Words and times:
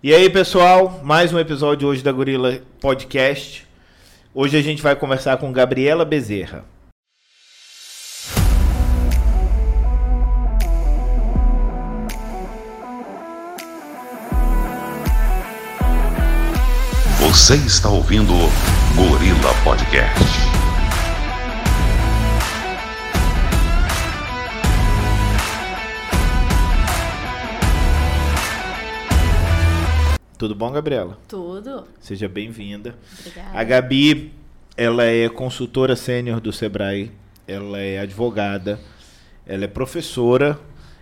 E 0.00 0.14
aí, 0.14 0.30
pessoal, 0.30 1.00
mais 1.02 1.32
um 1.32 1.40
episódio 1.40 1.88
hoje 1.88 2.04
da 2.04 2.12
Gorila 2.12 2.60
Podcast. 2.80 3.66
Hoje 4.32 4.56
a 4.56 4.62
gente 4.62 4.80
vai 4.80 4.94
conversar 4.94 5.38
com 5.38 5.50
Gabriela 5.50 6.04
Bezerra. 6.04 6.64
Você 17.18 17.56
está 17.56 17.88
ouvindo 17.88 18.32
Gorila 18.94 19.52
Podcast. 19.64 20.67
Tudo 30.38 30.54
bom, 30.54 30.70
Gabriela? 30.70 31.18
Tudo. 31.26 31.84
Seja 32.00 32.28
bem-vinda. 32.28 32.94
Obrigada. 33.18 33.58
A 33.58 33.64
Gabi, 33.64 34.32
ela 34.76 35.02
é 35.02 35.28
consultora 35.28 35.96
sênior 35.96 36.38
do 36.38 36.52
Sebrae, 36.52 37.10
ela 37.46 37.80
é 37.80 37.98
advogada, 37.98 38.78
ela 39.44 39.64
é 39.64 39.66
professora, 39.66 40.56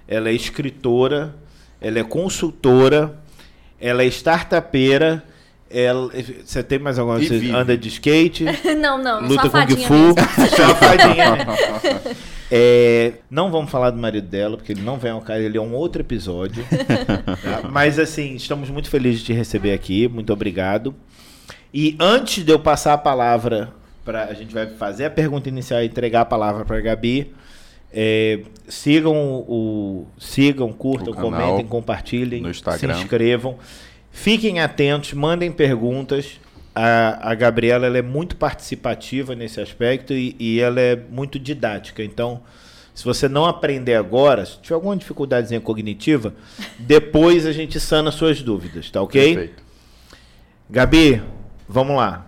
ela 0.08 0.30
é 0.30 0.32
escritora, 0.32 1.34
ela 1.78 1.98
é 1.98 2.02
consultora, 2.02 3.18
ela 3.78 4.02
é 4.02 4.06
startupeira. 4.06 5.22
Ela, 5.68 6.10
você 6.42 6.62
tem 6.62 6.78
mais 6.78 6.98
alguma 6.98 7.18
coisa? 7.18 7.34
Anda 7.54 7.76
de 7.76 7.88
skate? 7.88 8.44
não, 8.80 8.96
não, 8.96 9.20
luta 9.20 9.34
só 9.34 9.40
Kung 9.42 9.50
fadinha 9.50 9.86
Fu, 9.86 9.94
mesmo. 9.94 10.16
chafadinha. 10.56 11.36
É, 12.50 13.14
não 13.30 13.50
vamos 13.50 13.70
falar 13.70 13.90
do 13.90 13.98
marido 13.98 14.28
dela, 14.28 14.56
porque 14.56 14.72
ele 14.72 14.82
não 14.82 14.98
vem 14.98 15.10
ao 15.10 15.20
caso, 15.20 15.40
ele 15.40 15.58
é 15.58 15.60
um 15.60 15.74
outro 15.74 16.02
episódio. 16.02 16.64
tá? 17.42 17.68
Mas 17.70 17.98
assim, 17.98 18.34
estamos 18.34 18.70
muito 18.70 18.88
felizes 18.88 19.20
de 19.20 19.26
te 19.26 19.32
receber 19.32 19.72
aqui, 19.72 20.08
muito 20.08 20.32
obrigado. 20.32 20.94
E 21.74 21.96
antes 21.98 22.44
de 22.44 22.52
eu 22.52 22.58
passar 22.58 22.94
a 22.94 22.98
palavra 22.98 23.72
para 24.06 24.26
a 24.26 24.34
gente 24.34 24.54
vai 24.54 24.68
fazer 24.68 25.06
a 25.06 25.10
pergunta 25.10 25.48
inicial 25.48 25.82
e 25.82 25.86
entregar 25.86 26.20
a 26.20 26.24
palavra 26.24 26.64
para 26.64 26.78
a 26.78 26.80
Gabi. 26.80 27.32
é, 27.92 28.40
sigam 28.68 29.14
o 29.48 30.06
sigam, 30.16 30.72
curtam, 30.72 31.12
canal, 31.12 31.30
comentem, 31.30 31.66
compartilhem, 31.66 32.44
se 32.52 32.86
inscrevam. 32.86 33.58
Fiquem 34.12 34.60
atentos, 34.60 35.12
mandem 35.12 35.50
perguntas. 35.50 36.40
A, 36.78 37.30
a 37.30 37.34
Gabriela 37.34 37.86
ela 37.86 37.96
é 37.96 38.02
muito 38.02 38.36
participativa 38.36 39.34
nesse 39.34 39.58
aspecto 39.62 40.12
e, 40.12 40.36
e 40.38 40.60
ela 40.60 40.78
é 40.78 40.94
muito 40.94 41.38
didática. 41.38 42.04
Então, 42.04 42.42
se 42.94 43.02
você 43.02 43.28
não 43.30 43.46
aprender 43.46 43.94
agora, 43.94 44.44
se 44.44 44.58
tiver 44.60 44.74
alguma 44.74 44.94
dificuldadezinha 44.94 45.58
cognitiva, 45.58 46.34
depois 46.78 47.46
a 47.46 47.52
gente 47.52 47.80
sana 47.80 48.10
suas 48.10 48.42
dúvidas, 48.42 48.90
tá 48.90 49.00
ok? 49.00 49.34
Perfeito. 49.34 49.62
Gabi, 50.68 51.22
vamos 51.66 51.96
lá. 51.96 52.26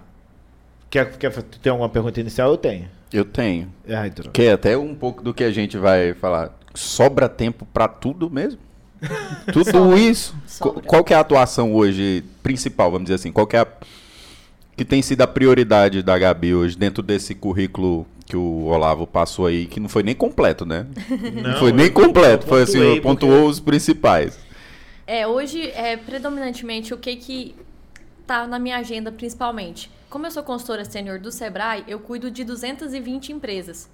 Quer, 0.89 1.17
quer 1.19 1.31
tem 1.43 1.71
alguma 1.71 1.91
pergunta 1.91 2.19
inicial? 2.19 2.51
Eu 2.51 2.57
tenho. 2.57 2.89
Eu 3.13 3.25
tenho. 3.27 3.71
Ai, 3.87 4.09
droga. 4.09 4.31
Que 4.31 4.43
é 4.45 4.53
até 4.53 4.79
um 4.79 4.95
pouco 4.95 5.23
do 5.23 5.35
que 5.35 5.45
a 5.45 5.51
gente 5.51 5.77
vai 5.77 6.15
falar. 6.15 6.57
Sobra 6.75 7.29
tempo 7.29 7.67
pra 7.67 7.87
tudo 7.87 8.31
mesmo? 8.31 8.61
Tudo 9.53 9.71
Sobra. 9.71 9.99
isso? 9.99 10.35
Sobra. 10.47 10.81
Qu- 10.81 10.87
Qual 10.89 11.05
que 11.05 11.13
é 11.15 11.17
a 11.17 11.21
atuação 11.21 11.73
hoje 11.75 12.25
principal, 12.43 12.91
vamos 12.91 13.05
dizer 13.05 13.15
assim? 13.15 13.31
Qual 13.31 13.47
que 13.47 13.57
é 13.57 13.61
a 13.61 13.67
que 14.79 14.85
tem 14.85 15.03
sido 15.03 15.23
a 15.23 15.27
prioridade 15.27 16.05
da 16.05 16.17
Gabi 16.17 16.55
hoje 16.55 16.79
dentro 16.79 17.03
desse 17.03 17.35
currículo 17.35 18.07
que 18.25 18.37
o 18.37 18.67
Olavo 18.67 19.09
passou 19.09 19.47
aí, 19.47 19.67
que 19.67 19.81
não 19.81 19.89
foi 19.89 20.05
nem 20.05 20.15
completo, 20.15 20.65
né? 20.65 20.87
Não, 21.43 21.59
foi 21.59 21.73
nem 21.73 21.91
completo, 21.91 22.47
foi 22.47 22.63
assim, 22.63 23.01
pontuou 23.01 23.49
os 23.49 23.59
principais. 23.59 24.39
É, 25.07 25.27
hoje 25.27 25.71
é 25.71 25.97
predominantemente 25.97 26.95
o 26.95 26.99
que 26.99 27.17
que 27.17 27.57
tá 28.27 28.47
na 28.47 28.59
minha 28.59 28.77
agenda 28.77 29.11
principalmente. 29.11 29.91
Como 30.09 30.27
eu 30.27 30.31
sou 30.31 30.43
consultora 30.43 30.85
sênior 30.85 31.19
do 31.19 31.33
Sebrae, 31.33 31.83
eu 31.89 31.99
cuido 31.99 32.31
de 32.31 32.45
220 32.45 33.33
empresas. 33.33 33.89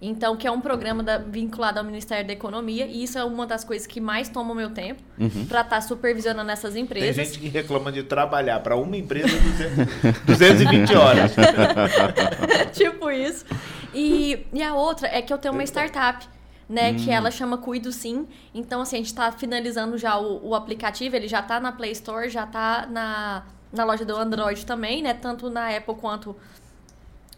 Então, 0.00 0.36
que 0.36 0.46
é 0.46 0.50
um 0.50 0.60
programa 0.60 1.02
da- 1.02 1.18
vinculado 1.18 1.80
ao 1.80 1.84
Ministério 1.84 2.24
da 2.24 2.32
Economia, 2.32 2.86
e 2.86 3.02
isso 3.02 3.18
é 3.18 3.24
uma 3.24 3.44
das 3.46 3.64
coisas 3.64 3.84
que 3.84 4.00
mais 4.00 4.28
toma 4.28 4.52
o 4.52 4.54
meu 4.54 4.70
tempo 4.70 5.02
para 5.48 5.62
estar 5.62 5.80
supervisionando 5.80 6.48
essas 6.52 6.74
Tem 6.74 6.84
empresas. 6.84 7.16
gente 7.16 7.40
que 7.40 7.48
reclama 7.48 7.90
de 7.90 8.04
trabalhar 8.04 8.60
para 8.60 8.76
uma 8.76 8.96
empresa 8.96 9.26
200, 9.26 10.22
220 10.24 10.94
horas. 10.94 11.32
tipo 12.72 13.10
isso. 13.10 13.44
E, 13.92 14.46
e 14.52 14.62
a 14.62 14.72
outra 14.74 15.08
é 15.08 15.20
que 15.20 15.32
eu 15.32 15.38
tenho 15.38 15.52
uma 15.52 15.64
startup, 15.64 16.28
né? 16.68 16.94
Que 16.94 17.10
ela 17.10 17.30
chama 17.32 17.58
Cuido 17.58 17.90
Sim. 17.90 18.28
Então, 18.54 18.80
assim, 18.82 18.96
a 18.96 18.98
gente 19.00 19.12
tá 19.14 19.32
finalizando 19.32 19.98
já 19.98 20.16
o, 20.16 20.50
o 20.50 20.54
aplicativo, 20.54 21.16
ele 21.16 21.26
já 21.26 21.42
tá 21.42 21.58
na 21.58 21.72
Play 21.72 21.90
Store, 21.92 22.28
já 22.28 22.46
tá 22.46 22.86
na, 22.88 23.42
na 23.72 23.82
loja 23.84 24.04
do 24.04 24.14
Android 24.14 24.64
também, 24.64 25.02
né? 25.02 25.12
Tanto 25.12 25.50
na 25.50 25.76
Apple 25.76 25.96
quanto 25.96 26.36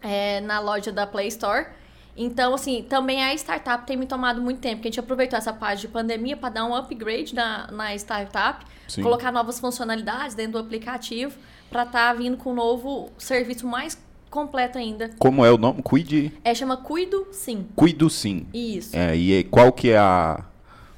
é, 0.01 0.41
na 0.41 0.59
loja 0.59 0.91
da 0.91 1.07
Play 1.07 1.27
Store. 1.29 1.65
Então, 2.15 2.53
assim, 2.53 2.83
também 2.83 3.23
a 3.23 3.33
startup 3.33 3.85
tem 3.85 3.95
me 3.95 4.05
tomado 4.05 4.41
muito 4.41 4.59
tempo, 4.59 4.77
porque 4.77 4.89
a 4.89 4.91
gente 4.91 4.99
aproveitou 4.99 5.37
essa 5.37 5.53
parte 5.53 5.81
de 5.81 5.87
pandemia 5.87 6.35
para 6.35 6.49
dar 6.49 6.65
um 6.65 6.75
upgrade 6.75 7.33
na, 7.33 7.71
na 7.71 7.95
startup, 7.95 8.65
Sim. 8.87 9.01
colocar 9.01 9.31
novas 9.31 9.59
funcionalidades 9.59 10.35
dentro 10.35 10.53
do 10.53 10.59
aplicativo, 10.59 11.33
para 11.69 11.83
estar 11.83 12.13
vindo 12.13 12.35
com 12.35 12.51
um 12.51 12.55
novo 12.55 13.09
serviço 13.17 13.65
mais 13.65 13.97
completo 14.29 14.77
ainda. 14.77 15.11
Como 15.17 15.45
é 15.45 15.51
o 15.51 15.57
nome? 15.57 15.81
Cuide, 15.81 16.33
É, 16.43 16.53
chama 16.53 16.77
Cuido 16.77 17.27
Sim. 17.31 17.67
cuido 17.75 18.09
sim. 18.09 18.45
Isso. 18.53 18.95
É, 18.95 19.15
e 19.15 19.33
aí, 19.33 19.43
qual 19.43 19.71
que 19.71 19.89
é 19.91 19.97
a, 19.97 20.43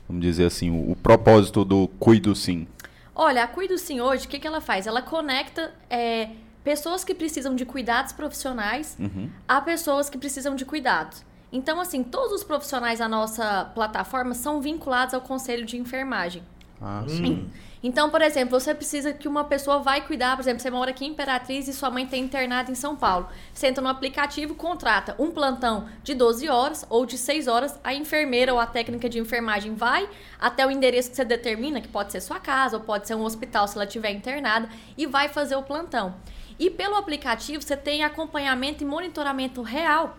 vamos 0.07 0.21
dizer 0.23 0.45
assim, 0.45 0.69
o, 0.69 0.91
o 0.91 0.95
propósito 0.95 1.63
do 1.63 1.87
Cuido 1.99 2.35
Sim? 2.35 2.67
Olha, 3.15 3.43
a 3.43 3.47
Cuido 3.47 3.77
Sim 3.77 4.01
hoje, 4.01 4.25
o 4.25 4.29
que, 4.29 4.39
que 4.39 4.47
ela 4.47 4.61
faz? 4.61 4.87
Ela 4.87 5.01
conecta 5.01 5.71
é, 5.89 6.29
pessoas 6.63 7.03
que 7.03 7.13
precisam 7.13 7.55
de 7.55 7.65
cuidados 7.65 8.11
profissionais 8.13 8.95
Uhum. 8.99 9.29
a 9.47 9.59
pessoas 9.61 10.09
que 10.09 10.17
precisam 10.17 10.55
de 10.55 10.65
cuidados. 10.65 11.23
Então, 11.51 11.79
assim, 11.79 12.03
todos 12.03 12.31
os 12.33 12.43
profissionais 12.43 12.99
da 12.99 13.07
nossa 13.07 13.65
plataforma 13.75 14.33
são 14.33 14.59
vinculados 14.59 15.13
ao 15.13 15.21
conselho 15.21 15.65
de 15.65 15.77
enfermagem. 15.77 16.41
Ah, 16.81 17.03
Hum. 17.07 17.47
Então, 17.85 18.09
por 18.09 18.21
exemplo, 18.21 18.57
você 18.57 18.73
precisa 18.73 19.11
que 19.11 19.27
uma 19.27 19.43
pessoa 19.43 19.79
vai 19.79 19.99
cuidar, 20.07 20.35
por 20.37 20.41
exemplo, 20.41 20.61
você 20.61 20.71
mora 20.71 20.91
aqui 20.91 21.03
em 21.05 21.09
Imperatriz 21.09 21.67
e 21.67 21.73
sua 21.73 21.91
mãe 21.91 22.07
tem 22.07 22.23
internada 22.23 22.71
em 22.71 22.75
São 22.75 22.95
Paulo. 22.95 23.27
Você 23.53 23.67
entra 23.67 23.81
no 23.83 23.89
aplicativo, 23.89 24.55
contrata 24.55 25.13
um 25.19 25.31
plantão 25.31 25.87
de 26.01 26.13
12 26.15 26.47
horas 26.47 26.85
ou 26.89 27.05
de 27.05 27.17
6 27.17 27.45
horas, 27.47 27.77
a 27.83 27.93
enfermeira 27.93 28.53
ou 28.53 28.59
a 28.59 28.65
técnica 28.65 29.09
de 29.09 29.19
enfermagem 29.19 29.75
vai 29.75 30.09
até 30.39 30.65
o 30.65 30.71
endereço 30.71 31.09
que 31.09 31.15
você 31.17 31.25
determina, 31.25 31.81
que 31.81 31.89
pode 31.89 32.13
ser 32.13 32.21
sua 32.21 32.39
casa 32.39 32.77
ou 32.77 32.83
pode 32.83 33.05
ser 33.05 33.15
um 33.15 33.23
hospital 33.23 33.67
se 33.67 33.75
ela 33.75 33.83
estiver 33.85 34.11
internada, 34.11 34.69
e 34.97 35.05
vai 35.05 35.27
fazer 35.27 35.57
o 35.57 35.61
plantão. 35.61 36.15
E 36.59 36.69
pelo 36.69 36.95
aplicativo 36.95 37.61
você 37.61 37.77
tem 37.77 38.03
acompanhamento 38.03 38.83
e 38.83 38.87
monitoramento 38.87 39.61
real 39.61 40.17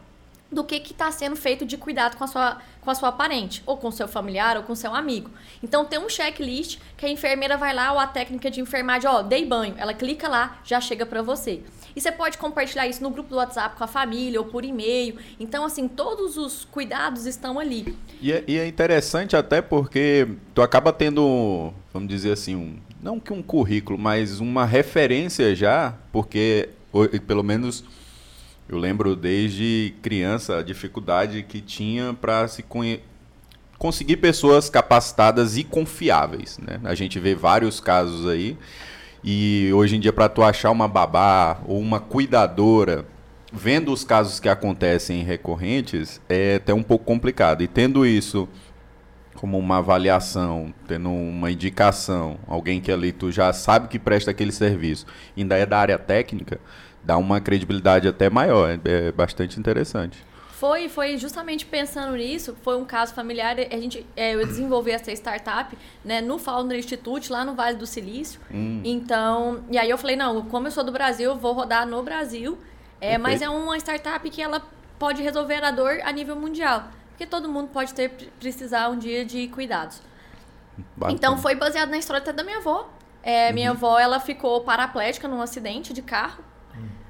do 0.55 0.63
que 0.63 0.77
está 0.77 1.11
sendo 1.11 1.35
feito 1.35 1.67
de 1.67 1.77
cuidado 1.77 2.17
com 2.17 2.25
a, 2.25 2.27
sua, 2.27 2.59
com 2.81 2.91
a 2.91 2.95
sua 2.95 3.11
parente, 3.11 3.63
ou 3.67 3.77
com 3.77 3.91
seu 3.91 4.07
familiar, 4.07 4.57
ou 4.57 4.63
com 4.63 4.75
seu 4.75 4.95
amigo. 4.95 5.31
Então 5.63 5.85
tem 5.85 5.99
um 5.99 6.09
checklist 6.09 6.79
que 6.97 7.05
a 7.05 7.09
enfermeira 7.09 7.57
vai 7.57 7.75
lá, 7.75 7.93
ou 7.93 7.99
a 7.99 8.07
técnica 8.07 8.51
de 8.51 8.61
enfermagem, 8.61 9.09
ó, 9.09 9.23
dei 9.23 9.45
banho. 9.45 9.75
Ela 9.77 9.93
clica 9.93 10.29
lá, 10.29 10.59
já 10.65 10.81
chega 10.81 11.05
para 11.05 11.23
você. 11.23 11.61
E 11.97 12.01
você 12.01 12.11
pode 12.11 12.39
compartilhar 12.39 12.87
isso 12.87 13.03
no 13.03 13.11
grupo 13.11 13.31
do 13.31 13.37
WhatsApp 13.37 13.77
com 13.77 13.85
a 13.85 13.87
família, 13.87 14.41
ou 14.41 14.47
por 14.47 14.65
e-mail. 14.65 15.17
Então, 15.39 15.65
assim, 15.65 15.89
todos 15.89 16.37
os 16.37 16.65
cuidados 16.65 17.27
estão 17.27 17.59
ali. 17.59 17.97
E 18.21 18.33
é, 18.33 18.45
e 18.47 18.59
é 18.59 18.67
interessante 18.67 19.37
até 19.37 19.61
porque 19.61 20.29
tu 20.55 20.63
acaba 20.63 20.93
tendo, 20.93 21.73
vamos 21.93 22.09
dizer 22.09 22.33
assim, 22.33 22.55
um, 22.55 22.79
não 23.05 23.21
que 23.21 23.35
um 23.35 23.43
currículo, 23.43 23.99
mas 23.99 24.41
uma 24.41 24.65
referência 24.65 25.55
já, 25.55 25.95
porque 26.11 26.71
pelo 27.27 27.43
menos 27.43 27.85
eu 28.67 28.79
lembro 28.79 29.15
desde 29.15 29.95
criança 30.01 30.57
a 30.57 30.63
dificuldade 30.63 31.43
que 31.43 31.61
tinha 31.61 32.15
para 32.15 32.49
se 32.49 32.65
conseguir 33.79 34.17
pessoas 34.17 34.71
capacitadas 34.71 35.59
e 35.59 35.65
confiáveis, 35.65 36.59
né? 36.59 36.81
A 36.83 36.95
gente 36.95 37.21
vê 37.21 37.35
vários 37.35 37.79
casos 37.79 38.27
aí 38.27 38.57
e 39.23 39.71
hoje 39.75 39.97
em 39.97 40.01
dia 40.01 40.13
para 40.13 40.31
tu 40.31 40.43
achar 40.43 40.71
uma 40.71 40.89
babá 40.89 41.61
ou 41.67 41.79
uma 41.79 42.01
cuidadora 42.01 43.05
vendo 43.53 43.93
os 43.93 44.03
casos 44.03 44.41
que 44.41 44.49
acontecem 44.49 45.23
recorrentes, 45.23 46.23
é 46.27 46.55
até 46.57 46.73
um 46.73 46.83
pouco 46.83 47.05
complicado. 47.05 47.63
E 47.63 47.69
tendo 47.69 48.07
isso 48.07 48.49
como 49.37 49.59
uma 49.59 49.79
avaliação, 49.79 50.73
tendo 50.87 51.11
uma 51.11 51.51
indicação, 51.51 52.39
alguém 52.47 52.81
que 52.81 52.91
ali 52.91 53.13
tu 53.13 53.31
já 53.31 53.53
sabe 53.53 53.89
que 53.89 53.99
presta 53.99 54.31
aquele 54.31 54.53
serviço, 54.53 55.07
ainda 55.37 55.57
é 55.57 55.67
da 55.67 55.79
área 55.79 55.99
técnica, 55.99 56.61
dá 57.03 57.17
uma 57.17 57.41
credibilidade 57.41 58.09
até 58.09 58.31
maior. 58.31 58.71
É, 58.85 59.09
é 59.09 59.13
bastante 59.13 59.59
interessante. 59.59 60.25
Foi, 60.65 60.89
foi 60.89 61.19
justamente 61.19 61.67
pensando 61.67 62.17
nisso, 62.17 62.57
foi 62.63 62.79
um 62.79 62.85
caso 62.85 63.13
familiar, 63.13 63.57
a 63.59 63.77
gente, 63.77 64.07
é, 64.17 64.35
eu 64.35 64.47
desenvolvi 64.47 64.93
essa 64.93 65.13
startup, 65.13 65.77
né, 66.05 66.21
no 66.21 66.39
Founder 66.39 66.79
Institute, 66.79 67.31
lá 67.31 67.45
no 67.45 67.55
Vale 67.55 67.77
do 67.77 67.87
Silício, 67.87 68.41
então, 68.83 69.65
e 69.71 69.77
aí 69.77 69.91
eu 69.91 69.99
falei, 69.99 70.15
não, 70.15 70.43
como 70.43 70.69
eu 70.69 70.71
sou 70.71 70.85
do 70.85 70.93
Brasil, 70.93 71.33
eu 71.33 71.37
vou 71.37 71.53
rodar 71.53 71.87
no 71.87 72.03
Brasil, 72.03 72.57
é, 73.01 73.19
mas 73.19 73.43
é 73.43 73.49
uma 73.49 73.77
startup 73.77 74.31
que 74.31 74.41
ela 74.41 74.63
pode 74.99 75.23
resolver 75.23 75.63
a 75.63 75.71
dor 75.73 75.99
a 76.03 76.13
nível 76.13 76.37
mundial, 76.37 76.85
porque 77.15 77.27
todo 77.27 77.49
mundo 77.49 77.69
pode 77.69 77.95
ter, 77.95 78.11
precisar 78.41 78.89
um 78.89 78.99
dia 78.99 79.25
de 79.25 79.47
cuidados. 79.49 80.03
Bacana. 80.97 81.17
Então 81.17 81.39
foi 81.39 81.55
baseado 81.55 81.89
na 81.89 81.97
história 81.97 82.21
até 82.21 82.33
da 82.33 82.43
minha 82.43 82.59
avó. 82.59 82.91
É, 83.23 83.53
minha 83.53 83.71
avó, 83.71 83.99
ela 83.99 84.19
ficou 84.19 84.61
paraplégica 84.63 85.29
num 85.29 85.41
acidente 85.41 85.93
de 85.93 86.03
carro. 86.03 86.43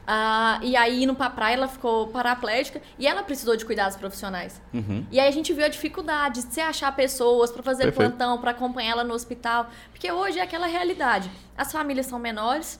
Ah, 0.06 0.61
e 0.62 0.77
aí, 0.77 1.03
indo 1.03 1.15
pra 1.15 1.31
praia, 1.31 1.55
ela 1.55 1.67
ficou 1.67 2.09
paraplégica 2.09 2.83
e 2.99 3.06
ela 3.06 3.23
precisou 3.23 3.56
de 3.56 3.65
cuidados 3.65 3.97
profissionais. 3.97 4.61
Uhum. 4.73 5.06
E 5.11 5.19
aí 5.19 5.27
a 5.27 5.31
gente 5.31 5.51
viu 5.55 5.65
a 5.65 5.69
dificuldade 5.69 6.43
de 6.43 6.53
você 6.53 6.61
achar 6.61 6.95
pessoas 6.95 7.50
pra 7.50 7.62
fazer 7.62 7.85
Perfeito. 7.85 8.11
plantão, 8.11 8.39
pra 8.39 8.50
acompanhar 8.50 8.91
ela 8.91 9.05
no 9.05 9.15
hospital. 9.15 9.71
Porque 9.91 10.12
hoje 10.12 10.39
é 10.39 10.43
aquela 10.43 10.67
realidade. 10.67 11.31
As 11.57 11.73
famílias 11.73 12.05
são 12.05 12.19
menores. 12.19 12.79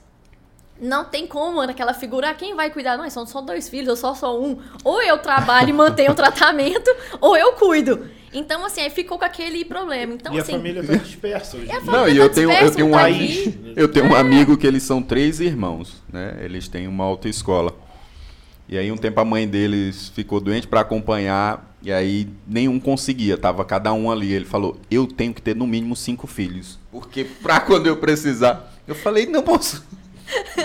Não 0.79 1.05
tem 1.05 1.25
como 1.25 1.65
naquela 1.65 1.93
figura, 1.93 2.29
ah, 2.29 2.33
quem 2.33 2.53
vai 2.53 2.69
cuidar? 2.69 2.97
Não, 2.97 3.09
são 3.09 3.25
só 3.25 3.41
dois 3.41 3.69
filhos, 3.69 3.87
eu 3.87 3.95
só 3.95 4.13
sou 4.13 4.45
um. 4.45 4.57
Ou 4.83 5.01
eu 5.01 5.17
trabalho 5.17 5.69
e 5.69 5.73
mantenho 5.73 6.11
o 6.11 6.15
tratamento, 6.15 6.93
ou 7.21 7.37
eu 7.37 7.53
cuido. 7.53 8.07
Então, 8.33 8.65
assim, 8.65 8.81
aí 8.81 8.89
ficou 8.89 9.17
com 9.17 9.23
aquele 9.23 9.63
problema. 9.63 10.13
Então, 10.13 10.33
e 10.33 10.37
a 10.37 10.41
assim, 10.41 10.51
família 10.51 10.83
tá 10.83 10.95
dispersa 10.95 11.55
hoje. 11.55 11.67
E 11.67 11.71
a 11.71 11.75
em 11.75 11.81
dia. 11.81 11.91
família 11.91 12.01
Não, 12.01 12.09
e 12.09 12.17
tá 12.17 12.23
eu 12.23 12.29
tenho, 12.29 12.51
eu 12.51 12.71
tenho 12.71 12.87
um 12.87 12.91
tá 12.91 13.07
aqui. 13.07 13.59
Eu 13.75 13.89
tenho 13.89 14.05
um 14.05 14.15
amigo 14.15 14.55
que 14.55 14.65
eles 14.65 14.83
são 14.83 15.01
três 15.01 15.41
irmãos, 15.41 16.01
né? 16.11 16.37
Eles 16.41 16.67
têm 16.69 16.87
uma 16.87 17.03
autoescola. 17.03 17.73
E 18.69 18.77
aí 18.77 18.89
um 18.91 18.97
tempo 18.97 19.19
a 19.19 19.25
mãe 19.25 19.47
deles 19.47 20.09
ficou 20.15 20.39
doente 20.39 20.65
para 20.65 20.79
acompanhar 20.79 21.75
e 21.83 21.91
aí 21.91 22.27
nenhum 22.47 22.79
conseguia, 22.79 23.37
tava 23.37 23.63
cada 23.65 23.93
um 23.93 24.09
ali. 24.09 24.31
Ele 24.33 24.45
falou: 24.45 24.79
"Eu 24.89 25.05
tenho 25.05 25.33
que 25.33 25.41
ter 25.41 25.55
no 25.55 25.67
mínimo 25.67 25.95
cinco 25.95 26.25
filhos, 26.25 26.79
porque 26.91 27.25
pra 27.25 27.59
quando 27.59 27.87
eu 27.87 27.97
precisar". 27.97 28.73
Eu 28.87 28.95
falei: 28.95 29.25
"Não 29.25 29.43
posso". 29.43 29.83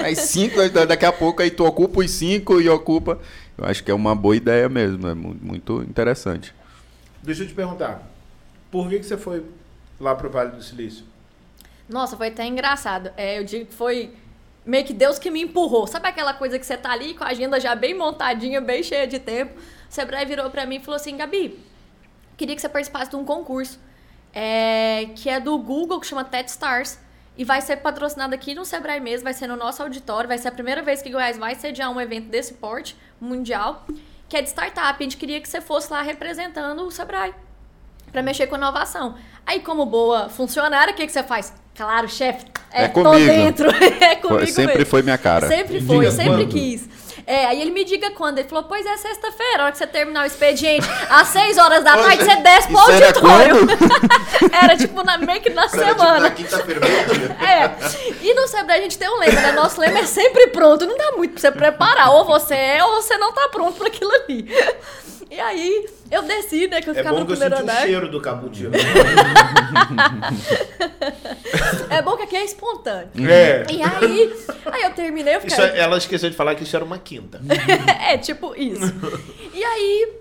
Mas 0.00 0.18
cinco, 0.20 0.68
da- 0.70 0.84
daqui 0.84 1.04
a 1.04 1.12
pouco 1.12 1.42
aí 1.42 1.50
tu 1.50 1.64
ocupa 1.64 2.00
os 2.00 2.10
cinco 2.10 2.60
e 2.60 2.68
ocupa. 2.68 3.18
Eu 3.58 3.64
acho 3.66 3.84
que 3.84 3.90
é 3.90 3.94
uma 3.94 4.14
boa 4.14 4.34
ideia 4.36 4.68
mesmo, 4.68 5.06
é 5.08 5.14
mu- 5.14 5.36
muito 5.40 5.82
interessante. 5.82 6.54
Deixa 7.22 7.42
eu 7.42 7.48
te 7.48 7.54
perguntar. 7.54 8.02
Por 8.70 8.88
que, 8.88 8.98
que 8.98 9.04
você 9.06 9.16
foi 9.16 9.44
lá 10.00 10.14
pro 10.14 10.30
Vale 10.30 10.52
do 10.52 10.62
Silício? 10.62 11.04
Nossa, 11.88 12.16
foi 12.16 12.28
até 12.28 12.46
engraçado. 12.46 13.10
É, 13.16 13.38
eu 13.38 13.44
digo 13.44 13.66
que 13.66 13.74
foi 13.74 14.10
meio 14.64 14.84
que 14.84 14.92
Deus 14.94 15.18
que 15.18 15.30
me 15.30 15.42
empurrou. 15.42 15.86
Sabe 15.86 16.08
aquela 16.08 16.32
coisa 16.32 16.58
que 16.58 16.64
você 16.64 16.76
tá 16.76 16.92
ali 16.92 17.14
com 17.14 17.24
a 17.24 17.28
agenda 17.28 17.58
já 17.60 17.74
bem 17.74 17.94
montadinha, 17.94 18.60
bem 18.60 18.82
cheia 18.82 19.06
de 19.06 19.18
tempo? 19.18 19.58
O 19.58 19.92
Sebrae 19.92 20.24
virou 20.24 20.48
pra 20.50 20.64
mim 20.64 20.76
e 20.76 20.80
falou 20.80 20.96
assim: 20.96 21.16
Gabi, 21.16 21.58
queria 22.36 22.54
que 22.54 22.62
você 22.62 22.68
participasse 22.68 23.10
de 23.10 23.16
um 23.16 23.24
concurso 23.24 23.78
é, 24.32 25.08
que 25.16 25.28
é 25.28 25.40
do 25.40 25.58
Google, 25.58 26.00
que 26.00 26.06
chama 26.06 26.24
TED 26.24 26.48
Stars. 26.48 26.98
E 27.40 27.44
vai 27.44 27.62
ser 27.62 27.76
patrocinado 27.78 28.34
aqui 28.34 28.54
no 28.54 28.66
Sebrae 28.66 29.00
mesmo, 29.00 29.24
vai 29.24 29.32
ser 29.32 29.46
no 29.46 29.56
nosso 29.56 29.82
auditório. 29.82 30.28
Vai 30.28 30.36
ser 30.36 30.48
a 30.48 30.52
primeira 30.52 30.82
vez 30.82 31.00
que 31.00 31.08
Goiás 31.08 31.38
vai 31.38 31.54
sediar 31.54 31.90
um 31.90 31.98
evento 31.98 32.28
desse 32.28 32.52
porte 32.52 32.94
mundial, 33.18 33.86
que 34.28 34.36
é 34.36 34.42
de 34.42 34.48
startup. 34.50 34.94
A 34.98 35.02
gente 35.02 35.16
queria 35.16 35.40
que 35.40 35.48
você 35.48 35.58
fosse 35.58 35.90
lá 35.90 36.02
representando 36.02 36.82
o 36.84 36.90
Sebrae 36.90 37.32
para 38.12 38.22
mexer 38.22 38.46
com 38.46 38.56
inovação. 38.56 39.14
Aí, 39.46 39.60
como 39.60 39.86
boa 39.86 40.28
funcionária, 40.28 40.92
o 40.92 40.94
que, 40.94 41.06
que 41.06 41.12
você 41.12 41.22
faz? 41.22 41.50
Claro, 41.74 42.06
chefe, 42.10 42.44
é, 42.70 42.84
É 42.84 42.88
tô 42.88 43.02
comigo. 43.04 43.26
dentro. 43.26 43.70
é 43.72 44.16
Foi- 44.16 44.16
comigo 44.16 44.46
sempre 44.48 44.74
mesmo. 44.78 44.90
foi 44.90 45.00
minha 45.02 45.16
cara. 45.16 45.48
Sempre 45.48 45.80
foi, 45.80 45.96
Diga 46.00 46.10
sempre 46.10 46.30
quando. 46.44 46.48
quis. 46.52 46.88
É, 47.26 47.46
aí 47.46 47.60
ele 47.60 47.70
me 47.70 47.84
diga 47.84 48.10
quando. 48.10 48.38
Ele 48.38 48.48
falou, 48.48 48.64
pois 48.64 48.84
é, 48.84 48.96
sexta-feira, 48.96 49.58
a 49.58 49.62
hora 49.64 49.72
que 49.72 49.78
você 49.78 49.86
terminar 49.86 50.24
o 50.24 50.26
expediente, 50.26 50.86
às 51.08 51.28
6 51.28 51.58
horas 51.58 51.84
da 51.84 51.96
tarde, 51.96 52.24
você 52.24 52.36
desce 52.36 52.68
pro 52.68 52.90
era 52.90 53.06
auditório. 53.06 53.66
quando? 53.66 54.50
Era 54.54 54.76
tipo 54.76 55.02
na, 55.02 55.18
meio 55.18 55.40
que 55.40 55.50
na 55.50 55.68
semana. 55.68 56.30
quinta-feira. 56.30 56.80
É. 57.40 57.70
E 58.22 58.34
no 58.34 58.46
Sebrae 58.48 58.78
a 58.78 58.82
gente 58.82 58.98
tem 58.98 59.08
um 59.08 59.18
lema, 59.18 59.40
né? 59.40 59.52
Nosso 59.52 59.80
lema 59.80 60.00
é 60.00 60.06
sempre 60.06 60.48
pronto. 60.48 60.86
Não 60.86 60.96
dá 60.96 61.12
muito 61.12 61.32
pra 61.32 61.40
você 61.40 61.50
preparar. 61.50 62.10
Ou 62.12 62.24
você 62.24 62.54
é, 62.54 62.84
ou 62.84 63.02
você 63.02 63.16
não 63.16 63.32
tá 63.32 63.48
pronto 63.48 63.76
pra 63.78 63.88
aquilo 63.88 64.10
ali. 64.12 64.48
E 65.30 65.38
aí, 65.38 65.88
eu 66.10 66.22
desci, 66.22 66.66
né? 66.66 66.80
Que 66.82 66.88
eu 66.90 66.94
É 66.94 66.96
ficava 66.96 67.14
bom 67.14 67.20
no 67.20 67.26
que 67.26 67.32
eu 67.32 67.36
primeiro 67.36 67.56
senti 67.56 67.68
o 67.68 67.72
andar. 67.72 67.82
cheiro 67.86 68.08
do 68.10 68.20
cappuccino. 68.20 68.70
É 71.88 72.02
bom 72.02 72.16
que 72.16 72.22
aqui 72.22 72.36
é 72.36 72.44
espontâneo. 72.44 73.08
é. 73.28 73.64
E 73.70 73.82
aí, 73.82 74.32
aí 74.66 74.82
eu 74.82 74.90
terminei, 74.92 75.34
eu 75.34 75.38
Isso, 75.44 75.56
fiquei. 75.56 75.78
ela 75.80 75.96
esqueceu 75.98 76.30
de 76.30 76.36
falar 76.36 76.54
que 76.54 76.62
isso 76.62 76.74
era 76.76 76.84
uma 76.84 76.98
quinta. 76.98 77.40
é, 78.08 78.16
tipo 78.18 78.54
isso. 78.56 78.92
E 79.52 79.62
aí, 79.62 80.12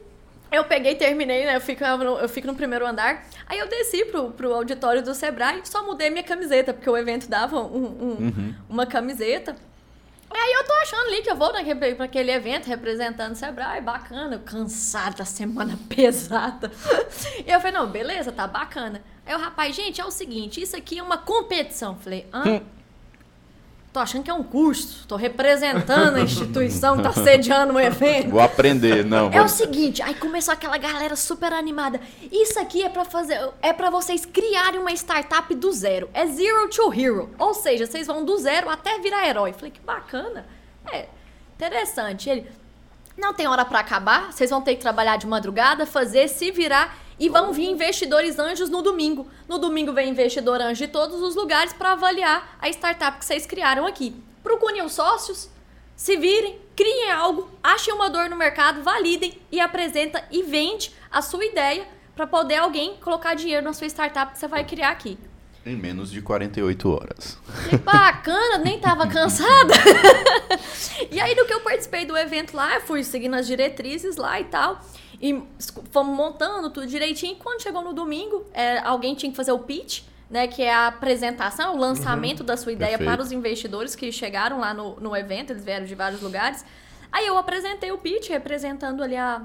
eu 0.52 0.64
peguei 0.66 0.94
e 0.94 0.96
terminei, 0.96 1.46
né? 1.46 1.56
Eu 1.56 1.62
fico, 1.62 1.84
no, 1.86 2.18
eu 2.20 2.28
fico 2.30 2.48
no 2.48 2.56
primeiro 2.56 2.86
andar. 2.86 3.26
Aí 3.48 3.60
eu 3.60 3.68
desci 3.68 4.06
pro, 4.06 4.32
pro 4.32 4.54
auditório 4.54 5.02
do 5.04 5.14
Sebrae, 5.14 5.62
só 5.64 5.86
mudei 5.86 6.10
minha 6.10 6.24
camiseta, 6.24 6.74
porque 6.74 6.90
o 6.90 6.98
evento 6.98 7.28
dava 7.30 7.60
um- 7.60 7.86
um- 8.20 8.54
uma 8.70 8.86
camiseta. 8.86 9.56
Aí 10.32 10.54
eu 10.54 10.64
tô 10.64 10.74
achando 10.74 11.08
ali 11.08 11.22
que 11.22 11.30
eu 11.30 11.36
vou 11.36 11.52
naquele, 11.52 11.96
pra 11.96 12.06
aquele 12.06 12.32
evento 12.32 12.68
representando 12.68 13.34
o 13.34 13.36
Sebrae, 13.36 13.82
bacana, 13.82 14.38
cansada, 14.40 15.26
semana 15.26 15.78
pesada. 15.90 16.72
E 17.46 17.52
eu 17.52 17.60
falei, 17.60 17.74
não, 17.78 17.88
beleza, 17.88 18.32
tá 18.32 18.48
bacana. 18.48 19.02
Aí 19.26 19.36
o 19.36 19.40
rapaz, 19.40 19.76
gente, 19.76 20.00
é 20.00 20.06
o 20.06 20.12
seguinte, 20.12 20.62
isso 20.62 20.76
aqui 20.76 21.00
é 21.00 21.04
uma 21.04 21.18
competição. 21.18 21.96
Falei, 21.96 22.28
hã? 22.34 22.44
Tô 23.92 24.00
achando 24.00 24.24
que 24.24 24.30
é 24.30 24.34
um 24.34 24.44
curso, 24.44 25.08
tô 25.08 25.16
representando 25.16 26.18
a 26.18 26.22
instituição 26.22 27.02
tá 27.02 27.12
sediando 27.12 27.74
um 27.74 27.80
evento. 27.82 28.30
Vou 28.30 28.40
aprender, 28.40 29.04
não. 29.04 29.32
É 29.32 29.42
o 29.42 29.48
seguinte, 29.48 30.00
aí 30.04 30.14
começou 30.14 30.54
aquela 30.54 30.78
galera 30.78 31.16
super 31.16 31.52
animada. 31.52 32.00
Isso 32.32 32.60
aqui 32.60 32.84
é 32.84 32.90
pra 32.90 33.04
fazer, 33.04 33.50
é 33.64 33.74
para 33.74 33.90
vocês 33.90 34.26
criarem 34.26 34.80
uma 34.80 34.92
startup 34.92 35.54
do 35.56 35.72
zero. 35.72 36.08
É 36.14 36.28
zero 36.28 36.70
to 36.70 36.94
hero, 36.94 37.32
ou 37.40 37.56
seja, 37.56 37.88
vocês 37.88 38.06
vão 38.06 38.24
do 38.24 38.38
zero 38.38 38.70
até 38.70 39.00
virar 39.00 39.28
herói. 39.28 39.54
Falei 39.54 39.72
que 39.72 39.82
bacana. 39.82 40.46
É 40.92 41.08
interessante. 41.56 42.30
Ele 42.30 42.48
não 43.18 43.34
tem 43.34 43.48
hora 43.48 43.66
pra 43.66 43.80
acabar, 43.80 44.32
vocês 44.32 44.52
vão 44.52 44.62
ter 44.62 44.76
que 44.76 44.82
trabalhar 44.82 45.18
de 45.18 45.26
madrugada, 45.26 45.88
fazer, 45.88 46.28
se 46.28 46.52
virar 46.52 46.96
e 47.20 47.30
vão 47.30 47.52
vir 47.52 47.70
investidores 47.70 48.40
anjos 48.40 48.70
no 48.70 48.82
domingo. 48.82 49.28
No 49.48 49.58
domingo 49.58 49.94
vem 49.94 50.10
investidor 50.10 50.62
anjo 50.62 50.86
de 50.86 50.88
todos 50.88 51.22
os 51.22 51.36
lugares 51.36 51.74
para 51.74 51.92
avaliar 51.92 52.58
a 52.62 52.70
startup 52.70 53.20
que 53.20 53.26
vocês 53.26 53.46
criaram 53.46 53.86
aqui. 53.86 54.16
Procurem 54.42 54.82
os 54.82 54.94
sócios, 54.94 55.50
se 55.96 56.16
virem, 56.16 56.58
criem 56.76 57.12
algo, 57.12 57.50
achem 57.62 57.94
uma 57.94 58.10
dor 58.10 58.30
no 58.30 58.38
mercado, 58.38 58.82
validem 58.82 59.38
e 59.52 59.60
apresenta 59.60 60.24
e 60.32 60.44
vende 60.44 60.94
a 61.12 61.22
sua 61.22 61.46
ideia 61.46 61.86
para 62.16 62.26
poder 62.26 62.56
alguém 62.56 62.96
colocar 62.98 63.34
dinheiro 63.34 63.64
na 63.64 63.74
sua 63.74 63.88
startup 63.88 64.32
que 64.32 64.40
você 64.40 64.48
vai 64.48 64.64
criar 64.64 64.92
aqui. 64.92 65.18
Em 65.66 65.76
menos 65.76 66.10
de 66.10 66.22
48 66.22 66.90
horas. 66.90 67.38
Que 67.70 67.78
bacana, 67.78 68.58
nem 68.60 68.80
tava 68.80 69.08
cansada. 69.12 69.74
e 71.12 71.20
aí, 71.20 71.36
do 71.36 71.46
que 71.46 71.54
eu 71.54 71.60
participei 71.60 72.06
do 72.06 72.18
evento 72.18 72.56
lá, 72.56 72.76
eu 72.76 72.82
fui 72.82 73.04
seguindo 73.04 73.36
as 73.36 73.46
diretrizes 73.46 74.16
lá 74.16 74.40
e 74.40 74.46
tal. 74.46 74.82
E 75.22 75.44
fomos 75.92 76.16
montando 76.16 76.70
tudo 76.70 76.88
direitinho. 76.88 77.34
E 77.34 77.36
quando 77.36 77.62
chegou 77.62 77.82
no 77.82 77.94
domingo, 77.94 78.46
é, 78.54 78.80
alguém 78.80 79.16
tinha 79.16 79.30
que 79.30 79.36
fazer 79.36 79.52
o 79.52 79.60
pitch, 79.60 80.04
né? 80.30 80.48
Que 80.48 80.62
é 80.62 80.74
a 80.74 80.88
apresentação, 80.88 81.76
o 81.76 81.78
lançamento 81.78 82.44
da 82.44 82.56
sua 82.56 82.72
ideia 82.72 82.98
Perfeito. 82.98 83.12
para 83.16 83.22
os 83.22 83.32
investidores 83.32 83.96
que 83.96 84.12
chegaram 84.12 84.60
lá 84.60 84.74
no, 84.74 84.96
no 85.00 85.16
evento, 85.16 85.52
eles 85.52 85.64
vieram 85.66 85.86
de 85.86 85.94
vários 85.96 86.22
lugares. 86.22 86.64
Aí 87.12 87.26
eu 87.28 87.38
apresentei 87.38 87.92
o 87.92 87.98
pitch, 87.98 88.30
representando 88.30 89.04
ali 89.04 89.18
a, 89.18 89.42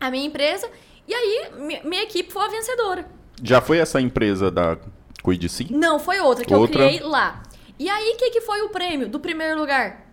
a 0.00 0.10
minha 0.10 0.24
empresa. 0.26 0.70
E 1.06 1.12
aí, 1.12 1.50
mi- 1.58 1.80
minha 1.84 2.02
equipe 2.04 2.32
foi 2.32 2.42
a 2.44 2.48
vencedora. 2.48 3.06
Já 3.42 3.60
foi 3.60 3.78
essa 3.78 4.00
empresa 4.00 4.50
da 4.50 4.78
Cuide 5.22 5.48
Sim? 5.48 5.66
Não, 5.70 5.98
foi 5.98 6.20
outra 6.20 6.44
que 6.44 6.54
Outra? 6.54 6.82
eu 6.82 6.88
criei 6.88 7.02
lá. 7.06 7.42
E 7.78 7.90
aí, 7.90 8.12
o 8.14 8.16
que, 8.16 8.30
que 8.30 8.40
foi 8.40 8.62
o 8.62 8.68
prêmio 8.70 9.08
do 9.08 9.18
primeiro 9.20 9.58
lugar? 9.58 10.03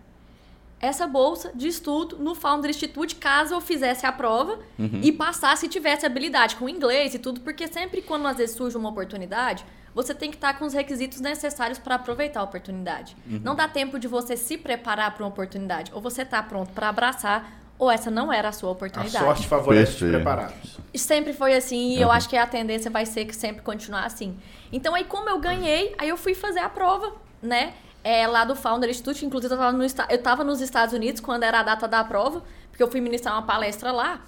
Essa 0.82 1.06
bolsa 1.06 1.52
de 1.54 1.68
estudo 1.68 2.18
no 2.18 2.34
Founder 2.34 2.68
Institute, 2.68 3.14
caso 3.14 3.54
eu 3.54 3.60
fizesse 3.60 4.04
a 4.04 4.10
prova 4.10 4.58
e 5.00 5.12
passasse 5.12 5.66
e 5.66 5.68
tivesse 5.68 6.04
habilidade 6.04 6.56
com 6.56 6.68
inglês 6.68 7.14
e 7.14 7.20
tudo, 7.20 7.40
porque 7.40 7.68
sempre 7.68 8.02
quando 8.02 8.26
às 8.26 8.36
vezes 8.36 8.56
surge 8.56 8.76
uma 8.76 8.88
oportunidade, 8.88 9.64
você 9.94 10.12
tem 10.12 10.28
que 10.28 10.36
estar 10.36 10.58
com 10.58 10.64
os 10.64 10.72
requisitos 10.72 11.20
necessários 11.20 11.78
para 11.78 11.94
aproveitar 11.94 12.40
a 12.40 12.42
oportunidade. 12.42 13.16
Não 13.24 13.54
dá 13.54 13.68
tempo 13.68 13.96
de 13.96 14.08
você 14.08 14.36
se 14.36 14.58
preparar 14.58 15.14
para 15.14 15.22
uma 15.22 15.28
oportunidade. 15.28 15.92
Ou 15.94 16.00
você 16.00 16.22
está 16.22 16.42
pronto 16.42 16.72
para 16.72 16.88
abraçar, 16.88 17.62
ou 17.78 17.88
essa 17.88 18.10
não 18.10 18.32
era 18.32 18.48
a 18.48 18.52
sua 18.52 18.70
A 18.70 18.72
oportunidade. 18.72 19.24
sorte 19.24 19.46
favorece 19.46 20.04
os 20.04 20.10
preparados. 20.10 20.80
Sempre 20.96 21.32
foi 21.32 21.54
assim, 21.54 21.90
e 21.96 22.00
eu 22.00 22.08
Uhum. 22.08 22.14
acho 22.14 22.28
que 22.28 22.36
a 22.36 22.46
tendência 22.46 22.90
vai 22.90 23.06
ser 23.06 23.24
que 23.24 23.36
sempre 23.36 23.62
continuar 23.62 24.04
assim. 24.04 24.36
Então 24.72 24.96
aí, 24.96 25.04
como 25.04 25.28
eu 25.28 25.38
ganhei, 25.38 25.94
aí 25.96 26.08
eu 26.08 26.16
fui 26.16 26.34
fazer 26.34 26.58
a 26.60 26.68
prova, 26.68 27.12
né? 27.40 27.72
É, 28.04 28.26
lá 28.26 28.44
do 28.44 28.56
Founder 28.56 28.90
Institute, 28.90 29.24
inclusive 29.24 29.54
eu 29.54 29.58
tava, 29.58 29.72
no, 29.72 29.84
eu 29.84 30.18
tava 30.22 30.42
nos 30.44 30.60
Estados 30.60 30.92
Unidos 30.94 31.20
quando 31.20 31.44
era 31.44 31.60
a 31.60 31.62
data 31.62 31.86
da 31.86 32.02
prova, 32.02 32.42
porque 32.70 32.82
eu 32.82 32.90
fui 32.90 33.00
ministrar 33.00 33.34
uma 33.34 33.42
palestra 33.42 33.92
lá. 33.92 34.20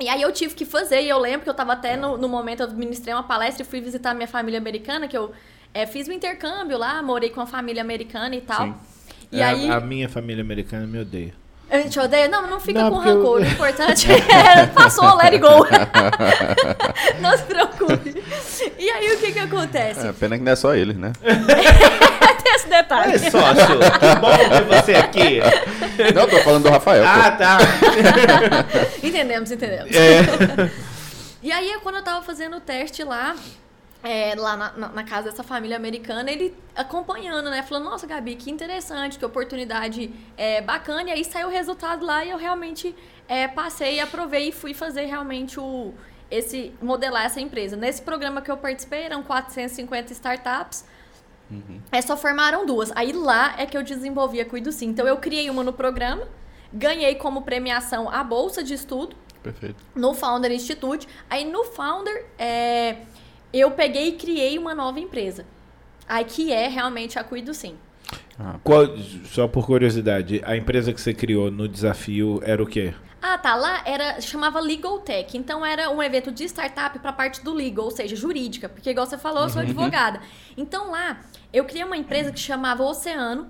E 0.00 0.08
aí 0.08 0.20
eu 0.20 0.32
tive 0.32 0.54
que 0.54 0.64
fazer, 0.64 1.02
e 1.02 1.08
eu 1.08 1.18
lembro 1.18 1.42
que 1.44 1.48
eu 1.50 1.54
tava 1.54 1.72
até 1.72 1.96
no, 1.96 2.18
no 2.18 2.28
momento, 2.28 2.62
eu 2.64 2.70
ministrei 2.72 3.14
uma 3.14 3.22
palestra 3.22 3.62
e 3.62 3.66
fui 3.66 3.80
visitar 3.80 4.12
minha 4.12 4.26
família 4.28 4.58
americana, 4.58 5.06
que 5.08 5.16
eu 5.16 5.32
é, 5.72 5.86
fiz 5.86 6.08
um 6.08 6.12
intercâmbio 6.12 6.76
lá, 6.76 7.00
morei 7.02 7.30
com 7.30 7.40
a 7.40 7.46
família 7.46 7.80
americana 7.80 8.34
e 8.34 8.40
tal. 8.40 8.66
Sim. 8.66 8.74
E 9.32 9.40
É, 9.40 9.44
aí. 9.44 9.70
a, 9.70 9.76
a 9.76 9.80
minha 9.80 10.08
família 10.08 10.42
americana 10.42 10.86
me 10.86 10.98
odeia. 11.00 11.32
A 11.68 11.78
gente 11.78 11.98
odeia? 11.98 12.28
Não, 12.28 12.46
não 12.46 12.60
fica 12.60 12.80
Não, 12.82 12.90
com 12.90 12.96
porque 12.96 13.08
eu- 13.08 13.16
rancor. 13.18 13.40
O 13.40 13.44
importante 13.46 14.06
é. 14.12 14.66
Passou, 14.68 15.16
let 15.16 15.32
it 15.32 15.38
go. 15.38 15.66
não 17.20 17.36
se 17.36 17.42
preocupe. 17.44 18.22
E 18.78 18.88
aí, 18.90 19.16
o 19.16 19.18
que 19.18 19.32
que 19.32 19.38
acontece? 19.40 20.06
É, 20.06 20.12
pena 20.12 20.38
que 20.38 20.44
não 20.44 20.52
é 20.52 20.56
só 20.56 20.74
eles, 20.74 20.96
né? 20.96 21.12
Esse 22.56 22.68
detalhe. 22.68 23.12
Olha 23.12 23.30
sócio, 23.30 23.78
que 23.78 24.20
bom 24.20 24.36
ter 24.36 24.64
você 24.64 24.94
aqui. 24.94 25.40
Não, 26.14 26.26
tô 26.28 26.38
falando 26.38 26.62
do 26.64 26.70
Rafael. 26.70 27.02
pô. 27.04 27.08
Ah, 27.08 27.30
tá. 27.32 27.58
Entendemos, 29.02 29.50
entendemos. 29.50 29.94
É. 29.94 30.70
E 31.42 31.52
aí, 31.52 31.78
quando 31.82 31.96
eu 31.96 32.02
tava 32.02 32.22
fazendo 32.22 32.56
o 32.56 32.60
teste 32.60 33.04
lá, 33.04 33.36
é, 34.02 34.34
lá 34.36 34.56
na, 34.56 34.72
na, 34.72 34.88
na 34.88 35.04
casa 35.04 35.30
dessa 35.30 35.42
família 35.42 35.76
americana, 35.76 36.30
ele 36.30 36.54
acompanhando, 36.74 37.50
né? 37.50 37.62
Falando, 37.62 37.84
nossa, 37.84 38.06
Gabi, 38.06 38.36
que 38.36 38.50
interessante, 38.50 39.18
que 39.18 39.24
oportunidade 39.24 40.10
é, 40.36 40.60
bacana. 40.60 41.10
E 41.10 41.12
aí 41.12 41.24
saiu 41.24 41.48
o 41.48 41.50
resultado 41.50 42.04
lá 42.06 42.24
e 42.24 42.30
eu 42.30 42.38
realmente 42.38 42.94
é, 43.28 43.46
passei, 43.48 44.00
aprovei 44.00 44.48
e 44.48 44.52
fui 44.52 44.72
fazer 44.72 45.04
realmente 45.04 45.60
o 45.60 45.92
esse 46.30 46.72
modelar 46.82 47.26
essa 47.26 47.40
empresa. 47.40 47.76
Nesse 47.76 48.02
programa 48.02 48.40
que 48.42 48.50
eu 48.50 48.56
participei, 48.56 49.02
eram 49.02 49.22
450 49.22 50.12
startups. 50.12 50.84
Uhum. 51.50 51.80
É, 51.92 52.00
só 52.02 52.16
formaram 52.16 52.66
duas. 52.66 52.90
Aí 52.94 53.12
lá 53.12 53.54
é 53.58 53.66
que 53.66 53.76
eu 53.76 53.82
desenvolvi 53.82 54.40
a 54.40 54.44
Cuido 54.44 54.72
Sim. 54.72 54.88
Então 54.88 55.06
eu 55.06 55.16
criei 55.16 55.48
uma 55.48 55.62
no 55.62 55.72
programa, 55.72 56.26
ganhei 56.72 57.14
como 57.14 57.42
premiação 57.42 58.10
a 58.10 58.22
bolsa 58.24 58.62
de 58.62 58.74
estudo. 58.74 59.16
Perfeito. 59.42 59.76
No 59.94 60.12
Founder 60.14 60.50
Institute. 60.50 61.06
Aí 61.30 61.44
no 61.44 61.64
Founder, 61.64 62.26
é, 62.38 62.98
eu 63.52 63.70
peguei 63.70 64.08
e 64.08 64.12
criei 64.12 64.58
uma 64.58 64.74
nova 64.74 64.98
empresa. 64.98 65.46
Aí 66.08 66.24
que 66.24 66.52
é 66.52 66.68
realmente 66.68 67.18
a 67.18 67.24
Cuido 67.24 67.54
Sim. 67.54 67.76
Ah. 68.38 68.58
Qual, 68.62 68.86
só 69.24 69.48
por 69.48 69.66
curiosidade, 69.66 70.42
a 70.44 70.56
empresa 70.56 70.92
que 70.92 71.00
você 71.00 71.14
criou 71.14 71.50
no 71.50 71.66
desafio 71.66 72.40
era 72.44 72.62
o 72.62 72.66
quê? 72.66 72.94
Ah, 73.20 73.38
tá. 73.38 73.54
Lá 73.54 73.82
era 73.84 74.20
chamava 74.20 74.60
Legal 74.60 74.98
Tech. 75.00 75.36
Então 75.36 75.64
era 75.64 75.90
um 75.90 76.02
evento 76.02 76.30
de 76.30 76.44
startup 76.44 76.98
para 76.98 77.10
a 77.10 77.12
parte 77.12 77.42
do 77.42 77.52
legal, 77.52 77.86
ou 77.86 77.90
seja, 77.90 78.14
jurídica, 78.14 78.68
porque 78.68 78.90
igual 78.90 79.06
você 79.06 79.18
falou, 79.18 79.44
eu 79.44 79.48
sou 79.48 79.62
uhum. 79.62 79.68
advogada. 79.68 80.20
Então 80.56 80.90
lá 80.90 81.20
eu 81.52 81.64
criei 81.64 81.84
uma 81.84 81.96
empresa 81.96 82.30
que 82.30 82.38
chamava 82.38 82.84
Oceano, 82.84 83.48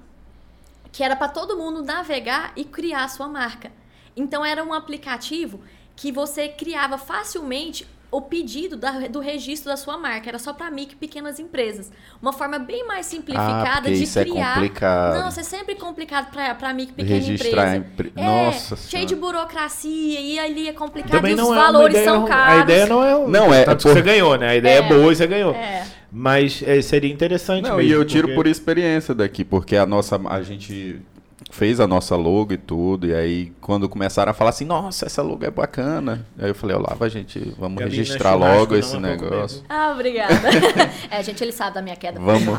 que 0.93 1.03
era 1.03 1.17
para 1.17 1.29
todo 1.29 1.57
mundo 1.57 1.83
navegar 1.83 2.53
e 2.57 2.65
criar 2.65 3.05
a 3.05 3.09
sua 3.09 3.29
marca. 3.29 3.71
Então 4.17 4.45
era 4.45 4.65
um 4.65 4.73
aplicativo 4.73 5.61
que 5.95 6.13
você 6.13 6.49
criava 6.49 6.97
facilmente 6.97 7.87
o 8.11 8.21
pedido 8.21 8.77
da, 8.77 9.09
do 9.09 9.21
registro 9.21 9.71
da 9.71 9.77
sua 9.77 9.99
marca. 9.99 10.29
Era 10.29 10.39
só 10.39 10.53
para 10.53 10.71
micro 10.71 10.95
e 10.95 10.99
pequenas 10.99 11.39
empresas. 11.39 11.91
Uma 12.21 12.33
forma 12.33 12.59
bem 12.59 12.87
mais 12.87 13.07
simplificada 13.07 13.89
ah, 13.89 13.93
de 13.93 14.03
isso 14.03 14.19
criar. 14.21 14.53
É 14.53 14.55
complicado. 14.55 15.19
Não, 15.21 15.29
isso 15.29 15.41
é 15.41 15.43
sempre 15.43 15.75
complicado 15.75 16.31
para 16.31 16.73
micro 16.73 16.95
e 16.95 17.03
pequena 17.03 17.17
Registrar 17.17 17.77
empresa. 17.77 18.13
É, 18.17 18.25
Nossa 18.25 18.77
Cheio 18.77 18.89
senhora. 18.89 19.07
de 19.07 19.15
burocracia 19.17 20.21
e 20.21 20.39
ali 20.39 20.69
é 20.69 20.73
complicado 20.73 21.13
Também 21.13 21.33
e 21.33 21.41
os 21.41 21.51
é 21.51 21.55
valores 21.55 22.05
são 22.05 22.25
caros. 22.25 22.61
A 22.61 22.63
ideia 22.63 22.87
não 22.87 23.05
é. 23.05 23.29
Não 23.29 23.55
é. 23.55 23.65
Tanto 23.65 23.83
por... 23.83 23.93
você 23.93 24.03
ganhou, 24.03 24.37
né? 24.37 24.49
A 24.49 24.57
ideia 24.57 24.77
é, 24.77 24.79
é 24.79 24.83
boa 24.89 25.13
e 25.13 25.17
você 25.17 25.27
ganhou. 25.27 25.55
É. 25.55 25.85
Mas 26.11 26.63
é, 26.65 26.81
seria 26.81 27.13
interessante. 27.13 27.69
Não, 27.69 27.77
mesmo, 27.77 27.91
e 27.91 27.93
eu 27.93 28.05
tiro 28.05 28.29
porque... 28.29 28.35
por 28.35 28.47
experiência 28.47 29.15
daqui, 29.15 29.45
porque 29.45 29.77
a 29.77 29.85
nossa. 29.85 30.17
A 30.29 30.43
gente 30.43 31.03
fez 31.51 31.81
a 31.81 31.87
nossa 31.87 32.17
logo 32.17 32.53
e 32.53 32.57
tudo, 32.57 33.07
e 33.07 33.15
aí 33.15 33.53
quando 33.61 33.89
começaram 33.89 34.31
a 34.31 34.35
falar 34.35 34.51
assim, 34.51 34.65
nossa, 34.65 35.07
essa 35.07 35.23
logo 35.23 35.45
é 35.45 35.51
bacana, 35.51 36.27
aí 36.39 36.49
eu 36.49 36.55
falei, 36.55 36.77
Olava, 36.77 37.09
gente, 37.09 37.55
vamos 37.59 37.79
Gabi, 37.79 37.97
registrar 37.97 38.35
logo 38.35 38.75
esse 38.77 38.99
negócio. 38.99 39.63
Ah, 39.69 39.93
obrigada. 39.95 40.35
é, 41.11 41.23
gente, 41.23 41.43
ele 41.43 41.53
sabe 41.53 41.75
da 41.75 41.83
minha 41.83 41.97
queda. 41.97 42.19
Vamos, 42.21 42.59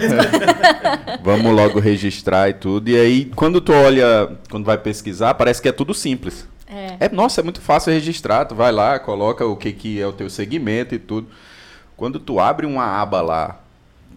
vamos 1.21 1.53
logo 1.53 1.79
registrar 1.79 2.49
e 2.49 2.53
tudo, 2.53 2.89
e 2.89 2.97
aí 2.97 3.25
quando 3.35 3.61
tu 3.61 3.73
olha, 3.73 4.37
quando 4.49 4.65
vai 4.65 4.77
pesquisar, 4.77 5.33
parece 5.33 5.61
que 5.61 5.67
é 5.67 5.73
tudo 5.73 5.93
simples. 5.93 6.47
É. 6.67 7.05
é 7.05 7.09
nossa, 7.09 7.41
é 7.41 7.43
muito 7.43 7.61
fácil 7.61 7.93
registrar, 7.93 8.45
tu 8.45 8.55
vai 8.55 8.71
lá, 8.71 8.99
coloca 8.99 9.45
o 9.45 9.55
que, 9.55 9.71
que 9.71 10.01
é 10.01 10.07
o 10.07 10.13
teu 10.13 10.29
segmento 10.29 10.95
e 10.95 10.99
tudo. 10.99 11.27
Quando 11.95 12.19
tu 12.19 12.39
abre 12.39 12.65
uma 12.65 12.85
aba 13.01 13.21
lá, 13.21 13.59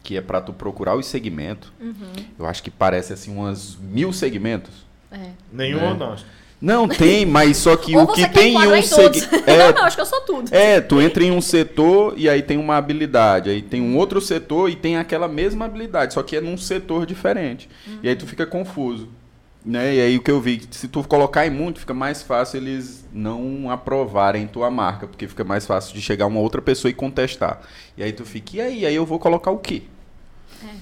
que 0.03 0.17
é 0.17 0.21
para 0.21 0.41
tu 0.41 0.53
procurar 0.53 0.97
os 0.97 1.07
segmentos. 1.07 1.73
Uhum. 1.81 2.13
Eu 2.39 2.47
acho 2.47 2.63
que 2.63 2.71
parece 2.71 3.13
assim 3.13 3.35
umas 3.35 3.77
mil 3.77 4.13
segmentos. 4.13 4.73
É. 5.11 5.31
Nenhum 5.53 5.81
né? 5.81 5.91
honesto. 5.91 6.27
Não, 6.61 6.87
tem, 6.87 7.25
mas 7.25 7.57
só 7.57 7.75
que 7.75 7.97
o 7.97 8.07
que 8.07 8.29
tem 8.29 8.55
em 8.55 8.67
um 8.67 8.83
segmento. 8.83 9.29
É, 9.51 9.73
não, 9.73 9.85
acho 9.85 9.97
que 9.97 10.03
eu 10.03 10.07
sou 10.07 10.21
tudo. 10.21 10.55
É, 10.55 10.81
tu 10.81 11.01
entra 11.01 11.25
em 11.25 11.31
um 11.31 11.41
setor 11.41 12.15
e 12.17 12.29
aí 12.29 12.43
tem 12.43 12.59
uma 12.59 12.77
habilidade. 12.77 13.49
Aí 13.49 13.63
tem 13.63 13.81
um 13.81 13.97
outro 13.97 14.21
setor 14.21 14.69
e 14.69 14.77
tem 14.77 14.97
aquela 14.99 15.27
mesma 15.27 15.65
habilidade, 15.65 16.13
só 16.15 16.23
que 16.23 16.37
é 16.37 16.41
num 16.41 16.59
setor 16.59 17.07
diferente. 17.07 17.69
Uhum. 17.87 17.99
E 18.03 18.09
aí 18.09 18.17
tu 18.17 18.27
fica 18.27 18.45
confuso. 18.45 19.09
Né? 19.65 19.97
E 19.97 20.01
aí 20.01 20.17
o 20.17 20.23
que 20.23 20.31
eu 20.31 20.41
vi, 20.41 20.63
se 20.71 20.89
tu 20.89 21.03
colocar 21.05 21.47
em 21.47 21.51
muito, 21.51 21.81
fica 21.81 21.93
mais 21.93 22.23
fácil 22.23 22.59
eles 22.59 23.05
não 23.13 23.71
aprovarem 23.71 24.47
tua 24.47 24.71
marca, 24.71 25.07
porque 25.07 25.29
fica 25.29 25.45
mais 25.45 25.67
fácil 25.67 25.95
de 25.95 26.01
chegar 26.01 26.27
uma 26.27 26.41
outra 26.41 26.63
pessoa 26.63 26.91
e 26.91 26.95
contestar. 26.95 27.61
E 27.97 28.03
aí 28.03 28.13
tu 28.13 28.25
fica, 28.25 28.57
e 28.57 28.61
aí? 28.61 28.87
Aí 28.87 28.95
eu 28.95 29.05
vou 29.05 29.19
colocar 29.19 29.51
o 29.51 29.59
quê? 29.59 29.83
É. 30.65 30.75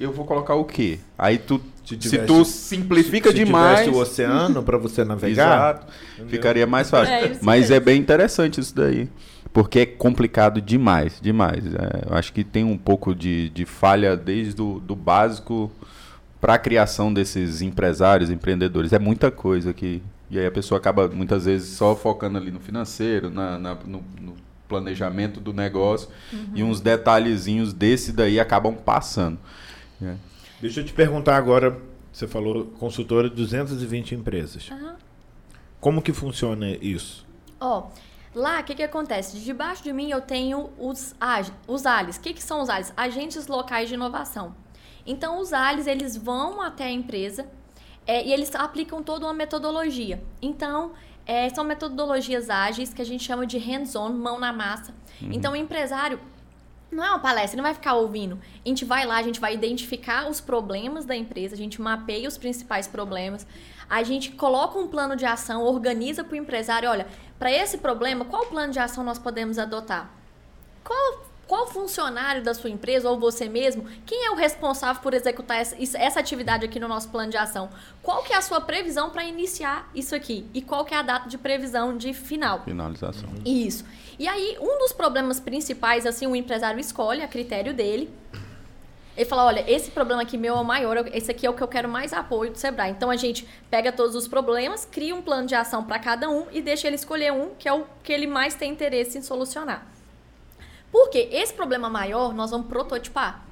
Eu 0.00 0.12
vou 0.12 0.24
colocar 0.24 0.54
o 0.54 0.64
quê? 0.64 0.98
Aí 1.18 1.36
tu, 1.36 1.60
se, 1.84 1.96
tivesse, 1.96 2.22
se 2.22 2.26
tu 2.26 2.44
simplifica 2.44 3.30
se, 3.30 3.36
se 3.36 3.44
demais... 3.44 3.86
o 3.86 3.96
oceano 3.96 4.62
para 4.62 4.78
você 4.78 5.04
navegar... 5.04 5.82
Exato, 5.84 5.86
ficaria 6.28 6.66
mais 6.66 6.88
fácil. 6.88 7.12
É, 7.12 7.38
Mas 7.42 7.70
é 7.70 7.78
bem 7.78 8.00
interessante 8.00 8.60
isso 8.60 8.74
daí. 8.74 9.10
Porque 9.52 9.80
é 9.80 9.86
complicado 9.86 10.62
demais, 10.62 11.20
demais. 11.20 11.66
É, 11.66 12.08
eu 12.08 12.16
acho 12.16 12.32
que 12.32 12.42
tem 12.42 12.64
um 12.64 12.78
pouco 12.78 13.14
de, 13.14 13.50
de 13.50 13.66
falha 13.66 14.16
desde 14.16 14.54
do, 14.54 14.80
do 14.80 14.96
básico 14.96 15.70
para 16.42 16.54
a 16.54 16.58
criação 16.58 17.14
desses 17.14 17.62
empresários, 17.62 18.28
empreendedores. 18.28 18.92
É 18.92 18.98
muita 18.98 19.30
coisa 19.30 19.72
que. 19.72 20.02
E 20.28 20.40
aí 20.40 20.44
a 20.44 20.50
pessoa 20.50 20.76
acaba 20.78 21.06
muitas 21.06 21.44
vezes 21.44 21.76
só 21.76 21.94
focando 21.94 22.36
ali 22.36 22.50
no 22.50 22.58
financeiro, 22.58 23.30
na, 23.30 23.58
na 23.58 23.74
no, 23.76 24.02
no, 24.20 24.34
planejamento 24.66 25.38
do 25.38 25.52
negócio 25.52 26.08
uhum. 26.32 26.52
e 26.54 26.62
uns 26.64 26.80
detalhezinhos 26.80 27.72
desse 27.72 28.12
daí 28.12 28.40
acabam 28.40 28.74
passando. 28.74 29.38
É. 30.02 30.14
Deixa 30.60 30.80
eu 30.80 30.84
te 30.84 30.92
perguntar 30.94 31.36
agora, 31.36 31.78
você 32.10 32.26
falou 32.26 32.64
consultora 32.78 33.28
de 33.28 33.36
220 33.36 34.14
empresas. 34.14 34.70
Uhum. 34.70 34.94
Como 35.78 36.00
que 36.00 36.12
funciona 36.12 36.70
isso? 36.70 37.26
Ó, 37.60 37.80
oh, 37.80 38.38
lá 38.38 38.60
o 38.60 38.64
que, 38.64 38.74
que 38.74 38.82
acontece? 38.82 39.36
Debaixo 39.38 39.84
de 39.84 39.92
mim 39.92 40.10
eu 40.10 40.22
tenho 40.22 40.70
os, 40.78 41.14
os 41.68 41.86
ALIs. 41.86 42.16
O 42.16 42.20
que, 42.20 42.32
que 42.32 42.42
são 42.42 42.62
os 42.62 42.70
ALIs? 42.70 42.92
Agentes 42.96 43.46
locais 43.46 43.88
de 43.88 43.94
inovação. 43.94 44.54
Então, 45.06 45.40
os 45.40 45.52
ALIs, 45.52 45.86
eles 45.86 46.16
vão 46.16 46.60
até 46.60 46.84
a 46.84 46.90
empresa 46.90 47.46
é, 48.06 48.24
e 48.24 48.32
eles 48.32 48.54
aplicam 48.54 49.02
toda 49.02 49.26
uma 49.26 49.34
metodologia. 49.34 50.22
Então, 50.40 50.92
é, 51.26 51.48
são 51.50 51.64
metodologias 51.64 52.50
ágeis 52.50 52.92
que 52.92 53.02
a 53.02 53.04
gente 53.04 53.24
chama 53.24 53.46
de 53.46 53.58
hands-on, 53.58 54.10
mão 54.10 54.38
na 54.38 54.52
massa. 54.52 54.92
Uhum. 55.20 55.30
Então, 55.32 55.52
o 55.52 55.56
empresário 55.56 56.18
não 56.90 57.04
é 57.04 57.08
uma 57.08 57.18
palestra, 57.18 57.54
ele 57.54 57.62
não 57.62 57.64
vai 57.64 57.74
ficar 57.74 57.94
ouvindo. 57.94 58.38
A 58.64 58.68
gente 58.68 58.84
vai 58.84 59.06
lá, 59.06 59.16
a 59.16 59.22
gente 59.22 59.40
vai 59.40 59.54
identificar 59.54 60.28
os 60.28 60.40
problemas 60.40 61.04
da 61.04 61.16
empresa, 61.16 61.54
a 61.54 61.58
gente 61.58 61.80
mapeia 61.80 62.28
os 62.28 62.36
principais 62.36 62.86
problemas, 62.86 63.46
a 63.88 64.02
gente 64.02 64.32
coloca 64.32 64.78
um 64.78 64.86
plano 64.86 65.16
de 65.16 65.24
ação, 65.24 65.62
organiza 65.64 66.22
para 66.22 66.34
o 66.34 66.36
empresário, 66.36 66.88
olha, 66.88 67.06
para 67.38 67.50
esse 67.50 67.78
problema, 67.78 68.24
qual 68.24 68.46
plano 68.46 68.72
de 68.72 68.78
ação 68.78 69.02
nós 69.02 69.18
podemos 69.18 69.58
adotar? 69.58 70.10
Qual 70.84 71.24
qual 71.52 71.66
funcionário 71.66 72.42
da 72.42 72.54
sua 72.54 72.70
empresa 72.70 73.10
ou 73.10 73.18
você 73.18 73.46
mesmo, 73.46 73.84
quem 74.06 74.24
é 74.24 74.30
o 74.30 74.34
responsável 74.34 75.02
por 75.02 75.12
executar 75.12 75.58
essa, 75.58 75.76
essa 75.98 76.18
atividade 76.18 76.64
aqui 76.64 76.80
no 76.80 76.88
nosso 76.88 77.10
plano 77.10 77.30
de 77.30 77.36
ação? 77.36 77.68
Qual 78.02 78.22
que 78.22 78.32
é 78.32 78.36
a 78.36 78.40
sua 78.40 78.58
previsão 78.58 79.10
para 79.10 79.22
iniciar 79.22 79.86
isso 79.94 80.14
aqui? 80.14 80.46
E 80.54 80.62
qual 80.62 80.82
que 80.82 80.94
é 80.94 80.96
a 80.96 81.02
data 81.02 81.28
de 81.28 81.36
previsão 81.36 81.94
de 81.94 82.14
final? 82.14 82.62
Finalização. 82.62 83.28
Isso. 83.44 83.84
E 84.18 84.26
aí, 84.26 84.56
um 84.62 84.78
dos 84.78 84.94
problemas 84.94 85.40
principais, 85.40 86.06
assim, 86.06 86.26
o 86.26 86.34
empresário 86.34 86.80
escolhe 86.80 87.20
a 87.20 87.28
critério 87.28 87.74
dele. 87.74 88.10
Ele 89.14 89.26
fala, 89.26 89.44
olha, 89.44 89.62
esse 89.70 89.90
problema 89.90 90.22
aqui 90.22 90.38
meu 90.38 90.56
é 90.56 90.58
o 90.58 90.64
maior, 90.64 91.06
esse 91.12 91.30
aqui 91.30 91.46
é 91.46 91.50
o 91.50 91.52
que 91.52 91.62
eu 91.62 91.68
quero 91.68 91.86
mais 91.86 92.14
apoio 92.14 92.50
do 92.50 92.56
Sebrae. 92.56 92.92
Então 92.92 93.10
a 93.10 93.16
gente 93.16 93.46
pega 93.68 93.92
todos 93.92 94.16
os 94.16 94.26
problemas, 94.26 94.88
cria 94.90 95.14
um 95.14 95.20
plano 95.20 95.46
de 95.46 95.54
ação 95.54 95.84
para 95.84 95.98
cada 95.98 96.30
um 96.30 96.46
e 96.50 96.62
deixa 96.62 96.86
ele 96.86 96.96
escolher 96.96 97.30
um 97.30 97.50
que 97.58 97.68
é 97.68 97.72
o 97.74 97.84
que 98.02 98.10
ele 98.10 98.26
mais 98.26 98.54
tem 98.54 98.72
interesse 98.72 99.18
em 99.18 99.20
solucionar. 99.20 99.91
Porque 100.92 101.30
esse 101.32 101.54
problema 101.54 101.88
maior 101.88 102.34
nós 102.34 102.50
vamos 102.50 102.66
prototipar. 102.66 103.42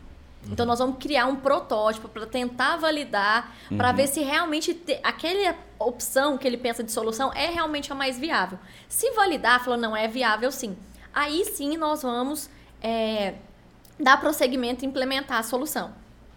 Uhum. 0.44 0.52
Então 0.52 0.66
nós 0.66 0.78
vamos 0.78 0.99
criar 0.99 1.26
um 1.26 1.37
protótipo 1.37 2.09
para 2.09 2.26
tentar 2.26 2.76
validar, 2.76 3.56
uhum. 3.70 3.78
para 3.78 3.92
ver 3.92 4.06
se 4.06 4.20
realmente 4.20 4.75
te, 4.75 5.00
aquela 5.02 5.56
opção 5.78 6.37
que 6.37 6.47
ele 6.47 6.59
pensa 6.59 6.85
de 6.85 6.92
solução 6.92 7.32
é 7.32 7.47
realmente 7.47 7.90
a 7.90 7.94
mais 7.94 8.18
viável. 8.18 8.59
Se 8.87 9.11
validar, 9.12 9.64
falou 9.64 9.78
não 9.78 9.97
é 9.97 10.06
viável, 10.06 10.52
sim. 10.52 10.76
Aí 11.12 11.44
sim 11.47 11.76
nós 11.78 12.02
vamos 12.02 12.50
é, 12.82 13.35
dar 13.99 14.20
prosseguimento 14.20 14.85
e 14.85 14.88
implementar 14.88 15.38
a 15.38 15.42
solução. 15.42 15.92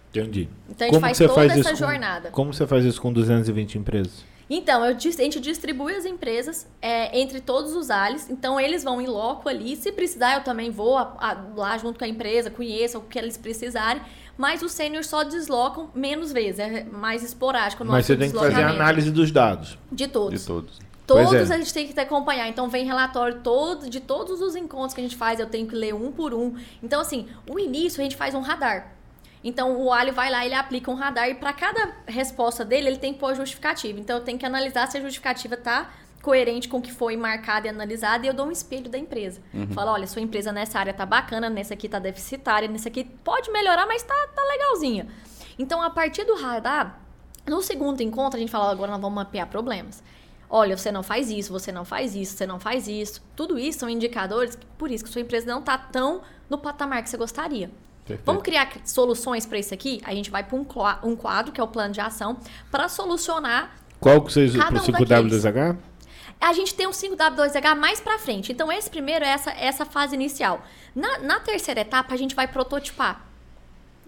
Entendi. 0.09 0.47
Então 0.69 0.87
a 0.87 0.91
gente 0.91 0.93
como 0.93 1.01
faz 1.01 1.17
toda 1.17 1.33
faz 1.33 1.57
essa 1.57 1.75
jornada. 1.75 2.29
Com, 2.29 2.35
como 2.35 2.53
você 2.53 2.65
faz 2.65 2.85
isso 2.85 3.01
com 3.01 3.11
220 3.11 3.77
empresas? 3.77 4.23
Então, 4.55 4.85
eu, 4.85 4.95
a 4.95 4.99
gente 4.99 5.39
distribui 5.39 5.95
as 5.95 6.05
empresas 6.05 6.67
é, 6.79 7.19
entre 7.19 7.41
todos 7.41 7.73
os 7.73 7.89
ALIs. 7.89 8.29
Então, 8.29 8.59
eles 8.59 8.83
vão 8.83 9.01
em 9.01 9.07
loco 9.07 9.49
ali. 9.49 9.75
Se 9.75 9.91
precisar, 9.91 10.35
eu 10.35 10.43
também 10.43 10.69
vou 10.69 10.95
a, 10.95 11.15
a, 11.19 11.37
lá 11.55 11.75
junto 11.79 11.97
com 11.97 12.05
a 12.05 12.07
empresa, 12.07 12.51
conheço 12.51 12.99
o 12.99 13.01
que 13.01 13.17
eles 13.17 13.35
precisarem. 13.35 14.01
Mas 14.37 14.61
os 14.61 14.71
sêniores 14.71 15.07
só 15.07 15.23
deslocam 15.23 15.89
menos 15.95 16.31
vezes, 16.31 16.59
é 16.59 16.83
mais 16.83 17.23
esporádico. 17.23 17.83
Mas 17.83 18.05
você 18.05 18.15
tem 18.15 18.29
que 18.29 18.37
fazer 18.37 18.61
a 18.61 18.69
análise 18.69 19.09
dos 19.09 19.31
dados. 19.31 19.77
De 19.91 20.07
todos. 20.07 20.41
De 20.41 20.45
todos. 20.45 20.79
Todos 21.07 21.33
é. 21.33 21.53
a 21.53 21.57
gente 21.57 21.73
tem 21.73 21.87
que 21.87 21.99
acompanhar. 21.99 22.47
Então, 22.47 22.69
vem 22.69 22.85
relatório 22.85 23.39
todo, 23.39 23.89
de 23.89 23.99
todos 23.99 24.39
os 24.39 24.55
encontros 24.55 24.93
que 24.93 25.01
a 25.01 25.03
gente 25.03 25.17
faz, 25.17 25.39
eu 25.39 25.47
tenho 25.47 25.67
que 25.67 25.75
ler 25.75 25.95
um 25.95 26.11
por 26.11 26.31
um. 26.31 26.55
Então, 26.81 27.01
assim, 27.01 27.27
o 27.49 27.57
início 27.59 27.99
a 27.99 28.03
gente 28.03 28.15
faz 28.15 28.35
um 28.35 28.41
radar. 28.41 28.93
Então 29.43 29.81
o 29.81 29.91
alho 29.91 30.13
vai 30.13 30.31
lá, 30.31 30.45
ele 30.45 30.55
aplica 30.55 30.89
um 30.89 30.95
radar 30.95 31.29
e 31.29 31.35
para 31.35 31.51
cada 31.51 31.95
resposta 32.07 32.63
dele, 32.63 32.87
ele 32.87 32.97
tem 32.97 33.13
que 33.13 33.19
pôr 33.19 33.35
justificativa. 33.35 33.99
Então 33.99 34.17
eu 34.17 34.23
tenho 34.23 34.39
que 34.39 34.45
analisar 34.45 34.87
se 34.87 34.97
a 34.97 35.01
justificativa 35.01 35.55
está 35.55 35.91
coerente 36.21 36.69
com 36.69 36.77
o 36.77 36.81
que 36.81 36.91
foi 36.91 37.17
marcado 37.17 37.67
e 37.67 37.69
analisado 37.69 38.23
e 38.23 38.29
eu 38.29 38.33
dou 38.33 38.47
um 38.47 38.51
espelho 38.51 38.89
da 38.89 38.97
empresa. 38.97 39.41
Uhum. 39.53 39.67
Falo, 39.73 39.91
olha, 39.91 40.07
sua 40.07 40.21
empresa 40.21 40.53
nessa 40.53 40.79
área 40.79 40.93
tá 40.93 41.05
bacana, 41.05 41.49
nessa 41.49 41.73
aqui 41.73 41.89
tá 41.89 41.99
deficitária, 41.99 42.67
nessa 42.69 42.87
aqui 42.87 43.03
pode 43.03 43.51
melhorar, 43.51 43.85
mas 43.85 44.01
tá, 44.03 44.15
tá 44.33 44.41
legalzinha. 44.41 45.07
Então, 45.59 45.81
a 45.81 45.89
partir 45.89 46.23
do 46.23 46.35
radar, 46.35 46.99
no 47.45 47.61
segundo 47.61 48.01
encontro, 48.01 48.37
a 48.37 48.39
gente 48.39 48.49
fala, 48.49 48.71
agora 48.71 48.91
nós 48.91 49.01
vamos 49.01 49.15
mapear 49.15 49.47
problemas. 49.47 50.01
Olha, 50.49 50.77
você 50.77 50.91
não 50.91 51.03
faz 51.03 51.29
isso, 51.29 51.51
você 51.51 51.71
não 51.71 51.83
faz 51.83 52.15
isso, 52.15 52.37
você 52.37 52.45
não 52.45 52.59
faz 52.59 52.87
isso. 52.87 53.21
Tudo 53.35 53.59
isso 53.59 53.79
são 53.79 53.89
indicadores, 53.89 54.57
por 54.77 54.89
isso 54.91 55.03
que 55.03 55.09
sua 55.09 55.21
empresa 55.21 55.45
não 55.45 55.61
tá 55.61 55.77
tão 55.77 56.21
no 56.49 56.57
patamar 56.57 57.03
que 57.03 57.09
você 57.09 57.17
gostaria. 57.17 57.69
Perfeito. 58.05 58.25
Vamos 58.25 58.43
criar 58.43 58.69
soluções 58.85 59.45
para 59.45 59.57
isso 59.57 59.73
aqui? 59.73 60.01
A 60.03 60.13
gente 60.13 60.29
vai 60.29 60.43
para 60.43 60.57
um, 60.57 61.15
quadro, 61.15 61.51
que 61.51 61.59
é 61.59 61.63
o 61.63 61.67
plano 61.67 61.93
de 61.93 62.01
ação, 62.01 62.37
para 62.69 62.89
solucionar 62.89 63.75
Qual 63.99 64.21
que 64.21 64.33
vocês 64.33 64.51
pro 64.51 64.61
um 64.61 64.81
5W2H? 64.81 65.77
a 66.43 66.51
gente 66.51 66.75
tem 66.75 66.85
um 66.85 66.91
5W2H 66.91 67.75
mais 67.75 68.01
pra 68.01 68.19
frente. 68.19 68.51
Então, 68.51 68.69
esse 68.69 68.89
primeiro 68.89 69.23
é 69.23 69.29
essa, 69.29 69.51
essa 69.51 69.85
fase 69.85 70.13
inicial. 70.13 70.61
Na, 70.93 71.19
na 71.19 71.39
terceira 71.39 71.79
etapa, 71.79 72.13
a 72.13 72.17
gente 72.17 72.35
vai 72.35 72.47
prototipar. 72.47 73.25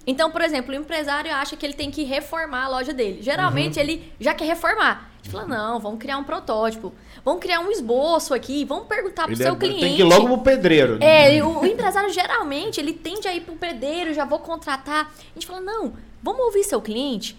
Então, 0.06 0.30
por 0.30 0.42
exemplo, 0.42 0.74
o 0.74 0.78
empresário 0.78 1.34
acha 1.34 1.56
que 1.56 1.66
ele 1.66 1.74
tem 1.74 1.90
que 1.90 2.04
reformar 2.04 2.66
a 2.66 2.68
loja 2.68 2.94
dele. 2.94 3.22
Geralmente, 3.22 3.80
ele 3.80 4.12
já 4.20 4.34
quer 4.34 4.46
reformar. 4.46 5.10
A 5.14 5.24
gente 5.24 5.32
fala, 5.32 5.48
não, 5.48 5.80
vamos 5.80 5.98
criar 5.98 6.18
um 6.18 6.24
protótipo. 6.25 6.94
Vamos 7.25 7.41
criar 7.41 7.60
um 7.60 7.72
esboço 7.72 8.34
aqui. 8.36 8.63
Vamos 8.63 8.86
perguntar 8.88 9.24
pro 9.24 9.34
Ele 9.34 9.44
seu 9.44 9.53
é- 9.53 9.58
cliente. 9.58 9.79
tem 9.82 9.96
que 9.96 10.01
ir 10.01 10.05
logo 10.05 10.27
pro 10.27 10.38
pedreiro. 10.38 11.00
É, 11.01 11.41
o, 11.44 11.62
o 11.62 11.65
empresário 11.65 12.13
geralmente, 12.13 12.79
ele 12.79 12.94
tende 12.94 13.27
a 13.27 13.34
ir 13.36 13.41
pro 13.41 13.55
pedreiro, 13.55 14.13
já 14.13 14.24
vou 14.24 14.38
contratar. 14.39 15.12
A 15.12 15.34
gente 15.34 15.48
fala, 15.48 15.60
não, 15.60 15.94
vamos 16.22 16.41
ouvir 16.46 16.63
seu 16.63 16.79
cliente. 16.79 17.36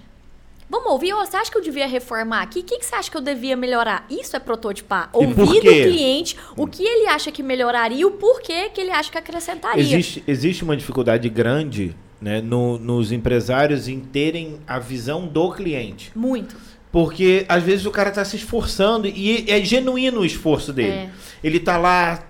Vamos 0.68 0.90
ouvir, 0.90 1.12
ó, 1.12 1.24
você 1.24 1.36
acha 1.36 1.48
que 1.48 1.56
eu 1.56 1.62
devia 1.62 1.86
reformar 1.86 2.42
aqui? 2.42 2.58
O 2.58 2.64
que, 2.64 2.78
que 2.80 2.84
você 2.84 2.96
acha 2.96 3.08
que 3.08 3.16
eu 3.16 3.20
devia 3.20 3.56
melhorar? 3.56 4.04
Isso 4.10 4.34
é 4.34 4.40
prototipar. 4.40 5.08
E 5.14 5.16
Ouvir 5.18 5.60
do 5.60 5.70
cliente 5.70 6.36
o 6.56 6.66
que 6.66 6.82
ele 6.84 7.06
acha 7.06 7.30
que 7.30 7.40
melhoraria 7.40 7.98
e 8.00 8.04
o 8.04 8.10
porquê 8.10 8.68
que 8.70 8.80
ele 8.80 8.90
acha 8.90 9.08
que 9.08 9.16
acrescentaria. 9.16 9.80
Existe, 9.80 10.24
existe 10.26 10.64
uma 10.64 10.76
dificuldade 10.76 11.28
grande 11.28 11.94
né, 12.20 12.40
no- 12.40 12.78
nos 12.80 13.12
empresários 13.12 13.86
em 13.86 14.00
terem 14.00 14.58
a 14.66 14.80
visão 14.80 15.28
do 15.28 15.52
cliente. 15.52 16.10
Muito. 16.16 16.56
Porque 16.96 17.44
às 17.46 17.62
vezes 17.62 17.84
o 17.84 17.90
cara 17.90 18.10
tá 18.10 18.24
se 18.24 18.36
esforçando 18.36 19.06
e 19.06 19.44
é 19.50 19.62
genuíno 19.62 20.20
o 20.20 20.24
esforço 20.24 20.72
dele. 20.72 20.88
É. 20.92 21.10
Ele 21.44 21.60
tá 21.60 21.76
lá, 21.76 22.26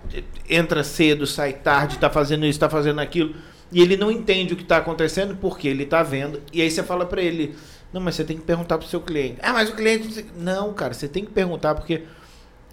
entra 0.50 0.82
cedo, 0.82 1.24
sai 1.24 1.52
tarde, 1.52 1.98
tá 1.98 2.10
fazendo 2.10 2.44
isso, 2.44 2.58
tá 2.58 2.68
fazendo 2.68 2.98
aquilo. 2.98 3.32
E 3.70 3.80
ele 3.80 3.96
não 3.96 4.10
entende 4.10 4.54
o 4.54 4.56
que 4.56 4.64
tá 4.64 4.78
acontecendo 4.78 5.36
porque 5.36 5.68
ele 5.68 5.86
tá 5.86 6.02
vendo. 6.02 6.42
E 6.52 6.60
aí 6.60 6.68
você 6.68 6.82
fala 6.82 7.06
pra 7.06 7.22
ele: 7.22 7.54
Não, 7.92 8.00
mas 8.00 8.16
você 8.16 8.24
tem 8.24 8.36
que 8.36 8.42
perguntar 8.42 8.76
pro 8.78 8.88
seu 8.88 9.00
cliente. 9.00 9.36
Ah, 9.40 9.52
mas 9.52 9.70
o 9.70 9.72
cliente. 9.72 10.26
Não, 10.36 10.74
cara, 10.74 10.94
você 10.94 11.06
tem 11.06 11.24
que 11.24 11.30
perguntar 11.30 11.76
porque 11.76 12.02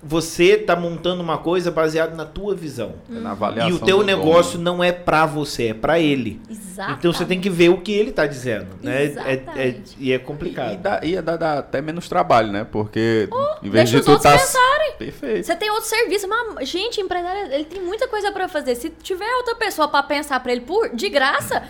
você 0.06 0.58
tá 0.58 0.76
montando 0.76 1.22
uma 1.24 1.38
coisa 1.38 1.72
baseada 1.72 2.14
na 2.16 2.26
tua 2.26 2.54
visão. 2.54 2.96
É 3.10 3.14
na 3.20 3.32
avaliação 3.32 3.70
E 3.70 3.74
o 3.74 3.80
teu 3.80 4.04
negócio 4.04 4.58
dono. 4.58 4.64
não 4.78 4.84
é 4.84 4.92
pra 4.92 5.26
você, 5.26 5.68
é 5.68 5.74
pra 5.74 6.00
ele. 6.00 6.42
Exatamente. 6.50 7.00
Então 7.00 7.14
você 7.14 7.26
tem 7.26 7.40
que 7.40 7.50
ver 7.50 7.70
o 7.70 7.78
que 7.82 7.92
ele 7.94 8.12
tá 8.12 8.28
dizendo, 8.28 8.68
né? 8.82 9.04
É- 9.04 9.06
é- 9.06 9.08
Exatamente. 9.08 9.96
e 9.98 10.12
é 10.12 10.16
E, 10.16 10.20
complicado. 10.20 10.78
dá, 10.78 11.00
ia 11.04 11.22
dar, 11.22 11.38
dar 11.38 11.60
até 11.60 11.82
menos 11.82 12.10
trabalho, 12.10 12.52
né? 12.52 12.66
Porque 12.70 13.30
em 13.64 13.70
vez 13.70 13.90
deixa 13.90 13.92
de 13.92 13.98
os 14.00 14.06
tu 14.06 14.12
outros 14.12 14.32
tá. 14.32 14.38
pensarem. 14.38 14.94
Perfeito. 14.98 15.46
Você 15.46 15.56
tem 15.56 15.70
outro 15.72 15.88
serviço, 15.90 16.28
mas, 16.28 16.68
gente, 16.68 17.00
empresário, 17.00 17.52
ele 17.54 17.66
tem 17.66 17.82
muita 17.82 18.08
coisa 18.08 18.32
pra 18.32 18.48
fazer. 18.50 18.76
Se 18.76 18.90
tiver 18.90 19.34
outra 19.38 19.56
pessoa 19.56 19.88
pra 19.88 20.04
pensar 20.04 20.40
pra 20.42 20.52
ele 20.52 20.62
por 20.62 20.90
de 20.94 21.10
graça, 21.10 21.64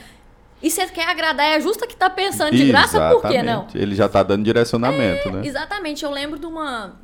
e 0.62 0.72
você 0.72 0.88
quer 0.88 1.08
agradar, 1.10 1.46
é 1.46 1.60
justa 1.62 1.86
que 1.86 1.96
tá 1.96 2.10
pensando 2.10 2.56
de 2.56 2.66
graça, 2.66 3.12
por 3.12 3.22
que 3.22 3.44
não? 3.44 3.54
Exatamente. 3.64 3.78
Ele 3.78 3.94
já 3.96 4.10
tá 4.10 4.24
dando 4.24 4.44
direcionamento, 4.44 5.30
né? 5.30 5.42
Exatamente, 5.46 6.04
eu 6.04 6.10
lembro 6.12 6.40
de 6.40 6.46
uma. 6.46 7.03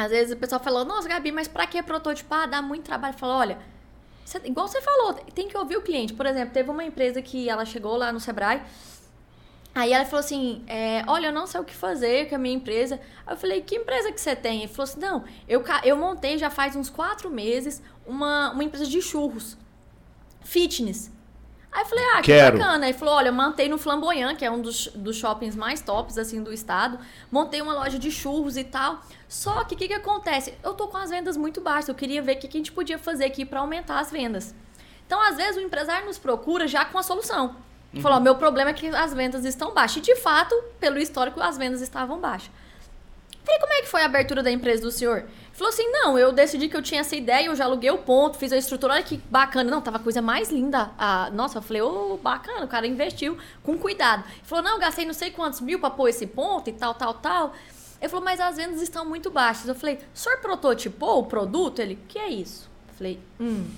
Às 0.00 0.10
vezes 0.10 0.32
o 0.32 0.36
pessoal 0.38 0.58
falou, 0.62 0.82
nossa, 0.82 1.06
Gabi, 1.06 1.30
mas 1.30 1.46
pra 1.46 1.66
que 1.66 1.82
prototipar? 1.82 2.48
Dá 2.48 2.62
muito 2.62 2.84
trabalho. 2.84 3.12
Falou, 3.18 3.36
olha, 3.36 3.58
igual 4.44 4.66
você 4.66 4.80
falou, 4.80 5.12
tem 5.12 5.46
que 5.46 5.54
ouvir 5.58 5.76
o 5.76 5.82
cliente. 5.82 6.14
Por 6.14 6.24
exemplo, 6.24 6.54
teve 6.54 6.70
uma 6.70 6.82
empresa 6.82 7.20
que 7.20 7.50
ela 7.50 7.66
chegou 7.66 7.98
lá 7.98 8.10
no 8.10 8.18
Sebrae. 8.18 8.62
Aí 9.74 9.92
ela 9.92 10.06
falou 10.06 10.20
assim: 10.20 10.64
é, 10.66 11.04
Olha, 11.06 11.26
eu 11.26 11.32
não 11.32 11.46
sei 11.46 11.60
o 11.60 11.64
que 11.64 11.74
fazer 11.74 12.30
com 12.30 12.34
a 12.34 12.38
minha 12.38 12.54
empresa. 12.54 12.98
Aí 13.26 13.34
eu 13.34 13.36
falei: 13.36 13.60
Que 13.60 13.76
empresa 13.76 14.10
que 14.10 14.18
você 14.18 14.34
tem? 14.34 14.60
Ele 14.60 14.68
falou 14.68 14.84
assim: 14.84 15.00
Não, 15.00 15.22
eu, 15.46 15.62
eu 15.84 15.96
montei 15.96 16.38
já 16.38 16.48
faz 16.48 16.74
uns 16.74 16.88
quatro 16.88 17.30
meses 17.30 17.82
uma, 18.06 18.52
uma 18.52 18.64
empresa 18.64 18.86
de 18.86 19.02
churros, 19.02 19.58
fitness. 20.42 21.12
Aí 21.72 21.82
eu 21.82 21.86
falei: 21.86 22.04
Ah, 22.14 22.16
que 22.16 22.32
Quero. 22.32 22.58
bacana. 22.58 22.86
Aí 22.86 22.92
falou: 22.92 23.14
Olha, 23.14 23.28
eu 23.28 23.32
montei 23.32 23.68
no 23.68 23.78
Flamboyant, 23.78 24.36
que 24.36 24.44
é 24.44 24.50
um 24.50 24.60
dos, 24.60 24.88
dos 24.88 25.16
shoppings 25.16 25.54
mais 25.54 25.80
tops 25.80 26.18
assim 26.18 26.42
do 26.42 26.52
estado. 26.52 26.98
Montei 27.30 27.62
uma 27.62 27.72
loja 27.72 27.98
de 27.98 28.10
churros 28.10 28.56
e 28.56 28.64
tal. 28.64 29.00
Só 29.28 29.62
que 29.64 29.74
o 29.74 29.78
que, 29.78 29.88
que 29.88 29.94
acontece? 29.94 30.54
Eu 30.62 30.74
tô 30.74 30.88
com 30.88 30.96
as 30.96 31.10
vendas 31.10 31.36
muito 31.36 31.60
baixas. 31.60 31.88
Eu 31.88 31.94
queria 31.94 32.20
ver 32.20 32.36
o 32.36 32.38
que, 32.40 32.48
que 32.48 32.56
a 32.56 32.60
gente 32.60 32.72
podia 32.72 32.98
fazer 32.98 33.24
aqui 33.24 33.44
para 33.44 33.60
aumentar 33.60 34.00
as 34.00 34.10
vendas. 34.10 34.54
Então, 35.06 35.20
às 35.20 35.36
vezes, 35.36 35.56
o 35.56 35.60
empresário 35.60 36.06
nos 36.06 36.18
procura 36.18 36.66
já 36.68 36.84
com 36.84 36.98
a 36.98 37.02
solução. 37.02 37.56
Falou, 38.00 38.18
ó, 38.18 38.20
meu 38.20 38.36
problema 38.36 38.70
é 38.70 38.72
que 38.72 38.86
as 38.86 39.12
vendas 39.12 39.44
estão 39.44 39.74
baixas. 39.74 39.96
E, 39.96 40.00
de 40.00 40.14
fato, 40.16 40.54
pelo 40.78 40.98
histórico, 40.98 41.40
as 41.40 41.58
vendas 41.58 41.80
estavam 41.80 42.20
baixas. 42.20 42.50
Falei, 43.44 43.60
como 43.60 43.72
é 43.72 43.80
que 43.80 43.88
foi 43.88 44.02
a 44.02 44.04
abertura 44.04 44.42
da 44.42 44.50
empresa 44.50 44.82
do 44.82 44.90
senhor? 44.92 45.24
Falou 45.60 45.74
assim, 45.74 45.90
não, 45.92 46.18
eu 46.18 46.32
decidi 46.32 46.70
que 46.70 46.76
eu 46.78 46.80
tinha 46.80 47.02
essa 47.02 47.14
ideia, 47.14 47.44
eu 47.44 47.54
já 47.54 47.66
aluguei 47.66 47.90
o 47.90 47.98
ponto, 47.98 48.38
fiz 48.38 48.50
a 48.50 48.56
estrutura, 48.56 48.94
olha 48.94 49.02
que 49.02 49.18
bacana. 49.30 49.70
Não, 49.70 49.82
tava 49.82 49.98
a 49.98 50.00
coisa 50.00 50.22
mais 50.22 50.50
linda. 50.50 50.90
Ah, 50.96 51.28
nossa, 51.34 51.58
eu 51.58 51.62
falei, 51.62 51.82
ô, 51.82 52.16
bacana, 52.16 52.64
o 52.64 52.66
cara 52.66 52.86
investiu 52.86 53.36
com 53.62 53.76
cuidado. 53.76 54.24
Ele 54.26 54.40
falou, 54.44 54.64
não, 54.64 54.78
gastei 54.78 55.04
não 55.04 55.12
sei 55.12 55.30
quantos 55.30 55.60
mil 55.60 55.78
pra 55.78 55.90
pôr 55.90 56.08
esse 56.08 56.26
ponto 56.26 56.70
e 56.70 56.72
tal, 56.72 56.94
tal, 56.94 57.12
tal. 57.12 57.52
Ele 58.00 58.08
falou, 58.08 58.24
mas 58.24 58.40
as 58.40 58.56
vendas 58.56 58.80
estão 58.80 59.04
muito 59.04 59.30
baixas. 59.30 59.68
Eu 59.68 59.74
falei, 59.74 59.96
o 59.96 60.18
senhor 60.18 60.38
prototipou 60.38 61.18
o 61.18 61.26
produto? 61.26 61.80
Ele, 61.80 61.98
que 62.08 62.18
é 62.18 62.30
isso? 62.30 62.66
Eu 62.88 62.94
falei, 62.94 63.20
hum... 63.38 63.68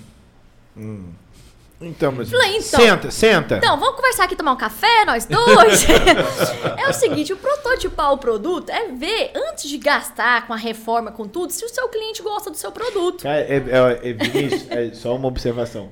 Então, 1.85 2.11
mas. 2.11 2.29
Falei, 2.29 2.57
então. 2.57 2.79
Senta, 2.79 3.11
senta. 3.11 3.57
Então, 3.57 3.79
vamos 3.79 3.95
conversar 3.95 4.23
aqui, 4.25 4.35
tomar 4.35 4.53
um 4.53 4.57
café, 4.57 5.05
nós 5.05 5.25
dois? 5.25 5.85
é 6.77 6.89
o 6.89 6.93
seguinte, 6.93 7.33
o 7.33 7.37
prototipar 7.37 8.11
o 8.13 8.17
produto 8.17 8.69
é 8.69 8.89
ver, 8.89 9.31
antes 9.35 9.69
de 9.69 9.77
gastar 9.77 10.47
com 10.47 10.53
a 10.53 10.57
reforma, 10.57 11.11
com 11.11 11.27
tudo, 11.27 11.51
se 11.51 11.63
o 11.65 11.69
seu 11.69 11.87
cliente 11.89 12.21
gosta 12.21 12.49
do 12.49 12.57
seu 12.57 12.71
produto. 12.71 13.23
Cara, 13.23 13.39
é, 13.41 13.55
é, 13.57 14.09
é, 14.09 14.13
Vinícius, 14.13 14.69
é 14.71 14.91
só 14.93 15.15
uma 15.15 15.27
observação. 15.27 15.89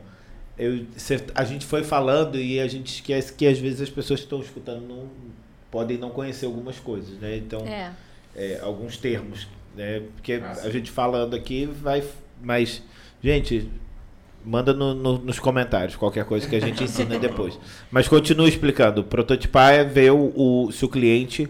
Eu, 0.57 0.85
cê- 0.95 1.23
a 1.33 1.43
gente 1.43 1.65
foi 1.65 1.83
falando 1.83 2.37
e 2.37 2.59
a 2.59 2.67
gente 2.67 2.93
esquece 2.95 3.33
que 3.33 3.47
às 3.47 3.57
vezes 3.57 3.81
as 3.81 3.89
pessoas 3.89 4.19
que 4.19 4.25
estão 4.25 4.41
escutando 4.41 4.81
não, 4.87 5.09
podem 5.71 5.97
não 5.97 6.09
conhecer 6.09 6.45
algumas 6.45 6.77
coisas, 6.79 7.17
né? 7.19 7.37
Então, 7.37 7.61
É. 7.65 7.91
é, 8.35 8.59
alguns 8.61 8.97
termos, 8.97 9.47
né? 9.75 10.01
Porque 10.15 10.33
Ah, 10.33 10.57
a 10.63 10.69
gente 10.69 10.91
falando 10.91 11.35
aqui 11.35 11.65
vai. 11.65 12.03
Mas, 12.43 12.81
gente, 13.23 13.69
manda 14.45 14.73
no- 14.73 14.93
no- 14.93 15.17
nos 15.19 15.39
comentários 15.39 15.95
qualquer 15.95 16.25
coisa 16.25 16.47
que 16.47 16.55
a 16.55 16.59
gente 16.59 16.83
ensina 16.83 17.17
depois. 17.19 17.57
Mas 17.91 18.07
continua 18.07 18.47
explicando. 18.47 19.03
Prototipar 19.03 19.73
é 19.73 19.83
ver 19.83 20.11
o, 20.11 20.31
o- 20.35 20.71
se 20.71 20.83
o 20.85 20.89
cliente. 20.89 21.49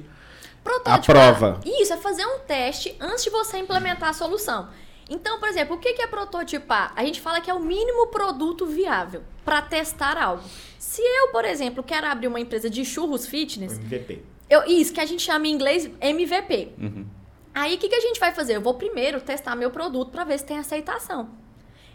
Prototipar. 0.63 1.01
prova. 1.03 1.59
Isso, 1.65 1.93
é 1.93 1.97
fazer 1.97 2.25
um 2.25 2.39
teste 2.39 2.95
antes 2.99 3.23
de 3.23 3.29
você 3.29 3.57
implementar 3.57 4.09
a 4.09 4.13
solução. 4.13 4.69
Então, 5.09 5.39
por 5.39 5.49
exemplo, 5.49 5.75
o 5.75 5.79
que 5.79 5.93
que 5.93 6.01
é 6.01 6.07
prototipar? 6.07 6.93
A 6.95 7.03
gente 7.03 7.19
fala 7.19 7.41
que 7.41 7.49
é 7.49 7.53
o 7.53 7.59
mínimo 7.59 8.07
produto 8.07 8.65
viável 8.65 9.23
para 9.43 9.61
testar 9.61 10.17
algo. 10.17 10.43
Se 10.77 11.01
eu, 11.01 11.29
por 11.29 11.43
exemplo, 11.45 11.83
quero 11.83 12.07
abrir 12.07 12.27
uma 12.27 12.39
empresa 12.39 12.69
de 12.69 12.85
churros 12.85 13.25
fitness, 13.25 13.77
MVP. 13.77 14.21
eu, 14.49 14.63
isso 14.65 14.93
que 14.93 14.99
a 15.01 15.05
gente 15.05 15.21
chama 15.23 15.47
em 15.47 15.51
inglês 15.51 15.89
MVP. 15.99 16.73
Uhum. 16.79 17.05
Aí 17.53 17.75
o 17.75 17.77
que, 17.77 17.89
que 17.89 17.95
a 17.95 17.99
gente 17.99 18.19
vai 18.19 18.33
fazer? 18.33 18.55
Eu 18.55 18.61
vou 18.61 18.75
primeiro 18.75 19.19
testar 19.19 19.55
meu 19.55 19.69
produto 19.71 20.11
para 20.11 20.23
ver 20.23 20.37
se 20.39 20.45
tem 20.45 20.57
aceitação. 20.57 21.29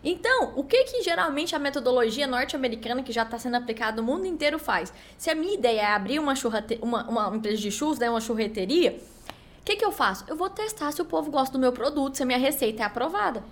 Então, 0.08 0.52
o 0.54 0.62
que 0.62 0.84
que 0.84 1.02
geralmente 1.02 1.56
a 1.56 1.58
metodologia 1.58 2.28
norte-americana, 2.28 3.02
que 3.02 3.10
já 3.10 3.24
está 3.24 3.40
sendo 3.40 3.56
aplicada 3.56 4.00
no 4.00 4.04
mundo 4.04 4.24
inteiro, 4.24 4.56
faz? 4.56 4.92
Se 5.18 5.28
a 5.30 5.34
minha 5.34 5.54
ideia 5.54 5.80
é 5.80 5.86
abrir 5.86 6.20
uma, 6.20 6.36
churrate... 6.36 6.78
uma, 6.80 7.08
uma 7.08 7.36
empresa 7.36 7.60
de 7.60 7.72
churros, 7.72 7.98
né, 7.98 8.08
uma 8.08 8.20
churreteria, 8.20 9.00
o 9.60 9.64
que, 9.64 9.74
que 9.74 9.84
eu 9.84 9.90
faço? 9.90 10.24
Eu 10.28 10.36
vou 10.36 10.48
testar 10.48 10.92
se 10.92 11.02
o 11.02 11.04
povo 11.04 11.28
gosta 11.28 11.52
do 11.52 11.58
meu 11.58 11.72
produto, 11.72 12.16
se 12.16 12.22
a 12.22 12.26
minha 12.26 12.38
receita 12.38 12.84
é 12.84 12.86
aprovada. 12.86 13.42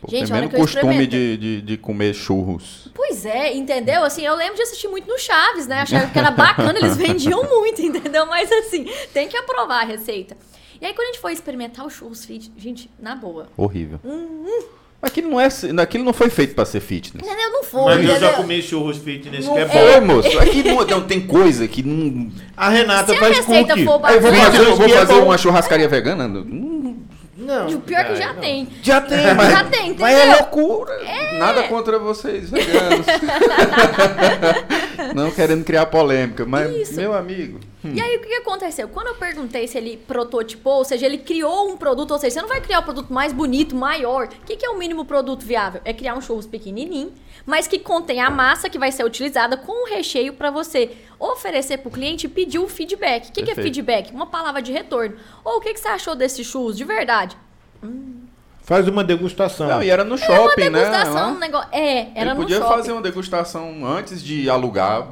Pô, 0.00 0.08
Gente, 0.08 0.32
olha 0.32 0.48
que 0.48 0.54
eu 0.54 0.60
costume 0.60 1.08
de, 1.08 1.36
de, 1.36 1.60
de 1.60 1.76
comer 1.76 2.14
churros. 2.14 2.88
Pois 2.94 3.26
é, 3.26 3.52
entendeu? 3.52 4.04
Assim, 4.04 4.24
eu 4.24 4.36
lembro 4.36 4.54
de 4.54 4.62
assistir 4.62 4.86
muito 4.86 5.08
no 5.08 5.18
Chaves, 5.18 5.66
né? 5.66 5.80
Achava 5.80 6.06
que 6.06 6.16
era 6.16 6.30
bacana, 6.30 6.78
eles 6.78 6.96
vendiam 6.96 7.42
muito, 7.50 7.82
entendeu? 7.82 8.26
Mas 8.26 8.52
assim, 8.52 8.86
tem 9.12 9.26
que 9.26 9.36
aprovar 9.36 9.82
a 9.82 9.84
receita. 9.84 10.36
E 10.80 10.86
aí, 10.86 10.94
quando 10.94 11.08
a 11.08 11.10
gente 11.10 11.20
foi 11.20 11.32
experimentar 11.32 11.84
o 11.84 11.90
churros 11.90 12.24
fit, 12.24 12.52
gente, 12.56 12.88
na 12.96 13.16
boa. 13.16 13.48
Horrível. 13.56 13.98
Uhum. 14.04 14.77
Aquilo 15.00 15.30
não, 15.30 15.40
é, 15.40 15.46
aquilo 15.80 16.02
não 16.04 16.12
foi 16.12 16.28
feito 16.28 16.56
pra 16.56 16.64
ser 16.64 16.80
fitness. 16.80 17.24
Entendeu? 17.24 17.50
Não 17.52 17.62
foi. 17.62 17.94
Mas 17.94 18.08
eu 18.08 18.18
já 18.18 18.32
comi 18.32 18.60
churros 18.60 18.96
fitness, 18.96 19.46
Não 19.46 19.54
que 19.54 19.60
é 19.60 19.62
é. 19.62 19.66
bom. 19.66 19.72
Foi, 19.72 20.00
moço. 20.00 20.38
Aqui 20.40 20.62
não, 20.64 20.84
não, 20.84 21.00
tem 21.02 21.20
coisa 21.20 21.68
que 21.68 21.84
não. 21.84 22.28
A 22.56 22.68
Renata 22.68 23.12
Se 23.12 23.16
a 23.16 23.20
faz 23.20 23.36
receita 23.36 23.74
cookie. 23.74 23.84
for 23.84 23.92
eu 24.10 24.20
vou 24.20 24.32
fazer, 24.34 24.58
eu 24.58 24.76
vou 24.76 24.86
é 24.86 24.88
fazer 24.88 25.12
bom. 25.14 25.22
uma 25.26 25.38
churrascaria 25.38 25.88
vegana? 25.88 26.26
Hum, 26.26 26.96
Não. 27.36 27.68
E 27.68 27.74
o 27.76 27.80
pior 27.80 28.00
é 28.00 28.04
que 28.04 28.16
já 28.16 28.32
não. 28.32 28.40
tem. 28.40 28.68
Já 28.82 29.00
tem, 29.00 29.34
mas, 29.36 29.50
Já 29.52 29.64
tem, 29.64 29.96
mas 29.96 30.18
é 30.18 30.34
loucura. 30.34 30.92
Nada 31.38 31.62
contra 31.64 31.96
vocês, 32.00 32.50
veganos. 32.50 33.06
Não 35.14 35.30
querendo 35.30 35.64
criar 35.64 35.86
polêmica, 35.86 36.44
mas, 36.44 36.70
Isso. 36.76 36.96
meu 36.96 37.14
amigo. 37.14 37.60
Hum. 37.84 37.92
E 37.94 38.00
aí, 38.00 38.16
o 38.16 38.20
que 38.20 38.34
aconteceu? 38.34 38.88
Quando 38.88 39.08
eu 39.08 39.14
perguntei 39.14 39.68
se 39.68 39.78
ele 39.78 39.96
prototipou, 39.96 40.78
ou 40.78 40.84
seja, 40.84 41.06
ele 41.06 41.18
criou 41.18 41.70
um 41.70 41.76
produto, 41.76 42.10
ou 42.10 42.18
seja, 42.18 42.34
você 42.34 42.42
não 42.42 42.48
vai 42.48 42.60
criar 42.60 42.78
o 42.78 42.82
um 42.82 42.84
produto 42.84 43.12
mais 43.12 43.32
bonito, 43.32 43.76
maior. 43.76 44.26
O 44.26 44.44
que, 44.44 44.56
que 44.56 44.66
é 44.66 44.70
o 44.70 44.78
mínimo 44.78 45.04
produto 45.04 45.44
viável? 45.44 45.80
É 45.84 45.92
criar 45.92 46.14
um 46.14 46.20
churros 46.20 46.46
pequenininho, 46.46 47.12
mas 47.46 47.68
que 47.68 47.78
contém 47.78 48.20
a 48.20 48.30
massa 48.30 48.68
que 48.68 48.78
vai 48.78 48.90
ser 48.90 49.04
utilizada 49.04 49.56
com 49.56 49.84
o 49.84 49.88
recheio 49.88 50.32
para 50.32 50.50
você 50.50 50.90
oferecer 51.18 51.78
para 51.78 51.88
o 51.88 51.92
cliente 51.92 52.26
e 52.26 52.28
pedir 52.28 52.58
o 52.58 52.68
feedback. 52.68 53.28
O 53.28 53.32
que, 53.32 53.42
que, 53.42 53.50
é 53.50 53.54
feedback? 53.54 54.12
Uma 54.12 54.26
palavra 54.26 54.60
de 54.60 54.72
retorno. 54.72 55.16
Ou 55.44 55.58
o 55.58 55.60
que, 55.60 55.72
que 55.72 55.80
você 55.80 55.88
achou 55.88 56.16
desses 56.16 56.46
churros 56.46 56.76
de 56.76 56.84
verdade? 56.84 57.36
Hum. 57.82 58.22
Faz 58.68 58.86
uma 58.86 59.02
degustação. 59.02 59.66
Não, 59.66 59.82
e 59.82 59.88
era 59.88 60.04
no 60.04 60.18
shopping, 60.18 60.32
era 60.32 60.42
uma 60.42 60.56
né? 60.56 60.70
degustação, 60.70 61.34
né? 61.34 61.40
Negócio... 61.40 61.68
É, 61.72 62.00
era 62.14 62.20
Ele 62.20 62.34
no 62.34 62.36
podia 62.36 62.60
fazer 62.60 62.92
uma 62.92 63.00
degustação 63.00 63.86
antes 63.86 64.22
de 64.22 64.50
alugar. 64.50 65.08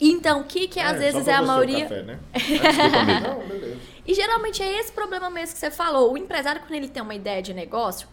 Então, 0.00 0.40
o 0.40 0.44
que, 0.44 0.66
que 0.66 0.80
às 0.80 0.96
é, 0.96 0.98
vezes 0.98 1.28
é 1.28 1.34
a 1.34 1.42
maioria. 1.42 1.82
Café, 1.82 2.02
né? 2.02 2.18
é, 2.32 3.20
Não, 3.20 3.46
beleza. 3.46 3.78
E 4.06 4.14
geralmente 4.14 4.62
é 4.62 4.80
esse 4.80 4.90
problema 4.90 5.28
mesmo 5.28 5.54
que 5.54 5.60
você 5.60 5.70
falou. 5.70 6.12
O 6.12 6.18
empresário, 6.18 6.60
quando 6.62 6.74
ele 6.74 6.88
tem 6.88 7.02
uma 7.02 7.14
ideia 7.14 7.42
de 7.42 7.52
negócio, 7.52 8.08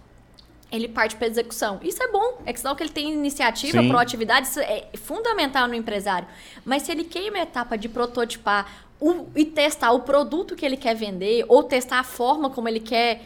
ele 0.72 0.88
parte 0.90 1.16
para 1.16 1.28
execução. 1.28 1.80
Isso 1.82 2.04
é 2.04 2.12
bom, 2.12 2.42
é 2.46 2.52
que 2.52 2.60
sinal 2.60 2.76
que 2.76 2.84
ele 2.84 2.92
tem 2.92 3.14
iniciativa, 3.14 3.82
Sim. 3.82 3.88
proatividade, 3.88 4.48
isso 4.48 4.60
é 4.60 4.90
fundamental 4.96 5.68
no 5.68 5.74
empresário. 5.74 6.28
Mas 6.66 6.84
se 6.84 6.92
ele 6.92 7.06
queima 7.06 7.38
a 7.38 7.42
etapa 7.42 7.78
de 7.78 7.88
prototipar 7.88 8.88
o, 9.00 9.28
e 9.36 9.46
testar 9.46 9.92
o 9.92 10.02
produto 10.02 10.56
que 10.56 10.66
ele 10.66 10.78
quer 10.78 10.96
vender, 10.96 11.46
ou 11.48 11.64
testar 11.64 12.00
a 12.00 12.04
forma 12.04 12.50
como 12.50 12.68
ele 12.68 12.80
quer. 12.80 13.22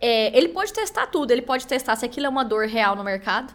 É, 0.00 0.36
ele 0.36 0.48
pode 0.48 0.72
testar 0.72 1.06
tudo, 1.06 1.30
ele 1.30 1.42
pode 1.42 1.66
testar 1.66 1.96
se 1.96 2.04
aquilo 2.04 2.26
é 2.26 2.28
uma 2.28 2.44
dor 2.44 2.66
real 2.66 2.94
no 2.94 3.02
mercado. 3.02 3.54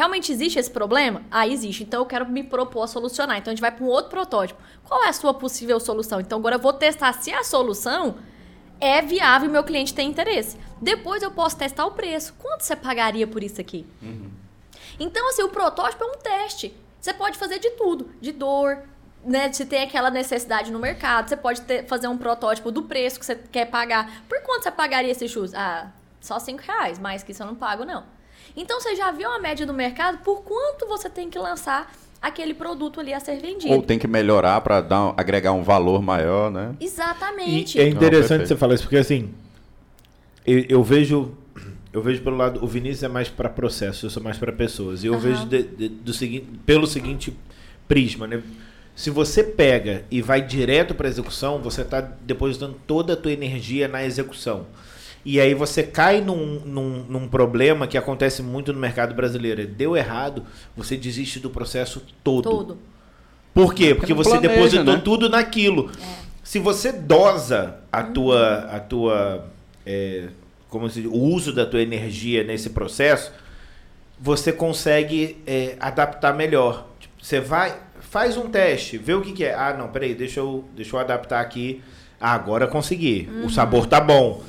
Realmente 0.00 0.32
existe 0.32 0.58
esse 0.58 0.70
problema? 0.70 1.20
Ah, 1.30 1.46
existe. 1.46 1.82
Então 1.82 2.00
eu 2.00 2.06
quero 2.06 2.26
me 2.26 2.42
propor 2.42 2.84
a 2.84 2.86
solucionar. 2.86 3.36
Então 3.36 3.50
a 3.50 3.54
gente 3.54 3.60
vai 3.60 3.70
para 3.70 3.84
um 3.84 3.86
outro 3.86 4.08
protótipo. 4.08 4.58
Qual 4.82 5.04
é 5.04 5.10
a 5.10 5.12
sua 5.12 5.34
possível 5.34 5.78
solução? 5.78 6.18
Então 6.18 6.38
agora 6.38 6.54
eu 6.54 6.58
vou 6.58 6.72
testar 6.72 7.12
se 7.12 7.30
a 7.30 7.44
solução 7.44 8.16
é 8.80 9.02
viável 9.02 9.46
e 9.46 9.52
meu 9.52 9.62
cliente 9.62 9.92
tem 9.92 10.08
interesse. 10.08 10.56
Depois 10.80 11.22
eu 11.22 11.30
posso 11.30 11.58
testar 11.58 11.84
o 11.84 11.90
preço. 11.90 12.32
Quanto 12.38 12.62
você 12.62 12.74
pagaria 12.74 13.26
por 13.26 13.42
isso 13.42 13.60
aqui? 13.60 13.86
Uhum. 14.00 14.30
Então, 14.98 15.28
assim, 15.28 15.42
o 15.42 15.50
protótipo 15.50 16.02
é 16.02 16.06
um 16.06 16.16
teste. 16.16 16.74
Você 16.98 17.12
pode 17.12 17.36
fazer 17.36 17.58
de 17.58 17.68
tudo, 17.72 18.10
de 18.22 18.32
dor, 18.32 18.78
né? 19.22 19.52
Se 19.52 19.66
tem 19.66 19.82
aquela 19.82 20.08
necessidade 20.08 20.72
no 20.72 20.78
mercado, 20.78 21.28
você 21.28 21.36
pode 21.36 21.60
ter, 21.60 21.86
fazer 21.86 22.08
um 22.08 22.16
protótipo 22.16 22.72
do 22.72 22.84
preço 22.84 23.20
que 23.20 23.26
você 23.26 23.34
quer 23.34 23.66
pagar. 23.66 24.24
Por 24.26 24.40
quanto 24.44 24.62
você 24.62 24.70
pagaria 24.70 25.10
esse 25.10 25.28
shoes? 25.28 25.52
Ah, 25.52 25.92
só 26.22 26.38
cinco 26.38 26.62
reais, 26.62 26.98
mais 26.98 27.22
que 27.22 27.32
isso 27.32 27.42
eu 27.42 27.46
não 27.46 27.54
pago, 27.54 27.84
não. 27.84 28.18
Então 28.56 28.80
você 28.80 28.94
já 28.94 29.10
viu 29.10 29.30
a 29.30 29.38
média 29.38 29.66
do 29.66 29.74
mercado 29.74 30.18
por 30.18 30.42
quanto 30.42 30.86
você 30.86 31.08
tem 31.08 31.30
que 31.30 31.38
lançar 31.38 31.92
aquele 32.20 32.52
produto 32.52 33.00
ali 33.00 33.14
a 33.14 33.20
ser 33.20 33.40
vendido. 33.40 33.72
Ou 33.72 33.82
tem 33.82 33.98
que 33.98 34.06
melhorar 34.06 34.60
para 34.60 34.84
agregar 35.16 35.52
um 35.52 35.62
valor 35.62 36.02
maior, 36.02 36.50
né? 36.50 36.74
Exatamente. 36.80 37.78
E 37.78 37.80
é 37.80 37.88
interessante 37.88 38.46
você 38.46 38.56
falar 38.56 38.74
isso, 38.74 38.84
porque 38.84 38.98
assim, 38.98 39.30
eu, 40.46 40.64
eu, 40.68 40.82
vejo. 40.82 41.34
Eu 41.92 42.02
vejo 42.02 42.22
pelo 42.22 42.36
lado, 42.36 42.62
o 42.62 42.66
Vinícius 42.66 43.02
é 43.02 43.08
mais 43.08 43.28
para 43.28 43.48
processo, 43.48 44.06
eu 44.06 44.10
sou 44.10 44.22
mais 44.22 44.38
para 44.38 44.52
pessoas. 44.52 45.02
E 45.02 45.06
eu 45.06 45.14
uhum. 45.14 45.18
vejo 45.18 45.46
de, 45.46 45.62
de, 45.62 45.88
do 45.88 46.12
seguinte, 46.12 46.46
pelo 46.64 46.86
seguinte 46.86 47.36
prisma, 47.88 48.26
né? 48.26 48.42
Se 48.94 49.08
você 49.08 49.42
pega 49.42 50.04
e 50.10 50.20
vai 50.20 50.42
direto 50.42 50.94
para 50.94 51.08
execução, 51.08 51.58
você 51.58 51.80
está 51.80 52.00
depositando 52.00 52.76
toda 52.86 53.14
a 53.14 53.16
tua 53.16 53.32
energia 53.32 53.88
na 53.88 54.04
execução. 54.04 54.66
E 55.24 55.40
aí 55.40 55.52
você 55.54 55.82
cai 55.82 56.20
num, 56.20 56.60
num, 56.64 57.04
num, 57.08 57.28
problema 57.28 57.86
que 57.86 57.98
acontece 57.98 58.42
muito 58.42 58.72
no 58.72 58.78
mercado 58.78 59.14
brasileiro. 59.14 59.66
Deu 59.66 59.96
errado, 59.96 60.44
você 60.76 60.96
desiste 60.96 61.38
do 61.38 61.50
processo 61.50 62.02
todo. 62.24 62.48
Todo. 62.48 62.78
Por 63.52 63.74
quê? 63.74 63.94
Porque, 63.94 64.12
Porque 64.12 64.14
você 64.14 64.30
planeja, 64.30 64.54
depositou 64.54 64.94
né? 64.94 65.02
tudo 65.04 65.28
naquilo. 65.28 65.90
É. 66.00 66.30
Se 66.42 66.58
você 66.58 66.92
dosa 66.92 67.76
a 67.92 68.00
uhum. 68.00 68.12
tua, 68.12 68.56
a 68.58 68.80
tua 68.80 69.50
é, 69.84 70.28
como 70.70 70.88
se, 70.88 71.06
o 71.06 71.16
uso 71.16 71.52
da 71.52 71.66
tua 71.66 71.82
energia 71.82 72.44
nesse 72.44 72.70
processo, 72.70 73.32
você 74.18 74.52
consegue 74.52 75.38
é, 75.46 75.76
adaptar 75.80 76.34
melhor. 76.34 76.86
Tipo, 76.98 77.14
você 77.20 77.40
vai, 77.40 77.76
faz 78.00 78.36
um 78.36 78.48
teste, 78.48 78.96
vê 78.96 79.12
o 79.14 79.20
que, 79.20 79.32
que, 79.32 79.44
é. 79.44 79.54
Ah, 79.54 79.74
não, 79.76 79.88
peraí, 79.88 80.14
deixa 80.14 80.40
eu, 80.40 80.64
deixa 80.74 80.96
eu 80.96 81.00
adaptar 81.00 81.40
aqui. 81.40 81.82
Ah, 82.20 82.32
agora 82.32 82.66
consegui. 82.66 83.28
Uhum. 83.30 83.46
O 83.46 83.50
sabor 83.50 83.86
tá 83.86 84.00
bom. 84.00 84.42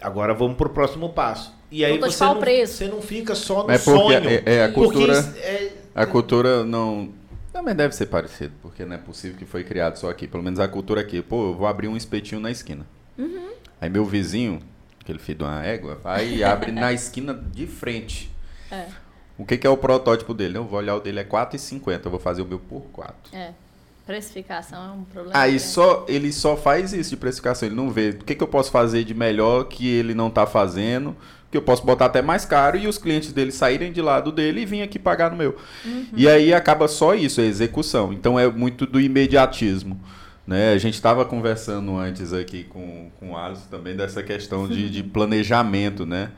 Agora 0.00 0.32
vamos 0.34 0.56
pro 0.56 0.70
próximo 0.70 1.10
passo. 1.10 1.52
E 1.70 1.84
aí 1.84 1.98
você 1.98 2.24
não, 2.24 2.40
você 2.40 2.88
não 2.88 3.02
fica 3.02 3.34
só 3.34 3.64
no 3.64 3.70
é 3.70 3.78
sonho. 3.78 4.28
É, 4.28 4.42
é, 4.46 4.64
a 4.64 4.72
cultura. 4.72 5.18
É, 5.36 5.72
a 5.94 6.06
cultura 6.06 6.64
não. 6.64 7.12
Também 7.52 7.74
deve 7.74 7.94
ser 7.94 8.06
parecido, 8.06 8.52
porque 8.62 8.84
não 8.84 8.94
é 8.94 8.98
possível 8.98 9.36
que 9.36 9.44
foi 9.44 9.64
criado 9.64 9.96
só 9.96 10.08
aqui. 10.08 10.26
Pelo 10.26 10.42
menos 10.42 10.60
a 10.60 10.68
cultura 10.68 11.00
aqui. 11.00 11.20
Pô, 11.20 11.48
eu 11.48 11.54
vou 11.54 11.66
abrir 11.66 11.88
um 11.88 11.96
espetinho 11.96 12.40
na 12.40 12.50
esquina. 12.50 12.86
Uhum. 13.18 13.50
Aí 13.80 13.90
meu 13.90 14.04
vizinho, 14.04 14.60
aquele 15.00 15.18
filho 15.18 15.38
de 15.38 15.44
uma 15.44 15.64
égua, 15.64 15.96
vai 15.96 16.28
e 16.28 16.44
abre 16.44 16.72
na 16.72 16.92
esquina 16.92 17.34
de 17.34 17.66
frente. 17.66 18.30
É. 18.70 18.86
O 19.36 19.44
que, 19.44 19.56
que, 19.56 19.66
é 19.66 19.70
o 19.70 19.76
protótipo 19.76 20.34
dele? 20.34 20.58
Eu 20.58 20.64
vou 20.64 20.78
olhar 20.78 20.96
o 20.96 21.00
dele 21.00 21.20
é 21.20 21.24
4,50. 21.24 22.04
Eu 22.04 22.10
vou 22.10 22.20
fazer 22.20 22.42
o 22.42 22.44
meu 22.44 22.58
por 22.58 22.82
4. 22.92 23.14
É. 23.32 23.52
Precificação 24.08 24.82
é 24.82 24.90
um 24.90 25.04
problema. 25.04 25.38
Aí 25.38 25.60
só, 25.60 26.06
ele 26.08 26.32
só 26.32 26.56
faz 26.56 26.94
isso 26.94 27.10
de 27.10 27.16
precificação. 27.18 27.68
Ele 27.68 27.76
não 27.76 27.90
vê 27.90 28.16
o 28.18 28.24
que, 28.24 28.34
que 28.34 28.42
eu 28.42 28.48
posso 28.48 28.70
fazer 28.70 29.04
de 29.04 29.12
melhor 29.12 29.64
que 29.64 29.86
ele 29.86 30.14
não 30.14 30.28
está 30.28 30.46
fazendo. 30.46 31.14
Que 31.50 31.58
eu 31.58 31.60
posso 31.60 31.84
botar 31.84 32.06
até 32.06 32.22
mais 32.22 32.46
caro 32.46 32.78
e 32.78 32.88
os 32.88 32.96
clientes 32.96 33.34
dele 33.34 33.52
saírem 33.52 33.92
de 33.92 34.00
lado 34.00 34.32
dele 34.32 34.62
e 34.62 34.64
vir 34.64 34.80
aqui 34.80 34.98
pagar 34.98 35.30
no 35.30 35.36
meu. 35.36 35.58
Uhum. 35.84 36.06
E 36.16 36.26
aí 36.26 36.54
acaba 36.54 36.88
só 36.88 37.14
isso, 37.14 37.42
a 37.42 37.44
execução. 37.44 38.10
Então 38.10 38.40
é 38.40 38.50
muito 38.50 38.86
do 38.86 38.98
imediatismo. 38.98 40.00
Né? 40.46 40.72
A 40.72 40.78
gente 40.78 40.94
estava 40.94 41.26
conversando 41.26 41.94
antes 41.98 42.32
aqui 42.32 42.64
com, 42.64 43.10
com 43.20 43.32
o 43.32 43.36
Alisson 43.36 43.66
também 43.70 43.94
dessa 43.94 44.22
questão 44.22 44.66
de, 44.66 44.88
de 44.88 45.02
planejamento, 45.04 46.06
né? 46.06 46.30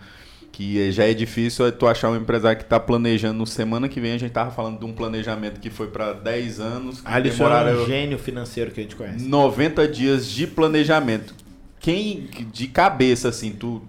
Que 0.61 0.93
já 0.93 1.05
é 1.05 1.15
difícil 1.15 1.67
é 1.67 1.71
tu 1.71 1.87
achar 1.87 2.11
um 2.11 2.17
empresário 2.17 2.59
que 2.59 2.65
está 2.65 2.79
planejando. 2.79 3.47
Semana 3.47 3.89
que 3.89 3.99
vem 3.99 4.13
a 4.13 4.19
gente 4.19 4.31
tava 4.31 4.51
falando 4.51 4.79
de 4.79 4.85
um 4.85 4.93
planejamento 4.93 5.59
que 5.59 5.71
foi 5.71 5.87
para 5.87 6.13
10 6.13 6.61
anos 6.61 7.03
Alisson 7.03 7.49
é 7.49 7.75
um 7.75 7.87
gênio 7.87 8.19
financeiro 8.19 8.71
que 8.71 8.81
a 8.81 8.83
gente 8.83 8.95
conhece. 8.95 9.27
90 9.27 9.89
dias 9.89 10.27
de 10.27 10.47
planejamento. 10.47 11.35
Quem 11.79 12.29
de 12.53 12.67
cabeça 12.67 13.31
assim 13.31 13.53
tu 13.53 13.81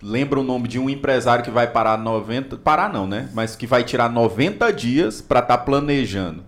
lembra 0.00 0.38
o 0.38 0.44
nome 0.44 0.68
de 0.68 0.78
um 0.78 0.88
empresário 0.88 1.44
que 1.44 1.50
vai 1.50 1.66
parar 1.66 1.98
90 1.98 2.58
parar 2.58 2.92
não 2.92 3.08
né? 3.08 3.28
Mas 3.34 3.56
que 3.56 3.66
vai 3.66 3.82
tirar 3.82 4.08
90 4.08 4.72
dias 4.72 5.20
para 5.20 5.40
estar 5.40 5.58
tá 5.58 5.64
planejando 5.64 6.44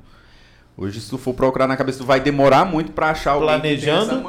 Hoje, 0.81 1.01
se 1.01 1.11
tu 1.11 1.19
for 1.19 1.35
procurar 1.35 1.67
na 1.67 1.77
cabeça, 1.77 1.99
tu 1.99 2.05
vai 2.05 2.21
demorar 2.21 2.65
muito 2.65 2.93
para 2.93 3.11
achar 3.11 3.35
o 3.35 3.41
Planejando 3.41 4.23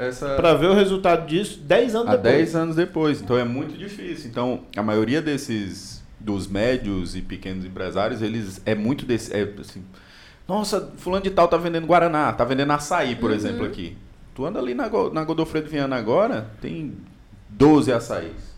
essa... 0.00 0.34
para 0.34 0.52
ver 0.52 0.66
o 0.66 0.74
resultado 0.74 1.24
disso 1.28 1.60
10 1.60 1.94
anos 1.94 2.08
Há 2.08 2.16
depois. 2.16 2.34
10 2.34 2.56
anos 2.56 2.76
depois. 2.76 3.22
Então 3.22 3.38
é 3.38 3.44
muito 3.44 3.78
difícil. 3.78 4.28
Então, 4.28 4.62
a 4.76 4.82
maioria 4.82 5.22
desses 5.22 6.02
dos 6.18 6.48
médios 6.48 7.14
e 7.14 7.22
pequenos 7.22 7.64
empresários, 7.64 8.20
eles 8.20 8.60
é 8.66 8.74
muito 8.74 9.06
desse 9.06 9.32
é, 9.32 9.48
assim, 9.60 9.84
nossa, 10.46 10.92
fulano 10.96 11.22
de 11.22 11.30
tal 11.30 11.46
tá 11.46 11.56
vendendo 11.56 11.86
guaraná, 11.86 12.32
tá 12.32 12.44
vendendo 12.44 12.72
açaí, 12.72 13.14
por 13.14 13.30
uhum. 13.30 13.36
exemplo, 13.36 13.64
aqui. 13.64 13.96
Tu 14.34 14.44
anda 14.44 14.58
ali 14.58 14.74
na, 14.74 14.90
na 15.12 15.24
Godofredo 15.24 15.70
Viana 15.70 15.94
agora, 15.94 16.50
tem 16.60 16.94
12 17.48 17.92
açaís. 17.92 18.56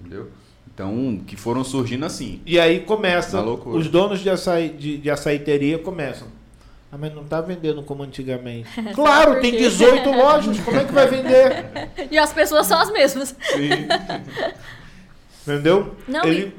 Entendeu? 0.00 0.30
Então, 0.74 1.20
que 1.24 1.36
foram 1.36 1.62
surgindo 1.62 2.04
assim. 2.04 2.40
E 2.44 2.58
aí 2.58 2.80
começa, 2.80 3.40
os 3.40 3.88
donos 3.88 4.18
de, 4.18 4.28
açaí, 4.28 4.68
de, 4.68 4.98
de 4.98 5.10
açaiteria 5.10 5.78
começam. 5.78 6.26
Ah, 6.90 6.96
mas 6.96 7.12
não 7.12 7.22
está 7.22 7.40
vendendo 7.40 7.82
como 7.82 8.02
antigamente. 8.02 8.68
claro, 8.94 9.40
tem 9.40 9.56
18 9.56 10.08
lojas, 10.10 10.60
como 10.60 10.78
é 10.78 10.84
que 10.84 10.92
vai 10.92 11.06
vender? 11.06 11.66
E 12.10 12.18
as 12.18 12.32
pessoas 12.32 12.66
são 12.66 12.78
as 12.78 12.90
mesmas. 12.90 13.34
Sim. 13.40 13.70
Entendeu? 15.42 15.96
Não, 16.06 16.24
Ele... 16.24 16.56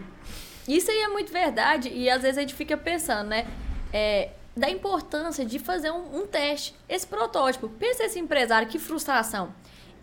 isso 0.68 0.92
aí 0.92 1.00
é 1.00 1.08
muito 1.08 1.32
verdade 1.32 1.90
e 1.90 2.10
às 2.10 2.22
vezes 2.22 2.38
a 2.38 2.42
gente 2.42 2.54
fica 2.54 2.76
pensando, 2.76 3.30
né? 3.30 3.48
É, 3.94 4.30
da 4.56 4.70
importância 4.70 5.46
de 5.46 5.60
fazer 5.60 5.92
um, 5.92 6.22
um, 6.22 6.28
teste. 6.28 6.76
Esse 6.90 7.06
protótipo. 7.06 7.70
Pensa 7.70 8.04
esse 8.04 8.20
empresário, 8.20 8.68
que 8.68 8.80
frustração. 8.80 9.54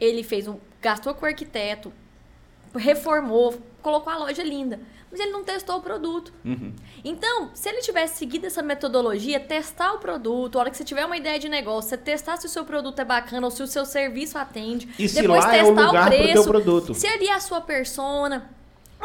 Ele 0.01 0.23
fez 0.23 0.49
um. 0.49 0.59
gastou 0.81 1.13
com 1.15 1.27
o 1.27 1.29
arquiteto, 1.29 1.93
reformou, 2.75 3.61
colocou 3.83 4.13
a 4.13 4.17
loja 4.17 4.43
linda 4.43 4.81
mas 5.15 5.21
ele 5.21 5.31
não 5.31 5.45
testou 5.45 5.77
o 5.77 5.81
produto. 5.81 6.33
Uhum. 6.45 6.73
Então, 7.05 7.51
se 7.55 7.69
ele 7.69 7.81
tivesse 7.83 8.19
seguido 8.19 8.47
essa 8.47 8.61
metodologia, 8.63 9.39
testar 9.39 9.93
o 9.93 9.99
produto, 9.99 10.59
a 10.59 10.63
hora 10.63 10.71
que 10.71 10.77
você 10.77 10.83
tiver 10.83 11.07
uma 11.07 11.17
ideia 11.17 11.39
de 11.39 11.49
negócio, 11.49 11.91
você 11.91 11.97
testar 11.97 12.37
se 12.37 12.47
o 12.47 12.49
seu 12.49 12.65
produto 12.65 12.99
é 12.99 13.05
bacana 13.05 13.47
ou 13.47 13.51
se 13.53 13.63
o 13.63 13.67
seu 13.67 13.87
serviço 13.87 14.37
atende, 14.37 14.89
e 14.99 15.07
depois 15.07 15.45
testar 15.45 15.57
é 15.57 15.63
o, 15.63 15.73
o 15.73 16.07
preço, 16.07 16.49
produto. 16.49 16.95
se 16.95 17.07
ali 17.07 17.29
é 17.29 17.33
a 17.33 17.39
sua 17.39 17.61
persona, 17.61 18.51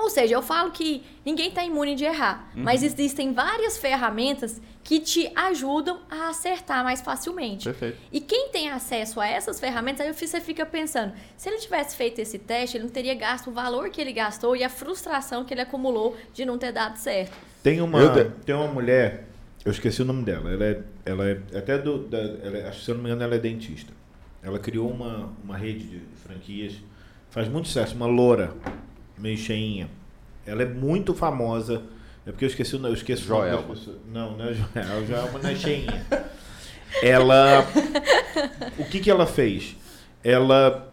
ou 0.01 0.09
seja, 0.09 0.35
eu 0.35 0.41
falo 0.41 0.71
que 0.71 1.03
ninguém 1.25 1.49
está 1.49 1.63
imune 1.63 1.95
de 1.95 2.05
errar, 2.05 2.49
uhum. 2.55 2.63
mas 2.63 2.83
existem 2.83 3.33
várias 3.33 3.77
ferramentas 3.77 4.61
que 4.83 4.99
te 4.99 5.31
ajudam 5.35 5.99
a 6.09 6.29
acertar 6.29 6.83
mais 6.83 7.01
facilmente. 7.01 7.65
Perfeito. 7.65 7.97
E 8.11 8.19
quem 8.19 8.49
tem 8.49 8.69
acesso 8.69 9.19
a 9.19 9.27
essas 9.27 9.59
ferramentas, 9.59 10.05
aí 10.05 10.13
você 10.13 10.41
fica 10.41 10.65
pensando, 10.65 11.13
se 11.37 11.49
ele 11.49 11.57
tivesse 11.57 11.95
feito 11.95 12.19
esse 12.19 12.39
teste, 12.39 12.77
ele 12.77 12.85
não 12.85 12.91
teria 12.91 13.13
gasto 13.13 13.49
o 13.49 13.53
valor 13.53 13.89
que 13.89 14.01
ele 14.01 14.13
gastou 14.13 14.55
e 14.55 14.63
a 14.63 14.69
frustração 14.69 15.45
que 15.45 15.53
ele 15.53 15.61
acumulou 15.61 16.17
de 16.33 16.45
não 16.45 16.57
ter 16.57 16.71
dado 16.71 16.97
certo. 16.97 17.37
Tem 17.61 17.81
uma, 17.81 17.99
tem 18.45 18.55
uma 18.55 18.67
mulher 18.67 19.25
Eu 19.65 19.71
esqueci 19.71 20.01
o 20.01 20.05
nome 20.05 20.23
dela. 20.23 20.51
Ela 20.51 20.65
é, 20.65 20.83
ela 21.05 21.29
é 21.29 21.57
até 21.57 21.77
do. 21.77 22.07
Da, 22.07 22.17
ela 22.17 22.57
é, 22.57 22.67
acho 22.69 22.79
que 22.79 22.85
se 22.85 22.91
eu 22.91 22.95
não 22.95 23.03
me 23.03 23.09
engano, 23.09 23.23
ela 23.23 23.35
é 23.35 23.39
dentista. 23.39 23.93
Ela 24.41 24.57
criou 24.57 24.89
uma, 24.89 25.33
uma 25.43 25.57
rede 25.57 25.83
de 25.83 26.01
franquias. 26.23 26.75
Faz 27.29 27.47
muito 27.49 27.67
sucesso. 27.67 27.95
Uma 27.95 28.07
loura, 28.07 28.55
meio 29.19 29.37
cheinha. 29.37 29.89
Ela 30.45 30.63
é 30.63 30.65
muito 30.65 31.13
famosa. 31.13 31.83
É 32.25 32.31
porque 32.31 32.45
eu 32.45 32.49
esqueci 32.49 32.75
o 32.75 32.79
nome. 32.79 32.93
Eu 32.93 32.97
esqueço 32.97 33.27
pessoas. 33.63 33.97
Não, 34.11 34.37
não 34.37 34.45
é 34.45 34.53
Joelma. 34.53 35.05
Joelma 35.07 35.39
não 35.39 35.49
é 35.49 35.55
cheinha. 35.55 36.05
Ela. 37.03 37.65
O 38.77 38.85
que, 38.85 38.99
que 38.99 39.09
ela 39.09 39.25
fez? 39.25 39.75
Ela 40.23 40.91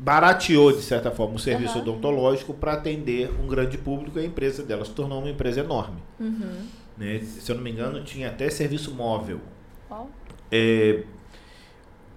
barateou, 0.00 0.72
de 0.72 0.80
certa 0.80 1.10
forma, 1.10 1.34
o 1.34 1.38
serviço 1.38 1.74
Aham. 1.74 1.82
odontológico 1.82 2.54
para 2.54 2.72
atender 2.72 3.30
um 3.38 3.46
grande 3.46 3.76
público 3.76 4.18
e 4.18 4.22
a 4.22 4.24
empresa 4.24 4.62
dela 4.62 4.84
se 4.84 4.92
tornou 4.92 5.18
uma 5.18 5.28
empresa 5.28 5.60
enorme. 5.60 5.98
Uhum. 6.18 6.66
né? 6.96 7.20
Se 7.20 7.50
eu 7.50 7.56
não 7.56 7.62
me 7.62 7.70
engano, 7.70 8.02
tinha 8.02 8.28
até 8.28 8.48
serviço 8.48 8.94
móvel. 8.94 9.40
Ó. 9.90 10.06
É, 10.50 11.04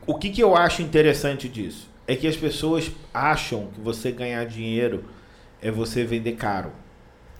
o 0.07 0.15
que, 0.15 0.29
que 0.29 0.41
eu 0.41 0.55
acho 0.55 0.81
interessante 0.81 1.49
disso? 1.49 1.89
É 2.07 2.15
que 2.15 2.27
as 2.27 2.35
pessoas 2.35 2.91
acham 3.13 3.67
que 3.73 3.79
você 3.79 4.11
ganhar 4.11 4.45
dinheiro 4.45 5.05
é 5.61 5.71
você 5.71 6.03
vender 6.03 6.33
caro. 6.33 6.71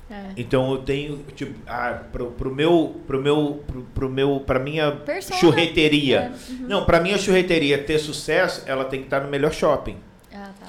É. 0.10 0.32
Então 0.38 0.71
eu 0.71 0.78
tenho, 0.80 1.17
tipo, 1.36 1.54
ah, 1.67 2.02
pro, 2.12 2.28
pro 2.32 2.54
meu, 2.54 2.95
pro 3.08 3.21
meu, 3.21 3.63
pro, 3.65 3.82
pro 3.84 4.10
meu, 4.10 4.39
pra 4.45 4.60
minha 4.60 4.91
Persona. 4.91 5.39
churreteria. 5.39 6.19
É, 6.49 6.52
uhum. 6.52 6.67
Não, 6.67 6.86
pra 6.86 6.99
minha 6.99 7.17
churreteria 7.17 7.78
ter 7.84 7.99
sucesso, 7.99 8.63
ela 8.65 8.86
tem 8.86 8.99
que 8.99 9.08
estar 9.08 9.21
no 9.21 9.30
melhor 9.30 9.52
shopping. 9.52 9.97
Ah, 10.34 10.52
tá. 10.60 10.67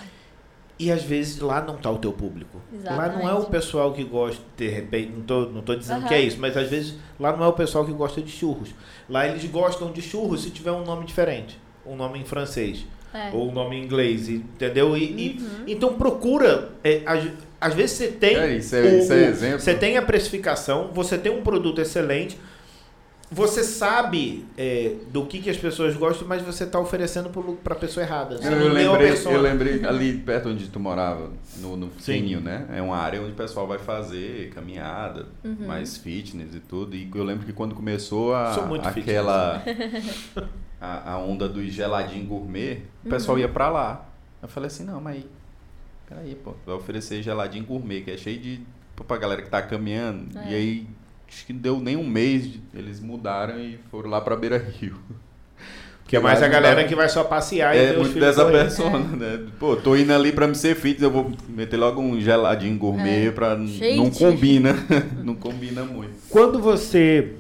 E 0.79 0.91
às 0.91 1.05
vezes 1.05 1.39
lá 1.41 1.61
não 1.61 1.77
tá 1.77 1.91
o 1.91 1.99
teu 1.99 2.13
público. 2.13 2.61
Lá 2.85 3.09
não 3.09 3.21
é 3.21 3.25
o 3.25 3.27
Exatamente. 3.27 3.51
pessoal 3.51 3.93
que 3.93 4.03
gosta, 4.03 4.43
de 4.57 4.69
repente, 4.69 5.13
não 5.13 5.23
tô, 5.23 5.41
não 5.47 5.63
tô 5.63 5.75
dizendo 5.77 6.01
Aham. 6.01 6.09
que 6.09 6.15
é 6.15 6.21
isso, 6.21 6.41
mas 6.41 6.57
às 6.57 6.69
vezes 6.69 6.97
lá 7.19 7.37
não 7.37 7.45
é 7.45 7.49
o 7.49 7.53
pessoal 7.53 7.85
que 7.85 7.93
gosta 7.93 8.21
de 8.21 8.31
churros. 8.31 8.71
Lá 9.09 9.27
eles 9.27 9.45
gostam 9.45 9.93
de 9.93 10.03
churros 10.03 10.43
se 10.43 10.51
tiver 10.51 10.73
um 10.73 10.85
nome 10.85 11.07
diferente. 11.07 11.61
Um 11.87 11.95
nome 11.95 12.19
em 12.19 12.25
francês. 12.25 12.85
É. 13.15 13.31
Ou 13.33 13.49
um 13.49 13.53
nome 13.53 13.77
em 13.77 13.85
inglês, 13.85 14.29
entendeu? 14.29 14.97
E, 14.97 15.05
e- 15.05 15.39
Uhum. 15.41 15.65
então 15.69 15.95
procura. 15.95 16.71
é, 16.83 17.01
às, 17.07 17.25
às 17.61 17.73
vezes 17.75 17.93
você 17.97 18.09
tem. 18.09 18.37
É, 18.37 18.57
isso 18.57 18.75
é- 18.75 18.99
isso 18.99 19.13
é 19.13 19.25
exemplo. 19.29 19.61
Você 19.61 19.73
tem 19.75 19.97
a 19.97 20.03
precificação, 20.03 20.91
você 20.93 21.17
tem 21.17 21.31
um 21.33 21.41
produto 21.43 21.81
excelente. 21.81 22.37
Você 23.35 23.65
sabe 23.65 24.47
é, 24.57 24.95
do 25.11 25.27
que, 25.27 25.41
que 25.41 25.51
as 25.51 25.57
pessoas 25.57 25.97
gostam, 25.97 26.27
mas 26.29 26.41
você 26.43 26.65
está 26.65 26.79
oferecendo 26.79 27.31
para 27.63 27.75
a 27.75 27.79
pessoa 27.79 28.05
errada. 28.05 28.39
Você 28.39 28.47
Eu, 28.47 28.53
a 28.53 28.73
lembrei, 28.73 29.13
eu 29.27 29.41
lembrei 29.41 29.85
ali 29.85 30.19
perto 30.19 30.51
onde 30.51 30.69
tu 30.69 30.79
morava, 30.79 31.31
no, 31.57 31.77
no 31.77 31.91
né? 32.41 32.67
É 32.73 32.81
uma 32.81 32.97
área 32.97 33.21
onde 33.21 33.33
o 33.33 33.35
pessoal 33.35 33.67
vai 33.67 33.79
fazer 33.79 34.51
caminhada, 34.55 35.27
Uhum. 35.43 35.67
mais 35.67 35.97
fitness 35.97 36.55
e 36.55 36.61
tudo. 36.61 36.95
E 36.95 37.11
eu 37.13 37.25
lembro 37.25 37.45
que 37.45 37.53
quando 37.53 37.75
começou 37.75 38.35
a, 38.35 38.55
aquela 38.85 39.63
a, 40.81 41.13
a 41.13 41.19
onda 41.19 41.49
do 41.49 41.63
geladinho 41.69 42.27
gourmet, 42.27 42.83
o 43.05 43.09
pessoal 43.09 43.39
ia 43.39 43.49
pra 43.49 43.69
lá. 43.69 44.09
Eu 44.41 44.49
falei 44.49 44.69
assim, 44.69 44.85
não, 44.85 45.01
mas 45.01 45.25
peraí, 46.09 46.35
pô, 46.37 46.55
vai 46.65 46.77
oferecer 46.77 47.23
geladinho 47.23 47.65
gourmet, 47.65 48.03
que 48.03 48.11
é 48.11 48.17
cheio 48.17 48.39
de 48.39 48.61
pô, 48.95 49.03
pra 49.03 49.17
galera 49.17 49.43
que 49.43 49.49
tá 49.51 49.63
caminhando. 49.63 50.39
É. 50.39 50.53
E 50.53 50.55
aí, 50.55 50.87
acho 51.35 51.47
que 51.47 51.53
não 51.53 51.61
deu 51.61 51.81
nem 51.81 51.97
um 51.97 52.07
mês, 52.07 52.45
de- 52.51 52.61
eles 52.75 53.01
mudaram 53.01 53.59
e 53.59 53.79
foram 53.91 54.09
lá 54.11 54.21
pra 54.21 54.37
Beira 54.37 54.59
Rio. 54.59 54.95
Que 56.07 56.17
é 56.19 56.21
mais 56.21 56.43
a 56.43 56.49
galera 56.49 56.83
dá- 56.83 56.87
que 56.87 56.95
vai 56.95 57.09
só 57.09 57.25
passear 57.25 57.75
e 57.75 57.79
é 57.79 57.87
ver 57.87 57.93
os 57.93 57.97
muito 58.03 58.13
filhos 58.13 58.37
dessa 58.37 58.45
persona, 58.51 58.99
né? 59.17 59.47
Pô, 59.59 59.75
tô 59.75 59.97
indo 59.97 60.13
ali 60.13 60.33
pra 60.33 60.47
me 60.47 60.55
ser 60.55 60.77
fitness, 60.77 61.03
eu 61.03 61.11
vou 61.11 61.33
meter 61.49 61.79
logo 61.79 61.99
um 61.99 62.21
geladinho 62.21 62.77
gourmet 62.77 63.29
É, 63.29 63.31
pra. 63.31 63.59
cheio 63.67 63.97
Não 63.97 64.11
combina. 64.11 64.75
não 65.25 65.35
combina 65.35 65.83
muito. 65.83 66.13
Quando 66.29 66.59
você. 66.61 67.37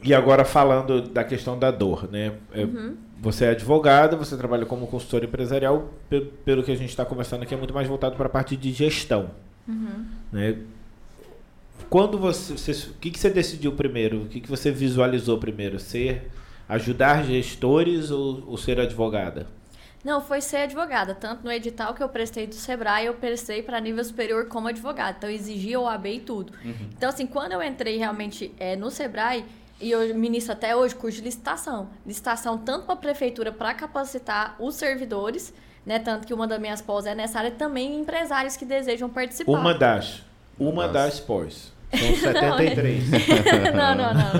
E 0.00 0.14
agora 0.14 0.44
falando 0.44 1.02
da 1.08 1.24
questão 1.24 1.58
da 1.58 1.72
dor, 1.72 2.08
né? 2.10 2.34
É, 2.52 2.64
Uhum. 2.64 2.94
Você 3.20 3.44
é 3.44 3.50
advogado, 3.50 4.16
você 4.16 4.34
trabalha 4.36 4.64
como 4.64 4.86
consultor 4.86 5.24
empresarial, 5.24 5.92
pe- 6.08 6.30
pelo 6.44 6.62
que 6.62 6.70
a 6.70 6.76
gente 6.76 6.88
está 6.90 7.04
conversando 7.04 7.42
aqui, 7.42 7.52
é 7.52 7.56
muito 7.56 7.74
mais 7.74 7.86
voltado 7.88 8.14
para 8.16 8.26
a 8.26 8.30
parte 8.30 8.56
de 8.56 8.72
gestão. 8.72 9.32
Uhum. 9.68 10.04
Né? 10.32 10.56
Quando 11.88 12.18
você, 12.18 12.52
você- 12.56 12.90
O 12.90 12.94
que, 12.94 13.10
que 13.10 13.18
você 13.18 13.30
decidiu 13.30 13.72
primeiro? 13.72 14.22
O 14.22 14.26
que, 14.26 14.40
que 14.40 14.48
você 14.48 14.70
visualizou 14.70 15.38
primeiro? 15.38 15.78
Ser. 15.78 16.30
Ajudar 16.68 17.24
gestores 17.24 18.10
ou, 18.10 18.44
ou 18.46 18.56
ser 18.56 18.78
advogada? 18.78 19.46
Não, 20.04 20.20
foi 20.20 20.40
ser 20.40 20.58
advogada. 20.58 21.14
Tanto 21.14 21.44
no 21.44 21.52
edital 21.52 21.92
que 21.94 22.02
eu 22.02 22.08
prestei 22.08 22.46
do 22.46 22.54
Sebrae, 22.54 23.06
eu 23.06 23.14
prestei 23.14 23.62
para 23.62 23.80
nível 23.80 24.02
superior 24.04 24.46
como 24.46 24.68
advogada. 24.68 25.16
Então, 25.18 25.28
exigia 25.28 25.78
o 25.78 25.86
AB 25.86 26.14
e 26.14 26.20
tudo. 26.20 26.52
Então, 26.96 27.08
assim, 27.08 27.26
quando 27.26 27.52
eu 27.52 27.62
entrei 27.62 27.98
realmente 27.98 28.52
é, 28.58 28.76
no 28.76 28.90
Sebrae, 28.90 29.44
e 29.80 29.90
eu 29.90 30.14
ministro 30.14 30.52
até 30.52 30.76
hoje 30.76 30.94
curso 30.94 31.18
de 31.18 31.24
licitação. 31.24 31.88
Licitação 32.06 32.58
tanto 32.58 32.84
para 32.84 32.94
a 32.94 32.98
prefeitura 32.98 33.50
para 33.50 33.72
capacitar 33.74 34.54
os 34.58 34.74
servidores, 34.74 35.52
né? 35.84 35.98
Tanto 35.98 36.26
que 36.26 36.34
uma 36.34 36.46
das 36.46 36.60
minhas 36.60 36.82
pós 36.82 37.06
é 37.06 37.14
nessa 37.14 37.38
área, 37.38 37.50
também 37.50 37.98
empresários 37.98 38.56
que 38.56 38.64
desejam 38.64 39.08
participar. 39.08 39.50
Uma 39.52 39.74
das. 39.74 40.22
Uma 40.60 40.86
Das. 40.86 41.12
das 41.14 41.20
pós. 41.20 41.70
São 41.92 42.14
73. 42.14 43.02
não, 43.74 43.94
não, 43.96 44.14
não. 44.14 44.30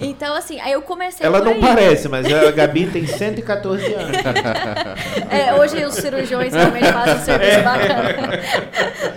Então, 0.00 0.34
assim, 0.34 0.58
aí 0.58 0.72
eu 0.72 0.80
comecei 0.80 1.26
Ela 1.26 1.40
não 1.42 1.52
aí. 1.52 1.60
parece, 1.60 2.08
mas 2.08 2.26
a 2.32 2.50
Gabi 2.50 2.86
tem 2.86 3.06
114 3.06 3.92
anos. 3.92 4.16
É, 5.30 5.52
hoje 5.54 5.84
os 5.84 5.94
cirurgiões 5.94 6.54
realmente 6.54 6.90
fazem 6.90 7.14
um 7.14 7.18
serviço 7.20 7.62
bacana. 7.62 8.12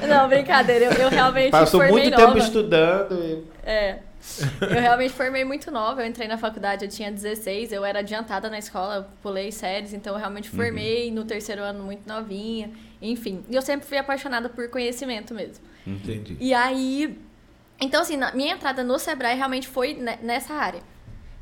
Não, 0.07 0.27
brincadeira, 0.27 0.85
eu, 0.85 0.91
eu 0.93 1.09
realmente 1.09 1.51
Passou 1.51 1.81
muito 1.87 2.09
nova. 2.09 2.25
tempo 2.25 2.37
estudando. 2.39 3.13
e- 3.23 3.43
É. 3.65 3.95
Eu 4.61 4.81
realmente 4.81 5.13
formei 5.13 5.43
muito 5.43 5.71
nova. 5.71 6.01
Eu 6.01 6.07
entrei 6.07 6.27
na 6.27 6.37
faculdade, 6.37 6.85
eu 6.85 6.89
tinha 6.89 7.11
16, 7.11 7.71
eu 7.71 7.83
era 7.83 7.99
adiantada 7.99 8.49
na 8.49 8.59
escola, 8.59 9.11
pulei 9.21 9.51
séries, 9.51 9.93
então 9.93 10.13
eu 10.13 10.19
realmente 10.19 10.49
formei 10.49 11.11
no 11.11 11.23
terceiro 11.25 11.61
ano 11.61 11.83
muito 11.83 12.07
novinha, 12.07 12.71
enfim. 13.01 13.43
E 13.49 13.55
eu 13.55 13.61
sempre 13.61 13.87
fui 13.87 13.97
apaixonada 13.97 14.47
por 14.49 14.69
conhecimento 14.69 15.33
mesmo. 15.33 15.63
Entendi. 15.85 16.37
E 16.39 16.53
aí. 16.53 17.17
Então, 17.79 18.01
assim, 18.03 18.15
minha 18.35 18.53
entrada 18.53 18.83
no 18.83 18.99
Sebrae 18.99 19.35
realmente 19.35 19.67
foi 19.67 19.95
ne- 19.95 20.19
nessa 20.21 20.53
área. 20.53 20.81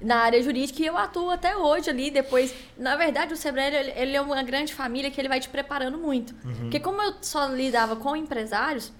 Na 0.01 0.19
área 0.19 0.41
jurídica, 0.41 0.81
e 0.81 0.85
eu 0.85 0.95
atuo 0.97 1.29
até 1.29 1.57
hoje 1.57 1.89
ali, 1.89 2.09
depois... 2.09 2.55
Na 2.77 2.95
verdade, 2.95 3.33
o 3.33 3.35
Sebrae, 3.35 3.75
ele, 3.75 3.91
ele 3.97 4.15
é 4.15 4.21
uma 4.21 4.41
grande 4.43 4.73
família 4.73 5.11
que 5.11 5.19
ele 5.19 5.27
vai 5.27 5.41
te 5.41 5.49
preparando 5.49 5.97
muito. 5.97 6.33
Porque 6.61 6.79
como 6.79 7.01
eu 7.01 7.15
só 7.21 7.47
lidava 7.47 7.97
com 7.97 8.15
empresários, 8.15 8.93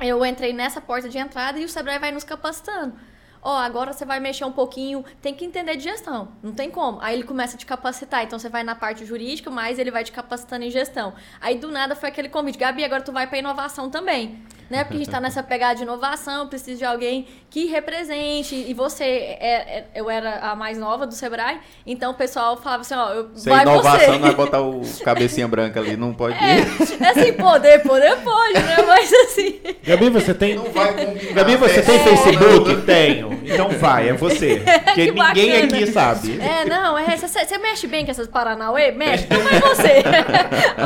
eu 0.00 0.24
entrei 0.24 0.52
nessa 0.52 0.80
porta 0.80 1.08
de 1.08 1.18
entrada 1.18 1.58
e 1.58 1.64
o 1.64 1.68
Sebrae 1.68 1.98
vai 1.98 2.10
nos 2.10 2.24
capacitando. 2.24 2.94
Ó, 3.42 3.56
agora 3.56 3.92
você 3.92 4.04
vai 4.04 4.20
mexer 4.20 4.44
um 4.44 4.52
pouquinho, 4.52 5.02
tem 5.22 5.34
que 5.34 5.44
entender 5.44 5.76
de 5.76 5.84
gestão, 5.84 6.32
não 6.42 6.52
tem 6.52 6.70
como. 6.70 6.98
Aí 7.00 7.14
ele 7.14 7.24
começa 7.24 7.56
a 7.56 7.58
te 7.58 7.64
capacitar, 7.64 8.22
então 8.22 8.38
você 8.38 8.50
vai 8.50 8.62
na 8.62 8.74
parte 8.74 9.04
jurídica, 9.06 9.50
mas 9.50 9.78
ele 9.78 9.90
vai 9.90 10.04
te 10.04 10.12
capacitando 10.12 10.64
em 10.64 10.70
gestão. 10.70 11.14
Aí 11.40 11.58
do 11.58 11.70
nada 11.70 11.96
foi 11.96 12.10
aquele 12.10 12.28
convite, 12.28 12.58
Gabi, 12.58 12.84
agora 12.84 13.02
tu 13.02 13.12
vai 13.12 13.26
pra 13.26 13.38
inovação 13.38 13.88
também, 13.88 14.42
né? 14.70 14.84
Porque 14.84 14.94
a 14.94 14.98
gente 14.98 15.10
tá 15.10 15.20
nessa 15.20 15.42
pegada 15.42 15.74
de 15.74 15.82
inovação, 15.82 16.46
precisa 16.48 16.78
de 16.78 16.84
alguém 16.84 17.26
que 17.50 17.66
represente. 17.66 18.54
E 18.54 18.72
você, 18.72 19.04
é, 19.04 19.78
é- 19.78 19.84
eu 19.94 20.08
era 20.08 20.36
a 20.38 20.54
mais 20.54 20.78
nova 20.78 21.06
do 21.06 21.14
Sebrae, 21.14 21.58
então 21.86 22.12
o 22.12 22.14
pessoal 22.14 22.56
falava 22.56 22.82
assim, 22.82 22.94
ó, 22.94 23.10
eu, 23.12 23.30
Sem 23.34 23.52
vai 23.52 23.62
inovação, 23.62 23.98
você. 23.98 24.06
não 24.12 24.18
vai 24.20 24.34
botar 24.34 24.60
o 24.62 24.80
cabecinha 25.04 25.48
branca 25.48 25.80
ali, 25.80 25.96
não 25.96 26.14
pode 26.14 26.36
É, 26.42 26.60
ir. 26.60 27.06
assim, 27.06 27.32
poder, 27.32 27.82
poder 27.82 28.16
pode, 28.22 28.54
né? 28.54 28.76
Mas 28.86 29.12
assim... 29.12 29.60
Gabi, 29.82 30.08
você 30.10 30.32
tem. 30.32 30.54
Não 30.54 30.64
vai 30.70 30.92
combinar. 30.94 31.32
Gabi, 31.34 31.56
você 31.56 31.82
tem 31.82 31.96
É. 31.96 31.98
Facebook? 31.98 32.82
Tenho. 32.86 33.40
Então 33.44 33.68
vai, 33.70 34.08
é 34.08 34.12
você. 34.12 34.62
Porque 34.84 35.06
Que 35.06 35.10
ninguém 35.12 35.50
bacana. 35.50 35.64
aqui 35.82 35.86
sabe. 35.92 36.40
É, 36.40 36.64
não, 36.64 36.96
é, 36.96 37.16
você, 37.16 37.44
você 37.44 37.58
mexe 37.58 37.86
bem 37.86 38.04
com 38.04 38.10
essas 38.10 38.28
Paranauê? 38.28 38.92
Mexe, 38.92 39.24
então 39.30 39.40
vai 39.42 39.60
você. 39.60 40.02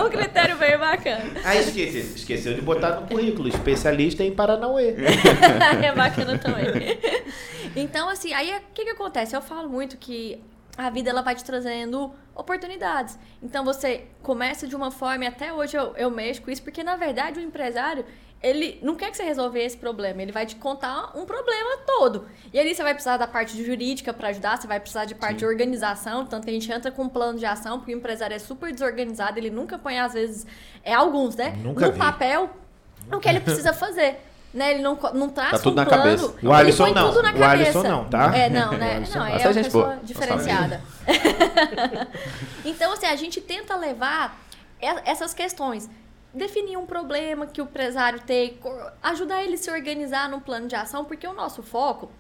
um 0.05 0.09
critério 0.11 0.57
bem 0.57 0.79
bacana. 0.79 1.25
Ah, 1.45 1.55
esqueci. 1.57 1.99
Esqueceu 2.17 2.55
de 2.55 2.61
botar 2.63 2.91
no 3.01 3.07
currículo. 3.07 3.49
Especialista 3.75 4.25
em 4.25 4.33
Paranauê. 4.33 4.95
é 5.83 5.93
bacana 5.93 6.39
também. 6.39 6.67
Então, 7.77 8.09
assim, 8.09 8.33
aí 8.33 8.57
o 8.57 8.61
que, 8.73 8.85
que 8.85 8.91
acontece? 8.91 9.35
Eu 9.35 9.43
falo 9.43 9.69
muito 9.69 9.97
que 9.97 10.41
a 10.77 10.91
vida 10.91 11.11
ela 11.11 11.23
vai 11.23 11.35
te 11.35 11.45
trazendo 11.45 12.13
oportunidades. 12.35 13.19
Então 13.43 13.65
você 13.65 14.07
começa 14.23 14.67
de 14.67 14.75
uma 14.75 14.91
forma, 14.91 15.25
e 15.25 15.29
até 15.29 15.53
hoje 15.53 15.77
eu, 15.77 15.95
eu 15.97 16.11
mexo 16.11 16.43
com 16.43 16.51
isso, 16.51 16.63
porque 16.63 16.83
na 16.83 16.97
verdade 16.97 17.39
o 17.39 17.43
empresário, 17.43 18.05
ele 18.43 18.79
não 18.83 18.97
quer 18.97 19.11
que 19.11 19.17
você 19.17 19.23
resolva 19.23 19.59
esse 19.59 19.77
problema, 19.77 20.21
ele 20.21 20.33
vai 20.33 20.45
te 20.45 20.57
contar 20.57 21.17
um 21.17 21.25
problema 21.25 21.79
todo. 21.87 22.27
E 22.53 22.59
ali 22.59 22.75
você 22.75 22.83
vai 22.83 22.93
precisar 22.93 23.17
da 23.17 23.27
parte 23.27 23.63
jurídica 23.65 24.13
para 24.13 24.29
ajudar, 24.29 24.59
você 24.59 24.67
vai 24.67 24.81
precisar 24.81 25.05
de 25.05 25.15
parte 25.15 25.39
de 25.39 25.47
organização, 25.47 26.27
tanto 26.27 26.45
que 26.45 26.51
a 26.51 26.55
gente 26.55 26.71
entra 26.71 26.91
com 26.91 27.05
um 27.05 27.09
plano 27.09 27.39
de 27.39 27.47
ação, 27.47 27.79
porque 27.79 27.95
o 27.95 27.97
empresário 27.97 28.35
é 28.35 28.39
super 28.39 28.73
desorganizado, 28.73 29.39
ele 29.39 29.51
nunca 29.51 29.79
põe, 29.79 29.99
às 29.99 30.13
vezes, 30.13 30.47
é 30.83 30.93
alguns, 30.93 31.37
né? 31.37 31.57
Nunca 31.63 31.87
no 31.87 31.93
vi. 31.93 31.99
papel 31.99 32.51
o 33.13 33.19
que 33.21 33.29
ele 33.29 33.41
precisa 33.41 33.73
fazer. 33.73 34.21
Né? 34.53 34.73
Ele 34.75 34.83
não, 34.83 34.97
não 35.15 35.29
traz 35.31 35.51
Tá 35.51 35.59
tudo 35.59 35.73
um 35.73 35.77
na 35.77 35.85
plano. 35.85 36.03
cabeça. 36.05 36.27
O 36.27 36.47
ele 36.47 36.53
Alisson 36.55 36.91
não. 36.91 37.09
tudo 37.09 37.23
na 37.23 37.33
O. 37.33 37.45
Alisson 37.45 37.83
não, 37.83 38.05
tá? 38.05 38.37
É, 38.37 38.49
não, 38.49 38.73
né? 38.73 39.03
Não, 39.13 39.27
é 39.27 39.35
Essa 39.35 39.45
é 39.45 39.47
uma 39.49 39.53
gente 39.53 39.65
pessoa 39.65 39.87
boa. 39.87 39.99
diferenciada. 40.05 40.81
então, 42.65 42.93
assim, 42.93 43.07
a 43.07 43.17
gente 43.17 43.41
tenta 43.41 43.77
levar 43.77 44.39
essas 45.05 45.35
questões. 45.35 45.89
Definir 46.33 46.77
um 46.77 46.87
problema 46.87 47.47
que 47.47 47.61
o 47.61 47.65
empresário 47.65 48.21
tem, 48.21 48.59
ajudar 49.03 49.43
ele 49.43 49.55
a 49.55 49.59
se 49.59 49.71
organizar 49.71 50.29
num 50.29 50.41
plano 50.41 50.67
de 50.67 50.75
ação, 50.75 51.05
porque 51.05 51.27
o 51.27 51.33
nosso 51.33 51.63
foco 51.63 52.11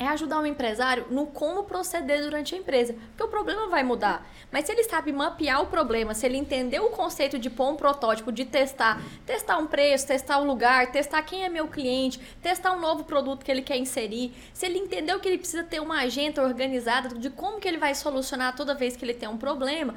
é 0.00 0.08
ajudar 0.08 0.40
o 0.40 0.46
empresário 0.46 1.06
no 1.10 1.26
como 1.26 1.64
proceder 1.64 2.22
durante 2.22 2.54
a 2.54 2.58
empresa. 2.58 2.94
Porque 3.10 3.22
o 3.22 3.28
problema 3.28 3.68
vai 3.68 3.82
mudar. 3.82 4.26
Mas 4.50 4.64
se 4.64 4.72
ele 4.72 4.82
sabe 4.84 5.12
mapear 5.12 5.60
o 5.60 5.66
problema, 5.66 6.14
se 6.14 6.24
ele 6.24 6.38
entender 6.38 6.80
o 6.80 6.88
conceito 6.88 7.38
de 7.38 7.50
pôr 7.50 7.68
um 7.68 7.76
protótipo, 7.76 8.32
de 8.32 8.46
testar, 8.46 8.98
testar 9.26 9.58
um 9.58 9.66
preço, 9.66 10.06
testar 10.06 10.38
o 10.38 10.42
um 10.42 10.46
lugar, 10.46 10.90
testar 10.90 11.22
quem 11.22 11.44
é 11.44 11.50
meu 11.50 11.68
cliente, 11.68 12.18
testar 12.40 12.72
um 12.72 12.80
novo 12.80 13.04
produto 13.04 13.44
que 13.44 13.50
ele 13.50 13.60
quer 13.60 13.76
inserir, 13.76 14.32
se 14.54 14.64
ele 14.64 14.78
entendeu 14.78 15.20
que 15.20 15.28
ele 15.28 15.36
precisa 15.36 15.62
ter 15.62 15.80
uma 15.80 16.00
agenda 16.00 16.42
organizada 16.42 17.10
de 17.10 17.28
como 17.28 17.60
que 17.60 17.68
ele 17.68 17.76
vai 17.76 17.94
solucionar 17.94 18.56
toda 18.56 18.74
vez 18.74 18.96
que 18.96 19.04
ele 19.04 19.12
tem 19.12 19.28
um 19.28 19.36
problema, 19.36 19.94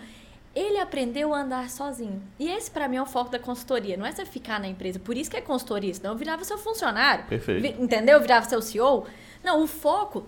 ele 0.54 0.78
aprendeu 0.80 1.34
a 1.34 1.42
andar 1.42 1.70
sozinho. 1.70 2.22
E 2.38 2.50
esse, 2.50 2.70
para 2.70 2.88
mim, 2.88 2.98
é 2.98 3.02
o 3.02 3.06
foco 3.06 3.32
da 3.32 3.40
consultoria. 3.40 3.98
Não 3.98 4.06
é 4.06 4.12
você 4.12 4.26
ficar 4.26 4.60
na 4.60 4.68
empresa. 4.68 5.00
Por 5.00 5.18
isso 5.18 5.32
que 5.32 5.38
é 5.38 5.42
consultoria. 5.42 5.94
Senão 5.94 6.12
eu 6.12 6.18
virava 6.18 6.44
seu 6.44 6.58
funcionário. 6.58 7.26
Perfeito. 7.26 7.82
Entendeu? 7.82 8.18
Eu 8.18 8.22
virava 8.22 8.48
seu 8.48 8.62
CEO. 8.62 9.08
Não, 9.44 9.64
o 9.64 9.68
foco 9.68 10.26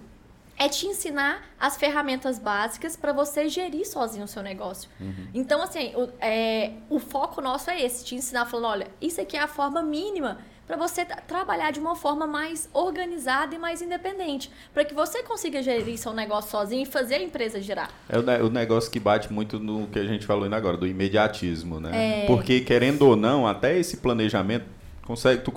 é 0.58 0.70
te 0.70 0.86
ensinar 0.86 1.44
as 1.60 1.78
ferramentas 1.78 2.40
básicas 2.40 2.96
para 2.96 3.12
você 3.12 3.50
gerir 3.50 3.86
sozinho 3.86 4.26
o 4.26 4.28
seu 4.28 4.42
negócio. 4.42 4.90
Uhum. 5.00 5.28
Então, 5.34 5.62
assim, 5.62 5.94
o, 5.96 6.10
é, 6.20 6.72
o 6.90 7.00
foco 7.00 7.42
nosso 7.42 7.70
é 7.70 7.82
esse, 7.82 8.06
te 8.06 8.16
ensinar 8.16 8.46
falando, 8.46 8.72
olha, 8.72 8.88
isso 9.02 9.20
aqui 9.20 9.36
é 9.36 9.42
a 9.42 9.48
forma 9.48 9.84
mínima 9.84 10.40
para 10.66 10.78
você 10.78 11.06
trabalhar 11.06 11.72
de 11.72 11.80
uma 11.80 11.96
forma 11.96 12.26
mais 12.26 12.68
organizada 12.74 13.54
e 13.54 13.58
mais 13.58 13.82
independente, 13.82 14.50
para 14.74 14.84
que 14.84 14.96
você 14.96 15.22
consiga 15.22 15.62
gerir 15.62 15.98
seu 15.98 16.12
negócio 16.12 16.50
sozinho 16.50 16.84
e 16.84 16.86
fazer 16.86 17.16
a 17.16 17.22
empresa 17.22 17.62
girar. 17.62 17.92
É 18.10 18.18
o, 18.18 18.48
o 18.48 18.50
negócio 18.50 18.90
que 18.90 19.00
bate 19.00 19.32
muito 19.32 19.60
no 19.60 19.86
que 19.88 20.00
a 20.00 20.06
gente 20.06 20.26
falou 20.26 20.46
ainda 20.46 20.56
agora, 20.56 20.76
do 20.76 20.88
imediatismo, 20.88 21.80
né? 21.80 22.24
É... 22.24 22.26
Porque 22.26 22.62
querendo 22.62 23.04
ou 23.04 23.16
não, 23.16 23.46
até 23.46 23.78
esse 23.78 23.98
planejamento 23.98 24.66
consegue 25.04 25.44
tu, 25.44 25.52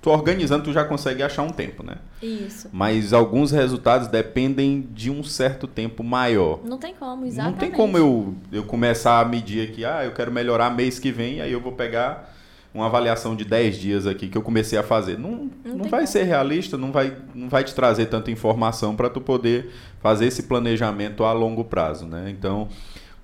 tu 0.00 0.10
organizando 0.10 0.64
tu 0.64 0.72
já 0.72 0.84
consegue 0.84 1.22
achar 1.22 1.42
um 1.42 1.50
tempo, 1.50 1.82
né? 1.82 1.96
Isso. 2.22 2.68
Mas 2.72 3.12
alguns 3.12 3.50
resultados 3.50 4.08
dependem 4.08 4.88
de 4.92 5.10
um 5.10 5.22
certo 5.22 5.66
tempo 5.66 6.02
maior. 6.02 6.60
Não 6.64 6.78
tem 6.78 6.94
como, 6.94 7.26
exatamente. 7.26 7.52
Não 7.52 7.58
tem 7.58 7.70
como 7.70 7.98
eu, 7.98 8.34
eu 8.50 8.64
começar 8.64 9.20
a 9.20 9.24
medir 9.24 9.68
aqui, 9.68 9.84
ah, 9.84 10.04
eu 10.04 10.12
quero 10.12 10.32
melhorar 10.32 10.70
mês 10.70 10.98
que 10.98 11.12
vem, 11.12 11.40
aí 11.40 11.52
eu 11.52 11.60
vou 11.60 11.72
pegar 11.72 12.34
uma 12.72 12.86
avaliação 12.86 13.34
de 13.34 13.44
10 13.44 13.76
dias 13.76 14.06
aqui 14.06 14.28
que 14.28 14.38
eu 14.38 14.42
comecei 14.42 14.78
a 14.78 14.82
fazer. 14.82 15.18
Não, 15.18 15.50
não, 15.64 15.76
não 15.76 15.84
vai 15.84 16.00
como. 16.00 16.06
ser 16.06 16.22
realista, 16.22 16.78
não 16.78 16.92
vai, 16.92 17.16
não 17.34 17.48
vai 17.48 17.64
te 17.64 17.74
trazer 17.74 18.06
tanta 18.06 18.30
informação 18.30 18.94
para 18.94 19.10
tu 19.10 19.20
poder 19.20 19.70
fazer 20.00 20.26
esse 20.26 20.44
planejamento 20.44 21.24
a 21.24 21.32
longo 21.32 21.64
prazo, 21.64 22.06
né? 22.06 22.30
Então, 22.30 22.68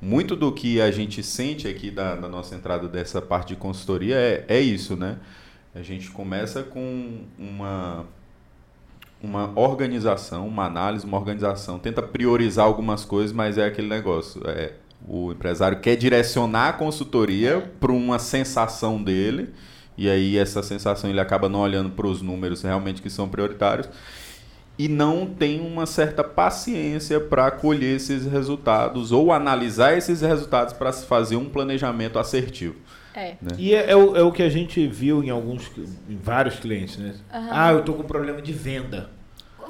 muito 0.01 0.37
do 0.37 0.53
que 0.53 0.81
a 0.81 0.91
gente 0.91 1.23
sente 1.23 1.69
aqui 1.69 1.91
da, 1.91 2.17
da 2.17 2.29
nossa 2.29 2.55
entrada 2.55 2.89
dessa 2.89 3.23
parte 3.23 3.49
de 3.49 3.57
consultoria 3.57 4.17
é, 4.17 4.45
é 4.49 4.61
isso, 4.61 4.97
né? 4.97 5.17
A 5.77 5.83
gente 5.83 6.11
começa 6.11 6.63
com 6.63 7.21
uma 7.39 8.07
uma 9.23 9.51
organização, 9.59 10.47
uma 10.47 10.65
análise, 10.65 11.05
uma 11.05 11.19
organização, 11.19 11.79
tenta 11.79 12.03
priorizar 12.03 12.65
algumas 12.65 13.05
coisas, 13.05 13.33
mas 13.33 13.59
é 13.59 13.67
aquele 13.67 13.89
negócio, 13.89 14.43
é 14.47 14.75
o 15.07 15.33
empresário 15.33 15.81
quer 15.81 15.97
direcionar 15.97 16.69
a 16.69 16.73
consultoria 16.73 17.61
para 17.79 17.93
uma 17.93 18.19
sensação 18.19 19.03
dele, 19.03 19.51
e 19.99 20.09
aí 20.09 20.39
essa 20.39 20.63
sensação 20.63 21.11
ele 21.11 21.21
acaba 21.21 21.49
não 21.49 21.61
olhando 21.61 21.91
para 21.91 22.07
os 22.07 22.23
números 22.23 22.63
realmente 22.63 23.03
que 23.03 23.11
são 23.11 23.29
prioritários 23.29 23.89
e 24.79 24.89
não 24.89 25.27
tem 25.27 25.61
uma 25.61 25.87
certa 25.87 26.23
paciência 26.23 27.21
para 27.21 27.51
colher 27.51 27.97
esses 27.97 28.27
resultados 28.27 29.13
ou 29.13 29.33
analisar 29.33 29.97
esses 29.97 30.21
resultados 30.21 30.73
para 30.73 30.93
se 30.93 31.07
fazer 31.07 31.37
um 31.37 31.49
planejamento 31.49 32.19
assertivo. 32.19 32.77
É. 33.17 33.37
Né? 33.41 33.53
E 33.59 33.75
é, 33.75 33.91
é, 33.91 33.97
o, 33.97 34.15
é, 34.15 34.23
o, 34.23 34.31
que 34.31 34.43
a 34.43 34.49
gente 34.51 34.87
viu 34.87 35.25
em 35.25 35.31
alguns, 35.31 35.71
em 36.09 36.17
vários 36.17 36.61
clientes, 36.61 36.99
né? 36.99 37.15
Uhum. 37.33 37.49
Ah, 37.51 37.73
eu 37.73 37.83
tô 37.83 37.95
com 37.95 38.03
problema 38.03 38.43
de 38.43 38.53
venda. 38.53 39.11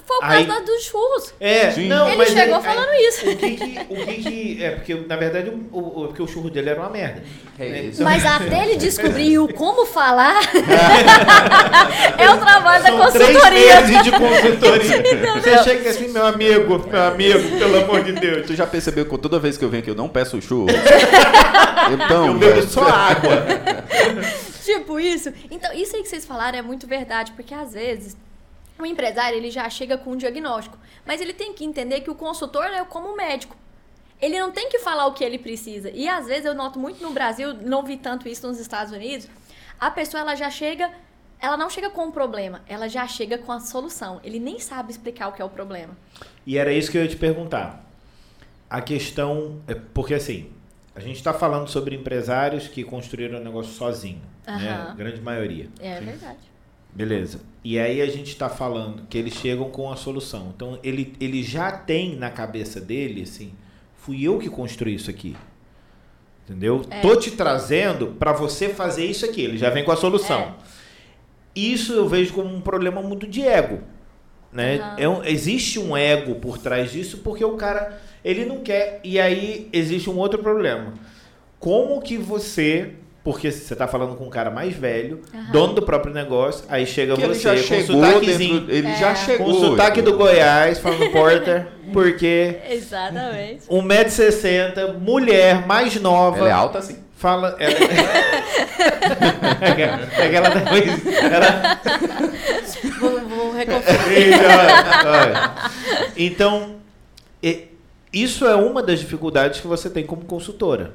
Foi 0.06 0.16
o 0.18 0.20
caso 0.20 0.52
aí, 0.52 0.64
dos 0.64 0.84
churros. 0.84 1.34
É, 1.40 1.72
Sim. 1.72 1.88
não, 1.88 2.08
Ele 2.08 2.26
chegou 2.26 2.62
falando 2.62 2.88
aí, 2.90 3.08
isso. 3.08 3.28
O 3.28 3.36
que 3.36 3.56
que, 3.56 3.86
o 3.88 4.06
que 4.06 4.14
que... 4.22 4.64
É, 4.64 4.70
porque 4.70 4.94
na 4.94 5.16
verdade 5.16 5.50
o, 5.50 5.78
o, 5.78 6.06
porque 6.06 6.22
o 6.22 6.28
churro 6.28 6.48
dele 6.48 6.70
era 6.70 6.80
uma 6.80 6.88
merda. 6.88 7.24
É 7.58 7.68
né? 7.68 7.84
Então, 7.86 8.04
Mas 8.04 8.24
até 8.24 8.64
ele 8.64 8.76
descobrir 8.78 9.36
o 9.40 9.52
como 9.52 9.84
falar, 9.84 10.40
é 12.18 12.30
o 12.30 12.38
trabalho 12.38 12.84
São 12.84 12.96
da 12.98 13.04
consultoria. 13.04 13.40
Três 13.50 13.90
meses 13.90 14.04
de 14.04 14.10
consultoria. 14.12 15.42
Você 15.42 15.64
chega 15.64 15.90
assim, 15.90 16.08
meu 16.08 16.24
amigo, 16.24 16.86
meu 16.88 17.02
amigo, 17.02 17.58
pelo 17.58 17.82
amor 17.82 18.04
de 18.04 18.12
Deus. 18.12 18.46
Tu 18.46 18.54
já 18.54 18.66
percebeu 18.66 19.06
que 19.06 19.18
toda 19.18 19.40
vez 19.40 19.58
que 19.58 19.64
eu 19.64 19.68
venho 19.68 19.82
aqui 19.82 19.90
eu 19.90 19.96
não 19.96 20.08
peço 20.08 20.40
churro? 20.40 20.68
então, 21.92 22.26
eu 22.28 22.34
bebo 22.34 22.62
só 22.62 22.86
água. 22.86 23.44
tipo 24.64 25.00
isso. 25.00 25.32
Então, 25.50 25.72
isso 25.72 25.96
aí 25.96 26.02
que 26.02 26.08
vocês 26.08 26.24
falaram 26.24 26.58
é 26.58 26.62
muito 26.62 26.86
verdade, 26.86 27.32
porque 27.32 27.52
às 27.52 27.72
vezes 27.72 28.16
o 28.78 28.86
empresário 28.86 29.36
ele 29.36 29.50
já 29.50 29.68
chega 29.70 29.96
com 29.96 30.12
um 30.12 30.16
diagnóstico, 30.16 30.78
mas 31.04 31.20
ele 31.20 31.32
tem 31.32 31.52
que 31.52 31.64
entender 31.64 32.00
que 32.00 32.10
o 32.10 32.14
consultor 32.14 32.64
é 32.64 32.84
como 32.84 33.16
médico. 33.16 33.56
Ele 34.20 34.38
não 34.38 34.50
tem 34.50 34.68
que 34.68 34.78
falar 34.78 35.06
o 35.06 35.12
que 35.12 35.22
ele 35.22 35.38
precisa. 35.38 35.90
E 35.90 36.08
às 36.08 36.26
vezes 36.26 36.46
eu 36.46 36.54
noto 36.54 36.78
muito 36.78 37.02
no 37.02 37.10
Brasil, 37.10 37.54
não 37.54 37.82
vi 37.82 37.96
tanto 37.96 38.28
isso 38.28 38.46
nos 38.46 38.58
Estados 38.58 38.92
Unidos, 38.92 39.28
a 39.78 39.90
pessoa 39.90 40.22
ela 40.22 40.34
já 40.34 40.50
chega, 40.50 40.90
ela 41.38 41.56
não 41.56 41.68
chega 41.68 41.90
com 41.90 42.06
um 42.06 42.10
problema, 42.10 42.62
ela 42.66 42.88
já 42.88 43.06
chega 43.06 43.36
com 43.36 43.52
a 43.52 43.60
solução. 43.60 44.20
Ele 44.24 44.40
nem 44.40 44.58
sabe 44.58 44.90
explicar 44.90 45.28
o 45.28 45.32
que 45.32 45.42
é 45.42 45.44
o 45.44 45.50
problema. 45.50 45.96
E 46.46 46.56
era 46.56 46.72
isso 46.72 46.90
que 46.90 46.96
eu 46.96 47.02
ia 47.02 47.08
te 47.08 47.16
perguntar. 47.16 47.84
A 48.68 48.80
questão 48.80 49.60
é 49.66 49.74
porque 49.74 50.14
assim, 50.14 50.50
a 50.94 51.00
gente 51.00 51.16
está 51.16 51.34
falando 51.34 51.68
sobre 51.68 51.94
empresários 51.94 52.68
que 52.68 52.82
construíram 52.82 53.38
o 53.38 53.44
negócio 53.44 53.72
sozinho, 53.72 54.22
uhum. 54.48 54.56
né? 54.56 54.86
A 54.90 54.94
grande 54.94 55.20
maioria. 55.20 55.68
É 55.78 55.98
Sim. 55.98 56.04
verdade. 56.06 56.55
Beleza. 56.96 57.40
E 57.62 57.78
aí 57.78 58.00
a 58.00 58.06
gente 58.06 58.28
está 58.28 58.48
falando 58.48 59.02
que 59.06 59.18
eles 59.18 59.34
chegam 59.34 59.68
com 59.68 59.92
a 59.92 59.96
solução. 59.96 60.50
Então 60.56 60.78
ele, 60.82 61.12
ele 61.20 61.42
já 61.42 61.70
tem 61.70 62.16
na 62.16 62.30
cabeça 62.30 62.80
dele 62.80 63.22
assim, 63.22 63.52
fui 63.98 64.22
eu 64.22 64.38
que 64.38 64.48
construí 64.48 64.94
isso 64.94 65.10
aqui. 65.10 65.36
Entendeu? 66.44 66.86
É. 66.88 67.02
Tô 67.02 67.14
te 67.14 67.32
trazendo 67.32 68.16
para 68.18 68.32
você 68.32 68.70
fazer 68.70 69.04
isso 69.04 69.26
aqui. 69.26 69.42
Ele 69.42 69.58
já 69.58 69.68
vem 69.68 69.84
com 69.84 69.92
a 69.92 69.96
solução. 69.96 70.40
É. 70.40 70.54
Isso 71.54 71.92
eu 71.92 72.08
vejo 72.08 72.32
como 72.32 72.54
um 72.54 72.62
problema 72.62 73.02
muito 73.02 73.26
de 73.26 73.42
ego. 73.42 73.80
Né? 74.50 74.76
Uhum. 74.76 74.94
É 74.96 75.08
um, 75.08 75.24
existe 75.24 75.78
um 75.78 75.94
ego 75.94 76.36
por 76.36 76.56
trás 76.56 76.90
disso 76.90 77.18
porque 77.18 77.44
o 77.44 77.56
cara 77.56 78.00
ele 78.24 78.46
não 78.46 78.60
quer. 78.60 79.00
E 79.04 79.20
aí 79.20 79.68
existe 79.70 80.08
um 80.08 80.16
outro 80.16 80.42
problema. 80.42 80.94
Como 81.60 82.00
que 82.00 82.16
você 82.16 82.94
porque 83.26 83.50
você 83.50 83.72
está 83.72 83.88
falando 83.88 84.14
com 84.14 84.22
um 84.24 84.30
cara 84.30 84.52
mais 84.52 84.72
velho, 84.72 85.20
uhum. 85.34 85.50
dono 85.50 85.72
do 85.72 85.82
próprio 85.82 86.14
negócio, 86.14 86.64
aí 86.68 86.86
chega 86.86 87.16
que 87.16 87.26
você 87.26 87.48
ele 87.48 87.58
já 87.58 87.76
com 87.76 87.82
sotaquezinho. 87.82 88.60
Dentro, 88.60 88.72
ele 88.72 88.86
é. 88.86 88.94
já 88.94 89.14
chegou. 89.16 89.46
Com 89.46 89.52
o 89.52 89.60
sotaque 89.60 90.00
do 90.00 90.16
Goiás, 90.16 90.78
falando 90.78 91.10
Porter, 91.10 91.66
porque... 91.92 92.60
Exatamente. 92.70 93.66
1,60m, 93.68 94.98
mulher, 95.00 95.66
mais 95.66 96.00
nova. 96.00 96.38
Ela 96.38 96.48
é 96.48 96.52
alta 96.52 96.78
assim. 96.78 96.98
Fala... 97.16 97.56
Ela... 97.58 97.74
é 100.20 100.28
que 100.28 100.36
ela 100.36 100.50
depois... 100.50 100.84
Ela... 101.16 101.80
Vou. 103.00 103.16
Então, 106.16 106.76
isso 108.12 108.46
é 108.46 108.54
uma 108.54 108.84
das 108.84 109.00
dificuldades 109.00 109.58
que 109.58 109.66
você 109.66 109.90
tem 109.90 110.06
como 110.06 110.24
consultora. 110.24 110.94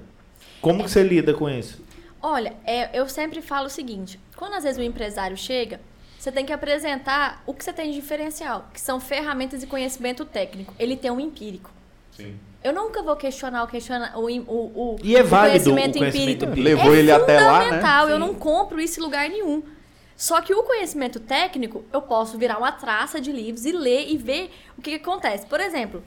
Como 0.62 0.82
que 0.82 0.90
você 0.90 1.04
lida 1.04 1.34
com 1.34 1.50
isso? 1.50 1.91
Olha, 2.22 2.54
é, 2.66 2.98
eu 2.98 3.08
sempre 3.10 3.42
falo 3.42 3.68
o 3.68 3.70
seguinte: 3.70 4.20
quando 4.36 4.54
às 4.54 4.64
vezes 4.64 4.78
o 4.78 4.84
empresário 4.84 5.36
chega, 5.36 5.80
você 6.18 6.32
tem 6.32 6.46
que 6.46 6.54
apresentar 6.54 7.42
o 7.48 7.54
que 7.54 7.64
você 7.64 7.74
tem 7.74 7.92
de 7.92 8.00
diferencial, 8.00 8.68
que 8.72 8.80
são 8.80 9.00
ferramentas 9.00 9.64
e 9.64 9.68
conhecimento 9.68 10.24
técnico. 10.24 10.74
Ele 10.78 10.96
tem 10.96 11.10
um 11.10 11.20
empírico. 11.20 11.72
Sim. 12.16 12.38
Eu 12.64 12.74
nunca 12.74 13.02
vou 13.02 13.16
questionar 13.16 13.64
o, 13.64 13.68
questionar, 13.68 14.16
o, 14.16 14.28
o, 14.28 14.94
o, 14.94 14.96
e 15.02 15.16
é 15.16 15.24
válido 15.24 15.72
o 15.72 15.74
conhecimento, 15.74 15.96
o 15.96 16.00
conhecimento 16.00 16.46
empírico. 16.46 16.62
Levou 16.62 16.94
é 16.94 16.98
ele 17.00 17.12
até 17.12 17.40
lá, 17.40 17.72
né? 17.72 17.82
Eu 18.12 18.20
não 18.20 18.36
compro 18.36 18.80
isso 18.80 19.00
em 19.00 19.04
lugar 19.04 19.28
nenhum. 19.28 19.64
Só 20.16 20.40
que 20.42 20.54
o 20.54 20.62
conhecimento 20.62 21.20
técnico, 21.20 21.84
eu 21.92 22.04
posso 22.04 22.38
virar 22.38 22.60
uma 22.60 22.72
traça 22.72 23.20
de 23.20 23.32
livros 23.32 23.66
e 23.66 23.72
ler 23.72 24.08
e 24.08 24.18
ver 24.18 24.52
o 24.78 24.82
que, 24.82 24.92
que 24.92 25.04
acontece. 25.04 25.48
Por 25.48 25.60
exemplo, 25.60 26.04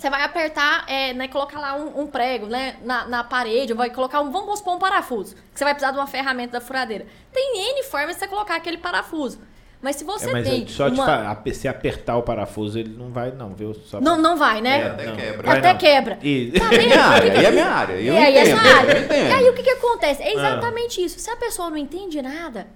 você 0.00 0.08
vai 0.08 0.22
apertar, 0.22 0.84
é, 0.88 1.12
né, 1.12 1.28
colocar 1.28 1.60
lá 1.60 1.76
um, 1.76 2.00
um 2.00 2.06
prego 2.06 2.46
né, 2.46 2.76
na, 2.82 3.06
na, 3.06 3.22
parede, 3.22 3.72
ou 3.72 3.78
vai 3.78 3.90
colocar 3.90 4.20
um, 4.22 4.30
vamos 4.30 4.58
supor, 4.58 4.76
um 4.76 4.78
parafuso, 4.78 5.34
que 5.34 5.58
você 5.58 5.64
vai 5.64 5.74
precisar 5.74 5.92
de 5.92 5.98
uma 5.98 6.06
ferramenta 6.06 6.58
da 6.58 6.60
furadeira. 6.60 7.06
Tem 7.32 7.70
N 7.70 7.82
formas 7.84 8.16
de 8.16 8.20
você 8.20 8.28
colocar 8.28 8.56
aquele 8.56 8.78
parafuso. 8.78 9.38
Mas 9.82 9.96
se 9.96 10.04
você 10.04 10.28
é, 10.28 10.32
mas 10.32 10.48
tem. 10.48 10.66
Só 10.66 10.88
uma... 10.88 11.34
de 11.34 11.54
se 11.54 11.66
apertar 11.66 12.16
o 12.16 12.22
parafuso, 12.22 12.78
ele 12.78 12.94
não 12.98 13.10
vai, 13.10 13.30
não, 13.30 13.54
viu? 13.54 13.72
Só 13.72 13.98
não, 13.98 14.18
não 14.18 14.36
vai, 14.36 14.60
né? 14.60 14.80
É, 14.80 14.86
até 14.88 15.06
não. 15.06 15.16
quebra. 15.16 15.52
Até 15.52 15.74
quebra. 15.74 16.18
E... 16.22 16.52
Tá 16.52 16.64
é 16.74 16.78
minha 16.78 17.02
área, 17.02 17.32
aí 17.32 17.46
é 17.46 17.50
minha 17.50 17.68
área. 17.68 17.92
Eu 17.94 18.14
e 18.14 18.18
aí 18.18 18.38
entendo, 18.40 18.58
área. 18.58 18.98
E 18.98 19.32
aí 19.32 19.48
o 19.48 19.54
que, 19.54 19.62
que 19.62 19.70
acontece? 19.70 20.22
É 20.22 20.34
exatamente 20.34 21.00
ah. 21.00 21.04
isso. 21.06 21.18
Se 21.18 21.30
a 21.30 21.36
pessoa 21.36 21.70
não 21.70 21.78
entende 21.78 22.20
nada, 22.20 22.66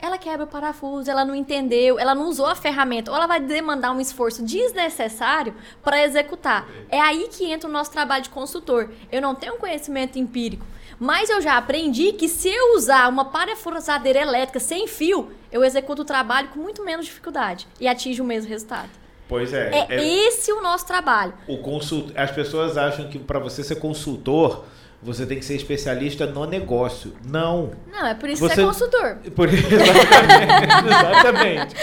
ela 0.00 0.18
quebra 0.18 0.44
o 0.44 0.48
parafuso, 0.48 1.10
ela 1.10 1.24
não 1.24 1.34
entendeu, 1.34 1.98
ela 1.98 2.14
não 2.14 2.28
usou 2.28 2.46
a 2.46 2.54
ferramenta, 2.54 3.10
ou 3.10 3.16
ela 3.16 3.26
vai 3.26 3.40
demandar 3.40 3.92
um 3.92 4.00
esforço 4.00 4.42
desnecessário 4.42 5.54
para 5.82 6.02
executar. 6.02 6.68
É 6.88 7.00
aí 7.00 7.28
que 7.30 7.50
entra 7.50 7.68
o 7.68 7.72
nosso 7.72 7.90
trabalho 7.90 8.22
de 8.22 8.30
consultor. 8.30 8.90
Eu 9.12 9.20
não 9.20 9.34
tenho 9.34 9.56
conhecimento 9.56 10.18
empírico, 10.18 10.64
mas 10.98 11.30
eu 11.30 11.40
já 11.40 11.56
aprendi 11.56 12.12
que 12.12 12.28
se 12.28 12.48
eu 12.48 12.76
usar 12.76 13.08
uma 13.08 13.26
parafusadeira 13.26 14.20
elétrica 14.20 14.60
sem 14.60 14.86
fio, 14.86 15.30
eu 15.50 15.64
executo 15.64 16.02
o 16.02 16.04
trabalho 16.04 16.48
com 16.48 16.60
muito 16.60 16.84
menos 16.84 17.06
dificuldade 17.06 17.66
e 17.80 17.88
atinjo 17.88 18.22
o 18.22 18.26
mesmo 18.26 18.48
resultado. 18.48 18.90
Pois 19.28 19.52
é. 19.52 19.70
É, 19.70 19.94
é- 19.94 20.04
esse 20.26 20.52
o 20.52 20.60
nosso 20.60 20.86
trabalho. 20.86 21.32
o 21.46 21.58
consult... 21.58 22.12
As 22.16 22.32
pessoas 22.32 22.76
acham 22.76 23.08
que 23.08 23.18
para 23.18 23.38
você 23.38 23.62
ser 23.62 23.76
consultor, 23.76 24.64
você 25.02 25.24
tem 25.24 25.38
que 25.38 25.44
ser 25.44 25.54
especialista 25.54 26.26
no 26.26 26.44
negócio. 26.44 27.14
Não. 27.26 27.70
Não, 27.90 28.06
é 28.06 28.14
por 28.14 28.28
isso 28.28 28.40
Você- 28.42 28.56
que 28.56 28.60
você 28.60 28.62
é 28.62 28.66
consultor. 28.66 29.16
Por... 29.34 29.48
Exatamente. 29.48 30.74
Exatamente. 30.86 31.74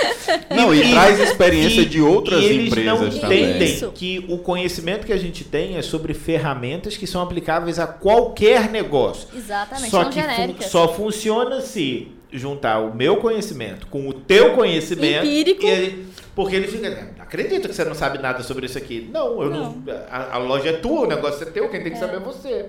Não, 0.55 0.73
e, 0.73 0.91
traz 0.91 1.19
experiência 1.19 1.81
e- 1.81 1.85
de 1.85 2.01
outras 2.01 2.43
e 2.43 2.45
eles 2.45 2.67
empresas 2.67 3.13
não 3.15 3.21
também. 3.21 3.43
entendem 3.49 3.73
Isso. 3.73 3.91
que 3.91 4.25
o 4.29 4.37
conhecimento 4.37 5.05
que 5.05 5.13
a 5.13 5.17
gente 5.17 5.43
tem 5.43 5.77
é 5.77 5.81
sobre 5.81 6.13
ferramentas 6.13 6.97
que 6.97 7.07
são 7.07 7.21
aplicáveis 7.21 7.79
a 7.79 7.87
qualquer 7.87 8.69
negócio. 8.69 9.27
Exatamente, 9.35 9.89
Só 9.89 10.03
são 10.03 10.11
que 10.11 10.21
fun- 10.21 10.55
só 10.61 10.87
funciona 10.93 11.61
se 11.61 12.11
juntar 12.31 12.79
o 12.79 12.93
meu 12.93 13.17
conhecimento 13.17 13.87
com 13.87 14.07
o 14.07 14.13
teu 14.13 14.53
conhecimento. 14.53 15.25
Empírico. 15.25 15.65
e 15.65 15.69
ele- 15.69 16.07
porque 16.35 16.55
ele 16.55 16.67
fica, 16.67 16.89
"Não 17.17 17.23
acredito 17.23 17.67
que 17.67 17.73
você 17.73 17.83
não 17.83 17.95
sabe 17.95 18.19
nada 18.19 18.43
sobre 18.43 18.67
isso 18.67 18.77
aqui. 18.77 19.09
Não, 19.11 19.41
eu 19.41 19.49
não. 19.49 19.83
a, 20.09 20.35
a 20.35 20.37
loja 20.37 20.69
é 20.69 20.73
tua, 20.73 21.01
o 21.01 21.07
negócio 21.07 21.47
é 21.47 21.49
teu, 21.49 21.67
quem 21.69 21.81
tem 21.81 21.91
que 21.91 21.97
saber 21.97 22.17
é 22.17 22.19
você. 22.19 22.65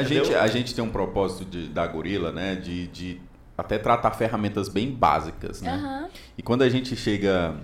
A 0.00 0.04
Entendeu? 0.04 0.24
gente, 0.24 0.34
a 0.36 0.46
gente 0.46 0.74
tem 0.74 0.82
um 0.84 0.90
propósito 0.90 1.44
de- 1.44 1.68
da 1.68 1.86
Gorila, 1.86 2.32
né? 2.32 2.54
De, 2.56 2.86
de 2.88 3.20
até 3.56 3.78
tratar 3.78 4.12
ferramentas 4.12 4.68
bem 4.68 4.90
básicas, 4.90 5.60
né? 5.60 5.72
Aham. 5.72 6.08
E 6.38 6.42
quando 6.42 6.62
a 6.62 6.68
gente 6.68 6.96
chega 6.96 7.54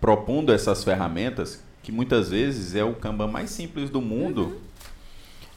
propondo 0.00 0.52
essas 0.52 0.82
ferramentas, 0.84 1.62
que 1.82 1.90
muitas 1.92 2.30
vezes 2.30 2.74
é 2.74 2.84
o 2.84 2.94
Kanban 2.94 3.26
mais 3.26 3.50
simples 3.50 3.90
do 3.90 4.00
mundo, 4.00 4.60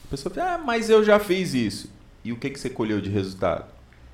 a 0.04 0.08
pessoa 0.10 0.34
fala, 0.34 0.54
ah, 0.54 0.58
mas 0.58 0.90
eu 0.90 1.02
já 1.04 1.18
fiz 1.18 1.54
isso. 1.54 1.90
E 2.24 2.32
o 2.32 2.36
que, 2.36 2.50
que 2.50 2.58
você 2.58 2.68
colheu 2.70 3.00
de 3.00 3.10
resultado? 3.10 3.66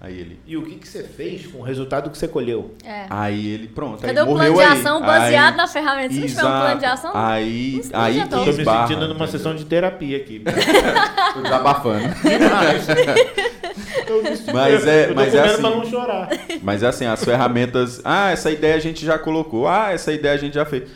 Aí 0.03 0.19
ele, 0.19 0.41
E 0.47 0.57
o 0.57 0.63
que, 0.63 0.77
que 0.77 0.89
você 0.89 1.03
fez 1.03 1.47
com 1.47 1.59
o 1.59 1.63
resultado 1.63 2.09
que 2.09 2.17
você 2.17 2.27
colheu? 2.27 2.75
É. 2.83 3.05
aí 3.11 3.47
ele, 3.53 3.69
pronto, 3.69 4.01
Cadê 4.01 4.19
aí 4.19 4.23
o 4.25 4.29
plano 4.35 4.39
morreu 4.39 4.55
de 4.55 4.61
aí. 4.73 4.81
ação 4.81 5.01
baseado 5.03 5.51
Aí- 5.53 5.57
na 5.59 5.67
ferramenta? 5.69 6.15
Se 6.15 6.21
não 6.21 6.27
tiver 6.27 6.41
um 6.41 6.47
plano 6.61 6.81
de 6.81 6.85
ação, 6.87 7.11
Aí, 7.15 7.83
não 7.93 8.01
aí 8.01 8.15
que 8.15 8.21
Estou 8.23 8.47
me 8.47 8.53
sentindo 8.65 9.09
numa 9.09 9.27
sessão 9.27 9.55
de 9.55 9.65
terapia 9.67 10.17
aqui. 10.17 10.41
Tô 11.35 11.43
desabafando. 11.43 12.09
Demais. 12.23 12.87
Mas 14.53 14.87
é- 14.87 15.07
tô 15.09 15.15
mas 15.15 15.35
é 15.35 15.41
assim. 15.41 15.61
pra 15.61 15.71
não 15.71 15.85
chorar. 15.85 16.29
Mas 16.63 16.83
é 16.83 16.87
assim, 16.89 17.07
as 17.07 17.25
ferramentas. 17.25 18.01
Ah, 18.05 18.31
essa 18.31 18.51
ideia 18.51 18.75
a 18.75 18.79
gente 18.81 19.05
já 19.05 19.19
colocou. 19.19 19.69
Ah, 19.69 19.93
essa 19.93 20.13
ideia 20.13 20.35
a 20.35 20.39
gente 20.39 20.55
já 20.55 20.65
fez. 20.65 20.89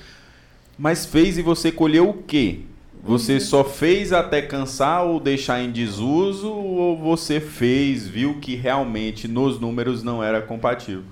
Mas 0.77 1.07
fez 1.07 1.39
e 1.39 1.43
você 1.43 1.71
colheu 1.71 2.09
o 2.09 2.15
quê? 2.23 2.61
Você 3.05 3.39
só 3.39 3.63
fez 3.63 4.13
até 4.13 4.41
cansar 4.41 5.05
ou 5.05 5.21
deixar 5.21 5.61
em 5.61 5.71
desuso 5.71 6.51
ou 6.51 6.97
você 6.99 7.39
fez, 7.39 8.09
viu 8.09 8.41
que 8.41 8.55
realmente 8.55 9.29
nos 9.29 9.61
números 9.61 10.03
não 10.03 10.23
era 10.25 10.41
compatível? 10.41 11.05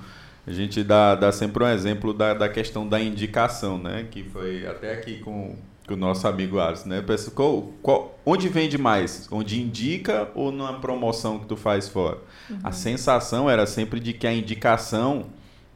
A 0.46 0.52
gente 0.52 0.82
dá, 0.82 1.14
dá 1.14 1.30
sempre 1.30 1.62
um 1.62 1.68
exemplo 1.68 2.14
da, 2.14 2.32
da 2.34 2.48
questão 2.48 2.88
da 2.88 2.98
indicação, 2.98 3.76
né? 3.78 4.06
Que 4.10 4.24
foi 4.24 4.66
até 4.66 4.94
aqui 4.94 5.18
com, 5.18 5.54
com 5.86 5.94
o 5.94 5.96
nosso 5.96 6.26
amigo 6.26 6.58
Alisson, 6.58 6.88
né? 6.88 7.02
Pensa, 7.02 7.30
qual, 7.30 7.70
qual- 7.82 8.18
onde 8.24 8.48
vende 8.48 8.78
mais? 8.78 9.28
Onde 9.30 9.60
indica 9.60 10.28
ou 10.34 10.50
numa 10.50 10.80
promoção 10.80 11.38
que 11.38 11.46
tu 11.46 11.56
faz 11.56 11.88
fora? 11.88 12.18
A 12.64 12.72
sensação 12.72 13.48
era 13.50 13.66
sempre 13.66 14.00
de 14.00 14.12
que 14.14 14.26
a 14.26 14.32
indicação 14.32 15.26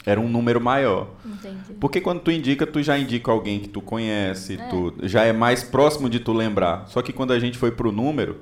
era 0.07 0.21
um 0.21 0.29
número 0.29 0.61
maior. 0.61 1.09
Entendi. 1.25 1.75
Porque 1.81 2.01
quando 2.01 2.21
tu 2.21 2.31
indica, 2.31 2.65
tu 2.67 2.81
já 2.83 2.97
indica 2.97 3.31
alguém 3.33 3.59
que 3.59 3.69
tu 3.69 3.81
conhece, 3.83 4.55
É. 4.55 4.69
tu 4.69 4.95
já 5.03 5.25
é 5.25 5.33
mais 5.33 5.65
próximo 5.65 6.09
de 6.09 6.21
tu 6.21 6.33
lembrar. 6.33 6.87
Só 6.89 7.03
que 7.03 7.13
quando 7.13 7.33
a 7.33 7.39
gente 7.41 7.59
foi 7.59 7.73
pro 7.73 7.91
número, 7.91 8.37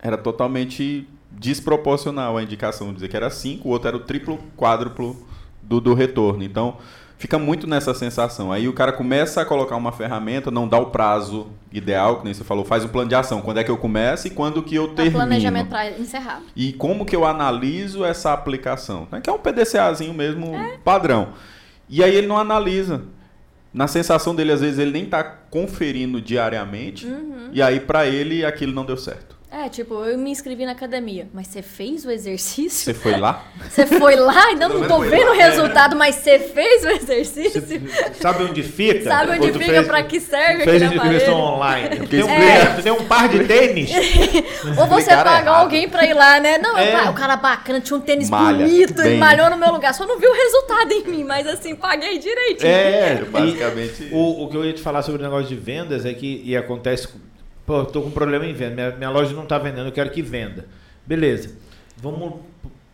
era 0.00 0.16
totalmente 0.16 1.06
desproporcional 1.30 2.36
a 2.38 2.42
indicação. 2.42 2.92
Dizer 2.94 3.08
que 3.08 3.16
era 3.16 3.28
5, 3.30 3.68
o 3.68 3.70
outro 3.70 3.88
era 3.88 3.96
o 3.96 4.00
triplo, 4.00 4.38
quádruplo 4.56 5.14
do, 5.62 5.80
do 5.80 5.92
retorno. 5.92 6.42
Então, 6.42 6.78
fica 7.18 7.38
muito 7.38 7.66
nessa 7.66 7.92
sensação. 7.92 8.50
Aí 8.52 8.68
o 8.68 8.72
cara 8.72 8.92
começa 8.92 9.42
a 9.42 9.44
colocar 9.44 9.76
uma 9.76 9.92
ferramenta, 9.92 10.50
não 10.50 10.66
dá 10.66 10.78
o 10.78 10.86
prazo 10.86 11.48
ideal, 11.72 12.18
que 12.18 12.24
nem 12.24 12.32
você 12.32 12.44
falou, 12.44 12.64
faz 12.64 12.84
um 12.84 12.88
plano 12.88 13.08
de 13.08 13.14
ação. 13.14 13.42
Quando 13.42 13.58
é 13.58 13.64
que 13.64 13.70
eu 13.70 13.76
começo 13.76 14.28
e 14.28 14.30
quando 14.30 14.62
que 14.62 14.76
eu 14.76 14.88
termino. 14.88 15.16
planejamento 15.16 15.68
pra 15.68 15.90
encerrar. 15.90 16.40
E 16.54 16.72
como 16.72 17.04
que 17.04 17.14
eu 17.14 17.26
analiso 17.26 18.04
essa 18.04 18.32
aplicação? 18.32 19.06
né? 19.10 19.20
Que 19.20 19.28
é 19.28 19.32
um 19.32 19.38
PDCAzinho 19.38 20.14
mesmo 20.14 20.52
padrão. 20.84 21.30
E 21.88 22.02
aí 22.02 22.14
ele 22.14 22.26
não 22.26 22.38
analisa. 22.38 23.02
Na 23.72 23.86
sensação 23.86 24.34
dele, 24.34 24.52
às 24.52 24.62
vezes, 24.62 24.78
ele 24.78 24.92
nem 24.92 25.04
tá 25.04 25.22
conferindo 25.22 26.22
diariamente. 26.22 27.06
Uhum. 27.06 27.50
E 27.52 27.60
aí, 27.60 27.78
pra 27.80 28.06
ele, 28.06 28.44
aquilo 28.44 28.72
não 28.72 28.84
deu 28.84 28.96
certo. 28.96 29.37
É, 29.64 29.68
tipo, 29.68 29.94
eu 30.04 30.16
me 30.16 30.30
inscrevi 30.30 30.64
na 30.64 30.72
academia, 30.72 31.26
mas 31.34 31.48
você 31.48 31.62
fez 31.62 32.04
o 32.04 32.10
exercício? 32.10 32.84
Você 32.84 32.94
foi 32.94 33.16
lá? 33.18 33.44
Você 33.68 33.86
foi 33.86 34.14
lá? 34.14 34.44
Ainda 34.46 34.68
não 34.68 34.86
tô 34.86 35.00
vendo 35.00 35.30
o 35.32 35.36
lá, 35.36 35.44
resultado, 35.44 35.96
mas 35.96 36.14
você 36.14 36.38
fez 36.38 36.84
o 36.84 36.88
exercício? 36.90 37.62
Sabe 38.20 38.44
onde 38.44 38.62
fica? 38.62 39.02
Sabe 39.02 39.32
onde 39.32 39.52
fica, 39.52 39.64
fez- 39.64 39.86
pra 39.86 40.02
que 40.04 40.20
serve 40.20 40.64
Fez 40.64 40.82
aquele 40.82 40.96
inscrição 41.00 41.38
aparelho? 41.38 41.54
online. 41.54 42.06
Tem, 42.08 42.22
um, 42.22 42.76
tu 42.76 42.82
tem 42.82 42.92
um 42.92 43.04
par 43.04 43.28
de 43.28 43.44
tênis? 43.44 43.90
Ou 44.78 44.86
você 44.86 45.10
pagou 45.10 45.32
errado. 45.32 45.48
alguém 45.48 45.88
pra 45.88 46.04
ir 46.06 46.14
lá, 46.14 46.38
né? 46.38 46.58
Não, 46.58 46.76
É. 46.78 47.06
eu- 47.06 47.10
o 47.10 47.14
cara 47.14 47.36
bacana, 47.36 47.80
tinha 47.80 47.96
um 47.96 48.00
tênis 48.00 48.30
Malha, 48.30 48.58
bonito, 48.64 49.00
ele 49.00 49.10
bem. 49.10 49.18
malhou 49.18 49.50
no 49.50 49.56
meu 49.56 49.72
lugar. 49.72 49.92
Só 49.94 50.06
não 50.06 50.18
viu 50.20 50.30
o 50.30 50.34
resultado 50.34 50.92
em 50.92 51.04
mim, 51.04 51.24
mas 51.24 51.46
assim, 51.46 51.74
paguei 51.74 52.18
direitinho. 52.18 52.70
É, 52.70 53.24
Basicamente. 53.28 54.04
e 54.04 54.10
o, 54.14 54.44
o 54.44 54.48
que 54.48 54.56
eu 54.56 54.64
ia 54.64 54.72
te 54.72 54.82
falar 54.82 55.02
sobre 55.02 55.20
o 55.20 55.24
negócio 55.24 55.48
de 55.48 55.56
vendas 55.56 56.04
é 56.06 56.14
que, 56.14 56.42
e 56.44 56.56
acontece, 56.56 57.08
pô, 57.68 57.84
tô 57.84 58.00
com 58.00 58.10
problema 58.10 58.46
em 58.46 58.54
venda, 58.54 58.74
minha, 58.74 58.90
minha 58.92 59.10
loja 59.10 59.34
não 59.34 59.44
tá 59.44 59.58
vendendo, 59.58 59.88
eu 59.88 59.92
quero 59.92 60.10
que 60.10 60.22
venda. 60.22 60.64
Beleza, 61.04 61.54
vamos, 61.98 62.40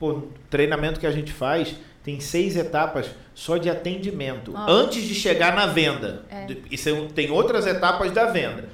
pô, 0.00 0.24
treinamento 0.50 0.98
que 0.98 1.06
a 1.06 1.12
gente 1.12 1.32
faz 1.32 1.76
tem 2.02 2.18
seis 2.18 2.56
etapas 2.56 3.08
só 3.36 3.56
de 3.56 3.70
atendimento, 3.70 4.52
Ó. 4.52 4.68
antes 4.68 5.04
de 5.04 5.14
chegar 5.14 5.54
na 5.54 5.66
venda. 5.66 6.24
É. 6.28 6.46
E 6.70 6.76
tem 7.14 7.30
outras 7.30 7.68
etapas 7.68 8.10
da 8.10 8.26
venda. 8.26 8.68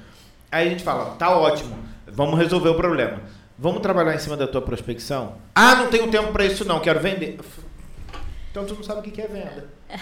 Aí 0.51 0.67
a 0.67 0.69
gente 0.71 0.83
fala, 0.83 1.15
tá 1.15 1.29
ótimo, 1.37 1.77
vamos 2.07 2.37
resolver 2.37 2.69
o 2.69 2.75
problema. 2.75 3.21
Vamos 3.57 3.81
trabalhar 3.81 4.15
em 4.15 4.19
cima 4.19 4.35
da 4.35 4.47
tua 4.47 4.61
prospecção? 4.61 5.35
Ah, 5.53 5.75
não 5.75 5.87
tenho 5.87 6.09
tempo 6.09 6.31
para 6.31 6.45
isso 6.45 6.65
não, 6.65 6.79
quero 6.79 6.99
vender. 6.99 7.37
Então 8.49 8.65
tu 8.65 8.73
não 8.73 8.83
sabe 8.83 9.07
o 9.07 9.11
que 9.11 9.21
é 9.21 9.27
venda. 9.27 9.69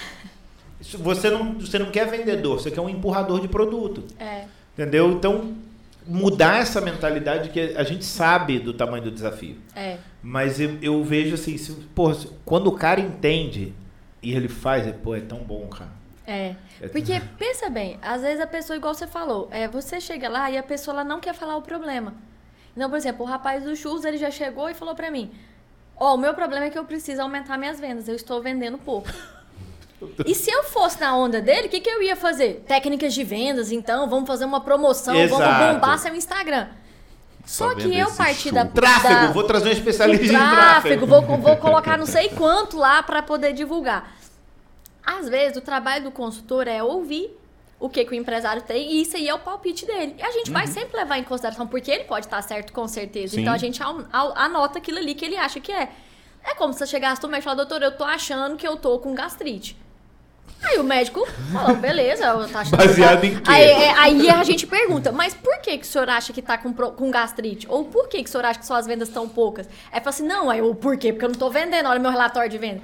Você 0.81 1.29
não, 1.29 1.59
você 1.59 1.77
não 1.77 1.91
quer 1.91 2.09
vendedor, 2.09 2.57
você 2.57 2.71
quer 2.71 2.79
um 2.79 2.87
empurrador 2.87 3.41
de 3.41 3.49
produto. 3.49 4.01
É. 4.17 4.45
Entendeu? 4.73 5.11
Então, 5.11 5.53
mudar 6.05 6.59
essa 6.59 6.81
mentalidade 6.81 7.49
que 7.49 7.59
a 7.75 7.83
gente 7.83 8.03
sabe 8.05 8.59
do 8.59 8.73
tamanho 8.73 9.03
do 9.03 9.11
desafio. 9.11 9.57
É. 9.75 9.97
Mas 10.21 10.59
eu, 10.59 10.77
eu 10.81 11.03
vejo 11.03 11.35
assim, 11.35 11.57
se, 11.57 11.71
se- 11.73 12.29
quando 12.45 12.67
o 12.67 12.71
cara 12.75 12.99
entende 12.99 13.73
e 14.21 14.33
ele 14.33 14.47
faz, 14.47 14.87
é, 14.87 14.91
pô, 14.91 15.15
é 15.15 15.21
tão 15.21 15.39
bom, 15.39 15.67
cara. 15.67 15.91
É. 16.25 16.55
É. 16.81 16.87
Porque, 16.87 17.19
pensa 17.37 17.69
bem, 17.69 17.97
às 18.01 18.21
vezes 18.21 18.39
a 18.41 18.47
pessoa, 18.47 18.77
igual 18.77 18.93
você 18.93 19.07
falou, 19.07 19.47
é, 19.51 19.67
você 19.67 19.99
chega 20.01 20.27
lá 20.29 20.49
e 20.49 20.57
a 20.57 20.63
pessoa 20.63 20.95
ela 20.95 21.03
não 21.03 21.19
quer 21.19 21.33
falar 21.33 21.55
o 21.57 21.61
problema. 21.61 22.13
Então, 22.75 22.89
por 22.89 22.97
exemplo, 22.97 23.25
o 23.25 23.27
rapaz 23.27 23.63
do 23.63 23.75
churros, 23.75 24.05
ele 24.05 24.17
já 24.17 24.31
chegou 24.31 24.69
e 24.69 24.73
falou 24.73 24.95
pra 24.95 25.11
mim, 25.11 25.31
ó, 25.97 26.15
o 26.15 26.17
meu 26.17 26.33
problema 26.33 26.65
é 26.65 26.69
que 26.69 26.77
eu 26.77 26.85
preciso 26.85 27.21
aumentar 27.21 27.57
minhas 27.57 27.79
vendas, 27.79 28.07
eu 28.07 28.15
estou 28.15 28.41
vendendo 28.41 28.77
pouco. 28.77 29.09
E 30.25 30.33
se 30.33 30.49
eu 30.49 30.63
fosse 30.63 30.99
na 30.99 31.15
onda 31.15 31.41
dele, 31.41 31.67
o 31.67 31.69
que, 31.69 31.79
que 31.79 31.89
eu 31.89 32.01
ia 32.01 32.15
fazer? 32.15 32.63
Técnicas 32.67 33.13
de 33.13 33.23
vendas, 33.23 33.71
então, 33.71 34.09
vamos 34.09 34.27
fazer 34.27 34.45
uma 34.45 34.61
promoção, 34.61 35.13
vamos 35.13 35.31
Exato. 35.31 35.73
bombar 35.73 35.97
seu 35.99 36.15
Instagram. 36.15 36.67
Só 37.45 37.73
que 37.73 37.97
eu 37.97 38.11
parti 38.11 38.51
da? 38.51 38.65
Tráfego, 38.65 39.13
da- 39.13 39.31
vou 39.31 39.43
trazer 39.43 39.69
um 39.69 39.71
especialista 39.71 40.25
em 40.25 40.29
tráfego, 40.29 41.07
tráfego. 41.07 41.07
vou, 41.07 41.37
vou 41.37 41.57
colocar 41.57 41.97
não 41.97 42.05
sei 42.05 42.29
quanto 42.29 42.77
lá 42.77 43.01
para 43.01 43.23
poder 43.23 43.53
divulgar. 43.53 44.15
Às 45.03 45.27
vezes, 45.27 45.57
o 45.57 45.61
trabalho 45.61 46.03
do 46.03 46.11
consultor 46.11 46.67
é 46.67 46.83
ouvir 46.83 47.35
o 47.79 47.89
que, 47.89 48.05
que 48.05 48.11
o 48.11 48.15
empresário 48.15 48.61
tem 48.61 48.91
e 48.91 49.01
isso 49.01 49.15
aí 49.17 49.27
é 49.27 49.33
o 49.33 49.39
palpite 49.39 49.85
dele. 49.85 50.15
E 50.19 50.21
a 50.21 50.29
gente 50.31 50.51
vai 50.51 50.67
sempre 50.67 50.95
levar 50.97 51.17
em 51.17 51.23
consideração, 51.23 51.65
porque 51.65 51.89
ele 51.89 52.03
pode 52.03 52.27
estar 52.27 52.41
certo 52.43 52.71
com 52.71 52.87
certeza. 52.87 53.33
Sim. 53.33 53.41
Então, 53.41 53.53
a 53.53 53.57
gente 53.57 53.81
anota 54.11 54.77
aquilo 54.77 54.99
ali 54.99 55.15
que 55.15 55.25
ele 55.25 55.37
acha 55.37 55.59
que 55.59 55.71
é. 55.71 55.89
É 56.43 56.53
como 56.55 56.71
se 56.71 56.79
você 56.79 56.87
chegasse 56.87 57.21
médico 57.25 57.39
e 57.39 57.41
falasse, 57.41 57.67
doutor, 57.67 57.83
eu 57.83 57.97
tô 57.97 58.03
achando 58.03 58.55
que 58.57 58.67
eu 58.67 58.77
tô 58.77 58.99
com 58.99 59.13
gastrite. 59.15 59.75
Aí 60.63 60.77
o 60.77 60.83
médico 60.83 61.25
falou, 61.53 61.75
beleza, 61.77 62.25
eu 62.25 62.47
tô 62.47 62.57
achando 62.57 62.77
Baseado 62.77 63.23
em 63.23 63.35
tá- 63.35 63.41
quê? 63.41 63.51
Aí, 63.51 63.63
é, 63.63 63.93
aí 63.93 64.29
a 64.29 64.43
gente 64.43 64.67
pergunta, 64.67 65.11
mas 65.11 65.33
por 65.33 65.59
que, 65.61 65.77
que 65.77 65.83
o 65.85 65.87
senhor 65.87 66.09
acha 66.09 66.33
que 66.33 66.41
tá 66.41 66.57
com, 66.57 66.73
com 66.73 67.09
gastrite? 67.09 67.65
Ou 67.69 67.85
por 67.85 68.07
que, 68.07 68.21
que 68.21 68.29
o 68.29 68.31
senhor 68.31 68.45
acha 68.45 68.59
que 68.59 68.65
suas 68.65 68.85
vendas 68.85 69.07
estão 69.07 69.27
poucas? 69.27 69.67
Aí 69.91 69.99
fala 69.99 70.09
assim, 70.09 70.27
não, 70.27 70.49
aí 70.49 70.61
o 70.61 70.75
por 70.75 70.97
quê? 70.97 71.11
Porque 71.13 71.25
eu 71.25 71.29
não 71.29 71.37
tô 71.37 71.49
vendendo, 71.49 71.87
olha 71.87 71.99
meu 71.99 72.11
relatório 72.11 72.49
de 72.49 72.57
venda. 72.57 72.81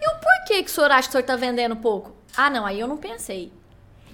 E 0.00 0.08
o 0.08 0.12
porquê 0.20 0.62
que 0.62 0.70
o 0.70 0.72
senhor 0.72 0.90
acha 0.90 1.02
que 1.02 1.08
o 1.10 1.12
senhor 1.12 1.24
tá 1.24 1.36
vendendo 1.36 1.76
pouco? 1.76 2.14
Ah, 2.36 2.48
não, 2.48 2.64
aí 2.64 2.78
eu 2.78 2.86
não 2.86 2.96
pensei. 2.96 3.52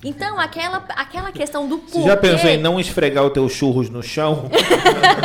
Então, 0.05 0.39
aquela, 0.41 0.79
aquela 0.97 1.31
questão 1.31 1.69
do 1.69 1.79
porquê... 1.79 2.01
Você 2.01 2.09
já 2.09 2.17
pensou 2.17 2.51
em 2.51 2.57
não 2.57 2.81
esfregar 2.81 3.25
os 3.25 3.33
teus 3.33 3.53
churros 3.53 3.89
no 3.89 4.03
chão? 4.03 4.51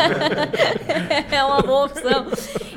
é 1.32 1.44
uma 1.44 1.62
boa 1.62 1.86
opção. 1.86 2.28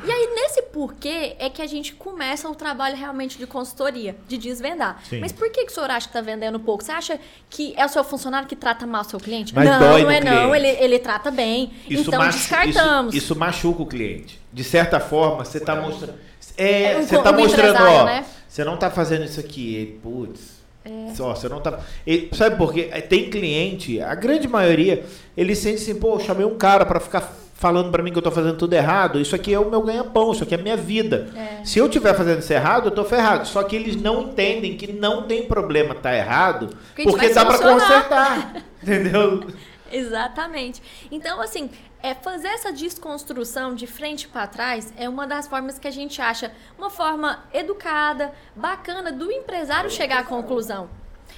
E 0.03 0.11
aí, 0.11 0.29
nesse 0.35 0.63
porquê, 0.63 1.35
é 1.37 1.49
que 1.49 1.61
a 1.61 1.67
gente 1.67 1.93
começa 1.93 2.49
o 2.49 2.55
trabalho 2.55 2.95
realmente 2.95 3.37
de 3.37 3.45
consultoria, 3.45 4.15
de 4.27 4.37
desvendar. 4.37 4.99
Sim. 5.07 5.19
Mas 5.19 5.31
por 5.31 5.49
que, 5.51 5.65
que 5.65 5.71
o 5.71 5.75
senhor 5.75 5.89
acha 5.91 6.07
que 6.07 6.17
está 6.17 6.21
vendendo 6.21 6.59
pouco? 6.59 6.83
Você 6.83 6.91
acha 6.91 7.19
que 7.49 7.73
é 7.77 7.85
o 7.85 7.89
seu 7.89 8.03
funcionário 8.03 8.47
que 8.47 8.55
trata 8.55 8.85
mal 8.87 9.01
o 9.01 9.05
seu 9.05 9.19
cliente? 9.19 9.53
Mas 9.53 9.69
não, 9.69 9.79
dói 9.79 10.03
não 10.03 10.11
é 10.11 10.19
não, 10.21 10.55
ele, 10.55 10.67
ele 10.67 10.99
trata 10.99 11.29
bem. 11.29 11.71
então, 11.89 12.19
machu- 12.19 12.37
descartamos. 12.39 13.13
Isso, 13.13 13.25
isso 13.25 13.35
machuca 13.35 13.83
o 13.83 13.85
cliente. 13.85 14.39
De 14.51 14.63
certa 14.63 14.99
forma, 14.99 15.45
você 15.45 15.59
está 15.59 15.75
mostrando. 15.75 16.15
É, 16.57 16.93
É 16.93 16.97
um 16.97 17.03
você 17.03 17.15
está 17.15 17.31
mostrando, 17.31 17.83
ó. 17.83 18.03
né? 18.05 18.25
Você 18.47 18.63
não 18.65 18.73
está 18.73 18.89
fazendo 18.89 19.23
isso 19.23 19.39
aqui. 19.39 19.75
Ele, 19.75 19.99
Putz, 20.03 20.50
É. 20.83 21.13
Só, 21.13 21.35
você 21.35 21.47
não 21.47 21.61
tá. 21.61 21.79
E, 22.05 22.29
sabe 22.33 22.55
por 22.55 22.73
quê? 22.73 22.83
Tem 23.07 23.29
cliente, 23.29 24.01
a 24.01 24.15
grande 24.15 24.47
maioria, 24.47 25.03
ele 25.37 25.55
sente 25.55 25.81
assim, 25.81 25.95
pô, 25.95 26.19
chamei 26.19 26.45
um 26.45 26.57
cara 26.57 26.85
para 26.85 26.99
ficar 26.99 27.41
falando 27.61 27.91
para 27.91 28.01
mim 28.01 28.11
que 28.11 28.17
eu 28.17 28.23
tô 28.23 28.31
fazendo 28.31 28.57
tudo 28.57 28.73
errado, 28.73 29.19
isso 29.19 29.35
aqui 29.35 29.53
é 29.53 29.59
o 29.59 29.69
meu 29.69 29.83
ganha-pão, 29.83 30.31
isso 30.31 30.43
aqui 30.43 30.55
é 30.55 30.57
a 30.57 30.61
minha 30.61 30.75
vida. 30.75 31.29
É. 31.35 31.63
Se 31.63 31.77
eu 31.77 31.85
estiver 31.85 32.15
fazendo 32.15 32.39
isso 32.39 32.51
errado, 32.51 32.87
eu 32.87 32.91
tô 32.91 33.05
ferrado. 33.05 33.47
Só 33.47 33.61
que 33.61 33.75
eles 33.75 33.95
não 33.95 34.23
entendem 34.23 34.75
que 34.75 34.91
não 34.91 35.27
tem 35.27 35.43
problema 35.45 35.93
tá 35.93 36.15
errado, 36.15 36.69
porque, 36.87 37.03
porque 37.03 37.29
dá 37.29 37.45
para 37.45 37.59
consertar. 37.59 38.55
entendeu? 38.81 39.43
Exatamente. 39.91 40.81
Então, 41.11 41.41
assim, 41.41 41.69
é 42.01 42.13
fazer 42.13 42.47
essa 42.47 42.71
desconstrução 42.71 43.75
de 43.75 43.85
frente 43.85 44.27
para 44.27 44.47
trás 44.47 44.93
é 44.97 45.07
uma 45.07 45.27
das 45.27 45.47
formas 45.47 45.77
que 45.77 45.87
a 45.87 45.91
gente 45.91 46.21
acha 46.21 46.51
uma 46.77 46.89
forma 46.89 47.43
educada, 47.53 48.33
bacana 48.55 49.11
do 49.11 49.31
empresário 49.31 49.89
chegar 49.89 50.19
à 50.19 50.23
conclusão. 50.23 50.89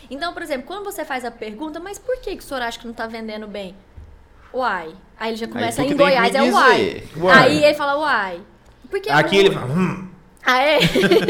Então, 0.10 0.34
por 0.34 0.42
exemplo, 0.42 0.66
quando 0.66 0.84
você 0.84 1.04
faz 1.04 1.26
a 1.26 1.32
pergunta, 1.32 1.80
mas 1.80 2.00
por 2.00 2.18
que, 2.20 2.36
que 2.36 2.44
o 2.44 2.46
senhor 2.46 2.62
acha 2.62 2.80
que 2.80 2.86
não 2.86 2.92
está 2.92 3.08
vendendo 3.08 3.48
bem? 3.48 3.76
Uai. 4.54 4.94
Aí 5.20 5.32
ele 5.32 5.38
já 5.38 5.48
começa 5.48 5.82
aí, 5.82 5.92
em 5.92 5.96
Goiás, 5.96 6.36
é 6.36 6.42
uai. 6.44 7.04
uai. 7.18 7.38
Aí 7.38 7.64
ele 7.64 7.74
fala 7.74 8.00
uai. 8.00 8.42
Porque 8.90 9.10
Aqui 9.10 9.38
ele 9.38 9.52
fala. 9.52 9.74
Hum. 9.74 10.14
Ah, 10.46 10.60
é? 10.62 10.80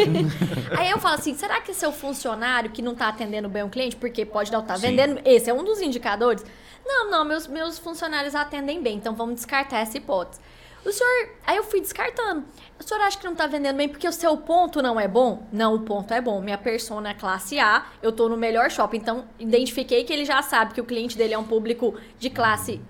Aí 0.75 0.89
eu 0.89 0.97
falo 0.97 1.15
assim, 1.15 1.35
será 1.35 1.61
que 1.61 1.71
seu 1.71 1.91
funcionário 1.91 2.71
que 2.71 2.81
não 2.81 2.93
está 2.93 3.09
atendendo 3.09 3.47
bem 3.47 3.61
o 3.61 3.69
cliente, 3.69 3.95
porque 3.95 4.25
pode 4.25 4.51
não 4.51 4.61
estar 4.61 4.73
tá 4.73 4.79
vendendo, 4.79 5.21
esse 5.23 5.47
é 5.49 5.53
um 5.53 5.63
dos 5.63 5.79
indicadores? 5.81 6.43
Não, 6.85 7.09
não, 7.09 7.25
meus, 7.25 7.47
meus 7.47 7.79
funcionários 7.79 8.35
atendem 8.35 8.81
bem, 8.81 8.97
então 8.97 9.15
vamos 9.15 9.35
descartar 9.35 9.79
essa 9.79 9.97
hipótese. 9.97 10.41
O 10.85 10.91
senhor. 10.91 11.29
Aí 11.45 11.55
eu 11.55 11.63
fui 11.63 11.79
descartando. 11.79 12.43
O 12.77 12.83
senhor 12.83 13.01
acha 13.01 13.17
que 13.17 13.25
não 13.25 13.35
tá 13.35 13.47
vendendo 13.47 13.77
bem 13.77 13.87
porque 13.87 14.07
o 14.07 14.11
seu 14.11 14.35
ponto 14.35 14.81
não 14.81 14.99
é 14.99 15.07
bom? 15.07 15.47
Não, 15.51 15.75
o 15.75 15.79
ponto 15.79 16.13
é 16.13 16.19
bom. 16.19 16.41
Minha 16.41 16.57
persona 16.57 17.11
é 17.11 17.13
classe 17.13 17.57
A, 17.57 17.85
eu 18.01 18.11
tô 18.11 18.27
no 18.27 18.35
melhor 18.35 18.69
shopping. 18.69 18.97
Então, 18.97 19.25
identifiquei 19.39 20.03
que 20.03 20.11
ele 20.11 20.25
já 20.25 20.41
sabe 20.41 20.73
que 20.73 20.81
o 20.81 20.83
cliente 20.83 21.17
dele 21.17 21.33
é 21.33 21.37
um 21.37 21.43
público 21.45 21.95
de 22.19 22.29
classe 22.29 22.81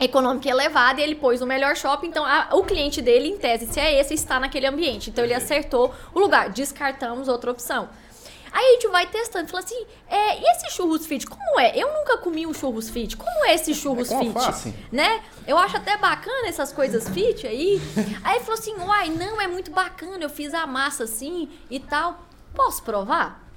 econômica 0.00 0.48
elevada 0.48 1.00
e 1.00 1.04
ele 1.04 1.14
pôs 1.14 1.40
o 1.40 1.46
melhor 1.46 1.76
shopping. 1.76 2.08
Então, 2.08 2.24
a, 2.24 2.48
o 2.52 2.64
cliente 2.64 3.00
dele, 3.00 3.28
em 3.28 3.38
tese, 3.38 3.66
se 3.66 3.78
é 3.78 4.00
esse, 4.00 4.14
está 4.14 4.40
naquele 4.40 4.66
ambiente. 4.66 5.10
Então, 5.10 5.24
ele 5.24 5.34
acertou 5.34 5.94
o 6.12 6.18
lugar. 6.18 6.50
Descartamos 6.50 7.28
outra 7.28 7.52
opção. 7.52 7.88
Aí 8.52 8.64
a 8.64 8.72
gente 8.72 8.88
vai 8.88 9.06
testando, 9.06 9.48
fala 9.48 9.62
assim, 9.62 9.86
é, 10.08 10.40
e 10.40 10.50
esse 10.52 10.70
churros 10.70 11.06
fit, 11.06 11.26
como 11.26 11.60
é? 11.60 11.76
Eu 11.76 11.92
nunca 11.92 12.18
comi 12.18 12.46
um 12.46 12.54
churros 12.54 12.88
fit, 12.88 13.16
como 13.16 13.44
é 13.46 13.54
esse 13.54 13.74
churros 13.74 14.10
é 14.10 14.18
fit? 14.18 14.74
Né? 14.90 15.22
Eu 15.46 15.58
acho 15.58 15.76
até 15.76 15.96
bacana 15.96 16.48
essas 16.48 16.72
coisas 16.72 17.08
fit 17.08 17.46
aí. 17.46 17.80
Aí 18.22 18.40
falou 18.40 18.54
assim, 18.54 18.74
uai, 18.74 19.08
não, 19.10 19.40
é 19.40 19.46
muito 19.46 19.70
bacana, 19.70 20.24
eu 20.24 20.30
fiz 20.30 20.54
a 20.54 20.66
massa 20.66 21.04
assim 21.04 21.48
e 21.70 21.78
tal. 21.78 22.26
Posso 22.54 22.82
provar? 22.82 23.48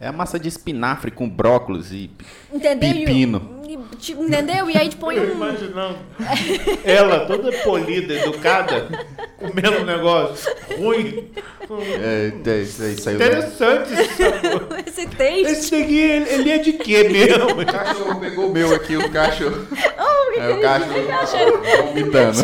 É 0.00 0.06
a 0.06 0.12
massa 0.12 0.38
de 0.38 0.48
espinafre 0.48 1.10
com 1.10 1.28
brócolis 1.28 1.90
e 1.90 2.10
Entendeu? 2.52 2.92
pepino. 2.94 3.57
E, 3.68 3.74
entendeu? 4.12 4.70
E 4.70 4.78
aí 4.78 4.84
gente 4.84 4.96
põe 4.96 5.20
um... 5.20 5.30
Imaginando 5.30 5.98
ela 6.82 7.26
toda 7.26 7.52
polida, 7.58 8.14
educada, 8.14 8.88
comendo 9.36 9.82
um 9.82 9.84
negócio 9.84 10.50
ruim. 10.78 11.30
É, 12.00 12.32
é, 12.46 12.62
isso 12.62 12.82
aí 12.82 12.98
saiu. 12.98 13.16
Interessante 13.16 13.92
esse 14.86 15.06
texto. 15.14 15.50
Esse 15.50 15.70
daqui, 15.70 15.98
ele, 15.98 16.30
ele 16.30 16.50
é 16.50 16.56
de 16.56 16.72
quê 16.72 17.10
mesmo? 17.10 17.60
O 17.60 17.66
cachorro 17.66 18.18
pegou 18.18 18.48
o 18.48 18.52
meu 18.52 18.74
aqui, 18.74 18.96
o 18.96 19.10
cachorro. 19.10 19.66
Oh, 20.00 20.32
que 20.32 20.40
é, 20.40 20.50
o 20.50 20.60
cachorro 20.60 21.60
vomitando. 21.86 22.38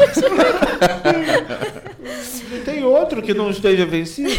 Tem 2.64 2.84
outro 2.84 3.22
que 3.22 3.32
não 3.32 3.50
esteja 3.50 3.86
vencido? 3.86 4.30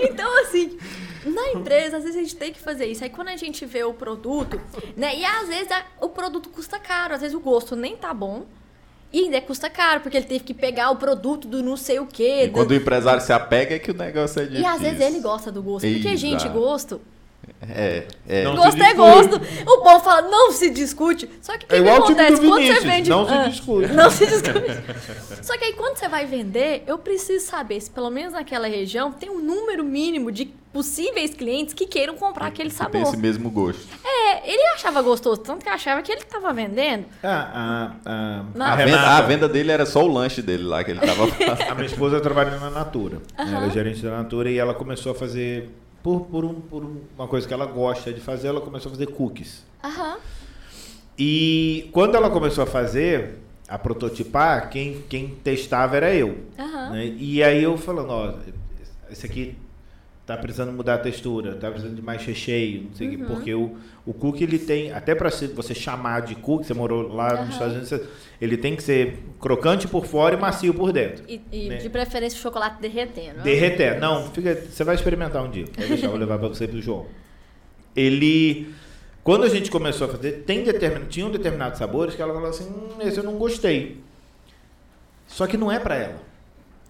então, 0.00 0.40
assim, 0.42 0.78
na 1.30 1.52
empresa, 1.52 1.96
às 1.96 2.04
vezes 2.04 2.18
a 2.18 2.22
gente 2.22 2.36
tem 2.36 2.52
que 2.52 2.60
fazer 2.60 2.86
isso. 2.86 3.02
Aí 3.04 3.10
quando 3.10 3.28
a 3.28 3.36
gente 3.36 3.64
vê 3.66 3.84
o 3.84 3.92
produto, 3.92 4.60
né? 4.96 5.16
E 5.16 5.24
às 5.24 5.48
vezes 5.48 5.70
a, 5.70 5.84
o 6.00 6.08
produto 6.08 6.48
custa 6.48 6.78
caro, 6.78 7.14
às 7.14 7.20
vezes 7.20 7.36
o 7.36 7.40
gosto 7.40 7.74
nem 7.74 7.96
tá 7.96 8.14
bom. 8.14 8.46
E 9.12 9.20
ainda 9.20 9.40
custa 9.40 9.70
caro, 9.70 10.00
porque 10.00 10.16
ele 10.16 10.26
teve 10.26 10.44
que 10.44 10.52
pegar 10.52 10.90
o 10.90 10.96
produto 10.96 11.46
do 11.46 11.62
não 11.62 11.76
sei 11.76 11.98
o 11.98 12.06
quê. 12.06 12.44
E 12.44 12.46
do... 12.48 12.52
quando 12.52 12.70
o 12.72 12.74
empresário 12.74 13.22
se 13.22 13.32
apega 13.32 13.76
é 13.76 13.78
que 13.78 13.90
o 13.90 13.94
negócio 13.94 14.40
é 14.40 14.44
difícil. 14.44 14.64
E 14.64 14.66
às 14.66 14.80
vezes 14.80 15.00
ele 15.00 15.20
gosta 15.20 15.50
do 15.50 15.62
gosto. 15.62 15.86
Porque, 15.86 16.08
Exato. 16.08 16.16
gente, 16.16 16.48
gosto 16.48 17.00
é, 17.68 18.06
é. 18.28 18.44
Não 18.44 18.56
gosto 18.56 18.82
é 18.82 18.94
gosto. 18.94 19.36
O 19.66 19.78
povo 19.82 20.00
fala, 20.00 20.28
não 20.28 20.52
se 20.52 20.70
discute. 20.70 21.28
Só 21.40 21.56
que 21.56 21.64
o 21.64 21.68
que, 21.68 21.74
é 21.74 21.82
que 21.82 21.88
acontece? 21.88 22.34
Tipo 22.34 22.48
quando 22.48 22.66
você 22.66 22.80
vende. 22.80 23.10
Não 23.10 23.22
ah, 23.22 23.44
se 23.44 23.50
discute. 23.50 23.92
Não 23.94 24.10
se 24.10 24.26
discute. 24.26 25.42
Só 25.42 25.56
que 25.56 25.64
aí 25.64 25.72
quando 25.72 25.96
você 25.96 26.08
vai 26.08 26.26
vender, 26.26 26.82
eu 26.86 26.98
preciso 26.98 27.46
saber 27.46 27.80
se 27.80 27.90
pelo 27.90 28.10
menos 28.10 28.32
naquela 28.32 28.66
região 28.66 29.12
tem 29.12 29.30
um 29.30 29.40
número 29.40 29.84
mínimo 29.84 30.30
de 30.30 30.46
possíveis 30.72 31.32
clientes 31.32 31.72
que 31.72 31.86
queiram 31.86 32.16
comprar 32.16 32.48
aquele 32.48 32.68
sabor. 32.68 32.92
Tem 32.92 33.02
esse 33.02 33.16
mesmo 33.16 33.50
gosto. 33.50 33.86
É, 34.04 34.50
ele 34.50 34.62
achava 34.74 35.00
gostoso, 35.00 35.40
tanto 35.40 35.64
que 35.64 35.70
achava 35.70 36.02
que 36.02 36.12
ele 36.12 36.20
estava 36.20 36.52
vendendo. 36.52 37.06
Ah, 37.22 37.94
a, 38.04 38.42
a, 38.60 38.72
a, 38.72 38.76
venda, 38.76 39.00
a, 39.00 39.20
venda, 39.22 39.48
dele 39.48 39.72
era 39.72 39.86
só 39.86 40.04
o 40.04 40.12
lanche 40.12 40.42
dele 40.42 40.64
lá 40.64 40.84
que 40.84 40.90
ele 40.90 41.00
estava 41.00 41.24
A 41.70 41.74
minha 41.74 41.86
esposa 41.86 42.20
trabalha 42.20 42.58
na 42.58 42.68
Natura. 42.68 43.22
Ela 43.38 43.66
é 43.66 43.70
gerente 43.70 44.02
da 44.02 44.10
Natura 44.10 44.50
e 44.50 44.58
ela 44.58 44.74
começou 44.74 45.12
a 45.12 45.14
fazer 45.14 45.70
por, 46.06 46.20
por, 46.26 46.44
um, 46.44 46.60
por 46.60 46.88
uma 47.18 47.26
coisa 47.26 47.48
que 47.48 47.52
ela 47.52 47.66
gosta 47.66 48.12
de 48.12 48.20
fazer, 48.20 48.46
ela 48.46 48.60
começou 48.60 48.90
a 48.90 48.92
fazer 48.92 49.06
cookies. 49.08 49.64
Uhum. 49.82 50.16
E 51.18 51.90
quando 51.90 52.14
ela 52.14 52.30
começou 52.30 52.62
a 52.62 52.66
fazer, 52.66 53.40
a 53.66 53.76
prototipar, 53.76 54.70
quem, 54.70 55.02
quem 55.08 55.30
testava 55.42 55.96
era 55.96 56.14
eu. 56.14 56.28
Uhum. 56.56 56.90
Né? 56.90 57.06
E 57.18 57.42
aí 57.42 57.60
eu 57.60 57.76
falando, 57.76 58.10
ó, 58.10 58.34
esse 59.10 59.26
aqui 59.26 59.56
tá 60.26 60.36
precisando 60.36 60.72
mudar 60.72 60.94
a 60.94 60.98
textura, 60.98 61.54
tá 61.54 61.70
precisando 61.70 61.94
de 61.94 62.02
mais 62.02 62.20
recheio, 62.24 62.82
não 62.82 62.94
sei 62.94 63.06
o 63.06 63.10
uhum. 63.10 63.16
que, 63.16 63.24
porque 63.24 63.54
o, 63.54 63.76
o 64.04 64.12
cookie 64.12 64.42
ele 64.42 64.58
tem, 64.58 64.92
até 64.92 65.14
para 65.14 65.30
você 65.30 65.72
chamar 65.72 66.22
de 66.22 66.34
cookie, 66.34 66.66
você 66.66 66.74
morou 66.74 67.14
lá 67.14 67.34
uhum. 67.34 67.44
nos 67.44 67.54
Estados 67.54 67.74
Unidos, 67.76 68.08
ele 68.40 68.56
tem 68.56 68.74
que 68.74 68.82
ser 68.82 69.20
crocante 69.40 69.86
por 69.86 70.04
fora 70.04 70.34
e 70.34 70.38
macio 70.38 70.74
por 70.74 70.92
dentro. 70.92 71.24
E, 71.28 71.40
e 71.52 71.68
né? 71.68 71.76
de 71.76 71.88
preferência 71.88 72.36
o 72.36 72.42
chocolate 72.42 72.82
derretendo. 72.82 73.40
Derretendo, 73.42 74.00
não, 74.00 74.28
fica, 74.32 74.52
você 74.56 74.82
vai 74.82 74.96
experimentar 74.96 75.44
um 75.44 75.50
dia, 75.50 75.64
vou 75.64 75.86
deixar, 75.86 76.08
vou 76.08 76.18
levar 76.18 76.38
para 76.40 76.48
você 76.48 76.64
e 76.64 76.68
pro 76.68 76.82
João. 76.82 77.06
Ele, 77.94 78.74
quando 79.22 79.44
a 79.44 79.48
gente 79.48 79.70
começou 79.70 80.08
a 80.08 80.10
fazer, 80.10 80.42
tem 80.44 80.64
determin, 80.64 81.06
tinham 81.06 81.30
determinados 81.30 81.78
sabores 81.78 82.16
que 82.16 82.20
ela 82.20 82.34
falou 82.34 82.48
assim, 82.48 82.64
hum, 82.64 83.00
esse 83.00 83.16
eu 83.16 83.24
não 83.24 83.38
gostei. 83.38 84.00
Só 85.28 85.46
que 85.46 85.56
não 85.56 85.70
é 85.70 85.78
para 85.78 85.94
ela. 85.94 86.18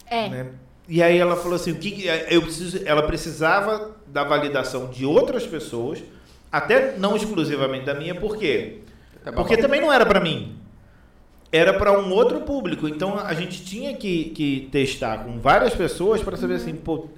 É. 0.07 0.29
Né? 0.31 0.47
E 0.89 1.03
aí 1.03 1.19
ela 1.19 1.37
falou 1.37 1.57
assim, 1.57 1.73
o 1.73 1.77
que 1.77 2.07
eu 2.29 2.43
preciso, 2.43 2.81
ela 2.85 3.03
precisava 3.03 3.97
da 4.07 4.23
validação 4.23 4.89
de 4.89 5.05
outras 5.05 5.47
pessoas, 5.47 6.03
até 6.51 6.97
não 6.97 7.17
exclusivamente 7.17 7.85
da 7.85 7.95
minha, 7.95 8.15
por 8.15 8.37
quê? 8.37 8.79
Porque 9.35 9.57
também 9.57 9.81
não 9.81 9.93
era 9.93 10.07
para 10.07 10.21
mim. 10.21 10.57
Era 11.51 11.75
para 11.75 11.99
um 11.99 12.13
outro 12.13 12.41
público. 12.43 12.89
Então 12.89 13.19
a 13.19 13.35
gente 13.35 13.65
tinha 13.65 13.97
que, 13.97 14.27
que 14.27 14.69
testar 14.71 15.25
com 15.25 15.39
várias 15.41 15.75
pessoas 15.75 16.23
para 16.23 16.37
saber 16.37 16.55
assim, 16.55 16.75
pô, 16.75 17.09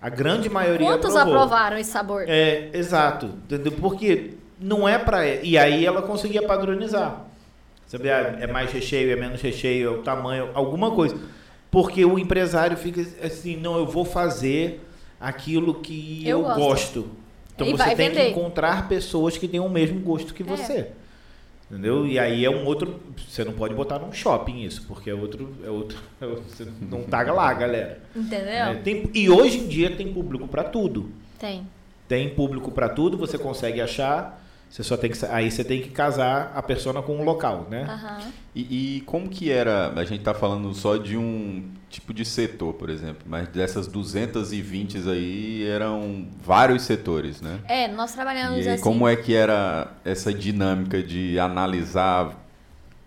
a 0.00 0.08
grande 0.08 0.48
maioria 0.48 0.86
Quantos 0.86 1.14
aprovou. 1.14 1.42
aprovaram 1.42 1.76
esse 1.76 1.90
sabor? 1.90 2.24
É, 2.26 2.70
exato. 2.72 3.26
Entendeu? 3.26 3.72
Porque 3.72 4.34
não 4.60 4.88
é 4.88 4.98
para 4.98 5.26
e 5.26 5.58
aí 5.58 5.84
ela 5.84 6.02
conseguia 6.02 6.42
padronizar. 6.42 7.24
Sabe, 7.86 8.10
ah, 8.10 8.36
é 8.38 8.46
mais 8.46 8.70
recheio, 8.70 9.10
é 9.10 9.16
menos 9.16 9.40
recheio, 9.40 9.88
é 9.88 9.90
o 9.90 10.02
tamanho, 10.02 10.50
alguma 10.54 10.90
coisa. 10.90 11.16
Porque 11.70 12.04
o 12.04 12.18
empresário 12.18 12.76
fica 12.76 13.00
assim, 13.24 13.56
não, 13.56 13.76
eu 13.76 13.86
vou 13.86 14.04
fazer 14.04 14.80
aquilo 15.20 15.74
que 15.74 16.26
eu, 16.26 16.38
eu 16.38 16.44
gosto. 16.44 16.58
gosto. 16.60 17.08
Então 17.54 17.66
e 17.66 17.72
você 17.72 17.84
tem 17.94 18.08
vender. 18.08 18.24
que 18.24 18.30
encontrar 18.30 18.88
pessoas 18.88 19.36
que 19.36 19.48
têm 19.48 19.60
o 19.60 19.68
mesmo 19.68 20.00
gosto 20.00 20.32
que 20.32 20.42
é. 20.42 20.46
você. 20.46 20.90
Entendeu? 21.70 22.06
E 22.06 22.18
aí 22.18 22.44
é 22.44 22.50
um 22.50 22.64
outro. 22.64 22.98
Você 23.28 23.44
não 23.44 23.52
pode 23.52 23.74
botar 23.74 23.98
num 23.98 24.12
shopping 24.12 24.62
isso, 24.62 24.84
porque 24.88 25.10
é 25.10 25.14
outro. 25.14 25.54
É 25.62 25.68
outro, 25.68 25.98
é 26.20 26.26
você 26.48 26.66
não 26.80 27.02
taga 27.02 27.32
lá, 27.32 27.52
galera. 27.52 28.00
Entendeu? 28.16 28.48
É, 28.48 28.74
tem, 28.76 29.10
e 29.12 29.28
hoje 29.28 29.58
em 29.58 29.68
dia 29.68 29.94
tem 29.94 30.12
público 30.12 30.48
para 30.48 30.64
tudo. 30.64 31.10
Tem. 31.38 31.66
Tem 32.06 32.30
público 32.30 32.70
para 32.70 32.88
tudo, 32.88 33.18
você 33.18 33.36
consegue 33.36 33.82
achar. 33.82 34.42
Você 34.70 34.82
só 34.82 34.96
tem 34.96 35.10
que 35.10 35.24
aí 35.26 35.50
você 35.50 35.64
tem 35.64 35.80
que 35.80 35.88
casar 35.90 36.52
a 36.54 36.62
persona 36.62 37.00
com 37.02 37.18
o 37.18 37.24
local, 37.24 37.66
né? 37.70 37.86
Uhum. 37.88 38.32
E, 38.54 38.96
e, 38.96 39.00
como 39.02 39.28
que 39.28 39.50
era? 39.50 39.92
A 39.96 40.04
gente 40.04 40.20
está 40.20 40.34
falando 40.34 40.72
só 40.74 40.96
de 40.96 41.16
um 41.16 41.70
tipo 41.88 42.12
de 42.12 42.24
setor, 42.24 42.74
por 42.74 42.90
exemplo, 42.90 43.22
mas 43.26 43.48
dessas 43.48 43.86
220 43.86 45.08
aí 45.08 45.66
eram 45.66 46.28
vários 46.42 46.82
setores, 46.82 47.40
né? 47.40 47.60
É, 47.66 47.88
nós 47.88 48.12
trabalhamos 48.12 48.64
e 48.64 48.68
assim. 48.68 48.82
Como 48.82 49.08
é 49.08 49.16
que 49.16 49.34
era 49.34 49.92
essa 50.04 50.32
dinâmica 50.34 51.02
de 51.02 51.38
analisar 51.38 52.36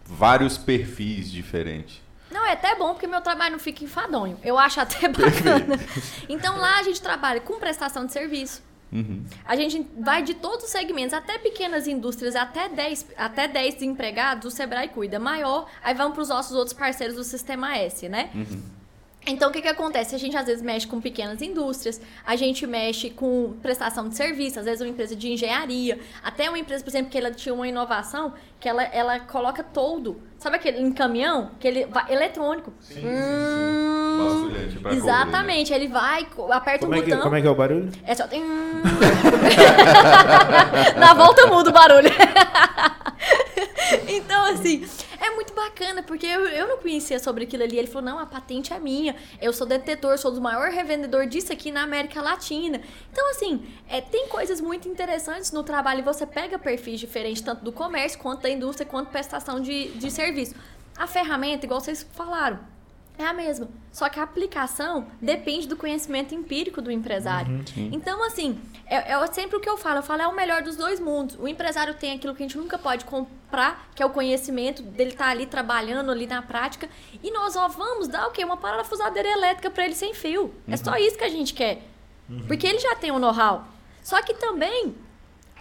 vários 0.04 0.58
perfis 0.58 1.32
diferentes? 1.32 2.02
Não, 2.32 2.46
é 2.46 2.54
até 2.54 2.76
bom 2.76 2.94
porque 2.94 3.08
meu 3.08 3.22
trabalho 3.22 3.52
não 3.52 3.60
fica 3.60 3.84
enfadonho. 3.84 4.40
Eu 4.44 4.58
acho 4.58 4.80
até 4.80 5.08
bacana. 5.10 5.80
então 6.28 6.58
lá 6.58 6.80
a 6.80 6.84
gente 6.84 7.02
trabalha 7.02 7.42
com 7.42 7.60
prestação 7.60 8.06
de 8.06 8.14
serviço. 8.14 8.64
Uhum. 8.92 9.24
A 9.46 9.56
gente 9.56 9.88
vai 9.98 10.22
de 10.22 10.34
todos 10.34 10.66
os 10.66 10.72
segmentos, 10.72 11.14
até 11.14 11.38
pequenas 11.38 11.88
indústrias, 11.88 12.36
até 12.36 12.68
10, 12.68 13.08
até 13.16 13.48
10 13.48 13.82
empregados, 13.84 14.54
o 14.54 14.56
Sebrae 14.56 14.90
cuida. 14.90 15.20
Maior, 15.20 15.70
aí 15.82 15.94
vamos 15.94 16.14
para 16.14 16.24
os 16.24 16.30
nossos 16.30 16.56
outros 16.56 16.74
parceiros 16.74 17.16
do 17.16 17.24
Sistema 17.24 17.78
S, 17.78 18.10
né? 18.10 18.30
Uhum. 18.36 18.81
Então, 19.26 19.50
o 19.50 19.52
que, 19.52 19.62
que 19.62 19.68
acontece? 19.68 20.16
A 20.16 20.18
gente 20.18 20.36
às 20.36 20.48
vezes 20.48 20.64
mexe 20.64 20.88
com 20.88 21.00
pequenas 21.00 21.44
indústrias, 21.44 22.02
a 22.26 22.36
gente 22.36 22.66
mexe 22.66 23.12
com 23.12 23.54
prestação 23.62 24.10
de 24.10 24.16
serviço, 24.16 24.60
às 24.60 24.66
vezes 24.66 24.82
uma 24.82 24.90
empresa 24.90 25.16
de 25.16 25.32
engenharia, 25.32 26.00
até 26.24 26.50
uma 26.50 26.58
empresa, 26.58 26.84
por 26.84 26.90
exemplo, 26.90 27.12
que 27.12 27.18
ela 27.18 27.30
tinha 27.30 27.54
uma 27.54 27.68
inovação 27.68 28.34
que 28.60 28.68
ela, 28.68 28.84
ela 28.84 29.20
coloca 29.20 29.64
todo. 29.64 30.20
Sabe 30.40 30.56
aquele 30.56 30.82
em 30.82 30.92
caminhão? 30.92 31.52
Que 31.60 31.68
ele 31.68 31.86
vai, 31.86 32.12
eletrônico. 32.12 32.74
Sim, 32.80 33.04
hum, 33.06 34.52
sim, 34.56 34.72
sim. 34.72 34.80
Exatamente, 34.90 35.72
ele 35.72 35.88
vai, 35.88 36.26
aperta 36.52 36.86
como 36.86 36.94
o 36.94 36.96
é 36.98 37.02
que, 37.02 37.12
botão. 37.12 37.22
como 37.22 37.36
é 37.36 37.42
que 37.42 37.48
é 37.48 37.50
o 37.50 37.56
barulho? 37.56 37.92
É 38.04 38.16
só 38.16 38.28
tem. 38.28 38.42
Na 40.98 41.14
volta 41.14 41.46
muda 41.46 41.70
o 41.70 41.74
barulho. 41.74 42.10
então, 44.08 44.46
assim, 44.46 44.88
é 45.20 45.30
muito 45.32 45.54
bacana, 45.54 46.04
porque 46.04 46.26
eu, 46.26 46.48
eu 46.48 46.68
não 46.68 46.78
conhecia 46.78 47.20
sobre 47.20 47.44
aquilo 47.44 47.64
ali. 47.64 47.78
Ele 47.78 47.88
falou: 47.88 48.04
não, 48.10 48.20
a 48.20 48.26
patente 48.26 48.74
é 48.74 48.80
minha. 48.80 49.16
Eu 49.42 49.54
sou 49.54 49.66
detetor, 49.68 50.18
sou 50.18 50.32
do 50.32 50.42
maior 50.42 50.70
revendedor 50.70 51.26
disso 51.26 51.52
aqui 51.52 51.72
na 51.72 51.84
América 51.84 52.22
Latina. 52.22 52.82
Então, 53.12 53.30
assim, 53.32 53.66
é, 53.88 54.02
tem 54.02 54.28
coisas 54.28 54.62
muito 54.62 54.88
interessantes 54.88 55.52
no 55.52 55.64
trabalho 55.64 56.04
você 56.04 56.26
pega 56.26 56.58
perfis 56.58 57.00
diferentes, 57.00 57.42
tanto 57.42 57.64
do 57.64 57.72
comércio, 57.72 58.20
quanto 58.20 58.42
da 58.42 58.50
indústria, 58.50 58.86
quanto 58.86 59.10
prestação 59.10 59.60
de, 59.60 59.90
de 59.92 60.10
serviço. 60.10 60.56
A 60.98 61.08
ferramenta, 61.08 61.66
igual 61.66 61.80
vocês 61.80 62.06
falaram, 62.14 62.60
é 63.22 63.28
a 63.28 63.34
mesma. 63.34 63.68
Só 63.92 64.10
que 64.10 64.20
a 64.20 64.24
aplicação 64.24 65.08
depende 65.22 65.68
do 65.68 65.76
conhecimento 65.76 66.34
empírico 66.34 66.82
do 66.82 66.92
empresário. 66.92 67.52
Uhum, 67.52 67.90
então, 67.92 68.24
assim, 68.24 68.60
é, 68.86 69.14
é, 69.14 69.28
sempre 69.28 69.58
o 69.58 69.60
que 69.60 69.70
eu 69.70 69.78
falo. 69.78 70.00
Eu 70.00 70.04
falo, 70.04 70.22
é 70.22 70.28
o 70.28 70.36
melhor 70.36 70.62
dos 70.62 70.76
dois 70.76 71.00
mundos. 71.00 71.38
O 71.40 71.48
empresário 71.48 71.94
tem 71.94 72.14
aquilo 72.14 72.36
que 72.36 72.44
a 72.44 72.46
gente 72.48 72.58
nunca 72.58 72.78
pode 72.78 73.06
comprar, 73.06 73.90
que 73.96 74.04
é 74.04 74.06
o 74.06 74.10
conhecimento 74.10 74.82
dele 74.82 75.12
estar 75.12 75.26
tá 75.26 75.32
ali 75.32 75.46
trabalhando 75.46 76.12
ali 76.12 76.28
na 76.28 76.42
prática. 76.42 76.90
E 77.22 77.32
nós 77.32 77.56
ó, 77.56 77.68
vamos 77.68 78.08
dar 78.08 78.28
o 78.28 78.32
quê? 78.32 78.44
Uma 78.44 78.58
parafusadeira 78.58 79.30
elétrica 79.30 79.70
para 79.70 79.86
ele 79.86 79.96
sem 79.96 80.14
fio. 80.14 80.44
Uhum. 80.44 80.54
É 80.68 80.78
só 80.78 80.96
isso 80.98 81.18
que 81.18 81.24
a 81.24 81.30
gente 81.30 81.54
quer. 81.54 81.84
Uhum. 82.30 82.46
Porque 82.48 82.68
ele 82.68 82.80
já 82.80 82.96
tem 82.96 83.12
o 83.12 83.16
um 83.16 83.20
know-how. 83.20 83.66
Só 84.04 84.22
que 84.22 84.34
também 84.34 84.96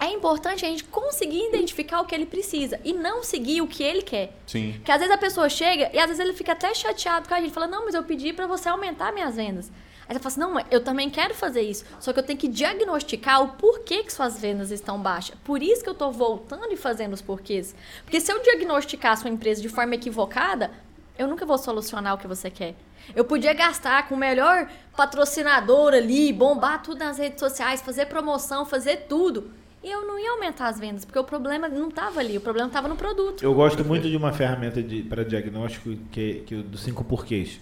é 0.01 0.11
importante 0.11 0.65
a 0.65 0.67
gente 0.67 0.83
conseguir 0.85 1.47
identificar 1.49 2.01
o 2.01 2.05
que 2.05 2.15
ele 2.15 2.25
precisa 2.25 2.79
e 2.83 2.91
não 2.91 3.23
seguir 3.23 3.61
o 3.61 3.67
que 3.67 3.83
ele 3.83 4.01
quer. 4.01 4.33
Sim. 4.47 4.73
Porque 4.73 4.91
às 4.91 4.97
vezes 4.97 5.13
a 5.13 5.17
pessoa 5.17 5.47
chega 5.47 5.91
e 5.93 5.99
às 5.99 6.07
vezes 6.07 6.19
ele 6.19 6.33
fica 6.33 6.53
até 6.53 6.73
chateado 6.73 7.29
com 7.29 7.35
a 7.35 7.39
gente, 7.39 7.53
fala: 7.53 7.67
"Não, 7.67 7.85
mas 7.85 7.93
eu 7.93 8.01
pedi 8.01 8.33
para 8.33 8.47
você 8.47 8.67
aumentar 8.67 9.13
minhas 9.13 9.35
vendas". 9.35 9.71
Aí 10.09 10.15
você 10.15 10.19
fala 10.19 10.27
assim: 10.27 10.39
"Não, 10.39 10.65
eu 10.71 10.83
também 10.83 11.07
quero 11.07 11.35
fazer 11.35 11.61
isso, 11.61 11.85
só 11.99 12.11
que 12.11 12.17
eu 12.17 12.23
tenho 12.23 12.39
que 12.39 12.47
diagnosticar 12.47 13.43
o 13.43 13.49
porquê 13.49 14.03
que 14.03 14.11
suas 14.11 14.39
vendas 14.39 14.71
estão 14.71 14.99
baixas. 14.99 15.35
Por 15.43 15.61
isso 15.61 15.83
que 15.83 15.89
eu 15.89 15.93
estou 15.93 16.11
voltando 16.11 16.73
e 16.73 16.77
fazendo 16.77 17.13
os 17.13 17.21
porquês. 17.21 17.75
Porque 18.03 18.19
se 18.19 18.31
eu 18.33 18.41
diagnosticar 18.41 19.11
a 19.11 19.15
sua 19.15 19.29
empresa 19.29 19.61
de 19.61 19.69
forma 19.69 19.93
equivocada, 19.93 20.71
eu 21.15 21.27
nunca 21.27 21.45
vou 21.45 21.59
solucionar 21.59 22.15
o 22.15 22.17
que 22.17 22.27
você 22.27 22.49
quer. 22.49 22.73
Eu 23.15 23.23
podia 23.23 23.53
gastar 23.53 24.07
com 24.07 24.15
o 24.15 24.17
melhor 24.17 24.67
patrocinador 24.97 25.93
ali, 25.93 26.33
bombar 26.33 26.81
tudo 26.81 26.97
nas 26.97 27.19
redes 27.19 27.39
sociais, 27.39 27.83
fazer 27.83 28.07
promoção, 28.07 28.65
fazer 28.65 29.05
tudo 29.07 29.60
e 29.83 29.89
eu 29.89 30.05
não 30.05 30.19
ia 30.19 30.31
aumentar 30.31 30.67
as 30.67 30.79
vendas, 30.79 31.05
porque 31.05 31.17
o 31.17 31.23
problema 31.23 31.67
não 31.67 31.89
estava 31.89 32.19
ali, 32.19 32.37
o 32.37 32.41
problema 32.41 32.67
estava 32.67 32.87
no 32.87 32.95
produto. 32.95 33.43
Eu 33.43 33.53
gosto 33.53 33.83
muito 33.83 34.09
de 34.09 34.15
uma 34.15 34.31
ferramenta 34.31 34.79
para 35.09 35.23
diagnóstico 35.23 35.95
que, 36.11 36.43
que 36.45 36.55
dos 36.55 36.81
cinco 36.81 37.03
porquês. 37.03 37.59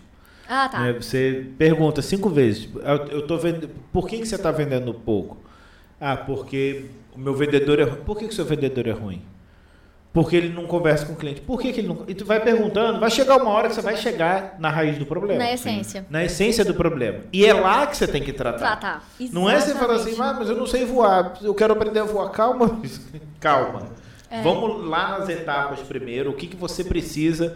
Ah, 0.47 0.67
tá. 0.67 0.88
É, 0.88 0.93
você 0.93 1.47
pergunta 1.57 2.01
cinco 2.01 2.30
vezes, 2.30 2.67
eu, 3.11 3.26
tô 3.26 3.38
vendo, 3.38 3.70
por 3.93 4.07
que, 4.07 4.17
que 4.17 4.26
você 4.26 4.36
está 4.36 4.51
vendendo 4.51 4.93
pouco? 4.93 5.38
Ah, 6.01 6.17
porque 6.17 6.86
o 7.13 7.20
meu 7.20 7.36
vendedor 7.36 7.80
é 7.80 7.84
ruim. 7.84 8.01
Por 8.03 8.17
que, 8.17 8.26
que 8.26 8.32
o 8.32 8.36
seu 8.36 8.45
vendedor 8.45 8.88
é 8.88 8.91
ruim? 8.91 9.22
Porque 10.12 10.36
ele 10.36 10.49
não 10.49 10.66
conversa 10.66 11.05
com 11.05 11.14
o 11.14 11.16
cliente. 11.16 11.39
Por 11.41 11.62
que, 11.62 11.72
que 11.72 11.82
ele 11.82 11.88
não. 11.88 12.03
E 12.07 12.16
tu 12.16 12.26
vai 12.26 12.39
perguntando, 12.39 12.99
vai 12.99 13.12
chegar 13.12 13.38
uma 13.38 13.51
hora 13.51 13.70
que 13.70 13.76
você 13.76 13.82
vai 13.82 13.95
chegar 13.95 14.55
na 14.57 14.70
raiz 14.70 14.97
do 14.97 15.05
problema. 15.05 15.43
Na 15.43 15.53
essência. 15.53 16.05
Na 16.10 16.24
essência 16.24 16.66
do 16.66 16.74
problema. 16.74 17.20
E 17.32 17.45
é 17.45 17.53
lá 17.53 17.86
que 17.86 17.95
você 17.95 18.07
tem 18.07 18.24
que 18.24 18.34
tratar. 18.34 18.57
Tratar. 18.57 19.10
Não 19.32 19.47
é 19.47 19.60
você 19.60 19.76
falar 19.76 19.95
assim, 19.95 20.16
ah, 20.20 20.34
mas 20.34 20.49
eu 20.49 20.55
não 20.55 20.66
sei 20.66 20.84
voar, 20.84 21.38
eu 21.43 21.53
quero 21.53 21.74
aprender 21.74 21.99
a 21.99 22.05
voar. 22.05 22.30
Calma, 22.32 22.82
calma. 23.39 23.89
É. 24.32 24.41
Vamos 24.41 24.88
lá 24.88 25.20
nas 25.20 25.30
etapas 25.30 25.80
primeiro, 25.82 26.32
o 26.32 26.34
que, 26.34 26.47
que 26.47 26.55
você 26.55 26.84
precisa 26.84 27.55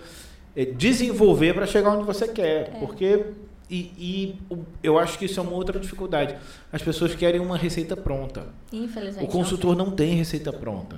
eh, 0.55 0.65
desenvolver 0.65 1.53
para 1.53 1.65
chegar 1.65 1.91
onde 1.91 2.05
você 2.05 2.27
quer. 2.27 2.71
É. 2.75 2.79
Porque. 2.79 3.25
E, 3.69 3.91
e, 3.97 4.57
eu 4.83 4.99
acho 4.99 5.17
que 5.17 5.25
isso 5.25 5.39
é 5.39 5.43
uma 5.43 5.53
outra 5.53 5.79
dificuldade. 5.79 6.35
As 6.71 6.83
pessoas 6.83 7.15
querem 7.15 7.41
uma 7.41 7.57
receita 7.57 7.97
pronta. 7.97 8.45
Infelizmente. 8.71 9.25
O 9.25 9.27
consultor 9.27 9.75
não 9.75 9.89
tem 9.89 10.13
receita 10.13 10.53
pronta. 10.53 10.97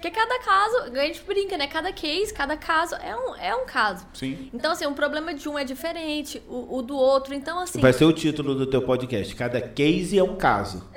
Porque 0.00 0.10
cada 0.12 0.38
caso, 0.38 0.98
a 0.98 1.04
gente 1.04 1.22
brinca, 1.24 1.58
né? 1.58 1.66
Cada 1.66 1.92
case, 1.92 2.32
cada 2.32 2.56
caso 2.56 2.94
é 2.94 3.14
um, 3.14 3.36
é 3.36 3.54
um 3.54 3.66
caso. 3.66 4.06
Sim. 4.14 4.48
Então, 4.50 4.72
assim, 4.72 4.86
um 4.86 4.94
problema 4.94 5.34
de 5.34 5.46
um 5.46 5.58
é 5.58 5.62
diferente, 5.62 6.42
o, 6.48 6.78
o 6.78 6.82
do 6.82 6.96
outro. 6.96 7.34
Então, 7.34 7.58
assim. 7.58 7.82
Vai 7.82 7.92
ser 7.92 8.06
o 8.06 8.12
título 8.12 8.54
do 8.54 8.66
teu 8.66 8.80
podcast. 8.80 9.34
Cada 9.36 9.60
case 9.60 10.18
é 10.18 10.22
um 10.22 10.36
caso. 10.36 10.88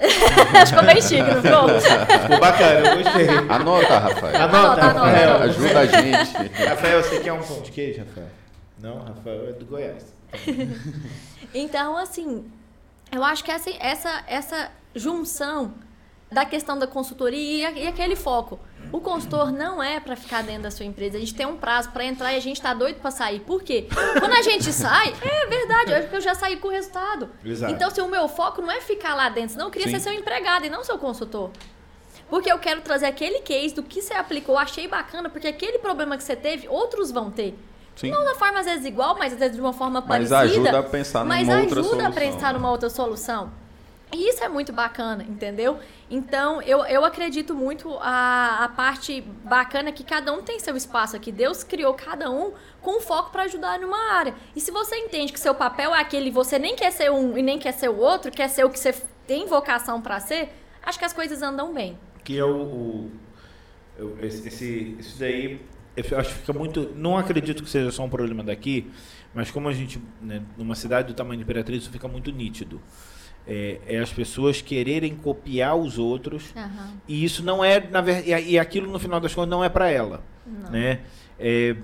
Acho 0.58 0.72
que 0.72 0.80
eu 0.80 0.86
bem 0.86 1.02
chique, 1.02 1.22
não 1.22 1.42
ficou? 1.42 2.20
Ficou 2.22 2.40
bacana, 2.40 2.88
eu 2.88 3.04
gostei. 3.04 3.28
Anota, 3.50 4.00
Rafael. 4.00 4.36
Anota, 4.42 4.58
anota 4.58 4.82
Rafael. 4.82 5.30
Anota. 5.30 5.44
Ajuda 5.44 5.80
a 5.80 5.86
gente. 5.86 6.64
Rafael, 6.66 7.04
você 7.04 7.20
quer 7.20 7.34
um 7.34 7.44
pão 7.44 7.62
de 7.62 7.72
queijo, 7.74 8.00
Rafael? 8.00 8.30
Não, 8.80 9.00
Rafael 9.00 9.50
é 9.50 9.52
do 9.52 9.66
Goiás. 9.66 10.16
então, 11.54 11.98
assim, 11.98 12.50
eu 13.12 13.22
acho 13.22 13.44
que 13.44 13.52
essa, 13.52 13.70
essa, 13.82 14.24
essa 14.28 14.72
junção 14.96 15.74
da 16.34 16.46
questão 16.46 16.78
da 16.78 16.88
consultoria 16.88 17.72
e, 17.72 17.84
e 17.84 17.88
aquele 17.88 18.16
foco. 18.16 18.60
O 18.94 19.02
consultor 19.02 19.52
não 19.52 19.82
é 19.82 20.00
para 20.00 20.16
ficar 20.16 20.44
dentro 20.44 20.62
da 20.62 20.72
sua 20.72 20.86
empresa. 20.86 21.18
A 21.18 21.20
gente 21.20 21.34
tem 21.34 21.48
um 21.48 21.58
prazo 21.58 21.90
para 21.90 22.06
entrar 22.06 22.32
e 22.32 22.38
a 22.38 22.40
gente 22.40 22.62
tá 22.62 22.76
doido 22.76 22.98
para 22.98 23.10
sair. 23.10 23.40
Por 23.40 23.64
quê? 23.64 23.88
Quando 24.20 24.34
a 24.34 24.44
gente 24.44 24.72
sai, 24.72 25.12
é 25.20 25.48
verdade, 25.48 25.92
eu 25.92 25.98
acho 25.98 26.10
que 26.10 26.16
eu 26.16 26.22
já 26.22 26.36
saí 26.36 26.58
com 26.58 26.68
o 26.68 26.72
resultado. 26.72 27.28
Exato. 27.44 27.74
Então, 27.74 27.90
se 27.90 28.00
o 28.00 28.08
meu 28.08 28.28
foco 28.28 28.62
não 28.62 28.70
é 28.70 28.80
ficar 28.80 29.16
lá 29.16 29.30
dentro, 29.30 29.54
senão 29.54 29.66
eu 29.66 29.72
queria 29.72 29.88
Sim. 29.88 29.96
ser 29.96 30.00
seu 30.00 30.14
empregado 30.14 30.68
e 30.68 30.70
não 30.70 30.84
seu 30.84 31.00
consultor. 31.00 31.50
Porque 32.30 32.52
eu 32.52 32.60
quero 32.60 32.82
trazer 32.82 33.08
aquele 33.08 33.40
case 33.40 33.74
do 33.74 33.82
que 33.82 34.00
você 34.00 34.14
aplicou, 34.14 34.60
achei 34.60 34.88
bacana, 34.88 35.28
porque 35.28 35.48
aquele 35.48 35.80
problema 35.80 36.16
que 36.16 36.24
você 36.24 36.36
teve, 36.36 36.68
outros 36.68 37.10
vão 37.10 37.32
ter. 37.32 37.58
Sim. 37.96 38.12
Não 38.12 38.24
da 38.24 38.36
forma 38.36 38.60
às 38.60 38.68
vezes 38.68 38.86
igual, 38.86 39.18
mas 39.18 39.34
às 39.34 39.40
vezes 39.40 39.56
de 39.56 39.62
uma 39.62 39.74
forma 39.74 40.02
mas 40.02 40.30
parecida. 40.30 40.38
Mas 40.38 40.52
ajuda 40.52 40.80
a 40.80 40.84
pensar 40.84 41.26
numa 41.26 41.36
outra 41.36 41.82
solução. 41.82 41.98
Mas 41.98 41.98
ajuda 41.98 42.08
a 42.08 42.12
pensar 42.12 42.54
numa 42.54 42.72
outra 42.72 42.90
solução. 42.92 43.63
E 44.14 44.30
isso 44.30 44.44
é 44.44 44.48
muito 44.48 44.72
bacana, 44.72 45.24
entendeu? 45.24 45.80
Então, 46.10 46.62
eu, 46.62 46.86
eu 46.86 47.04
acredito 47.04 47.56
muito 47.56 47.98
a, 48.00 48.64
a 48.64 48.70
parte 48.70 49.22
bacana 49.44 49.92
que 49.92 50.04
cada 50.04 50.32
um 50.32 50.44
tem 50.44 50.60
seu 50.60 50.78
espaço 50.78 51.16
aqui. 51.16 51.32
Deus 51.32 51.64
criou 51.64 51.96
cada 51.96 52.30
um 52.30 52.54
com 52.80 53.02
foco 53.02 53.32
para 53.32 53.44
ajudar 53.44 53.80
numa 53.80 54.14
área. 54.14 54.36
E 54.56 54.62
se 54.62 54.70
você 54.70 54.96
entende 54.98 55.34
que 55.34 55.40
seu 55.40 55.56
papel 55.56 55.96
é 55.96 56.00
aquele, 56.00 56.30
você 56.30 56.60
nem 56.60 56.76
quer 56.76 56.92
ser 56.92 57.12
um 57.12 57.36
e 57.36 57.42
nem 57.42 57.58
quer 57.58 57.72
ser 57.72 57.90
o 57.90 57.98
outro, 57.98 58.30
quer 58.30 58.50
ser 58.50 58.64
o 58.64 58.70
que 58.70 58.80
você 58.80 58.94
tem 59.26 59.48
vocação 59.48 60.00
para 60.00 60.20
ser, 60.20 60.50
acho 60.84 61.00
que 61.00 61.06
as 61.06 61.14
coisas 61.14 61.42
andam 61.42 61.74
bem. 61.74 61.98
Que 62.24 62.38
é 62.38 62.46
o, 62.46 63.10
o 64.00 64.18
esse, 64.22 64.96
esse 65.00 65.20
daí 65.20 65.60
eu 65.98 66.20
acho 66.20 66.30
que 66.30 66.40
fica 66.40 66.54
muito. 66.54 66.92
Não 66.96 67.18
acredito 67.18 67.64
que 67.64 67.70
seja 67.70 67.90
só 67.90 68.04
um 68.04 68.10
problema 68.10 68.44
daqui, 68.44 68.92
mas 69.34 69.50
como 69.50 69.70
a 69.70 69.74
gente, 69.74 70.00
né, 70.22 70.44
numa 70.56 70.76
cidade 70.76 71.08
do 71.08 71.16
tamanho 71.16 71.38
de 71.38 71.44
Imperatriz, 71.44 71.82
isso 71.82 71.92
fica 71.92 72.08
muito 72.08 72.32
nítido 72.32 72.80
é, 73.48 73.80
é, 73.88 74.00
as 74.00 74.12
pessoas 74.12 74.62
quererem 74.62 75.16
copiar 75.16 75.76
os 75.76 75.98
outros 75.98 76.54
uhum. 76.56 76.98
e 77.08 77.24
isso 77.24 77.44
não 77.44 77.64
é 77.64 77.80
na 77.80 78.00
verdade 78.00 78.50
e 78.50 78.58
aquilo 78.58 78.90
no 78.90 79.00
final 79.00 79.20
das 79.20 79.34
contas 79.34 79.50
não 79.50 79.64
é 79.64 79.70
para 79.70 79.90
ela 79.90 80.24
não. 80.46 80.72
né 80.72 81.00
é, 81.38 81.76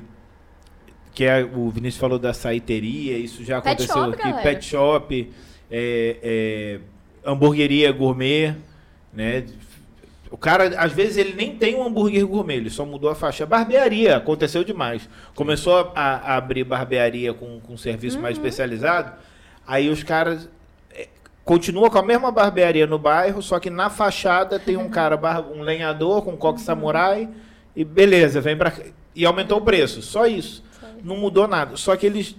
que 1.14 1.26
é, 1.26 1.44
o 1.44 1.70
Vinícius 1.70 2.00
falou 2.00 2.18
da 2.18 2.34
saiteria 2.34 3.18
isso 3.18 3.44
já 3.44 3.62
pet 3.62 3.84
aconteceu 3.84 3.96
shop, 3.96 4.14
aqui 4.14 4.24
galera. 4.24 4.42
pet 4.42 4.66
shop 4.66 5.34
é, 5.70 6.18
é, 6.24 6.80
hamburgueria 7.30 7.92
gourmet 7.92 8.56
né 9.12 9.44
o 10.32 10.38
cara, 10.38 10.80
às 10.80 10.92
vezes, 10.92 11.18
ele 11.18 11.34
nem 11.34 11.56
tem 11.56 11.76
um 11.76 11.84
hambúrguer 11.84 12.26
gourmet, 12.26 12.58
ele 12.58 12.70
só 12.70 12.86
mudou 12.86 13.10
a 13.10 13.16
faixa. 13.16 13.48
Barbearia, 13.48 14.16
aconteceu 14.18 14.64
demais. 14.64 15.10
Começou 15.34 15.92
a, 15.96 16.18
a 16.18 16.36
abrir 16.38 16.64
barbearia 16.64 17.34
com, 17.34 17.60
com 17.60 17.76
serviço 17.76 18.18
uhum. 18.18 18.22
mais 18.22 18.38
especializado. 18.38 19.14
Aí 19.66 19.90
os 19.90 20.04
caras 20.04 20.48
continua 21.50 21.90
com 21.90 21.98
a 21.98 22.04
mesma 22.04 22.32
barbearia 22.32 22.86
no 22.86 23.00
bairro, 23.00 23.42
só 23.42 23.60
que 23.60 23.72
na 23.72 23.90
fachada 23.90 24.60
tem 24.60 24.78
um 24.78 24.88
cara, 24.88 25.20
um 25.52 25.64
lenhador 25.64 26.22
com 26.22 26.38
coque 26.38 26.62
samurai 26.62 27.28
e 27.76 27.84
beleza, 27.84 28.40
vem 28.40 28.56
para 28.56 28.72
e 29.16 29.26
aumentou 29.26 29.58
o 29.58 29.62
preço, 29.62 30.00
só 30.04 30.28
isso. 30.28 30.64
Não 31.04 31.18
mudou 31.18 31.48
nada. 31.48 31.76
Só 31.76 31.96
que 31.96 32.06
eles 32.06 32.36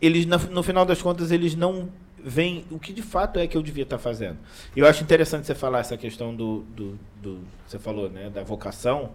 eles 0.00 0.24
no 0.24 0.62
final 0.62 0.86
das 0.86 1.02
contas 1.02 1.30
eles 1.30 1.54
não 1.54 1.90
veem 2.18 2.64
o 2.70 2.78
que 2.78 2.90
de 2.90 3.02
fato 3.02 3.38
é 3.38 3.46
que 3.46 3.54
eu 3.54 3.62
devia 3.62 3.82
estar 3.82 3.98
fazendo. 3.98 4.38
E 4.74 4.80
eu 4.80 4.86
acho 4.86 5.02
interessante 5.02 5.46
você 5.46 5.54
falar 5.54 5.80
essa 5.80 5.98
questão 5.98 6.34
do, 6.34 6.60
do, 6.74 6.98
do 7.20 7.40
você 7.66 7.78
falou, 7.78 8.08
né, 8.08 8.30
da 8.30 8.42
vocação. 8.42 9.10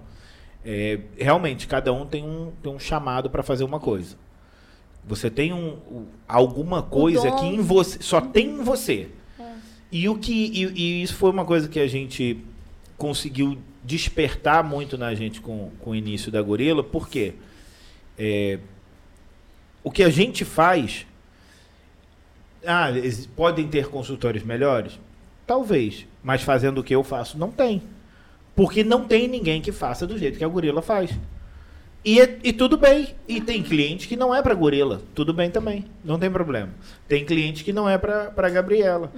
É, 0.63 0.99
realmente 1.17 1.67
cada 1.67 1.91
um 1.91 2.05
tem 2.05 2.24
um, 2.24 2.51
tem 2.61 2.72
um 2.72 2.78
chamado 2.78 3.32
para 3.32 3.41
fazer 3.41 3.63
uma 3.63 3.80
coisa. 3.80 4.15
Você 5.10 5.28
tem 5.28 5.51
um, 5.51 6.05
alguma 6.28 6.84
coisa 6.84 7.32
que 7.32 7.45
em 7.47 7.62
você 7.62 7.97
só 7.99 8.22
tem 8.22 8.51
em 8.51 8.64
você. 8.64 9.07
É. 9.39 9.43
E 9.91 10.07
o 10.07 10.16
que 10.16 10.32
e, 10.32 10.66
e, 10.66 11.01
isso 11.01 11.16
foi 11.16 11.32
uma 11.32 11.43
coisa 11.43 11.68
que 11.68 11.80
a 11.80 11.88
gente 11.88 12.39
conseguiu 12.95 13.57
despertar 13.84 14.64
muito 14.64 14.99
na 14.99 15.16
gente 15.16 15.41
com, 15.41 15.72
com 15.80 15.89
o 15.89 15.95
início 15.95 16.32
da 16.32 16.39
Gorila, 16.43 16.84
porque 16.84 17.34
é, 18.20 18.60
o 19.84 19.89
que 19.89 20.03
a 20.03 20.12
gente 20.12 20.45
faz 20.45 21.07
Ah, 22.64 22.89
podem 23.36 23.68
ter 23.68 23.88
consultores 23.88 24.43
melhores? 24.43 24.99
Talvez. 25.47 26.05
Mas 26.22 26.43
fazendo 26.43 26.82
o 26.82 26.84
que 26.84 26.93
eu 26.93 27.03
faço, 27.03 27.36
não 27.36 27.49
tem. 27.49 27.82
Porque 28.55 28.84
não 28.84 29.05
tem 29.05 29.28
ninguém 29.28 29.60
que 29.60 29.72
faça 29.72 30.05
do 30.05 30.20
jeito 30.20 30.38
que 30.38 30.45
a 30.45 30.47
gorila 30.47 30.84
faz. 30.84 31.10
E, 32.04 32.20
é- 32.22 32.39
e 32.43 32.54
tudo 32.54 32.78
bem. 32.78 33.14
E 33.28 33.41
tem 33.41 33.62
cliente 33.62 34.08
que 34.08 34.16
não 34.16 34.34
é 34.34 34.41
para 34.41 34.54
gorila. 34.54 35.02
Tudo 35.14 35.34
bem 35.34 35.50
também. 35.52 35.86
Não 36.04 36.18
tem 36.18 36.32
problema. 36.32 36.70
Tem 37.08 37.26
cliente 37.26 37.64
que 37.64 37.74
não 37.74 37.89
é 37.89 37.97
para 37.97 38.50
Gabriela. 38.50 39.12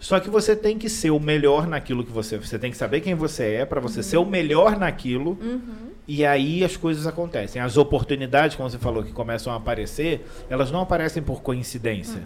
Só 0.00 0.18
que 0.18 0.30
você 0.30 0.56
tem 0.56 0.78
que 0.78 0.88
ser 0.88 1.10
o 1.10 1.20
melhor 1.20 1.66
naquilo 1.66 2.02
que 2.04 2.10
você. 2.10 2.38
Você 2.38 2.58
tem 2.58 2.70
que 2.70 2.76
saber 2.76 3.00
quem 3.00 3.14
você 3.14 3.54
é 3.56 3.64
para 3.66 3.80
você 3.80 4.02
ser 4.02 4.16
o 4.16 4.24
melhor 4.24 4.78
naquilo. 4.78 5.38
E 6.08 6.24
aí 6.24 6.64
as 6.64 6.76
coisas 6.76 7.06
acontecem. 7.06 7.60
As 7.60 7.76
oportunidades, 7.76 8.56
como 8.56 8.68
você 8.68 8.78
falou, 8.78 9.04
que 9.04 9.12
começam 9.12 9.52
a 9.52 9.56
aparecer, 9.56 10.26
elas 10.48 10.70
não 10.70 10.80
aparecem 10.80 11.22
por 11.22 11.42
coincidência. 11.42 12.22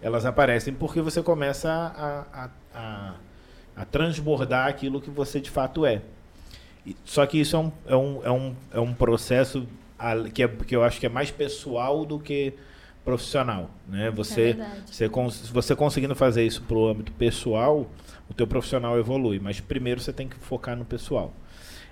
Elas 0.00 0.24
aparecem 0.24 0.72
porque 0.72 1.00
você 1.02 1.22
começa 1.22 1.70
a, 1.70 2.44
a, 2.44 2.50
a, 2.74 3.14
a 3.76 3.84
transbordar 3.84 4.66
aquilo 4.68 5.00
que 5.02 5.10
você 5.10 5.38
de 5.38 5.50
fato 5.50 5.84
é. 5.84 6.00
Só 7.04 7.26
que 7.26 7.38
isso 7.38 7.56
é 7.56 7.58
um, 7.58 7.72
é 7.86 7.96
um, 7.96 8.20
é 8.24 8.30
um, 8.30 8.54
é 8.74 8.80
um 8.80 8.94
processo 8.94 9.66
que, 10.32 10.42
é, 10.42 10.48
que 10.48 10.74
eu 10.74 10.82
acho 10.82 10.98
que 10.98 11.06
é 11.06 11.08
mais 11.08 11.30
pessoal 11.30 12.04
do 12.04 12.18
que 12.18 12.54
profissional. 13.04 13.70
Né? 13.88 14.10
Você, 14.10 14.54
verdade. 14.54 14.80
você, 14.86 15.08
cons- 15.08 15.48
você 15.50 15.74
conseguindo 15.76 16.14
fazer 16.14 16.44
isso 16.44 16.62
para 16.62 16.76
o 16.76 16.88
âmbito 16.88 17.12
pessoal, 17.12 17.90
o 18.28 18.34
teu 18.34 18.46
profissional 18.46 18.98
evolui. 18.98 19.38
Mas 19.38 19.60
primeiro 19.60 20.00
você 20.00 20.12
tem 20.12 20.28
que 20.28 20.36
focar 20.36 20.76
no 20.76 20.84
pessoal. 20.84 21.32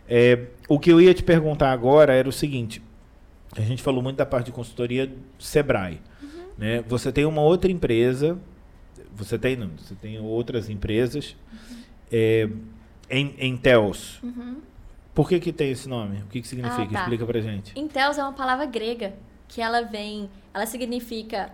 É, 0.08 0.46
o 0.68 0.78
que 0.78 0.90
eu 0.90 1.00
ia 1.00 1.12
te 1.12 1.22
perguntar 1.22 1.70
agora 1.72 2.14
era 2.14 2.28
o 2.28 2.32
seguinte. 2.32 2.80
A 3.56 3.60
gente 3.60 3.82
falou 3.82 4.02
muito 4.02 4.16
da 4.16 4.26
parte 4.26 4.46
de 4.46 4.52
consultoria 4.52 5.10
Sebrae. 5.38 6.00
Né? 6.56 6.82
Você 6.88 7.12
tem 7.12 7.24
uma 7.24 7.42
outra 7.42 7.70
empresa, 7.70 8.38
você 9.14 9.38
tem 9.38 9.54
não, 9.56 9.70
você 9.76 9.94
tem 9.94 10.18
outras 10.18 10.68
empresas 10.70 11.36
é, 12.10 12.48
em, 13.10 13.34
em 13.38 13.56
Teos. 13.56 14.18
Por 15.18 15.28
que, 15.28 15.40
que 15.40 15.52
tem 15.52 15.72
esse 15.72 15.88
nome? 15.88 16.18
O 16.22 16.26
que, 16.26 16.40
que 16.40 16.46
significa? 16.46 16.80
Ah, 16.80 16.92
tá. 16.92 17.00
Explica 17.00 17.26
pra 17.26 17.40
gente. 17.40 17.76
Enteos 17.76 18.18
é 18.18 18.22
uma 18.22 18.32
palavra 18.32 18.64
grega 18.66 19.14
que 19.48 19.60
ela 19.60 19.82
vem, 19.82 20.30
ela 20.54 20.64
significa 20.64 21.50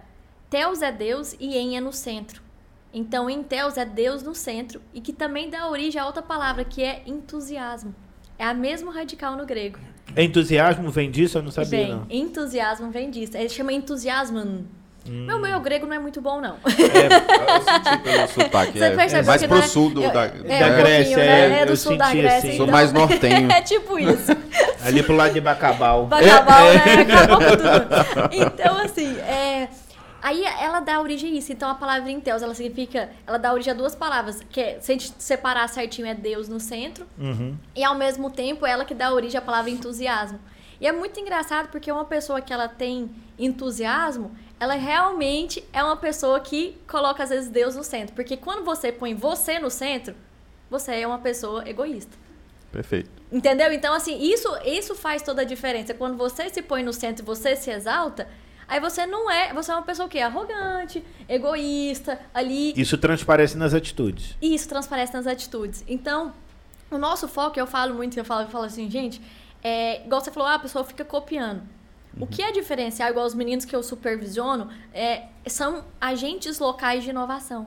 Teos 0.51 0.83
é 0.83 0.93
Deus 0.93 1.35
e 1.41 1.57
En 1.57 1.75
é 1.75 1.81
no 1.81 1.91
centro. 1.91 2.43
Então, 2.93 3.31
Enteos 3.31 3.79
é 3.79 3.87
Deus 3.87 4.23
no 4.23 4.35
centro 4.35 4.83
e 4.93 5.01
que 5.01 5.15
também 5.15 5.49
dá 5.49 5.67
origem 5.67 5.99
a 5.99 6.05
outra 6.05 6.21
palavra 6.21 6.62
que 6.62 6.83
é 6.83 7.05
entusiasmo. 7.07 7.95
É 8.39 8.45
a 8.45 8.53
mesma 8.53 8.93
radical 8.93 9.35
no 9.35 9.47
grego. 9.47 9.79
Entusiasmo 10.15 10.91
vem 10.91 11.11
disso? 11.11 11.39
Eu 11.39 11.43
não 11.43 11.51
sabia, 11.51 11.71
Vem, 11.71 11.89
não. 11.89 12.07
entusiasmo 12.11 12.91
vem 12.91 13.09
disso. 13.11 13.35
Ele 13.35 13.49
chama 13.49 13.73
entusiasmo. 13.73 14.67
Meu, 15.07 15.39
meu 15.39 15.61
grego 15.61 15.87
não 15.87 15.95
é 15.95 15.99
muito 15.99 16.21
bom, 16.21 16.41
não. 16.41 16.57
Eu 16.65 17.63
senti 17.63 17.99
pelo 18.03 18.27
sotaque. 18.29 18.79
Você 18.79 18.85
é, 18.85 18.97
percebeu 18.97 19.25
mais 19.27 19.43
pro 19.43 19.55
não 19.57 19.63
é- 19.63 19.67
sul 19.67 19.91
do, 19.91 20.03
eu- 20.03 20.11
da, 20.11 20.25
é, 20.25 20.31
Da 20.31 20.55
é, 20.55 20.77
Grécia, 20.77 21.17
é, 21.21 21.49
né? 21.49 21.61
É 21.61 21.67
do 21.67 21.73
eu 21.73 21.77
sul 21.77 21.97
da 21.97 22.11
Grécia. 22.11 22.39
assim. 22.39 22.57
Sou 22.57 22.67
então. 22.67 22.73
mais 22.73 22.93
nortenho. 22.93 23.51
é 23.53 23.61
tipo 23.61 23.99
isso. 23.99 24.33
Ali 24.83 25.03
pro 25.03 25.15
lado 25.15 25.35
de 25.35 25.41
Bacabal. 25.41 26.07
Bacabal, 26.09 26.65
né? 26.73 27.03
Acabou 27.03 27.37
com 27.37 27.51
tudo. 27.57 28.29
Então, 28.33 28.79
assim, 28.79 29.15
é... 29.21 29.69
Aí 30.23 30.43
ela 30.43 30.81
dá 30.81 30.99
origem 31.03 31.33
a 31.33 31.35
isso. 31.35 31.53
Então, 31.53 31.69
a 31.69 31.75
palavra 31.75 32.11
Inteus, 32.11 32.41
ela 32.41 32.55
significa... 32.55 33.11
Ela 33.27 33.37
dá 33.39 33.53
origem 33.53 33.75
a 33.75 33.77
duas 33.77 33.95
palavras. 33.95 34.41
Que 34.49 34.59
é, 34.59 34.79
se 34.81 34.91
a 34.91 34.95
gente 34.95 35.13
separar 35.19 35.69
certinho, 35.69 36.07
é 36.09 36.15
Deus 36.15 36.49
no 36.49 36.59
centro. 36.59 37.07
Uhum. 37.19 37.55
E, 37.77 37.85
ao 37.85 37.95
mesmo 37.95 38.31
tempo, 38.31 38.65
ela 38.65 38.87
que 38.87 38.95
dá 38.95 39.13
origem 39.13 39.37
à 39.37 39.43
palavra 39.43 39.71
entusiasmo. 39.71 40.41
E 40.81 40.87
é 40.87 40.93
muito 40.93 41.21
engraçado 41.21 41.69
porque 41.69 41.93
uma 41.93 42.07
pessoa 42.07 42.41
que 42.41 42.53
ela 42.55 42.69
tem 42.69 43.11
entusiasmo, 43.39 44.33
ela 44.59 44.75
realmente 44.75 45.65
é 45.73 45.83
uma 45.83 45.97
pessoa 45.97 46.41
que 46.41 46.77
coloca, 46.89 47.23
às 47.23 47.31
vezes, 47.31 47.49
Deus 47.49 47.75
no 47.75 47.85
centro. 47.85 48.15
Porque 48.15 48.37
quando 48.37 48.65
você 48.65 48.93
põe 48.93 49.15
você 49.15 49.59
no 49.59 49.71
centro, 49.71 50.15
você 50.71 51.01
é 51.01 51.07
uma 51.07 51.19
pessoa 51.19 51.69
egoísta. 51.69 52.17
Perfeito. 52.73 53.11
Entendeu? 53.31 53.73
Então, 53.73 53.95
assim, 53.95 54.21
isso, 54.21 54.49
isso 54.65 54.95
faz 54.95 55.23
toda 55.23 55.43
a 55.43 55.45
diferença. 55.45 55.95
Quando 55.95 56.17
você 56.17 56.49
se 56.49 56.63
põe 56.63 56.83
no 56.83 56.93
centro 56.93 57.25
e 57.25 57.27
você 57.27 57.55
se 57.57 57.71
exalta, 57.71 58.29
aí 58.67 58.81
você 58.81 59.07
não 59.07 59.31
é. 59.31 59.53
Você 59.53 59.71
é 59.71 59.75
uma 59.75 59.83
pessoa 59.83 60.09
que 60.09 60.19
é 60.19 60.25
arrogante, 60.25 61.05
egoísta, 61.29 62.21
ali. 62.33 62.73
Isso 62.77 62.99
transparece 62.99 63.57
nas 63.57 63.75
atitudes. 63.75 64.37
Isso 64.41 64.69
transparece 64.69 65.13
nas 65.15 65.27
atitudes. 65.27 65.85
Então, 65.87 66.33
o 66.91 66.99
nosso 66.99 67.29
foco, 67.29 67.59
eu 67.59 67.67
falo 67.67 67.95
muito, 67.95 68.19
eu 68.19 68.25
falo, 68.25 68.43
eu 68.43 68.49
falo 68.49 68.65
assim, 68.65 68.91
gente, 68.91 69.21
é, 69.63 70.05
igual 70.05 70.21
você 70.21 70.31
falou, 70.31 70.49
ah, 70.49 70.55
a 70.55 70.59
pessoa 70.59 70.85
fica 70.85 71.05
copiando. 71.05 71.63
O 72.21 72.27
que 72.27 72.43
é 72.43 72.53
diferencial, 72.53 73.11
igual 73.11 73.27
os 73.27 73.35
meninos 73.35 73.65
que 73.65 73.75
eu 73.75 73.83
supervisiono, 73.83 74.69
é, 74.93 75.25
são 75.47 75.85
agentes 76.01 76.59
locais 76.59 77.03
de 77.03 77.11
inovação. 77.11 77.67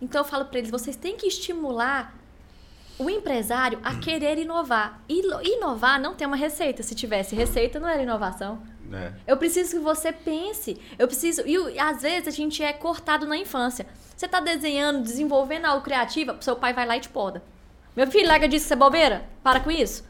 Então 0.00 0.20
eu 0.20 0.24
falo 0.24 0.44
para 0.44 0.58
eles, 0.58 0.70
vocês 0.70 0.96
têm 0.96 1.16
que 1.16 1.26
estimular 1.26 2.14
o 2.98 3.08
empresário 3.08 3.80
a 3.82 3.96
querer 3.96 4.38
inovar. 4.38 5.02
E 5.08 5.22
inovar 5.54 6.00
não 6.00 6.14
tem 6.14 6.26
uma 6.26 6.36
receita. 6.36 6.82
Se 6.82 6.94
tivesse 6.94 7.34
receita, 7.34 7.80
não 7.80 7.88
era 7.88 8.02
inovação. 8.02 8.62
É. 8.92 9.12
Eu 9.26 9.36
preciso 9.36 9.70
que 9.70 9.78
você 9.78 10.12
pense. 10.12 10.76
Eu 10.98 11.06
preciso. 11.06 11.42
E 11.46 11.78
às 11.78 12.02
vezes 12.02 12.28
a 12.28 12.30
gente 12.30 12.62
é 12.62 12.72
cortado 12.72 13.26
na 13.26 13.36
infância. 13.36 13.86
Você 14.14 14.28
tá 14.28 14.38
desenhando, 14.40 15.02
desenvolvendo 15.02 15.64
algo 15.64 15.82
criativo, 15.82 16.36
seu 16.40 16.56
pai 16.56 16.74
vai 16.74 16.86
lá 16.86 16.96
e 16.96 17.00
te 17.00 17.08
poda. 17.08 17.42
Meu 17.96 18.06
filho, 18.06 18.28
larga 18.28 18.46
disso, 18.46 18.66
você 18.66 18.74
é 18.74 18.76
bobeira? 18.76 19.24
Para 19.42 19.60
com 19.60 19.70
isso. 19.70 20.04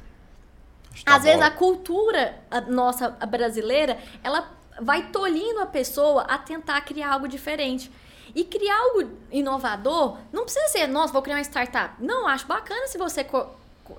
Está 0.95 1.17
Às 1.17 1.23
vezes 1.23 1.39
bom. 1.41 1.47
a 1.47 1.51
cultura 1.51 2.35
a 2.51 2.61
nossa 2.63 3.17
a 3.21 3.27
brasileira, 3.27 3.99
ela 4.23 4.51
vai 4.81 5.09
tolhindo 5.11 5.61
a 5.61 5.67
pessoa 5.67 6.23
a 6.23 6.37
tentar 6.39 6.81
criar 6.83 7.13
algo 7.13 7.29
diferente. 7.29 7.91
E 8.35 8.45
criar 8.45 8.77
algo 8.79 9.11
inovador 9.33 10.19
não 10.33 10.45
precisa 10.45 10.69
ser, 10.69 10.87
nossa, 10.87 11.13
vou 11.13 11.21
criar 11.23 11.37
uma 11.37 11.43
startup. 11.43 11.95
Não, 11.99 12.29
acho 12.29 12.47
bacana 12.47 12.87
se 12.87 12.97
você 12.97 13.27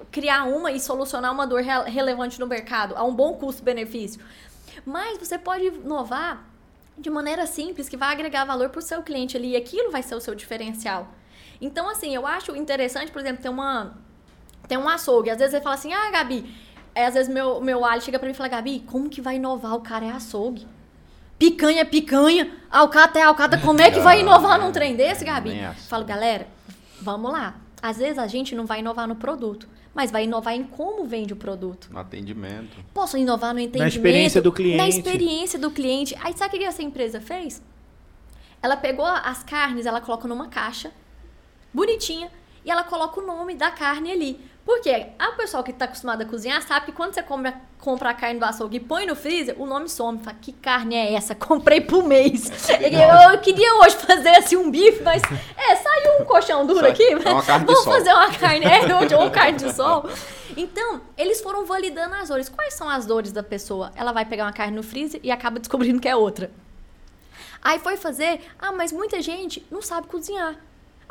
criar 0.09 0.43
uma 0.45 0.71
e 0.71 0.79
solucionar 0.79 1.31
uma 1.33 1.45
dor 1.45 1.61
re- 1.61 1.89
relevante 1.89 2.39
no 2.39 2.47
mercado, 2.47 2.95
a 2.95 3.03
um 3.03 3.13
bom 3.13 3.33
custo-benefício. 3.33 4.21
Mas 4.85 5.17
você 5.17 5.37
pode 5.37 5.65
inovar 5.65 6.45
de 6.97 7.09
maneira 7.09 7.45
simples 7.45 7.89
que 7.89 7.97
vai 7.97 8.11
agregar 8.13 8.45
valor 8.45 8.69
para 8.69 8.79
o 8.79 8.81
seu 8.81 9.03
cliente 9.03 9.35
ali 9.35 9.51
e 9.51 9.55
aquilo 9.57 9.91
vai 9.91 10.01
ser 10.01 10.15
o 10.15 10.21
seu 10.21 10.33
diferencial. 10.33 11.07
Então, 11.59 11.89
assim, 11.89 12.15
eu 12.15 12.25
acho 12.25 12.55
interessante, 12.55 13.11
por 13.11 13.19
exemplo, 13.19 13.41
ter 13.41 13.49
uma 13.49 13.93
tem 14.67 14.77
um 14.77 14.87
açougue. 14.87 15.29
Às 15.29 15.39
vezes 15.39 15.53
ele 15.53 15.63
fala 15.63 15.75
assim, 15.75 15.93
ah, 15.93 16.09
Gabi. 16.11 16.70
Aí, 16.93 17.05
às 17.05 17.13
vezes 17.13 17.33
meu, 17.33 17.61
meu 17.61 17.85
alho 17.85 18.01
chega 18.01 18.19
pra 18.19 18.27
mim 18.27 18.33
e 18.33 18.37
fala, 18.37 18.49
Gabi, 18.49 18.83
como 18.85 19.09
que 19.09 19.21
vai 19.21 19.37
inovar? 19.37 19.75
O 19.75 19.81
cara 19.81 20.05
é 20.05 20.11
açougue. 20.11 20.67
Picanha 21.39 21.81
é 21.81 21.85
picanha, 21.85 22.51
alcata 22.69 23.17
é 23.17 23.23
alcata. 23.23 23.57
Como 23.57 23.81
é 23.81 23.89
que 23.89 23.99
vai 23.99 24.19
inovar 24.21 24.59
num 24.59 24.71
trem 24.71 24.95
desse, 24.95 25.25
Gabi? 25.25 25.51
Falo, 25.87 26.05
galera, 26.05 26.47
vamos 27.01 27.31
lá. 27.31 27.55
Às 27.81 27.97
vezes 27.97 28.19
a 28.19 28.27
gente 28.27 28.53
não 28.53 28.65
vai 28.65 28.79
inovar 28.79 29.07
no 29.07 29.15
produto, 29.15 29.67
mas 29.93 30.11
vai 30.11 30.25
inovar 30.25 30.53
em 30.53 30.63
como 30.63 31.05
vende 31.05 31.33
o 31.33 31.35
produto. 31.35 31.89
No 31.91 31.97
atendimento. 31.97 32.77
Posso 32.93 33.17
inovar 33.17 33.53
no 33.53 33.59
entendimento. 33.59 33.95
experiência 33.95 34.41
do 34.41 34.51
cliente. 34.51 34.77
Na 34.77 34.87
experiência 34.87 35.57
do 35.57 35.71
cliente. 35.71 36.15
Aí 36.21 36.33
sabe 36.37 36.57
o 36.57 36.59
que 36.59 36.65
essa 36.65 36.83
empresa 36.83 37.19
fez? 37.19 37.61
Ela 38.61 38.77
pegou 38.77 39.05
as 39.05 39.43
carnes, 39.43 39.87
ela 39.87 39.99
coloca 39.99 40.27
numa 40.27 40.47
caixa, 40.47 40.91
bonitinha, 41.73 42.29
e 42.63 42.69
ela 42.69 42.83
coloca 42.83 43.19
o 43.19 43.25
nome 43.25 43.55
da 43.55 43.71
carne 43.71 44.11
ali. 44.11 44.39
Por 44.65 44.79
quê? 44.79 45.07
A 45.17 45.31
pessoa 45.31 45.63
que 45.63 45.71
está 45.71 45.85
acostumada 45.85 46.23
a 46.23 46.27
cozinhar 46.27 46.61
sabe 46.61 46.85
que 46.87 46.91
quando 46.91 47.13
você 47.15 47.23
compra, 47.23 47.53
compra 47.79 48.11
a 48.11 48.13
carne 48.13 48.39
do 48.39 48.45
açougue 48.45 48.77
e 48.77 48.79
põe 48.79 49.07
no 49.07 49.15
freezer, 49.15 49.55
o 49.59 49.65
nome 49.65 49.89
some. 49.89 50.19
Fala, 50.19 50.37
que 50.39 50.53
carne 50.53 50.95
é 50.95 51.13
essa? 51.13 51.33
Comprei 51.35 51.81
por 51.81 52.03
mês. 52.03 52.51
Eu, 52.69 53.31
eu 53.33 53.39
queria 53.39 53.73
hoje 53.79 53.97
fazer 53.97 54.29
assim 54.29 54.55
um 54.55 54.69
bife, 54.69 55.01
mas 55.01 55.21
é, 55.57 55.75
saiu 55.75 56.21
um 56.21 56.25
colchão 56.25 56.65
duro 56.65 56.81
Sai- 56.81 56.91
aqui. 56.91 57.03
é 57.03 57.29
uma 57.29 57.43
carne 57.43 57.65
Vamos 57.65 57.85
fazer 57.85 58.13
uma 58.13 58.31
carne, 58.31 58.65
é, 58.65 58.79
ou, 59.17 59.23
ou 59.23 59.31
carne 59.31 59.57
de 59.57 59.73
sol. 59.73 60.07
Então, 60.55 61.01
eles 61.17 61.41
foram 61.41 61.65
validando 61.65 62.13
as 62.15 62.29
dores. 62.29 62.47
Quais 62.47 62.73
são 62.75 62.87
as 62.87 63.05
dores 63.05 63.31
da 63.31 63.41
pessoa? 63.41 63.91
Ela 63.95 64.11
vai 64.11 64.25
pegar 64.25 64.45
uma 64.45 64.53
carne 64.53 64.75
no 64.75 64.83
freezer 64.83 65.19
e 65.23 65.31
acaba 65.31 65.59
descobrindo 65.59 65.99
que 65.99 66.07
é 66.07 66.15
outra. 66.15 66.51
Aí 67.63 67.79
foi 67.79 67.97
fazer, 67.97 68.41
ah, 68.59 68.71
mas 68.71 68.91
muita 68.91 69.21
gente 69.21 69.65
não 69.71 69.81
sabe 69.81 70.07
cozinhar. 70.07 70.55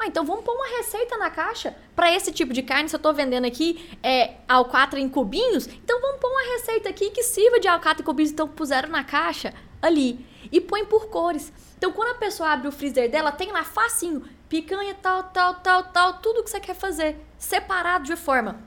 Ah, 0.03 0.07
então 0.07 0.25
vamos 0.25 0.43
pôr 0.43 0.55
uma 0.55 0.79
receita 0.79 1.19
na 1.19 1.29
caixa 1.29 1.77
para 1.95 2.11
esse 2.11 2.33
tipo 2.33 2.55
de 2.55 2.63
carne. 2.63 2.89
Se 2.89 2.97
eu 2.97 3.01
tô 3.01 3.13
vendendo 3.13 3.45
aqui 3.45 3.87
é, 4.03 4.37
alcatra 4.49 4.99
em 4.99 5.11
cubinhos, 5.11 5.67
então 5.67 6.01
vamos 6.01 6.19
pôr 6.19 6.31
uma 6.31 6.55
receita 6.55 6.89
aqui 6.89 7.11
que 7.11 7.23
sirva 7.23 7.61
de 7.61 7.69
alcatra 7.69 8.01
em 8.01 8.07
cubinhos. 8.07 8.31
Então 8.31 8.49
puseram 8.49 8.89
na 8.89 9.05
caixa 9.05 9.53
ali 9.83 10.25
e 10.51 10.59
põe 10.59 10.87
por 10.87 11.09
cores. 11.09 11.53
Então 11.77 11.93
quando 11.93 12.13
a 12.13 12.19
pessoa 12.19 12.49
abre 12.49 12.67
o 12.67 12.73
freezer 12.73 13.11
dela, 13.11 13.31
tem 13.31 13.53
lá 13.53 13.63
facinho, 13.63 14.27
picanha, 14.49 14.95
tal, 14.95 15.25
tal, 15.25 15.57
tal, 15.57 15.83
tal, 15.83 16.15
tudo 16.15 16.43
que 16.43 16.49
você 16.49 16.61
quer 16.61 16.75
fazer, 16.75 17.21
separado 17.37 18.05
de 18.05 18.17
forma 18.17 18.59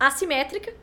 assimétrica. 0.00 0.74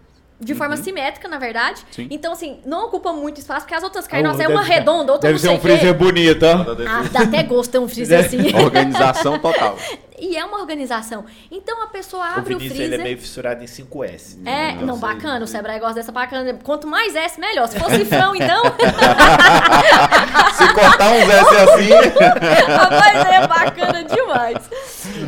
De 0.41 0.55
forma 0.55 0.77
simétrica, 0.77 1.27
na 1.27 1.37
verdade. 1.37 1.85
Sim. 1.91 2.07
Então, 2.09 2.31
assim, 2.31 2.61
não 2.65 2.85
ocupa 2.85 3.11
muito 3.11 3.39
espaço, 3.39 3.61
porque 3.61 3.75
as 3.75 3.83
outras 3.83 4.07
carnes, 4.07 4.31
nossa, 4.31 4.41
é 4.43 4.47
uma 4.47 4.63
ser- 4.63 4.71
redonda, 4.71 5.11
outra 5.11 5.29
Deve 5.31 5.33
não 5.33 5.39
ser 5.39 5.49
um 5.49 5.57
o 5.57 5.61
quê. 5.61 5.67
freezer 5.67 5.93
bonito, 5.93 6.43
ó. 6.45 6.61
Ah, 6.87 7.03
dá 7.11 7.21
até 7.23 7.43
gosto 7.43 7.71
ter 7.71 7.79
um 7.79 7.89
freezer 7.89 8.21
assim. 8.25 8.37
Organização 8.55 9.37
total. 9.37 9.77
E 10.17 10.37
é 10.37 10.45
uma 10.45 10.59
organização. 10.59 11.25
Então 11.51 11.81
a 11.83 11.87
pessoa 11.87 12.25
abre 12.25 12.53
o, 12.53 12.57
o, 12.57 12.59
Vinícius, 12.59 12.71
freezer. 12.77 12.93
ele 12.93 13.01
é 13.01 13.03
meio 13.03 13.17
fissurado 13.17 13.61
em 13.63 13.67
5S. 13.67 14.37
É, 14.45 14.71
Então, 14.71 14.85
não, 14.85 14.93
assim, 14.95 15.01
bacana, 15.01 15.43
o 15.43 15.47
Sebrae 15.47 15.79
gosta 15.79 15.95
dessa 15.95 16.11
bacana. 16.11 16.57
Quanto 16.63 16.87
mais 16.87 17.15
S, 17.15 17.39
melhor. 17.39 17.67
Se 17.67 17.77
fosse 17.79 18.03
frão, 18.05 18.33
então, 18.35 18.61
Se 20.55 20.73
cortar 20.73 21.11
uns 21.11 21.29
S 21.29 21.55
assim. 21.55 21.89
rapaz, 22.73 23.27
é 23.27 23.47
bacana 23.47 24.03
demais. 24.03 24.69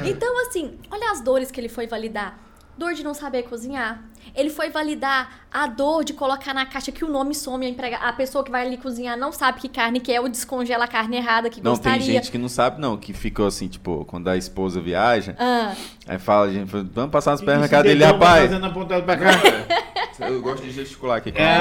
Então, 0.06 0.42
assim, 0.48 0.78
olha 0.90 1.12
as 1.12 1.22
dores 1.22 1.52
que 1.52 1.60
ele 1.60 1.70
foi 1.70 1.88
validar. 1.88 2.38
Dor 2.82 2.94
de 2.96 3.04
não 3.04 3.14
saber 3.14 3.44
cozinhar. 3.44 4.04
Ele 4.36 4.50
foi 4.50 4.72
validar 4.72 5.42
a 5.54 5.68
dor 5.68 6.04
de 6.04 6.14
colocar 6.14 6.52
na 6.52 6.66
caixa 6.66 6.92
que 6.92 7.06
o 7.06 7.10
nome 7.10 7.36
some, 7.36 7.64
a, 7.66 7.70
emprega... 7.70 7.98
a 7.98 8.12
pessoa 8.12 8.44
que 8.44 8.50
vai 8.50 8.66
ali 8.66 8.76
cozinhar 8.78 9.16
não 9.16 9.32
sabe 9.32 9.60
que 9.60 9.70
carne 9.70 10.00
que 10.00 10.12
é 10.12 10.20
ou 10.20 10.28
descongela 10.28 10.86
a 10.86 10.88
carne 10.88 11.18
errada 11.18 11.48
que 11.48 11.62
Não, 11.62 11.74
gostaria. 11.74 12.00
tem 12.00 12.08
gente 12.14 12.32
que 12.32 12.40
não 12.40 12.50
sabe, 12.50 12.82
não, 12.82 12.98
que 12.98 13.14
ficou 13.14 13.46
assim, 13.46 13.68
tipo, 13.68 14.04
quando 14.06 14.28
a 14.30 14.36
esposa 14.36 14.82
viaja, 14.82 15.36
Ah, 15.38 15.76
aí 16.08 16.18
fala, 16.18 16.52
gente, 16.52 16.66
vamos 16.66 17.12
passar 17.12 17.32
no 17.32 17.36
esse 17.36 17.42
supermercado 17.44 17.84
dele, 17.84 18.00
dedão 18.00 18.18
vai 18.18 18.28
rapaz. 18.30 18.50
Fazendo 18.50 18.66
apontado 18.66 19.04
pra 19.04 19.18
cá. 19.18 20.28
Eu 20.28 20.42
gosto 20.42 20.64
de 20.64 20.72
gesticular 20.72 21.18
aqui. 21.18 21.32
É, 21.36 21.56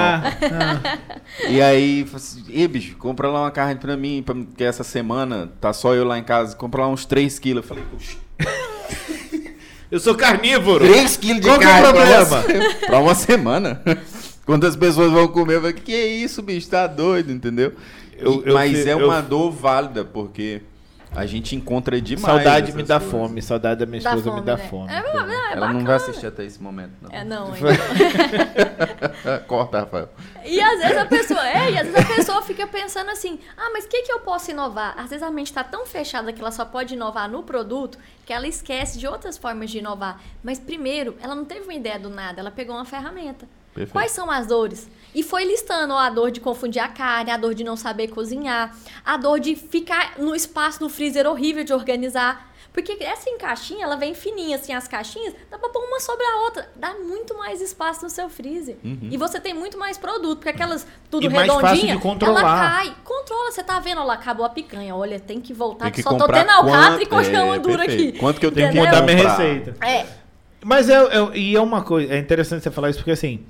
mão. 0.51 1.51
E 1.51 1.61
aí, 1.61 2.07
Ê, 2.49 2.67
bicho, 2.67 2.97
compra 2.97 3.29
lá 3.29 3.43
uma 3.43 3.51
carne 3.51 3.79
pra 3.79 3.95
mim, 3.97 4.23
pra- 4.25 4.35
porque 4.35 4.65
essa 4.65 4.83
semana 4.85 5.53
tá 5.61 5.73
só 5.73 5.95
eu 5.95 6.05
lá 6.05 6.19
em 6.19 6.25
casa, 6.25 6.57
compra 6.57 6.81
lá 6.83 6.89
uns 6.89 7.05
3 7.05 7.39
quilos. 7.39 7.63
Eu 7.63 7.69
falei, 7.69 7.85
"Oxi, 7.95 8.19
eu 9.91 10.01
sou 10.01 10.15
carnívoro. 10.15 10.85
3 10.87 11.17
quilos 11.17 11.41
de 11.43 11.49
Qual 11.49 11.59
que 11.59 11.65
é 11.65 11.69
o 11.69 11.71
carne 11.71 11.83
pra 11.83 11.93
problema? 11.93 12.45
uma, 12.69 12.75
pra 12.87 12.99
uma 13.01 13.15
semana? 13.15 13.83
Quando 14.47 14.67
as 14.67 14.75
pessoas 14.75 15.13
vão 15.13 15.29
comer, 15.29 15.57
eu 15.57 15.61
falo, 15.63 15.73
que 15.75 15.95
é 15.95 16.07
isso, 16.07 16.43
bicho, 16.43 16.69
tá 16.69 16.87
doido, 16.87 17.31
entendeu? 17.31 17.73
Eu- 18.19 18.43
eu 18.45 18.55
Mas 18.55 18.87
é 18.87 18.93
eu- 18.95 19.07
uma 19.07 19.21
dor 19.21 19.51
válida, 19.51 20.05
porque 20.05 20.61
a 21.15 21.27
gente 21.27 21.57
encontra 21.57 22.01
demais. 22.01 22.25
Saudade 22.25 22.73
me 22.73 22.83
dá 22.83 23.01
coisas. 23.01 23.11
fome. 23.11 23.43
Saudade 23.43 23.81
da 23.81 23.87
minha 23.87 23.99
esposa 23.99 24.23
fome, 24.23 24.41
me 24.41 24.47
dá 24.47 24.57
né? 24.57 24.69
fome. 24.69 24.93
É, 24.93 25.03
não, 25.03 25.31
é 25.31 25.53
Ela 25.53 25.73
não 25.73 25.85
vai 25.85 25.97
assistir 25.97 26.27
até 26.27 26.45
esse 26.45 26.63
momento, 26.63 26.93
não. 27.03 27.11
É, 27.11 27.25
não, 27.25 27.49
não. 27.51 27.57
Corta, 29.47 29.81
Rafael. 29.81 30.09
E 30.45 30.61
às 30.61 30.79
vezes 30.79 30.97
a 30.97 31.07
pessoa, 31.07 31.49
é, 31.49 31.73
e 31.73 31.79
às 31.79 31.89
vezes 31.89 32.11
a 32.11 32.15
pessoa 32.15 32.43
fica 32.43 32.67
pensando 32.67 33.11
assim, 33.11 33.41
ah, 33.57 33.71
mas 33.73 33.85
o 33.85 33.89
que, 33.89 34.03
que 34.03 34.13
eu 34.13 34.21
posso 34.21 34.51
inovar? 34.51 34.95
Às 34.97 35.11
vezes 35.11 35.23
a 35.23 35.31
mente 35.31 35.49
está 35.49 35.65
tão 35.65 35.85
fechada 35.85 36.33
que 36.33 36.41
ela 36.41 36.53
só 36.53 36.65
pode 36.65 36.95
inovar 36.95 37.29
no 37.29 37.43
produto 37.43 37.99
que 38.25 38.33
ela 38.33 38.47
esquece 38.47 38.99
de 38.99 39.07
outras 39.09 39.37
formas 39.37 39.71
de 39.71 39.79
inovar. 39.79 40.21
Mas 40.43 40.61
primeiro, 40.61 41.17
ela 41.21 41.35
não 41.35 41.45
teve 41.45 41.63
uma 41.63 41.75
ideia 41.75 41.99
do 41.99 42.09
nada, 42.09 42.41
ela 42.41 42.51
pegou 42.51 42.77
uma 42.77 42.85
ferramenta. 42.85 43.49
Perfeito. 43.75 43.93
Quais 43.93 44.13
são 44.13 44.31
as 44.31 44.47
dores? 44.47 44.89
E 45.15 45.23
foi 45.23 45.45
listando 45.45 45.95
ó, 45.95 45.99
a 45.99 46.11
dor 46.11 46.31
de 46.31 46.41
confundir 46.41 46.81
a 46.83 46.89
carne, 46.89 47.31
a 47.31 47.37
dor 47.37 47.55
de 47.55 47.65
não 47.65 47.77
saber 47.77 48.09
cozinhar, 48.09 48.77
a 49.05 49.17
dor 49.17 49.41
de 49.41 49.57
ficar 49.57 50.15
no 50.19 50.35
espaço 50.35 50.83
no 50.83 50.89
freezer 50.89 51.27
horrível 51.27 51.65
de 51.65 51.73
organizar. 51.73 52.49
Porque 52.73 52.97
essa 53.01 53.29
em 53.29 53.37
caixinha, 53.37 53.83
ela 53.85 53.97
vem 53.97 54.15
fininha, 54.15 54.55
assim, 54.55 54.73
as 54.73 54.87
caixinhas, 54.87 55.35
dá 55.51 55.59
pra 55.59 55.69
pôr 55.71 55.83
uma 55.83 55.99
sobre 55.99 56.25
a 56.25 56.37
outra. 56.45 56.71
Dá 56.77 56.95
muito 56.95 57.37
mais 57.37 57.61
espaço 57.61 58.05
no 58.05 58.09
seu 58.09 58.29
freezer. 58.31 58.77
E 59.11 59.17
você 59.17 59.41
tem 59.41 59.53
muito 59.53 59.77
mais 59.77 59.99
produto, 59.99 60.37
porque 60.39 60.51
aquelas 60.51 60.87
tudo 61.11 61.25
Uhum. 61.27 61.33
E 61.33 61.35
mais 61.35 61.49
fácil 61.49 61.67
redondinha, 61.67 61.97
de 61.97 62.01
controlar. 62.01 62.41
ela 62.41 62.71
cai. 62.71 62.95
Controla, 63.03 63.51
você 63.51 63.65
tá 63.65 63.81
vendo, 63.81 64.01
olha, 64.01 64.13
acabou 64.13 64.47
a 64.47 64.49
picanha. 64.51 64.95
Olha, 64.95 65.19
tem 65.19 65.41
que 65.41 65.53
voltar, 65.53 65.87
Tem 65.87 65.95
que, 65.95 66.03
que 66.05 66.09
só 66.09 66.17
tô 66.17 66.29
tendo 66.29 66.49
alcatra 66.49 67.03
e 67.03 67.07
quanto- 67.07 67.25
colchão 67.25 67.53
é, 67.55 67.59
dura 67.59 67.83
aqui. 67.83 68.13
Quanto 68.13 68.39
que 68.39 68.47
eu 68.47 68.53
tenho 68.53 68.71
que 68.71 68.79
Entendeu? 68.79 69.01
Mudar 69.01 69.15
minha 69.15 69.29
receita. 69.29 69.75
É, 69.85 70.07
Mas 70.65 70.89
é, 70.89 70.95
é- 70.95 71.37
e 71.37 71.57
é 71.57 71.61
uma 71.61 71.83
coisa, 71.83 72.13
é 72.15 72.19
interessante 72.19 72.63
você 72.63 72.71
falar 72.71 72.91
isso 72.91 73.01
porque 73.01 73.11
assim, 73.11 73.45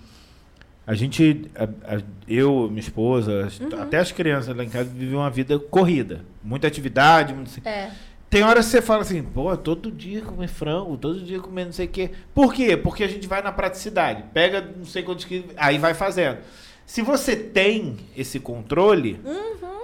a 0.86 0.94
gente, 0.94 1.50
a- 1.54 1.94
a- 1.96 2.02
eu, 2.28 2.68
minha 2.68 2.80
esposa, 2.80 3.48
Uhum. 3.60 3.80
até 3.82 3.98
as 3.98 4.10
crianças 4.12 4.56
lá 4.56 4.64
em 4.64 4.68
casa 4.68 4.88
vivem 4.90 5.16
uma 5.16 5.30
vida 5.30 5.58
corrida, 5.58 6.24
muita 6.42 6.66
atividade, 6.66 7.32
muito, 7.34 7.48
assim. 7.48 7.60
é. 7.64 7.90
Tem 8.28 8.44
horas 8.44 8.66
que 8.66 8.70
você 8.70 8.80
fala 8.82 9.02
assim, 9.02 9.24
pô, 9.24 9.56
todo 9.56 9.90
dia 9.90 10.20
comer 10.22 10.46
frango, 10.46 10.96
todo 10.96 11.18
dia 11.20 11.40
comer 11.40 11.64
não 11.64 11.72
sei 11.72 11.86
o 11.86 11.88
quê. 11.88 12.10
Por 12.32 12.54
quê? 12.54 12.76
Porque 12.76 13.02
a 13.02 13.08
gente 13.08 13.26
vai 13.26 13.42
na 13.42 13.50
praticidade, 13.50 14.22
pega 14.32 14.60
não 14.76 14.84
sei 14.84 15.02
quantos 15.02 15.24
quilos, 15.24 15.50
aí 15.56 15.78
vai 15.78 15.94
fazendo. 15.94 16.38
Se 16.86 17.02
você 17.02 17.34
tem 17.34 17.96
esse 18.16 18.38
controle, 18.38 19.20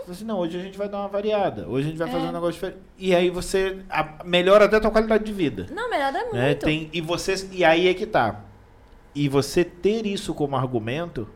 você 0.06 0.12
assim, 0.12 0.24
não, 0.24 0.38
hoje 0.38 0.56
a 0.56 0.62
gente 0.62 0.78
vai 0.78 0.88
dar 0.88 0.98
uma 1.00 1.08
variada, 1.08 1.66
hoje 1.68 1.88
a 1.88 1.90
gente 1.90 1.98
vai 1.98 2.06
fazer 2.06 2.20
Uhum. 2.20 2.26
É. 2.26 2.30
um 2.30 2.32
negócio 2.34 2.52
diferente. 2.54 2.78
E 2.98 3.14
aí 3.16 3.30
você 3.30 3.78
a- 3.90 4.22
melhora 4.24 4.66
até 4.66 4.76
a 4.76 4.80
tua 4.80 4.92
qualidade 4.92 5.24
de 5.24 5.32
vida. 5.32 5.66
Não, 5.74 5.90
melhora 5.90 6.18
muito. 6.20 6.34
Né? 6.36 6.54
Tem, 6.54 6.88
e, 6.92 7.00
você, 7.00 7.48
e 7.50 7.64
aí 7.64 7.88
é 7.88 7.94
que 7.94 8.06
tá. 8.06 8.44
E 9.16 9.30
você 9.30 9.64
ter 9.64 10.04
isso 10.06 10.34
como 10.34 10.54
argumento 10.54 11.26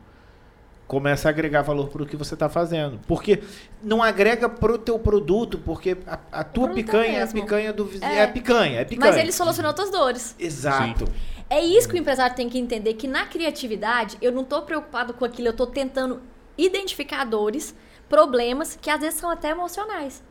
começa 0.85 1.27
a 1.27 1.31
agregar 1.31 1.63
valor 1.63 1.89
para 1.89 2.03
o 2.03 2.05
que 2.05 2.15
você 2.15 2.35
está 2.35 2.47
fazendo. 2.47 2.99
Porque 3.07 3.41
não 3.81 4.03
agrega 4.03 4.47
pro 4.47 4.77
teu 4.77 4.99
produto, 4.99 5.57
porque 5.57 5.97
a, 6.05 6.19
a 6.31 6.43
tua 6.43 6.69
é 6.69 6.73
picanha 6.73 7.19
é 7.19 7.23
a 7.23 7.27
picanha 7.27 7.73
do 7.73 7.85
vizinho. 7.85 8.11
É. 8.11 8.17
É 8.17 8.23
a 8.23 8.27
picanha, 8.27 8.79
é 8.79 8.81
a 8.83 8.85
picanha. 8.85 9.11
Mas 9.11 9.19
ele 9.19 9.31
solucionou 9.31 9.71
outras 9.71 9.89
dores. 9.89 10.35
Exato. 10.37 11.05
É 11.49 11.59
isso 11.59 11.89
que 11.89 11.95
o 11.95 11.97
empresário 11.97 12.35
tem 12.35 12.47
que 12.47 12.59
entender, 12.59 12.93
que 12.93 13.07
na 13.07 13.25
criatividade, 13.25 14.15
eu 14.21 14.31
não 14.31 14.43
tô 14.43 14.61
preocupado 14.61 15.11
com 15.13 15.25
aquilo, 15.25 15.47
eu 15.47 15.55
tô 15.55 15.65
tentando 15.65 16.21
identificar 16.55 17.25
dores, 17.25 17.73
problemas, 18.07 18.77
que 18.79 18.91
às 18.91 19.01
vezes 19.01 19.19
são 19.19 19.29
até 19.29 19.49
emocionais, 19.49 20.21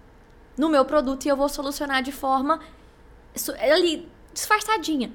no 0.57 0.68
meu 0.68 0.84
produto 0.84 1.26
e 1.26 1.28
eu 1.28 1.36
vou 1.36 1.48
solucionar 1.48 2.01
de 2.01 2.12
forma 2.12 2.61
ali, 3.59 4.09
disfarçadinha. 4.32 5.11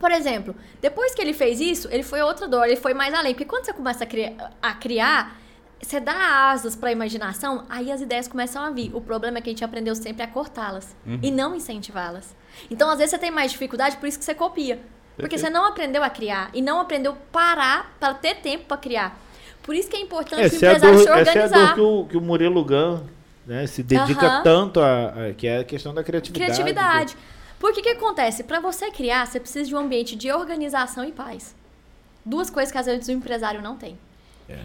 Por 0.00 0.10
exemplo, 0.10 0.56
depois 0.80 1.14
que 1.14 1.20
ele 1.22 1.32
fez 1.34 1.60
isso, 1.60 1.86
ele 1.92 2.02
foi 2.02 2.20
outra 2.22 2.48
dor, 2.48 2.64
ele 2.66 2.74
foi 2.76 2.94
mais 2.94 3.14
além. 3.14 3.34
Porque 3.34 3.44
quando 3.44 3.66
você 3.66 3.72
começa 3.72 4.02
a 4.02 4.06
criar, 4.06 4.32
a 4.62 4.72
criar 4.72 5.36
você 5.82 6.00
dá 6.00 6.50
asas 6.50 6.74
para 6.76 6.88
a 6.88 6.92
imaginação, 6.92 7.64
aí 7.68 7.90
as 7.92 8.00
ideias 8.02 8.26
começam 8.28 8.62
a 8.62 8.70
vir. 8.70 8.90
O 8.94 9.00
problema 9.00 9.38
é 9.38 9.40
que 9.40 9.48
a 9.48 9.52
gente 9.52 9.64
aprendeu 9.64 9.94
sempre 9.94 10.22
a 10.22 10.26
cortá-las 10.26 10.94
e 11.22 11.30
não 11.30 11.54
incentivá-las. 11.54 12.34
Então, 12.70 12.90
às 12.90 12.98
vezes, 12.98 13.12
você 13.12 13.18
tem 13.18 13.30
mais 13.30 13.52
dificuldade, 13.52 13.96
por 13.98 14.06
isso 14.06 14.18
que 14.18 14.24
você 14.24 14.34
copia. 14.34 14.76
Porque 15.16 15.36
Perfeito. 15.36 15.40
você 15.40 15.50
não 15.50 15.64
aprendeu 15.66 16.02
a 16.02 16.10
criar 16.10 16.50
e 16.54 16.60
não 16.62 16.80
aprendeu 16.80 17.14
parar 17.32 17.94
para 18.00 18.12
ter 18.14 18.36
tempo 18.36 18.64
para 18.64 18.76
criar. 18.78 19.18
Por 19.62 19.74
isso 19.74 19.88
que 19.90 19.96
é 19.96 20.00
importante 20.00 20.40
o 20.42 20.44
Essa 20.44 20.66
é 20.66 20.68
a 20.68 20.72
empresário 20.72 20.96
dor, 20.96 21.02
se 21.02 21.08
essa 21.08 21.12
é 21.12 21.42
a 21.42 21.44
organizar. 21.44 21.66
dor 21.66 21.74
que 21.74 21.80
o, 21.80 22.04
que 22.10 22.16
o 22.16 22.20
Murilo 22.20 22.64
Gun 22.64 23.00
né, 23.46 23.66
se 23.66 23.82
dedica 23.82 24.26
Aham. 24.26 24.42
tanto 24.42 24.80
a, 24.80 25.06
a- 25.28 25.34
que 25.36 25.46
é 25.46 25.58
a 25.60 25.64
questão 25.64 25.92
da 25.94 26.02
criatividade. 26.02 26.52
Criatividade. 26.54 27.16
Porque 27.60 27.80
o 27.80 27.82
que 27.82 27.90
acontece? 27.90 28.42
Para 28.42 28.58
você 28.58 28.90
criar, 28.90 29.26
você 29.26 29.38
precisa 29.38 29.68
de 29.68 29.74
um 29.74 29.78
ambiente 29.78 30.16
de 30.16 30.32
organização 30.32 31.04
e 31.04 31.12
paz. 31.12 31.54
Duas 32.24 32.48
coisas 32.50 32.72
que 32.72 32.78
às 32.78 32.86
vezes 32.86 33.06
o 33.06 33.12
empresário 33.12 33.62
não 33.62 33.76
tem. 33.76 33.96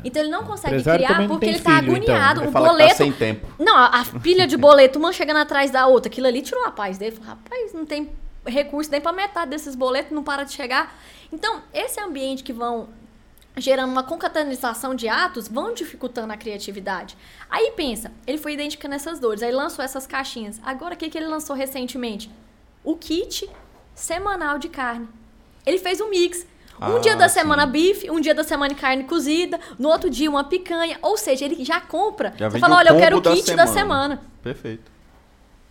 Então 0.04 0.22
ele 0.22 0.32
não 0.32 0.44
consegue 0.44 0.74
empresário 0.74 1.06
criar 1.06 1.28
porque 1.28 1.46
ele 1.46 1.60
tá 1.60 1.80
filho, 1.80 1.98
então. 1.98 2.14
agoniado. 2.14 2.42
Ele 2.42 2.48
o 2.48 2.52
fala 2.52 2.66
que 2.66 2.72
tá 2.72 2.78
boleto. 2.78 2.98
sem 2.98 3.12
tempo. 3.12 3.48
Não, 3.60 3.76
a, 3.78 4.02
a 4.02 4.06
pilha 4.20 4.48
de 4.48 4.58
boleto, 4.58 4.98
uma 4.98 5.12
chegando 5.14 5.38
atrás 5.38 5.70
da 5.70 5.86
outra. 5.86 6.10
Aquilo 6.10 6.26
ali 6.26 6.42
tirou 6.42 6.66
a 6.66 6.72
paz 6.72 6.98
dele. 6.98 7.16
Falou, 7.18 7.36
rapaz, 7.36 7.74
não 7.74 7.86
tem 7.86 8.10
recurso 8.48 8.90
nem 8.90 9.02
pra 9.02 9.12
metade 9.12 9.52
desses 9.52 9.76
boletos, 9.76 10.12
não 10.12 10.24
para 10.24 10.44
de 10.44 10.54
chegar. 10.54 10.98
Então, 11.32 11.62
esse 11.74 12.00
ambiente 12.00 12.44
que 12.44 12.54
vão 12.54 12.90
gerando 13.58 13.92
uma 13.92 14.04
concatenação 14.04 14.96
de 14.96 15.08
atos, 15.08 15.48
vão 15.48 15.74
dificultando 15.74 16.34
a 16.34 16.38
criatividade. 16.38 17.16
Aí 17.50 17.72
pensa, 17.76 18.12
ele 18.28 18.38
foi 18.38 18.54
identificando 18.54 18.96
essas 18.96 19.20
dores, 19.20 19.42
aí 19.42 19.52
lançou 19.52 19.84
essas 19.84 20.06
caixinhas. 20.06 20.60
Agora, 20.64 20.94
o 20.94 20.98
que, 20.98 21.10
que 21.10 21.18
ele 21.18 21.28
lançou 21.28 21.56
recentemente? 21.56 22.30
O 22.86 22.96
kit 22.96 23.50
semanal 23.94 24.58
de 24.60 24.70
carne. 24.70 25.08
Ele 25.66 25.80
fez 25.80 26.00
um 26.00 26.10
mix. 26.10 26.46
Um 26.80 26.98
Ah, 26.98 27.00
dia 27.00 27.16
da 27.16 27.28
sim. 27.30 27.40
semana 27.40 27.66
bife, 27.66 28.12
um 28.12 28.20
dia 28.20 28.36
da 28.36 28.44
semana 28.44 28.76
carne 28.76 29.06
cozida, 29.06 29.60
no 29.80 29.90
outro 29.90 30.10
dia 30.10 30.30
uma 30.30 30.44
picanha. 30.44 31.00
Ou 31.02 31.18
seja, 31.18 31.46
ele 31.46 31.64
já 31.64 31.80
compra. 31.82 32.34
Já 32.38 32.50
você 32.50 32.60
fala, 32.60 32.76
olha, 32.78 32.90
eu 32.90 32.98
quero 32.98 33.18
o 33.18 33.22
kit 33.22 33.56
da 33.56 33.66
semana. 33.66 34.18
semana. 34.18 34.22
Perfeito. 34.44 34.96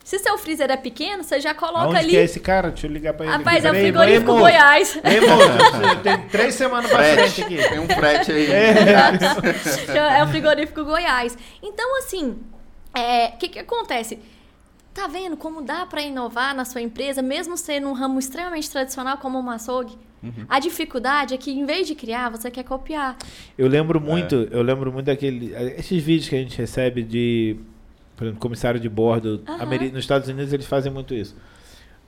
Se 0.02 0.18
seu 0.18 0.36
freezer 0.36 0.70
é 0.70 0.76
pequeno, 0.76 1.22
você 1.24 1.40
já 1.40 1.54
coloca 1.54 1.84
Aonde 1.86 1.96
ali. 1.96 2.10
que 2.10 2.16
é 2.18 2.24
esse 2.24 2.38
cara? 2.40 2.70
Deixa 2.70 2.86
eu 2.86 2.90
ligar 2.90 3.14
pra 3.14 3.24
ele. 3.24 3.36
Rapaz, 3.36 3.64
é 3.64 3.70
o 3.70 3.74
frigorífico 3.74 4.32
ei. 4.32 4.38
Goiás. 4.38 4.98
Ei, 5.02 5.20
moço, 5.20 5.96
tem 6.02 6.18
três 6.28 6.54
semanas 6.54 6.90
pra 6.90 7.02
frente 7.04 7.42
aqui. 7.42 7.56
Tem 7.56 7.78
um 7.78 7.88
frete 7.88 8.30
aí. 8.32 8.50
é 8.52 10.24
o 10.24 10.28
frigorífico 10.28 10.84
Goiás. 10.84 11.36
Então, 11.62 11.98
assim, 11.98 12.38
é, 12.94 13.28
o 13.28 13.38
que, 13.38 13.48
que 13.48 13.58
acontece? 13.58 14.18
Tá 14.95 15.09
vendo 15.09 15.36
como 15.36 15.61
dá 15.61 15.84
para 15.84 16.01
inovar 16.03 16.55
na 16.55 16.64
sua 16.64 16.80
empresa, 16.80 17.20
mesmo 17.20 17.57
sendo 17.57 17.88
um 17.88 17.92
ramo 17.92 18.18
extremamente 18.18 18.70
tradicional 18.70 19.18
como 19.18 19.42
o 19.42 19.51
açougue? 19.51 19.99
A 20.49 20.59
dificuldade 20.59 21.34
é 21.34 21.36
que, 21.36 21.51
em 21.51 21.66
vez 21.66 21.86
de 21.86 21.95
criar, 21.95 22.30
você 22.30 22.51
quer 22.51 22.62
copiar. 22.64 23.14
Eu 23.59 23.68
lembro 23.68 24.01
muito, 24.01 24.34
eu 24.51 24.62
lembro 24.62 24.90
muito 24.90 25.05
daquele. 25.07 25.53
Esses 25.76 26.03
vídeos 26.03 26.30
que 26.30 26.34
a 26.36 26.38
gente 26.38 26.57
recebe 26.57 27.03
de, 27.03 27.57
por 28.16 28.24
exemplo, 28.24 28.40
comissário 28.40 28.80
de 28.80 28.88
bordo. 28.88 29.42
Ameri- 29.47 29.90
Nos 29.90 29.99
Estados 30.01 30.26
Unidos 30.28 30.51
eles 30.55 30.64
fazem 30.64 30.90
muito 30.90 31.12
isso. 31.12 31.36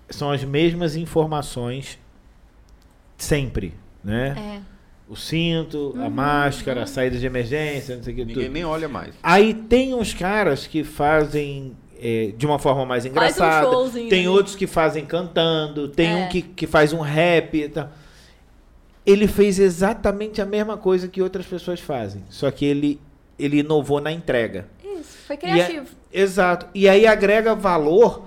São 0.08 0.30
as 0.30 0.42
mesmas 0.44 0.96
informações 0.96 1.98
sempre, 3.18 3.74
né? 4.02 4.34
É. 4.38 4.60
O 5.08 5.14
cinto, 5.14 5.92
Uhum, 5.94 6.04
a 6.06 6.08
máscara, 6.08 6.82
a 6.84 6.86
saída 6.86 7.18
de 7.18 7.26
emergência, 7.26 7.96
não 7.96 8.02
sei 8.02 8.12
o 8.14 8.16
que. 8.16 8.24
Ninguém 8.24 8.44
Tudo. 8.44 8.52
nem 8.54 8.64
olha 8.64 8.88
mais. 8.88 9.14
Aí 9.22 9.52
tem 9.52 9.92
uns 9.94 10.14
caras 10.14 10.66
que 10.66 10.82
fazem 10.82 11.76
é, 12.00 12.32
de 12.36 12.46
uma 12.46 12.58
forma 12.58 12.84
mais 12.84 13.04
Faz 13.06 13.38
um 13.38 13.44
engraçada. 13.44 14.08
tem 14.10 14.28
outros 14.28 14.54
que 14.54 14.66
fazem 14.66 15.04
cantando. 15.04 15.88
Tem 15.88 16.12
É. 16.12 16.16
um 16.16 16.28
que, 16.28 16.42
que 16.42 16.66
faz 16.66 16.92
um 16.92 17.00
rap 17.00 17.68
tal. 17.68 17.88
Ele 19.04 19.28
fez 19.28 19.58
exatamente 19.58 20.40
a 20.42 20.46
mesma 20.46 20.76
coisa 20.76 21.06
que 21.08 21.22
outras 21.22 21.46
pessoas 21.46 21.78
fazem. 21.80 22.22
Só 22.28 22.50
que 22.50 22.64
ele, 22.64 23.00
ele 23.38 23.58
inovou 23.60 24.00
na 24.00 24.10
entrega. 24.10 24.66
Isso, 24.84 25.16
foi 25.26 25.36
E 25.36 25.38
é- 25.38 25.40
criativo. 25.40 25.86
exato. 26.12 26.66
E 26.74 26.88
aí 26.88 27.06
agrega 27.06 27.54
valor 27.54 28.24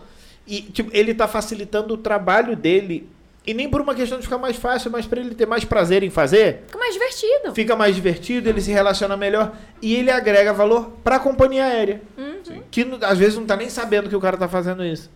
E 0.51 0.61
tipo, 0.63 0.89
ele 0.95 1.13
tá 1.13 1.27
facilitando 1.27 1.93
o 1.93 1.97
trabalho 1.97 2.55
dele. 2.55 3.07
E 3.49 3.53
nem 3.53 3.67
por 3.67 3.81
uma 3.81 3.95
questão 3.95 4.17
de 4.19 4.23
ficar 4.25 4.37
mais 4.37 4.57
fácil, 4.57 4.91
mas 4.91 5.07
para 5.07 5.19
ele 5.19 5.33
ter 5.33 5.47
mais 5.47 5.65
prazer 5.65 6.03
em 6.03 6.09
fazer. 6.11 6.63
Fica 6.67 6.77
mais 6.77 6.93
divertido. 6.93 7.55
Fica 7.55 7.75
mais 7.75 7.95
divertido, 7.95 8.47
ele 8.47 8.61
se 8.61 8.71
relaciona 8.71 9.17
melhor 9.17 9.55
e 9.81 9.95
ele 9.95 10.11
agrega 10.11 10.53
valor 10.53 10.91
para 11.03 11.15
a 11.15 11.19
companhia 11.19 11.63
aérea. 11.65 12.01
Uhum. 12.15 12.61
Que 12.69 12.85
às 13.01 13.17
vezes 13.17 13.35
não 13.37 13.45
tá 13.47 13.55
nem 13.55 13.67
sabendo 13.69 14.07
que 14.07 14.15
o 14.15 14.19
cara 14.19 14.37
tá 14.37 14.47
fazendo 14.47 14.85
isso. 14.85 15.09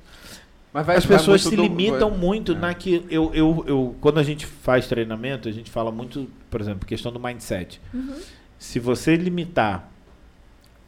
Mas 0.74 0.84
vai, 0.88 0.96
As 0.98 1.06
pessoas 1.06 1.44
se 1.44 1.56
do- 1.56 1.62
limitam 1.62 2.10
vai- 2.10 2.18
muito 2.20 2.54
é. 2.54 2.56
naquilo. 2.56 3.06
Eu, 3.08 3.30
eu, 3.36 3.64
eu, 3.68 3.96
quando 4.02 4.20
a 4.20 4.24
gente 4.24 4.48
faz 4.48 4.88
treinamento, 4.88 5.48
a 5.48 5.52
gente 5.52 5.70
fala 5.70 5.92
muito, 5.92 6.28
por 6.50 6.60
exemplo, 6.60 6.88
questão 6.88 7.12
do 7.12 7.20
mindset. 7.20 7.80
Uhum. 7.94 8.16
Se 8.58 8.80
você 8.80 9.16
limitar 9.16 9.92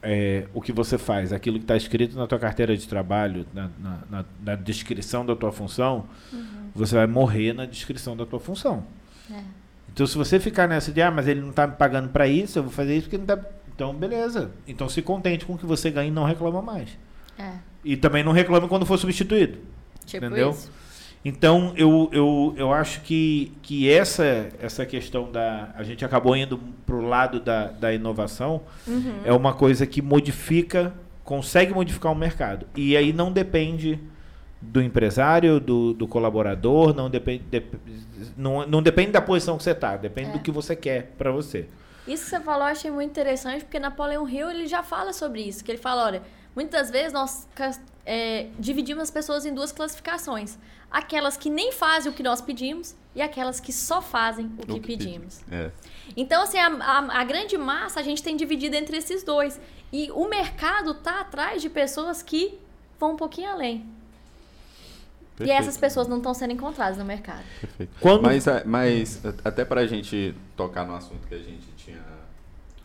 é, 0.02 0.46
o 0.54 0.60
que 0.60 0.72
você 0.72 0.98
faz, 0.98 1.32
aquilo 1.32 1.58
que 1.58 1.64
está 1.64 1.76
escrito 1.76 2.16
na 2.16 2.26
tua 2.26 2.38
carteira 2.38 2.76
de 2.76 2.86
trabalho, 2.88 3.46
na, 3.54 3.70
na- 3.80 3.98
na- 4.10 4.24
na 4.44 4.54
descrição 4.56 5.24
da 5.24 5.34
tua 5.36 5.52
função, 5.52 6.06
você 6.76 6.94
vai 6.94 7.06
morrer 7.06 7.52
na 7.52 7.64
descrição 7.66 8.16
da 8.16 8.24
tua 8.26 8.40
função. 8.40 8.84
É. 9.30 9.40
Então, 9.92 10.06
se 10.06 10.16
você 10.16 10.38
ficar 10.38 10.68
nessa 10.68 10.92
de, 10.92 11.00
ah, 11.00 11.10
mas 11.10 11.26
ele 11.26 11.40
não 11.40 11.50
está 11.50 11.66
me 11.66 11.74
pagando 11.74 12.08
para 12.10 12.28
isso, 12.28 12.58
eu 12.58 12.62
vou 12.64 12.72
fazer 12.72 12.94
isso 12.96 13.04
porque 13.08 13.18
não 13.18 13.26
tá. 13.26 13.38
Então, 13.74 13.94
beleza. 13.94 14.50
Então, 14.66 14.88
se 14.88 15.02
contente 15.02 15.44
com 15.44 15.54
o 15.54 15.58
que 15.58 15.66
você 15.66 15.90
ganha 15.90 16.08
e 16.08 16.10
não 16.10 16.24
reclama 16.24 16.60
mais. 16.62 16.90
É. 17.38 17.52
E 17.84 17.96
também 17.96 18.22
não 18.24 18.32
reclama 18.32 18.68
quando 18.68 18.86
for 18.86 18.98
substituído. 18.98 19.58
Tipo 20.04 20.26
Entendeu? 20.26 20.50
isso. 20.50 20.70
Então, 21.24 21.72
eu, 21.76 22.08
eu, 22.12 22.54
eu 22.56 22.72
acho 22.72 23.00
que, 23.00 23.52
que 23.60 23.90
essa, 23.90 24.48
essa 24.60 24.86
questão 24.86 25.30
da. 25.32 25.70
A 25.74 25.82
gente 25.82 26.04
acabou 26.04 26.36
indo 26.36 26.58
para 26.86 26.94
o 26.94 27.00
lado 27.00 27.40
da, 27.40 27.66
da 27.66 27.92
inovação, 27.92 28.62
Uhum. 28.86 29.20
é 29.24 29.32
uma 29.32 29.52
coisa 29.52 29.86
que 29.86 30.00
modifica, 30.00 30.94
consegue 31.24 31.74
modificar 31.74 32.12
o 32.12 32.14
mercado. 32.14 32.66
E 32.76 32.96
aí 32.96 33.12
não 33.12 33.32
depende 33.32 33.98
do 34.60 34.80
empresário, 34.82 35.60
do, 35.60 35.92
do 35.92 36.08
colaborador, 36.08 36.94
não 36.94 37.10
depende, 37.10 37.44
dep- 37.44 37.74
não, 38.36 38.66
não 38.66 38.82
depende 38.82 39.12
da 39.12 39.20
posição 39.20 39.56
que 39.56 39.62
você 39.62 39.70
está, 39.72 39.96
depende 39.96 40.30
É. 40.30 40.32
do 40.32 40.38
que 40.40 40.50
você 40.50 40.74
quer 40.74 41.12
para 41.18 41.30
você. 41.30 41.68
Isso 42.08 42.24
que 42.24 42.30
você 42.30 42.40
falou 42.40 42.62
eu 42.66 42.72
achei 42.72 42.90
muito 42.90 43.10
interessante, 43.10 43.64
porque 43.64 43.78
Napoleão 43.78 44.28
Hill 44.28 44.50
ele 44.50 44.66
já 44.66 44.82
fala 44.82 45.12
sobre 45.12 45.42
isso. 45.42 45.64
Que 45.64 45.72
ele 45.72 45.78
fala, 45.78 46.04
olha, 46.04 46.22
muitas 46.54 46.88
vezes 46.90 47.12
nós 47.12 47.48
é, 48.04 48.46
dividimos 48.58 49.02
as 49.04 49.10
pessoas 49.10 49.44
em 49.44 49.52
duas 49.52 49.72
classificações. 49.72 50.56
Aquelas 50.90 51.36
que 51.36 51.50
nem 51.50 51.72
fazem 51.72 52.10
o 52.10 52.14
que 52.14 52.22
nós 52.22 52.40
pedimos 52.40 52.94
e 53.14 53.20
aquelas 53.20 53.58
que 53.58 53.72
só 53.72 54.00
fazem 54.00 54.46
o 54.46 54.64
que, 54.66 54.72
O 54.72 54.74
que 54.80 54.80
pedimos. 54.86 55.40
É. 55.50 55.70
Então, 56.16 56.42
assim, 56.42 56.58
a, 56.58 56.68
a- 56.68 57.20
a 57.20 57.24
grande 57.24 57.58
massa 57.58 57.98
a 57.98 58.02
gente 58.04 58.22
tem 58.22 58.36
dividido 58.36 58.76
entre 58.76 58.96
esses 58.96 59.24
dois. 59.24 59.60
E 59.92 60.08
o 60.12 60.28
mercado 60.28 60.94
tá 60.94 61.20
atrás 61.20 61.60
de 61.60 61.68
pessoas 61.68 62.22
que 62.22 62.56
vão 63.00 63.12
um 63.14 63.16
pouquinho 63.16 63.50
além. 63.50 63.84
E 65.36 65.38
Perfeito. 65.38 65.60
essas 65.60 65.76
pessoas 65.76 66.08
não 66.08 66.16
estão 66.16 66.32
sendo 66.32 66.52
encontradas 66.52 66.96
no 66.98 67.04
mercado. 67.04 67.42
Perfeito. 67.60 67.92
Quando- 68.00 68.22
Mas, 68.22 68.48
a- 68.48 68.62
mas 68.64 69.20
até 69.44 69.64
para 69.64 69.82
a 69.82 69.86
gente 69.86 70.34
tocar 70.56 70.86
no 70.86 70.94
assunto 70.94 71.26
que 71.28 71.34
a 71.34 71.38
gente 71.38 71.66
tinha 71.76 72.00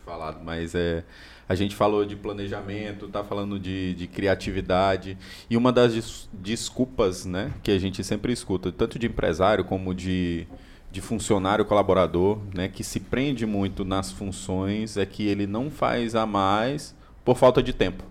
falado, 0.04 0.42
mas 0.44 0.74
é 0.74 1.02
a 1.48 1.54
gente 1.54 1.74
falou 1.76 2.04
de 2.04 2.16
planejamento, 2.16 3.08
tá 3.08 3.22
falando 3.22 3.58
de, 3.58 3.94
de 3.94 4.06
criatividade 4.06 5.18
e 5.50 5.56
uma 5.56 5.70
das 5.72 5.92
des- 5.92 6.28
desculpas, 6.32 7.26
né, 7.26 7.52
que 7.62 7.70
a 7.70 7.78
gente 7.78 8.02
sempre 8.04 8.32
escuta, 8.32 8.70
tanto 8.72 8.98
de 8.98 9.06
empresário 9.06 9.64
como 9.64 9.94
de 9.94 10.46
de 10.90 11.00
funcionário 11.00 11.64
colaborador, 11.64 12.38
né, 12.54 12.68
que 12.68 12.84
se 12.84 13.00
prende 13.00 13.46
muito 13.46 13.82
nas 13.82 14.12
funções, 14.12 14.98
é 14.98 15.06
que 15.06 15.26
ele 15.26 15.46
não 15.46 15.70
faz 15.70 16.14
a 16.14 16.26
mais 16.26 16.94
por 17.24 17.34
falta 17.38 17.62
de 17.62 17.72
tempo. 17.72 18.04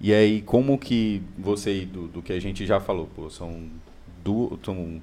E 0.00 0.12
aí, 0.14 0.42
como 0.42 0.78
que 0.78 1.20
você, 1.36 1.70
aí, 1.70 1.84
do, 1.84 2.06
do 2.08 2.22
que 2.22 2.32
a 2.32 2.40
gente 2.40 2.64
já 2.64 2.78
falou, 2.78 3.08
pô, 3.16 3.28
são 3.28 3.64
duas. 4.22 4.58
São, 4.64 5.00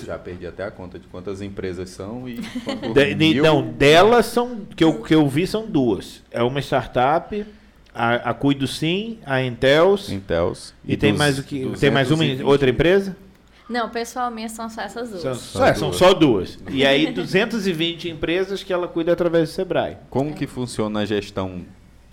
eu 0.00 0.06
já 0.06 0.18
perdi 0.18 0.46
até 0.46 0.64
a 0.64 0.70
conta 0.70 0.98
de 0.98 1.06
quantas 1.08 1.42
empresas 1.42 1.90
são 1.90 2.28
e 2.28 2.40
quanto 2.64 2.94
De- 2.94 3.14
de- 3.14 3.34
mil- 3.34 3.42
não, 3.42 3.62
delas 3.72 4.26
são. 4.26 4.60
Que 4.76 4.84
eu, 4.84 5.02
que 5.02 5.14
eu 5.14 5.28
vi 5.28 5.46
são 5.46 5.66
duas. 5.66 6.22
É 6.30 6.42
uma 6.42 6.60
startup, 6.60 7.44
a, 7.94 8.30
a 8.30 8.34
Cuido 8.34 8.66
Sim, 8.66 9.18
a 9.26 9.42
Intels. 9.42 10.08
Intels. 10.10 10.72
E, 10.86 10.96
tem 10.96 11.10
dos- 11.10 11.18
mais 11.18 11.38
o 11.38 11.42
que? 11.42 11.68
Tem 11.78 11.90
mais 11.90 12.08
uma 12.10 12.18
220. 12.18 12.42
outra 12.44 12.70
empresa? 12.70 13.16
Não, 13.68 13.88
pessoalmente 13.90 14.52
são 14.52 14.68
só 14.70 14.82
essas 14.82 15.10
duas. 15.10 15.22
São, 15.22 15.34
Só 15.34 15.74
são 15.74 15.88
duas. 15.88 15.96
só 15.96 16.14
duas. 16.14 16.58
E 16.70 16.84
aí 16.86 17.10
220 17.12 18.08
empresas 18.08 18.62
que 18.62 18.72
ela 18.72 18.86
cuida 18.88 19.12
através 19.12 19.48
do 19.48 19.52
Sebrae. 19.52 19.96
Como 20.10 20.32
que 20.34 20.46
funciona 20.46 21.00
a 21.00 21.04
gestão 21.06 21.62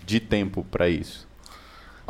de 0.06 0.20
tempo 0.20 0.64
para 0.70 0.88
isso? 0.88 1.28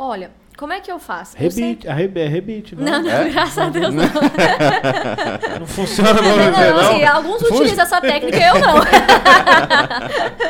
Olha, 0.03 0.31
como 0.57 0.73
é 0.73 0.79
que 0.79 0.91
eu 0.91 0.97
faço? 0.97 1.35
Eu 1.39 1.51
sei- 1.51 1.63
Rebite, 1.63 1.87
a 1.87 1.93
Rebe, 1.93 2.19
é 2.21 2.27
rebite, 2.27 2.75
não? 2.75 2.83
Não, 2.83 3.03
não, 3.03 3.11
É? 3.11 3.29
graças 3.29 3.57
a 3.59 3.69
Deus 3.69 3.93
não. 3.93 4.03
Não 5.59 5.67
funciona 5.67 6.11
pra 6.15 6.23
Não, 6.23 6.31
você, 6.35 6.49
não, 6.49 6.73
não? 6.73 6.79
assim, 6.89 7.03
alguns 7.03 7.41
Fun- 7.43 7.53
utilizam 7.55 7.83
essa 7.83 8.01
técnica, 8.01 8.37
eu 8.39 8.59
não. 8.59 8.75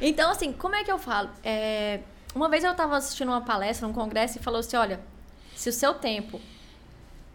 então, 0.00 0.30
assim, 0.30 0.52
como 0.52 0.74
é 0.74 0.84
que 0.84 0.90
eu 0.90 0.98
falo? 0.98 1.28
É, 1.44 2.00
uma 2.34 2.48
vez 2.48 2.64
eu 2.64 2.72
estava 2.72 2.96
assistindo 2.96 3.28
uma 3.28 3.40
palestra, 3.42 3.86
um 3.86 3.92
congresso, 3.92 4.38
e 4.38 4.42
falou 4.42 4.60
assim: 4.60 4.76
olha, 4.76 5.00
se 5.54 5.68
o 5.68 5.72
seu 5.72 5.94
tempo 5.94 6.40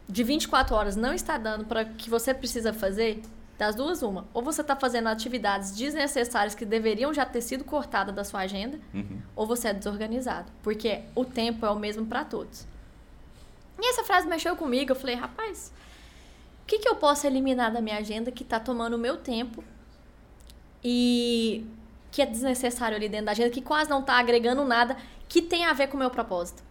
de 0.09 0.23
24 0.23 0.75
horas 0.75 0.95
não 0.95 1.13
está 1.13 1.37
dando 1.37 1.65
para 1.65 1.83
o 1.83 1.85
que 1.95 2.09
você 2.09 2.33
precisa 2.33 2.73
fazer, 2.73 3.21
das 3.57 3.75
duas, 3.75 4.01
uma. 4.03 4.27
Ou 4.33 4.41
você 4.43 4.61
está 4.61 4.75
fazendo 4.75 5.07
atividades 5.07 5.71
desnecessárias 5.75 6.53
que 6.53 6.63
deveriam 6.65 7.13
já 7.13 7.25
ter 7.25 7.41
sido 7.41 7.63
cortadas 7.63 8.13
da 8.13 8.23
sua 8.23 8.41
agenda, 8.41 8.79
Uhum. 8.93 9.19
ou 9.35 9.47
você 9.47 9.69
é 9.69 9.73
desorganizado. 9.73 10.51
Porque 10.61 11.01
o 11.15 11.25
tempo 11.25 11.65
é 11.65 11.69
o 11.71 11.75
mesmo 11.79 12.05
para 12.05 12.23
todos. 12.23 12.67
E 13.79 13.89
essa 13.89 14.03
frase 14.03 14.27
mexeu 14.27 14.55
comigo. 14.55 14.91
Eu 14.91 14.95
falei, 14.95 15.15
rapaz, 15.15 15.71
o 16.63 16.65
que, 16.67 16.79
que 16.79 16.87
eu 16.89 16.95
posso 16.95 17.25
eliminar 17.25 17.71
da 17.71 17.81
minha 17.81 17.97
agenda 17.97 18.31
que 18.31 18.43
está 18.43 18.59
tomando 18.59 18.93
o 18.95 18.97
meu 18.99 19.17
tempo 19.17 19.63
e 20.83 21.65
que 22.11 22.21
é 22.21 22.25
desnecessário 22.25 22.95
ali 22.95 23.09
dentro 23.09 23.27
da 23.27 23.31
agenda, 23.31 23.49
que 23.49 23.61
quase 23.61 23.89
não 23.89 23.99
está 23.99 24.17
agregando 24.17 24.63
nada 24.63 24.97
que 25.27 25.41
tem 25.41 25.65
a 25.65 25.73
ver 25.73 25.87
com 25.87 25.95
o 25.95 25.99
meu 25.99 26.09
propósito? 26.09 26.63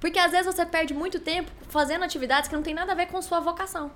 Porque 0.00 0.18
às 0.18 0.32
vezes 0.32 0.46
você 0.46 0.66
perde 0.66 0.92
muito 0.92 1.18
tempo 1.20 1.50
fazendo 1.68 2.04
atividades 2.04 2.48
que 2.48 2.54
não 2.54 2.62
tem 2.62 2.74
nada 2.74 2.92
a 2.92 2.94
ver 2.94 3.06
com 3.06 3.20
sua 3.22 3.40
vocação. 3.40 3.90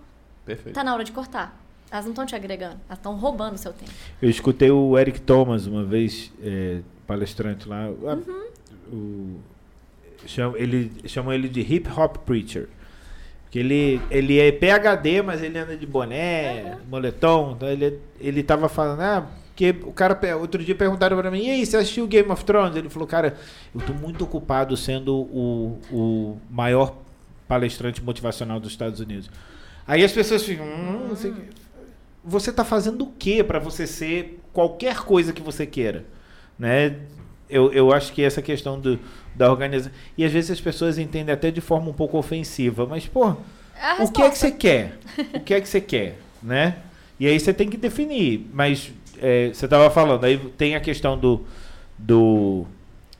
Perfeito. 0.44 0.74
Tá 0.74 0.82
na 0.84 0.94
hora 0.94 1.04
de 1.04 1.12
cortar. 1.12 1.54
Elas 1.90 2.04
não 2.04 2.12
estão 2.12 2.26
te 2.26 2.34
agregando, 2.36 2.76
elas 2.86 2.98
estão 2.98 3.16
roubando 3.16 3.54
o 3.54 3.58
seu 3.58 3.72
tempo. 3.72 3.90
Eu 4.20 4.28
escutei 4.28 4.70
o 4.70 4.98
Eric 4.98 5.20
Thomas 5.22 5.66
uma 5.66 5.84
vez, 5.84 6.30
é, 6.42 6.80
palestrante 7.06 7.68
lá. 7.68 7.88
Uhum. 7.88 8.48
o- 8.92 9.36
chama- 10.26 10.58
ele 10.58 10.90
chamam 11.06 11.32
ele 11.32 11.48
de 11.48 11.60
hip 11.60 11.88
hop 11.96 12.16
preacher. 12.18 12.68
Porque 13.44 13.58
ele, 13.60 14.00
ele 14.10 14.38
é 14.38 14.52
PHD, 14.52 15.22
mas 15.22 15.42
ele 15.42 15.58
anda 15.58 15.74
de 15.76 15.86
boné, 15.86 16.76
moletom. 16.90 17.52
Então 17.56 17.68
ele, 17.68 17.98
ele 18.20 18.42
tava 18.42 18.68
falando, 18.68 19.00
ah, 19.00 19.26
porque 19.48 19.74
o 19.84 19.92
cara, 19.92 20.18
outro 20.36 20.62
dia 20.62 20.74
perguntaram 20.74 21.16
pra 21.16 21.30
mim, 21.30 21.46
e 21.46 21.50
aí, 21.50 21.64
você 21.66 21.78
assistiu 21.78 22.06
Game 22.06 22.30
of 22.30 22.44
Thrones? 22.44 22.76
Ele 22.76 22.90
falou, 22.90 23.08
cara, 23.08 23.36
eu 23.74 23.80
tô 23.80 23.94
muito 23.94 24.24
ocupado 24.24 24.76
sendo 24.76 25.14
o, 25.16 25.78
o 25.90 26.38
maior 26.50 26.94
palestrante 27.48 28.02
motivacional 28.04 28.60
dos 28.60 28.70
Estados 28.72 29.00
Unidos. 29.00 29.30
Aí 29.86 30.04
as 30.04 30.12
pessoas 30.12 30.42
ficam, 30.42 30.66
hum, 30.66 31.06
não 31.08 31.16
sei 31.16 31.30
o 31.30 31.34
quê." 31.34 31.42
Você 32.28 32.50
está 32.50 32.64
fazendo 32.64 33.02
o 33.02 33.12
que 33.18 33.42
para 33.42 33.58
você 33.58 33.86
ser 33.86 34.40
qualquer 34.52 34.98
coisa 34.98 35.32
que 35.32 35.42
você 35.42 35.66
queira, 35.66 36.04
né? 36.58 36.96
Eu, 37.48 37.72
eu 37.72 37.92
acho 37.92 38.12
que 38.12 38.22
essa 38.22 38.42
questão 38.42 38.78
do, 38.78 38.98
da 39.34 39.50
organização 39.50 39.90
e 40.16 40.24
às 40.24 40.30
vezes 40.30 40.50
as 40.50 40.60
pessoas 40.60 40.98
entendem 40.98 41.32
até 41.32 41.50
de 41.50 41.62
forma 41.62 41.88
um 41.88 41.94
pouco 41.94 42.18
ofensiva, 42.18 42.86
mas 42.86 43.06
pô, 43.06 43.34
É 43.74 44.02
o 44.02 44.12
que 44.12 44.20
é 44.20 44.28
que 44.28 44.36
você 44.36 44.50
quer? 44.50 44.98
O 45.34 45.40
que 45.40 45.54
é 45.54 45.60
que 45.60 45.68
você 45.68 45.80
quer, 45.80 46.18
né? 46.42 46.76
E 47.18 47.26
aí 47.26 47.40
você 47.40 47.52
tem 47.52 47.68
que 47.68 47.76
definir. 47.76 48.48
Mas 48.52 48.92
é, 49.20 49.48
você 49.48 49.64
estava 49.64 49.90
falando, 49.90 50.24
aí 50.24 50.38
tem 50.56 50.76
a 50.76 50.80
questão 50.80 51.18
do, 51.18 51.44
do 51.96 52.66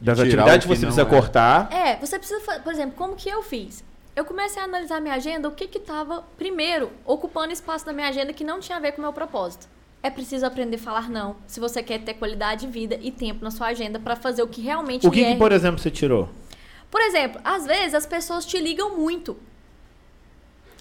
das 0.01 0.19
Tirar 0.19 0.29
atividades 0.29 0.67
que 0.67 0.77
você 0.77 0.87
precisa 0.87 1.03
é. 1.03 1.05
cortar. 1.05 1.73
É, 1.73 1.97
você 1.97 2.19
precisa, 2.19 2.41
por 2.61 2.73
exemplo, 2.73 2.95
como 2.97 3.17
que 3.17 3.29
eu 3.29 3.43
fiz? 3.43 3.83
Eu 4.19 4.25
comecei 4.25 4.61
a 4.61 4.65
analisar 4.65 5.01
minha 5.01 5.15
agenda, 5.15 5.47
o 5.47 5.53
que 5.53 5.69
que 5.69 5.79
tava, 5.79 6.25
primeiro, 6.37 6.91
ocupando 7.05 7.53
espaço 7.53 7.87
da 7.87 7.93
minha 7.93 8.09
agenda 8.09 8.33
que 8.33 8.43
não 8.43 8.59
tinha 8.59 8.77
a 8.77 8.81
ver 8.81 8.91
com 8.91 8.99
o 8.99 9.03
meu 9.03 9.13
propósito. 9.13 9.69
É 10.03 10.11
preciso 10.11 10.45
aprender 10.45 10.75
a 10.75 10.79
falar 10.81 11.09
não, 11.09 11.37
se 11.47 11.61
você 11.61 11.85
quer 11.85 12.01
ter 12.01 12.15
qualidade 12.15 12.67
de 12.67 12.73
vida 12.73 12.99
e 13.01 13.13
tempo 13.13 13.45
na 13.45 13.53
sua 13.53 13.69
agenda 13.69 14.01
para 14.01 14.17
fazer 14.17 14.43
o 14.43 14.49
que 14.49 14.61
realmente 14.61 15.07
O 15.07 15.11
que, 15.13 15.21
lhe 15.21 15.25
que, 15.25 15.33
é- 15.35 15.37
por 15.37 15.53
exemplo, 15.53 15.79
você 15.79 15.89
tirou? 15.89 16.29
Por 16.91 17.01
exemplo, 17.01 17.41
às 17.45 17.65
vezes 17.65 17.95
as 17.95 18.07
pessoas 18.07 18.45
te 18.45 18.59
ligam 18.59 18.97
muito. 18.97 19.37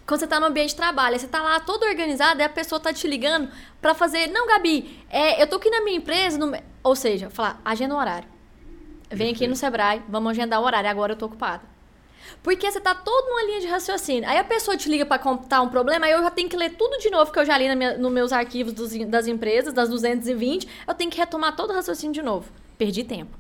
Quando 0.08 0.20
você 0.20 0.26
tá 0.26 0.40
no 0.40 0.48
ambiente 0.48 0.70
de 0.70 0.76
trabalho, 0.78 1.20
você 1.20 1.28
tá 1.28 1.40
lá 1.40 1.60
todo 1.60 1.84
organizado, 1.84 2.42
e 2.42 2.44
a 2.44 2.50
pessoa 2.50 2.80
tá 2.80 2.92
te 2.92 3.08
ligando 3.08 3.52
pra 3.80 3.94
fazer, 3.94 4.26
não, 4.32 4.48
Gabi, 4.48 5.00
é, 5.12 5.40
eu 5.40 5.46
tô 5.46 5.58
aqui 5.58 5.70
na 5.70 5.82
minha 5.82 5.98
empresa, 5.98 6.40
no 6.40 6.48
me-" 6.48 6.64
ou 6.84 6.96
seja, 6.96 7.30
falar, 7.30 7.62
agenda 7.64 7.94
um 7.94 8.00
horário. 8.00 8.28
Vem 9.12 9.32
aqui 9.32 9.46
no 9.46 9.56
Sebrae, 9.56 10.02
vamos 10.10 10.32
agendar 10.32 10.60
o 10.60 10.64
horário, 10.66 10.90
agora 10.90 11.12
eu 11.12 11.16
tô 11.16 11.28
ocupada. 11.28 11.77
Porque 12.44 12.70
você 12.72 12.80
tá 12.80 12.94
todo 12.96 13.28
numa 13.30 13.44
linha 13.44 13.60
de 13.62 13.68
raciocínio. 13.68 14.28
Aí 14.30 14.38
a 14.38 14.44
pessoa 14.44 14.76
te 14.78 14.90
liga 14.90 15.06
pra 15.06 15.20
contar 15.20 15.62
um 15.62 15.70
problema, 15.70 16.06
aí 16.06 16.12
eu 16.12 16.22
já 16.22 16.32
tenho 16.32 16.50
que 16.50 16.56
ler 16.58 16.72
tudo 16.72 16.98
de 17.00 17.10
novo 17.10 17.32
que 17.32 17.40
eu 17.40 17.46
já 17.46 17.58
li 17.58 17.74
minha- 17.76 17.98
nos 17.98 18.12
meus 18.12 18.32
arquivos 18.32 18.74
dos- 18.74 18.94
das 19.08 19.28
empresas, 19.28 19.74
das 19.74 19.90
220, 19.90 20.68
eu 20.88 20.94
tenho 20.94 21.10
que 21.12 21.18
retomar 21.18 21.56
todo 21.56 21.72
o 21.72 21.74
raciocínio 21.74 22.14
de 22.14 22.22
novo. 22.22 22.50
Perdi 22.78 23.04
tempo. 23.04 23.38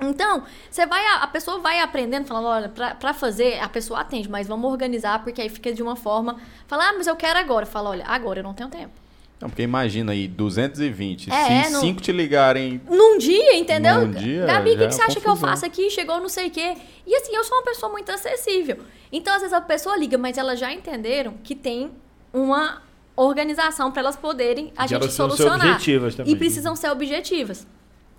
Então, 0.00 0.42
você 0.70 0.84
vai, 0.86 1.06
a 1.22 1.26
pessoa 1.28 1.58
vai 1.60 1.78
aprendendo, 1.80 2.26
falando, 2.26 2.46
olha, 2.46 2.68
pra, 2.68 2.94
pra 2.96 3.14
fazer, 3.14 3.60
a 3.60 3.68
pessoa 3.68 4.00
atende, 4.00 4.28
mas 4.28 4.46
vamos 4.48 4.68
organizar, 4.70 5.22
porque 5.22 5.40
aí 5.40 5.48
fica 5.48 5.72
de 5.72 5.82
uma 5.82 5.94
forma, 5.94 6.40
fala, 6.66 6.88
ah, 6.88 6.92
mas 6.94 7.06
eu 7.06 7.14
quero 7.14 7.38
agora. 7.38 7.64
Fala, 7.64 7.90
olha, 7.90 8.04
agora 8.06 8.40
eu 8.40 8.42
não 8.42 8.52
tenho 8.54 8.68
tempo. 8.68 9.03
Não, 9.44 9.50
porque 9.50 9.60
imagina 9.62 10.12
aí, 10.12 10.26
220. 10.26 11.30
É, 11.30 11.64
se 11.64 11.70
não- 11.72 11.80
cinco 11.82 12.00
te 12.00 12.10
ligarem. 12.10 12.80
Num 12.88 13.18
dia, 13.18 13.58
entendeu? 13.58 14.06
Num 14.06 14.10
dia, 14.12 14.46
Gabi, 14.46 14.70
o 14.70 14.78
que, 14.78 14.86
que 14.88 14.94
você 14.94 15.02
acha 15.02 15.20
que 15.20 15.28
eu 15.28 15.36
faço 15.36 15.66
aqui? 15.66 15.90
Chegou 15.90 16.18
não 16.18 16.30
sei 16.30 16.46
o 16.46 16.50
quê. 16.50 16.74
E 17.06 17.14
assim, 17.14 17.36
eu 17.36 17.44
sou 17.44 17.58
uma 17.58 17.62
pessoa 17.64 17.92
muito 17.92 18.10
acessível. 18.10 18.78
Então, 19.12 19.34
às 19.34 19.40
vezes 19.42 19.52
a 19.52 19.60
pessoa 19.60 19.98
liga, 19.98 20.16
mas 20.16 20.38
elas 20.38 20.58
já 20.58 20.72
entenderam 20.72 21.34
que 21.44 21.54
tem 21.54 21.90
uma 22.32 22.80
organização 23.14 23.92
para 23.92 24.00
elas 24.00 24.16
poderem 24.16 24.72
a 24.76 24.86
E 24.86 24.88
gente 24.88 24.94
elas 24.94 25.04
precisam 25.08 25.30
ser 25.30 25.36
solucionar. 25.36 25.66
objetivas 25.74 26.14
também. 26.14 26.32
E 26.32 26.36
precisam 26.36 26.74
ser 26.74 26.88
objetivas. 26.88 27.66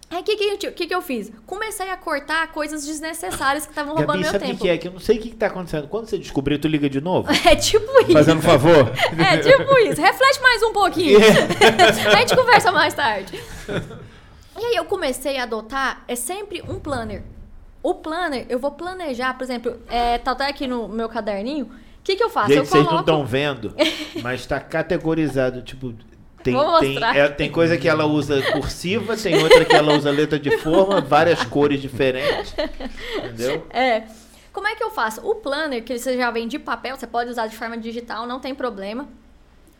Aí, 0.10 0.22
o 0.22 0.24
que, 0.24 0.36
que, 0.36 0.66
eu- 0.68 0.72
que, 0.72 0.88
que 0.88 0.95
eu 0.95 1.01
fiz? 1.01 1.32
Comecei 1.47 1.89
a 1.89 1.97
cortar 1.97 2.47
coisas 2.51 2.86
desnecessárias 2.86 3.66
que 3.66 3.72
estavam 3.72 3.95
roubando 3.95 4.22
Gabi, 4.22 4.24
meu 4.24 4.32
sabe 4.32 4.43
o 4.45 4.47
que 4.47 4.51
tempo. 4.53 4.62
que 4.64 4.70
é? 4.70 4.78
Que 4.78 4.88
eu 4.88 4.91
não 4.93 4.99
sei 4.99 5.18
o 5.18 5.22
que, 5.22 5.30
que 5.32 5.36
tá 5.36 5.47
acontecendo. 5.47 5.88
Quando 5.88 6.08
você 6.08 6.18
descobrir, 6.18 6.58
tu 6.60 6.68
liga 6.68 6.89
de 6.89 7.01
novo? 7.01 7.28
É 7.45 7.56
tipo 7.56 7.91
isso. 8.01 8.14
Fazendo 8.14 8.38
um 8.38 8.41
favor. 8.41 8.91
É 9.18 9.38
tipo 9.38 9.78
isso. 9.80 9.99
Reflete 10.01 10.41
mais 10.41 10.64
um 10.64 10.72
pouquinho. 10.74 11.20
a 12.14 12.16
gente 12.20 12.36
conversa 12.36 12.72
mais 12.72 12.93
tarde. 12.93 13.39
E 14.58 14.66
aí 14.66 14.76
eu 14.76 14.86
comecei 14.86 15.38
a 15.38 15.43
adotar, 15.43 16.03
é 16.08 16.16
sempre 16.16 16.62
um 16.68 16.80
planner. 16.80 17.24
O 17.84 17.93
planner, 17.95 18.45
eu 18.47 18.58
vou 18.58 18.72
planejar, 18.72 19.34
por 19.38 19.43
exemplo, 19.43 19.76
é, 19.89 20.18
tá 20.18 20.32
até 20.32 20.47
aqui 20.47 20.66
no 20.66 20.88
meu 20.88 21.10
caderninho. 21.10 21.66
O 21.66 21.70
que, 22.03 22.16
que 22.16 22.24
eu 22.24 22.30
faço? 22.30 22.49
Gente, 22.49 22.60
eu 22.60 22.66
vocês 22.66 22.84
não 22.84 22.89
coloco. 22.89 23.10
estão 23.10 23.26
vendo, 23.26 23.76
mas 24.24 24.45
tá 24.45 24.60
categorizado, 24.60 25.62
tipo... 25.62 25.93
Tem, 26.45 26.53
Vou 26.53 26.79
tem, 26.79 27.03
é, 27.03 27.27
tem 27.27 27.51
coisa 27.51 27.75
que 27.75 27.89
ela 27.89 28.05
usa 28.05 28.39
cursiva, 28.51 29.17
tem 29.17 29.41
outra 29.41 29.65
que 29.65 29.75
ela 29.75 29.95
usa 29.97 30.11
letra 30.11 30.37
de 30.37 30.55
forma, 30.59 31.01
várias 31.01 31.43
cores 31.43 31.81
diferentes. 31.81 32.53
Entendeu? 33.17 33.65
É. 33.71 34.03
Como 34.53 34.67
é 34.67 34.75
que 34.75 34.83
eu 34.83 34.91
faço? 34.91 35.21
O 35.27 35.33
planner, 35.35 35.83
que 35.83 35.97
você 35.97 36.15
já 36.15 36.29
vem 36.29 36.47
de 36.47 36.59
papel, 36.59 36.95
você 36.95 37.07
pode 37.07 37.31
usar 37.31 37.47
de 37.47 37.57
forma 37.57 37.75
digital, 37.77 38.27
não 38.27 38.39
tem 38.39 38.53
problema. 38.53 39.07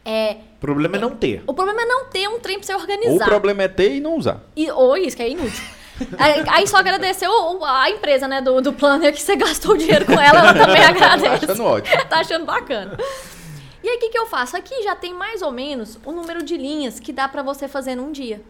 É, 0.03 0.38
O 0.57 0.59
problema 0.59 0.97
é 0.97 0.99
não 0.99 1.11
ter. 1.16 1.43
o 1.47 1.53
problema 1.53 1.82
é 1.84 1.86
não 1.86 2.05
ter 2.05 2.28
um 2.28 2.39
trem 2.39 2.57
pra 2.57 2.66
você 2.66 2.74
Ou 2.74 2.80
o 2.80 2.82
organizar. 2.82 3.26
problema 3.26 3.61
é 3.63 3.68
ter 3.68 3.95
e 3.95 3.99
não 3.99 4.16
usar. 4.18 4.39
E, 4.55 4.70
ou 4.72 4.97
isso, 4.97 5.16
que 5.16 5.22
é 5.24 5.30
inútil. 5.30 5.63
Aí, 6.18 6.43
aí 6.47 6.68
só 6.68 6.78
agradecer 6.78 7.28
o- 7.28 7.59
o- 7.59 7.63
a 7.66 7.89
empresa, 7.89 8.28
né, 8.28 8.41
do, 8.41 8.59
do 8.59 8.74
planner 8.74 9.13
que 9.13 9.22
você 9.22 9.36
gastou 9.38 9.76
o 9.76 9.78
dinheiro 9.78 10.05
com 10.05 10.13
ela, 10.20 10.39
ela 10.39 10.53
também 10.53 10.82
agradece. 10.84 11.45
achando 11.45 11.63
ótimo. 11.63 12.05
tá 12.05 12.20
achando 12.20 12.45
bacana. 12.45 12.97
E 13.86 13.88
aí, 13.88 13.98
o 13.98 14.00
que, 14.00 14.10
que 14.10 14.18
eu 14.18 14.26
faço? 14.26 14.58
Aqui 14.58 14.82
já 14.82 14.96
tem 14.96 15.14
mais 15.14 15.44
ou 15.44 15.52
menos 15.52 16.00
o 16.04 16.12
número 16.12 16.42
de 16.42 16.58
linhas 16.58 17.00
que 17.00 17.14
dá 17.14 17.28
pra 17.28 17.44
você 17.44 17.68
fazer 17.68 17.94
num 17.94 18.12
dia. 18.12 18.42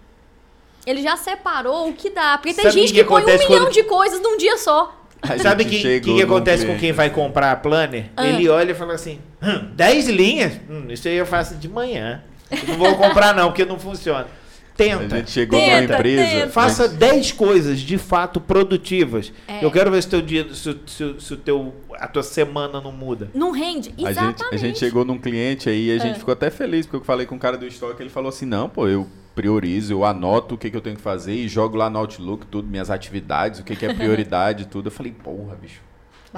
Ele 0.88 1.02
já 1.02 1.18
separou 1.18 1.90
o 1.90 1.94
que 1.94 2.10
dá. 2.10 2.38
Porque 2.38 2.54
tem 2.54 2.64
Sabe 2.64 2.80
gente 2.80 2.94
que 2.94 3.00
que 3.00 3.04
põe 3.04 3.16
um 3.16 3.18
acontece 3.18 3.46
milhão 3.50 3.64
quando- 3.66 3.74
de 3.74 3.84
coisas 3.84 4.22
num 4.22 4.38
dia 4.38 4.58
só. 4.58 4.98
A 5.22 5.38
Sabe 5.38 5.64
o 5.64 5.68
que, 5.68 6.00
que, 6.00 6.22
acontece 6.22 6.66
com 6.66 6.78
quem 6.78 6.94
vai 6.94 7.10
comprar 7.10 7.52
a 7.52 7.56
planner? 7.58 8.06
Ah. 8.16 8.26
Ele 8.26 8.48
olha 8.48 8.72
e 8.72 8.76
fala 8.76 8.94
assim: 8.94 9.20
hum, 9.42 9.72
10 9.74 10.08
linhas? 10.08 10.54
Hum, 10.70 10.86
isso 10.90 11.06
aí 11.10 11.16
eu 11.18 11.26
faço 11.26 11.56
de 11.56 11.68
manhã. 11.68 12.24
Eu 12.50 12.68
não 12.70 12.78
vou 12.78 12.96
comprar, 12.96 13.36
não, 13.36 13.48
porque 13.48 13.66
não 13.66 13.78
funciona. 13.78 14.28
A 14.76 14.78
Tenta. 14.78 15.16
gente 15.18 15.32
chegou 15.32 15.58
Tenta, 15.58 15.82
numa 15.88 15.94
empresa. 15.96 16.24
tenta. 16.42 16.50
Faça 16.50 16.88
10 16.90 17.32
coisas 17.32 17.80
de 17.80 17.98
fato 17.98 18.42
produtivas. 18.42 19.32
É. 19.48 19.64
Eu 19.64 19.72
quero 19.72 19.90
ver 19.90 20.04
se, 20.04 20.10
teu 20.10 20.22
dia, 20.22 20.46
se, 20.54 20.70
o- 20.70 20.80
se, 20.86 21.16
se 21.18 21.34
o 21.34 21.38
teu, 21.38 21.74
a 21.94 22.08
tua 22.08 22.24
semana 22.24 22.82
não 22.82 22.92
muda. 22.92 23.30
Não 23.34 23.52
rende. 23.52 23.94
A 24.04 24.10
Exatamente. 24.12 24.42
gente, 24.44 24.54
a 24.54 24.58
gente 24.58 24.80
chegou 24.80 25.06
num 25.06 25.18
cliente 25.18 25.70
aí 25.70 25.88
e 25.88 25.92
a 25.94 25.98
gente 25.98 26.16
É. 26.16 26.20
ficou 26.20 26.34
até 26.34 26.50
feliz, 26.50 26.86
porque 26.86 26.98
eu 26.98 27.06
falei 27.06 27.26
com 27.26 27.36
o 27.36 27.40
cara 27.40 27.58
do 27.58 27.66
estoque, 27.66 28.02
ele 28.04 28.10
falou 28.10 28.28
assim, 28.30 28.46
não, 28.46 28.68
pô, 28.68 28.86
eu 28.88 29.08
priorizo, 29.34 29.94
eu 29.94 30.04
anoto 30.06 30.56
o 30.56 30.58
que, 30.58 30.70
que 30.70 30.76
eu 30.78 30.82
tenho 30.82 30.96
que 30.98 31.02
fazer 31.02 31.34
e 31.34 31.48
jogo 31.48 31.78
lá 31.78 31.90
no 31.90 31.98
Outlook 32.00 32.46
tudo, 32.48 32.68
minhas 32.68 32.90
atividades, 32.90 33.60
o 33.60 33.64
que, 33.64 33.76
que 33.76 33.86
é 33.86 33.94
prioridade, 33.94 34.66
tudo. 34.72 34.88
Eu 34.88 34.92
falei, 34.92 35.14
porra, 35.14 35.56
bicho, 35.62 35.82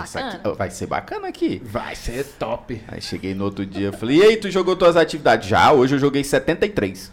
Bacana. 0.04 0.40
aqui 0.44 0.58
vai 0.58 0.70
ser 0.72 0.86
bacana 0.88 1.28
aqui. 1.28 1.62
Vai 1.66 1.96
ser 1.96 2.24
top. 2.40 2.82
Aí 2.88 3.02
cheguei 3.02 3.34
no 3.34 3.46
outro 3.46 3.66
dia, 3.66 3.92
falei, 3.94 4.18
e 4.18 4.24
aí, 4.24 4.38
tu 4.38 4.50
jogou 4.52 4.76
tuas 4.76 4.96
atividades? 4.96 5.48
Já, 5.48 5.72
hoje 5.72 5.96
eu 5.96 6.00
joguei 6.00 6.24
73. 6.24 7.12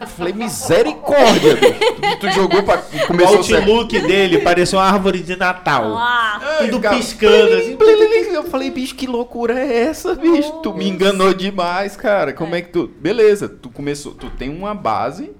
Eu 0.00 0.06
falei, 0.16 0.32
misericórdia. 0.32 1.56
Tu, 1.56 2.16
tu 2.20 2.30
jogou 2.32 2.62
pra... 2.62 2.76
O 3.02 3.06
Começou 3.06 3.42
ser- 3.42 3.56
outlook 3.56 4.00
dele 4.00 4.38
parecia 4.38 4.78
uma 4.78 4.84
árvore 4.84 5.20
de 5.20 5.36
Natal. 5.36 5.96
Ah, 5.96 6.40
Tudo 6.60 6.80
cara, 6.80 6.96
piscando, 6.96 7.54
assim. 7.54 7.76
Eu 8.32 8.44
falei, 8.44 8.70
bicho, 8.70 8.94
que 8.94 9.06
loucura 9.06 9.58
é 9.58 9.82
essa, 9.84 10.14
bicho? 10.14 10.52
Tu 10.62 10.72
me 10.74 10.88
enganou 10.88 11.32
demais, 11.34 11.96
cara. 11.96 12.32
Como 12.32 12.54
é. 12.54 12.62
que 12.62 12.68
tu. 12.70 12.88
Beleza, 13.00 13.48
tu 13.48 13.68
começou. 13.70 14.12
Tu 14.12 14.28
tem 14.30 14.48
uma 14.50 14.74
base, 14.74 15.32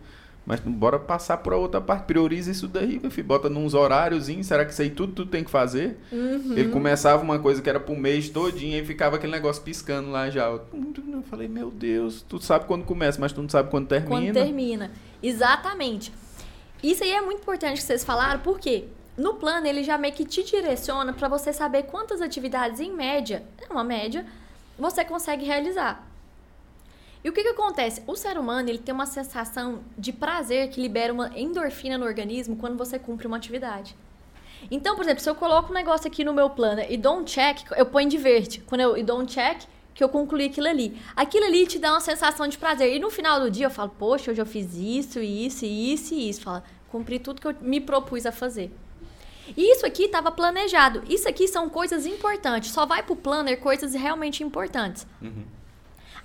mas 0.46 0.60
bora 0.60 0.98
passar 0.98 1.38
pra 1.38 1.56
outra 1.56 1.80
parte. 1.80 2.04
Prioriza 2.04 2.50
isso 2.50 2.68
daí, 2.68 2.98
meu 3.00 3.10
filho. 3.10 3.26
Bota 3.26 3.48
nos 3.48 3.72
horários. 3.72 4.26
Será 4.42 4.64
que 4.64 4.72
isso 4.72 4.82
aí 4.82 4.90
tudo 4.90 5.12
tu 5.12 5.26
tem 5.26 5.42
que 5.42 5.50
fazer? 5.50 5.98
Uhum. 6.12 6.52
Ele 6.56 6.68
começava 6.68 7.22
uma 7.22 7.38
coisa 7.38 7.62
que 7.62 7.68
era 7.68 7.80
pro 7.80 7.96
mês 7.96 8.28
todinho 8.28 8.78
e 8.78 8.84
ficava 8.84 9.16
aquele 9.16 9.32
negócio 9.32 9.62
piscando 9.62 10.10
lá 10.10 10.28
já. 10.28 10.46
Eu 10.46 11.22
falei, 11.30 11.48
meu 11.48 11.70
Deus, 11.70 12.22
tu 12.28 12.38
sabe 12.38 12.66
quando 12.66 12.84
começa, 12.84 13.18
mas 13.20 13.32
tu 13.32 13.40
não 13.40 13.48
sabe 13.48 13.70
quando 13.70 13.88
termina. 13.88 14.10
quando 14.10 14.32
termina. 14.34 14.90
Exatamente. 15.22 16.12
Isso 16.82 17.02
aí 17.02 17.12
é 17.12 17.20
muito 17.22 17.40
importante 17.40 17.78
que 17.78 17.86
vocês 17.86 18.04
falaram, 18.04 18.40
porque 18.40 18.84
no 19.16 19.34
plano 19.34 19.66
ele 19.66 19.82
já 19.82 19.96
meio 19.96 20.12
que 20.12 20.24
te 20.24 20.42
direciona 20.42 21.14
para 21.14 21.28
você 21.28 21.52
saber 21.52 21.84
quantas 21.84 22.20
atividades 22.20 22.80
em 22.80 22.92
média, 22.92 23.42
é 23.58 23.72
uma 23.72 23.84
média, 23.84 24.26
você 24.78 25.04
consegue 25.04 25.46
realizar. 25.46 26.06
E 27.24 27.28
o 27.30 27.32
que, 27.32 27.42
que 27.42 27.48
acontece? 27.48 28.02
O 28.06 28.14
ser 28.14 28.36
humano 28.36 28.68
ele 28.68 28.78
tem 28.78 28.94
uma 28.94 29.06
sensação 29.06 29.80
de 29.96 30.12
prazer 30.12 30.68
que 30.68 30.78
libera 30.78 31.10
uma 31.10 31.36
endorfina 31.36 31.96
no 31.96 32.04
organismo 32.04 32.54
quando 32.54 32.76
você 32.76 32.98
cumpre 32.98 33.26
uma 33.26 33.38
atividade. 33.38 33.96
Então, 34.70 34.94
por 34.94 35.04
exemplo, 35.04 35.22
se 35.22 35.30
eu 35.30 35.34
coloco 35.34 35.70
um 35.70 35.74
negócio 35.74 36.06
aqui 36.06 36.22
no 36.22 36.34
meu 36.34 36.50
plano 36.50 36.82
e 36.86 36.98
dou 36.98 37.18
um 37.18 37.24
check, 37.24 37.64
eu 37.76 37.86
ponho 37.86 38.10
de 38.10 38.18
verde. 38.18 38.62
Quando 38.66 38.82
eu 38.82 39.02
dou 39.02 39.18
um 39.20 39.24
check, 39.24 39.62
que 39.94 40.02
eu 40.02 40.08
concluí 40.08 40.46
aquilo 40.46 40.68
ali. 40.68 41.00
Aquilo 41.16 41.46
ali 41.46 41.66
te 41.66 41.78
dá 41.78 41.92
uma 41.92 42.00
sensação 42.00 42.46
de 42.46 42.58
prazer. 42.58 42.94
E 42.94 42.98
no 42.98 43.10
final 43.10 43.40
do 43.40 43.50
dia 43.50 43.66
eu 43.66 43.70
falo, 43.70 43.90
poxa, 43.98 44.30
hoje 44.30 44.42
eu 44.42 44.46
fiz 44.46 44.74
isso, 44.74 45.20
isso, 45.20 45.64
isso 45.64 46.14
e 46.14 46.28
isso. 46.28 46.42
Fala, 46.42 46.62
cumpri 46.88 47.18
tudo 47.18 47.40
que 47.40 47.46
eu 47.46 47.54
me 47.60 47.80
propus 47.80 48.26
a 48.26 48.32
fazer. 48.32 48.70
E 49.56 49.72
isso 49.72 49.86
aqui 49.86 50.04
estava 50.04 50.30
planejado. 50.30 51.02
Isso 51.08 51.28
aqui 51.28 51.46
são 51.46 51.68
coisas 51.70 52.06
importantes. 52.06 52.70
Só 52.70 52.84
vai 52.84 53.02
pro 53.02 53.14
planner 53.14 53.60
coisas 53.60 53.94
realmente 53.94 54.42
importantes. 54.42 55.06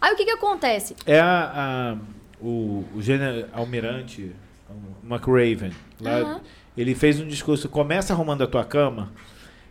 Aí 0.02 0.14
o 0.14 0.16
que 0.16 0.26
que 0.26 0.32
acontece? 0.32 0.96
É 1.06 1.20
a, 1.20 1.52
a- 1.96 1.98
o, 2.42 2.86
o 2.96 3.02
general 3.02 3.46
almirante 3.54 4.32
o 4.70 5.06
McRaven. 5.14 5.72
Lá, 6.00 6.12
Aham. 6.20 6.42
Ele 6.78 6.96
fez 6.96 7.20
um 7.20 7.28
discurso, 7.28 7.68
começa 7.68 8.14
arrumando 8.14 8.44
a 8.44 8.48
tua 8.48 8.64
cama, 8.64 9.12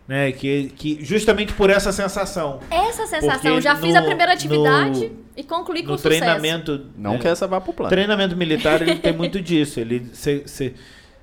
né? 0.07 0.31
Que, 0.33 0.69
que 0.77 1.03
justamente 1.03 1.53
por 1.55 1.71
essa 1.71 1.91
sensação. 1.93 2.61
Essa 2.71 3.07
sensação, 3.07 3.53
Porque 3.53 3.61
já 3.63 3.75
fiz 3.77 3.95
no- 3.95 4.01
a 4.01 4.03
primeira 4.03 4.33
atividade 4.35 5.07
no- 5.09 5.17
e 5.37 5.43
concluí 5.45 5.83
com 5.83 5.93
No 5.93 5.97
sucesso. 5.99 6.19
treinamento. 6.21 6.87
Não 6.97 7.13
né, 7.15 7.19
que 7.21 7.29
essa 7.29 7.47
vá 7.47 7.61
pro 7.61 7.73
plano. 7.73 7.89
Treinamento 7.89 8.37
militar 8.37 8.83
ele 8.83 8.97
tem 8.97 9.13
muito 9.15 9.41
disso. 9.41 9.81
Ele 9.81 10.11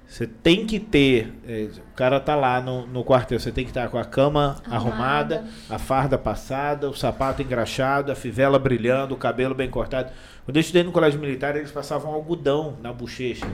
você 0.08 0.28
tem 0.28 0.66
que 0.66 0.80
ter. 0.80 1.34
é, 1.48 1.70
o 1.92 1.96
cara 1.96 2.20
tá 2.20 2.36
lá 2.36 2.62
no, 2.62 2.86
no 2.88 3.04
quartel, 3.04 3.40
você 3.40 3.52
tem 3.52 3.64
que 3.64 3.72
estar 3.72 3.90
com 3.90 3.98
a 3.98 4.06
cama 4.06 4.62
Arrumada. 4.66 4.76
arrumada, 4.76 5.46
a 5.70 5.80
farda 5.80 6.18
passada, 6.18 6.90
o 6.90 6.94
sapato 6.94 7.42
engraxado, 7.42 8.12
a 8.12 8.16
fivela 8.16 8.60
brilhando, 8.60 9.14
o 9.14 9.18
cabelo 9.18 9.56
bem 9.56 9.70
cortado. 9.70 10.12
Quando 10.46 10.58
eu 10.58 10.62
estudei 10.62 10.84
no 10.84 10.92
colégio 10.92 11.20
militar, 11.20 11.56
eles 11.56 11.72
passavam 11.72 12.14
algodão 12.14 12.78
na 12.82 12.94
bochecha 12.94 13.48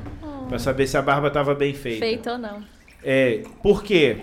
pra 0.49 0.59
saber 0.59 0.88
se 0.88 0.97
a 0.97 1.01
barba 1.01 1.30
estava 1.30 1.55
bem 1.55 1.73
feita. 1.73 2.05
Feito 2.05 2.30
ou 2.30 2.38
não. 2.38 2.61
É, 3.03 3.43
por 3.63 3.81
quê? 3.81 4.17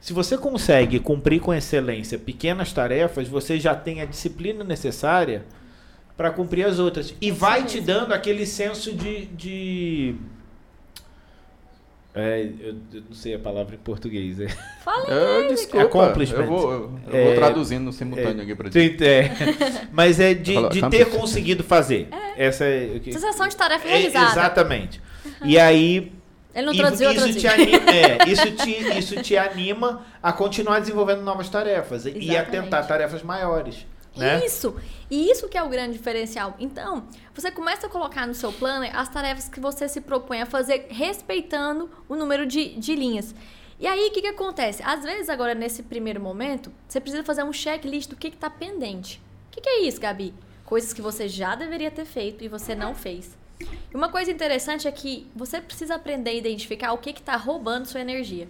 Se 0.00 0.12
você 0.12 0.36
consegue 0.36 0.98
cumprir 0.98 1.40
com 1.40 1.54
excelência 1.54 2.18
pequenas 2.18 2.72
tarefas, 2.72 3.28
você 3.28 3.58
já 3.58 3.74
tem 3.74 4.00
a 4.00 4.04
disciplina 4.04 4.62
necessária 4.62 5.44
para 6.16 6.30
cumprir 6.30 6.66
as 6.66 6.78
outras. 6.78 7.14
E 7.20 7.30
vai 7.30 7.64
te 7.64 7.80
dando 7.80 8.12
aquele 8.12 8.44
senso 8.44 8.92
de. 8.92 9.26
de 9.26 10.14
é, 12.14 12.42
eu, 12.60 12.74
eu 12.92 13.02
não 13.08 13.14
sei 13.14 13.34
a 13.34 13.38
palavra 13.38 13.74
em 13.74 13.78
português. 13.78 14.38
É, 14.40 14.48
Fala 14.84 15.08
Eu, 15.10 15.48
desculpa, 15.48 15.86
Accomplishment. 15.86 16.40
eu 16.40 16.46
vou, 16.46 16.72
eu 16.72 16.90
É, 17.12 17.24
vou 17.26 17.34
traduzindo 17.34 17.84
no 17.84 17.92
simultâneo 17.92 18.42
aqui 18.42 18.54
pra 18.54 18.68
ti. 18.70 18.96
É. 19.02 19.30
Mas 19.92 20.20
é 20.20 20.34
de, 20.34 20.68
de 20.68 20.90
ter 20.90 21.06
conseguido 21.10 21.64
fazer. 21.64 22.08
Essa 22.36 22.64
é, 22.64 22.92
o 22.96 23.00
que- 23.00 23.12
Sensação 23.12 23.48
de 23.48 23.56
tarefa 23.56 23.86
é, 23.88 23.90
realizada. 23.96 24.30
exatamente. 24.32 25.00
E 25.44 25.58
aí 25.58 26.12
Ele 26.54 26.66
não 26.66 26.74
traduziu, 26.74 27.10
isso 27.12 27.38
te, 27.38 27.46
anima, 27.48 27.78
é, 27.90 28.18
isso, 28.30 28.50
te, 28.52 28.98
isso 28.98 29.22
te 29.22 29.36
anima 29.36 30.02
a 30.22 30.32
continuar 30.32 30.80
desenvolvendo 30.80 31.22
novas 31.22 31.48
tarefas 31.48 32.04
e 32.06 32.08
a 32.10 32.12
Exatamente. 32.12 32.50
tentar 32.50 32.82
tarefas 32.84 33.22
maiores. 33.22 33.86
Né? 34.16 34.44
Isso! 34.44 34.76
E 35.10 35.30
isso 35.30 35.48
que 35.48 35.58
é 35.58 35.62
o 35.62 35.68
grande 35.68 35.92
diferencial. 35.92 36.56
Então, 36.58 37.06
você 37.34 37.50
começa 37.50 37.86
a 37.86 37.90
colocar 37.90 38.26
no 38.26 38.34
seu 38.34 38.52
planner 38.52 38.96
as 38.96 39.08
tarefas 39.08 39.48
que 39.48 39.60
você 39.60 39.88
se 39.88 40.00
propõe 40.00 40.40
a 40.42 40.46
fazer, 40.46 40.86
respeitando 40.90 41.90
o 42.08 42.16
número 42.16 42.46
de, 42.46 42.76
de 42.76 42.94
linhas. 42.94 43.34
E 43.78 43.86
aí, 43.86 44.08
o 44.08 44.12
que, 44.12 44.22
que 44.22 44.28
acontece? 44.28 44.82
Às 44.82 45.02
vezes, 45.02 45.28
agora, 45.28 45.54
nesse 45.54 45.82
primeiro 45.82 46.20
momento, 46.20 46.72
você 46.86 47.00
precisa 47.00 47.24
fazer 47.24 47.42
um 47.42 47.52
checklist 47.52 48.08
do 48.08 48.16
que 48.16 48.28
está 48.28 48.48
pendente. 48.48 49.20
O 49.48 49.50
que, 49.50 49.60
que 49.60 49.68
é 49.68 49.82
isso, 49.82 50.00
Gabi? 50.00 50.32
Coisas 50.64 50.92
que 50.92 51.02
você 51.02 51.28
já 51.28 51.54
deveria 51.54 51.90
ter 51.90 52.04
feito 52.04 52.44
e 52.44 52.48
você 52.48 52.74
não 52.74 52.94
fez. 52.94 53.36
E 53.60 53.96
uma 53.96 54.08
coisa 54.08 54.30
interessante 54.30 54.88
é 54.88 54.92
que 54.92 55.26
você 55.34 55.60
precisa 55.60 55.96
aprender 55.96 56.30
a 56.30 56.34
identificar 56.34 56.92
o 56.92 56.98
que 56.98 57.10
está 57.10 57.36
roubando 57.36 57.86
sua 57.86 58.00
energia. 58.00 58.48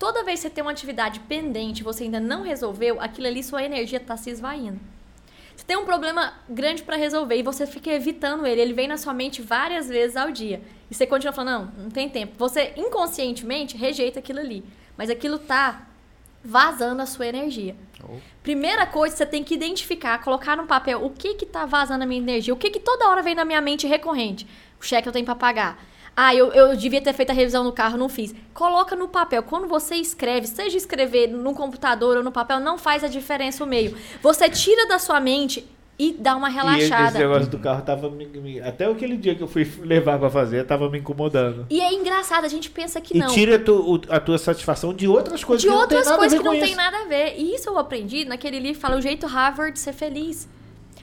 Toda 0.00 0.24
vez 0.24 0.40
que 0.40 0.48
você 0.48 0.50
tem 0.50 0.62
uma 0.64 0.70
atividade 0.70 1.20
pendente 1.20 1.80
e 1.80 1.84
você 1.84 2.04
ainda 2.04 2.18
não 2.18 2.42
resolveu, 2.42 2.98
aquilo 2.98 3.26
ali 3.26 3.42
sua 3.42 3.62
energia 3.62 3.98
está 3.98 4.16
se 4.16 4.30
esvaindo. 4.30 4.80
Você 5.54 5.62
tem 5.66 5.76
um 5.76 5.84
problema 5.84 6.32
grande 6.48 6.82
para 6.82 6.96
resolver 6.96 7.36
e 7.36 7.42
você 7.42 7.66
fica 7.66 7.90
evitando 7.90 8.46
ele, 8.46 8.62
ele 8.62 8.72
vem 8.72 8.88
na 8.88 8.96
sua 8.96 9.12
mente 9.12 9.42
várias 9.42 9.90
vezes 9.90 10.16
ao 10.16 10.30
dia. 10.30 10.62
E 10.90 10.94
você 10.94 11.06
continua 11.06 11.34
falando, 11.34 11.66
não, 11.76 11.82
não 11.82 11.90
tem 11.90 12.08
tempo. 12.08 12.32
Você 12.38 12.72
inconscientemente 12.78 13.76
rejeita 13.76 14.20
aquilo 14.20 14.40
ali, 14.40 14.64
mas 14.96 15.10
aquilo 15.10 15.38
tá 15.38 15.86
vazando 16.42 17.02
a 17.02 17.06
sua 17.06 17.26
energia. 17.26 17.76
Oh. 18.02 18.16
Primeira 18.42 18.86
coisa, 18.86 19.14
você 19.14 19.26
tem 19.26 19.44
que 19.44 19.52
identificar, 19.52 20.24
colocar 20.24 20.56
no 20.56 20.66
papel 20.66 21.04
o 21.04 21.10
que 21.10 21.34
que 21.34 21.44
tá 21.44 21.66
vazando 21.66 22.04
a 22.04 22.06
minha 22.06 22.22
energia, 22.22 22.54
o 22.54 22.56
que 22.56 22.70
que 22.70 22.80
toda 22.80 23.06
hora 23.06 23.22
vem 23.22 23.34
na 23.34 23.44
minha 23.44 23.60
mente 23.60 23.86
recorrente. 23.86 24.46
O 24.80 24.82
cheque 24.82 25.06
eu 25.06 25.12
tenho 25.12 25.26
para 25.26 25.34
pagar. 25.34 25.89
Ah, 26.16 26.34
eu, 26.34 26.52
eu 26.52 26.76
devia 26.76 27.00
ter 27.00 27.12
feito 27.12 27.30
a 27.30 27.32
revisão 27.32 27.64
no 27.64 27.72
carro, 27.72 27.96
não 27.96 28.08
fiz. 28.08 28.34
Coloca 28.52 28.94
no 28.94 29.08
papel. 29.08 29.42
Quando 29.42 29.66
você 29.66 29.94
escreve, 29.96 30.46
seja 30.46 30.76
escrever 30.76 31.28
no 31.28 31.54
computador 31.54 32.16
ou 32.16 32.22
no 32.22 32.32
papel, 32.32 32.60
não 32.60 32.76
faz 32.76 33.02
a 33.02 33.08
diferença 33.08 33.64
o 33.64 33.66
meio. 33.66 33.96
Você 34.22 34.48
tira 34.50 34.86
da 34.86 34.98
sua 34.98 35.20
mente 35.20 35.66
e 36.00 36.12
dá 36.18 36.34
uma 36.34 36.48
relaxada. 36.48 37.04
E 37.04 37.08
esse 37.08 37.18
negócio 37.18 37.50
do 37.50 37.58
carro 37.58 37.82
tava 37.82 38.08
me, 38.08 38.24
me, 38.24 38.58
até 38.58 38.86
aquele 38.86 39.18
dia 39.18 39.34
que 39.34 39.42
eu 39.42 39.46
fui 39.46 39.70
levar 39.84 40.18
para 40.18 40.30
fazer, 40.30 40.64
tava 40.64 40.88
me 40.88 40.98
incomodando. 40.98 41.66
E 41.68 41.78
é 41.78 41.92
engraçado, 41.92 42.44
a 42.44 42.48
gente 42.48 42.70
pensa 42.70 42.98
que 43.02 43.14
e 43.14 43.20
não. 43.20 43.30
E 43.30 43.34
tira 43.34 43.58
tu, 43.58 44.00
a 44.08 44.18
tua 44.18 44.38
satisfação 44.38 44.94
de 44.94 45.06
outras 45.06 45.44
coisas 45.44 45.60
de 45.60 45.68
que 45.68 45.74
outras 45.74 46.06
não 46.06 46.12
tem 46.12 46.18
coisas 46.18 46.38
que 46.38 46.44
não 46.44 46.58
tem 46.58 46.74
nada 46.74 47.02
a 47.02 47.04
ver. 47.04 47.34
E 47.36 47.54
isso 47.54 47.68
eu 47.68 47.78
aprendi 47.78 48.24
naquele 48.24 48.58
livro 48.58 48.80
fala 48.80 48.96
o 48.96 49.00
jeito 49.02 49.26
Harvard 49.26 49.74
de 49.74 49.78
ser 49.78 49.92
feliz. 49.92 50.48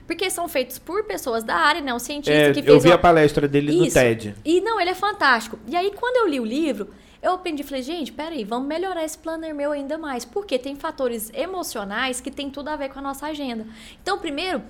Porque 0.07 0.29
são 0.29 0.47
feitos 0.47 0.79
por 0.79 1.03
pessoas 1.03 1.43
da 1.43 1.55
área, 1.55 1.81
né? 1.81 1.93
Um 1.93 1.99
cientista 1.99 2.33
é, 2.33 2.53
que 2.53 2.63
fez. 2.63 2.67
Eu 2.67 2.79
vi 2.79 2.87
uma... 2.87 2.95
a 2.95 2.97
palestra 2.97 3.45
dele 3.45 3.73
isso. 3.73 3.85
no 3.85 3.91
TED. 3.91 4.35
E 4.45 4.61
não, 4.61 4.79
ele 4.79 4.91
é 4.91 4.95
fantástico. 4.95 5.59
E 5.67 5.75
aí, 5.75 5.91
quando 5.93 6.15
eu 6.15 6.27
li 6.27 6.39
o 6.39 6.45
livro, 6.45 6.87
eu 7.21 7.33
aprendi, 7.33 7.61
falei, 7.61 7.83
gente, 7.83 8.13
peraí, 8.13 8.45
vamos 8.45 8.69
melhorar 8.69 9.03
esse 9.03 9.17
planner 9.17 9.53
meu 9.53 9.73
ainda 9.73 9.97
mais. 9.97 10.23
Porque 10.23 10.57
tem 10.57 10.77
fatores 10.77 11.29
emocionais 11.33 12.21
que 12.21 12.31
tem 12.31 12.49
tudo 12.49 12.69
a 12.69 12.77
ver 12.77 12.89
com 12.89 12.99
a 12.99 13.01
nossa 13.01 13.27
agenda. 13.27 13.67
Então, 14.01 14.17
primeiro, 14.17 14.63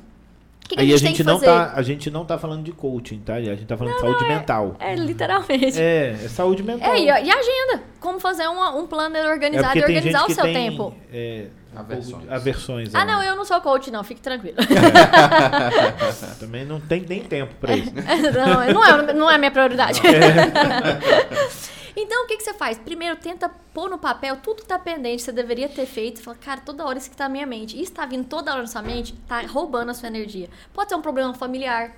que 0.67 0.75
que 0.75 0.81
Aí 0.81 0.93
a 0.93 0.97
gente, 0.97 1.05
a 1.05 1.09
gente 1.09 1.23
não 1.23 1.39
tá, 1.39 1.71
a 1.73 1.81
gente 1.81 2.11
não 2.11 2.25
tá 2.25 2.37
falando 2.37 2.63
de 2.63 2.71
coaching, 2.71 3.19
tá? 3.19 3.35
A 3.35 3.41
gente 3.41 3.65
tá 3.65 3.77
falando 3.77 3.93
não, 3.93 4.01
de 4.01 4.07
saúde 4.07 4.23
não, 4.23 4.31
é, 4.31 4.35
mental. 4.35 4.75
É, 4.79 4.95
literalmente. 4.95 5.79
É, 5.79 6.17
é 6.23 6.27
saúde 6.27 6.63
mental. 6.63 6.93
É, 6.93 6.99
e, 6.99 7.05
e 7.05 7.31
agenda. 7.31 7.83
Como 7.99 8.19
fazer 8.19 8.47
uma, 8.47 8.75
um 8.75 8.85
planner 8.85 9.25
organizado 9.27 9.77
é 9.77 9.81
e 9.81 9.83
organizar 9.83 10.25
o 10.25 10.31
seu 10.31 10.43
tem, 10.43 10.53
tempo. 10.53 10.93
É, 11.11 11.47
aversões. 11.79 12.29
aversões. 12.29 12.95
Ah, 12.95 13.05
não, 13.05 13.21
eu 13.23 13.35
não 13.35 13.45
sou 13.45 13.59
coach, 13.61 13.91
não, 13.91 14.03
fique 14.03 14.21
tranquilo. 14.21 14.57
É. 14.67 16.35
Também 16.39 16.65
não 16.65 16.79
tem 16.79 17.01
nem 17.01 17.23
tempo 17.25 17.53
pra 17.55 17.75
isso. 17.75 17.91
não, 17.93 18.73
não 18.73 18.85
é, 18.85 19.13
não 19.13 19.31
é 19.31 19.35
a 19.35 19.37
minha 19.37 19.51
prioridade. 19.51 20.01
É. 20.05 21.77
Então, 21.99 22.25
o 22.25 22.27
que, 22.27 22.37
que 22.37 22.43
você 22.43 22.53
faz? 22.53 22.77
Primeiro, 22.77 23.15
tenta 23.15 23.49
pôr 23.73 23.89
no 23.89 23.97
papel 23.97 24.37
tudo 24.37 24.61
que 24.61 24.67
tá 24.67 24.77
pendente, 24.77 25.23
você 25.23 25.31
deveria 25.31 25.67
ter 25.67 25.87
feito. 25.87 26.21
Fala, 26.21 26.37
cara, 26.37 26.61
toda 26.61 26.85
hora 26.85 26.99
isso 26.99 27.09
que 27.09 27.17
tá 27.17 27.23
na 27.23 27.29
minha 27.31 27.47
mente. 27.47 27.81
Isso 27.81 27.91
tá 27.91 28.05
vindo 28.05 28.27
toda 28.27 28.51
hora 28.51 28.61
na 28.61 28.67
sua 28.67 28.83
mente, 28.83 29.15
tá 29.27 29.41
roubando 29.41 29.89
a 29.89 29.95
sua 29.95 30.07
energia. 30.07 30.47
Pode 30.71 30.89
ser 30.89 30.95
um 30.95 31.01
problema 31.01 31.33
familiar. 31.33 31.93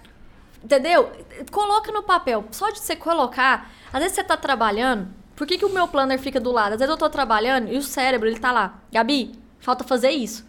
Entendeu? 0.63 1.11
Coloca 1.51 1.91
no 1.91 2.01
papel. 2.01 2.45
Só 2.49 2.69
de 2.69 2.79
você 2.79 2.95
colocar, 2.95 3.69
às 3.91 3.99
vezes 3.99 4.15
você 4.15 4.23
tá 4.23 4.37
trabalhando. 4.37 5.09
Por 5.35 5.45
que, 5.45 5.57
que 5.57 5.65
o 5.65 5.69
meu 5.69 5.85
planner 5.85 6.17
fica 6.17 6.39
do 6.39 6.51
lado? 6.51 6.73
Às 6.73 6.79
vezes 6.79 6.91
eu 6.91 6.97
tô 6.97 7.09
trabalhando 7.09 7.69
e 7.69 7.77
o 7.77 7.81
cérebro, 7.83 8.29
ele 8.29 8.39
tá 8.39 8.53
lá. 8.53 8.79
Gabi, 8.93 9.33
falta 9.69 9.83
fazer 9.83 10.09
isso. 10.09 10.45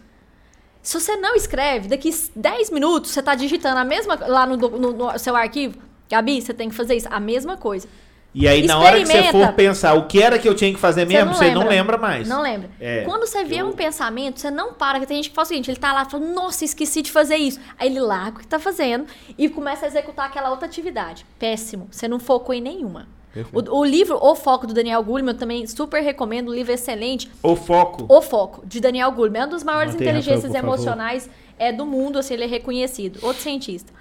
Se 0.81 0.99
você 0.99 1.15
não 1.15 1.35
escreve, 1.35 1.87
daqui 1.87 2.09
10 2.35 2.71
minutos 2.71 3.11
você 3.11 3.21
tá 3.21 3.35
digitando 3.35 3.77
a 3.77 3.83
mesma 3.83 4.15
lá 4.15 4.47
no, 4.47 4.57
no, 4.57 4.93
no 4.93 5.19
seu 5.19 5.35
arquivo. 5.35 5.77
Gabi, 6.09 6.41
você 6.41 6.53
tem 6.53 6.69
que 6.69 6.75
fazer 6.75 6.95
isso. 6.95 7.07
A 7.09 7.19
mesma 7.19 7.55
coisa. 7.55 7.87
E 8.33 8.47
aí, 8.47 8.65
na 8.65 8.79
hora 8.79 8.97
que 8.99 9.05
você 9.05 9.23
for 9.31 9.53
pensar 9.53 9.93
o 9.93 10.07
que 10.07 10.21
era 10.21 10.39
que 10.39 10.47
eu 10.47 10.55
tinha 10.55 10.73
que 10.73 10.79
fazer 10.79 11.05
mesmo, 11.05 11.33
você 11.33 11.51
não, 11.51 11.61
você 11.61 11.65
não 11.65 11.67
lembra 11.67 11.97
mais. 11.97 12.27
Não 12.27 12.41
lembra. 12.41 12.69
É, 12.79 13.03
Quando 13.03 13.27
você 13.27 13.43
vê 13.43 13.57
eu... 13.57 13.67
um 13.67 13.73
pensamento, 13.73 14.39
você 14.39 14.49
não 14.49 14.73
para. 14.73 15.01
Que 15.01 15.05
tem 15.05 15.17
gente 15.17 15.29
que 15.29 15.35
fala 15.35 15.45
o 15.45 15.47
seguinte: 15.49 15.69
ele 15.69 15.79
tá 15.79 15.93
lá 15.93 16.05
falando, 16.05 16.33
nossa, 16.33 16.63
esqueci 16.65 17.01
de 17.01 17.11
fazer 17.11 17.35
isso. 17.35 17.59
Aí 17.77 17.89
ele 17.89 17.99
larga 17.99 18.37
o 18.37 18.39
que 18.39 18.47
tá 18.47 18.57
fazendo 18.57 19.05
e 19.37 19.49
começa 19.49 19.85
a 19.85 19.87
executar 19.87 20.27
aquela 20.27 20.49
outra 20.49 20.65
atividade. 20.65 21.25
Péssimo. 21.37 21.89
Você 21.91 22.07
não 22.07 22.19
focou 22.19 22.55
em 22.55 22.61
nenhuma. 22.61 23.07
O, 23.53 23.79
o, 23.79 23.85
livro 23.85 24.17
O 24.21 24.35
Foco, 24.35 24.67
do 24.67 24.73
Daniel 24.73 25.01
Goleman, 25.03 25.31
eu 25.31 25.37
também 25.37 25.65
super 25.65 26.01
recomendo. 26.01 26.49
O 26.49 26.53
livro 26.53 26.71
é 26.71 26.75
excelente. 26.75 27.31
O 27.41 27.55
Foco. 27.55 28.05
O 28.09 28.21
Foco, 28.21 28.65
de 28.65 28.79
Daniel 28.79 29.11
Goleman. 29.11 29.39
É 29.39 29.43
uma 29.43 29.51
das 29.51 29.63
maiores 29.63 29.95
inteligências 29.95 30.53
emocionais 30.53 31.29
é, 31.57 31.71
do 31.71 31.85
mundo, 31.85 32.19
assim, 32.19 32.33
ele 32.33 32.43
é 32.43 32.47
reconhecido. 32.47 33.19
Outro 33.21 33.41
cientista. 33.41 33.93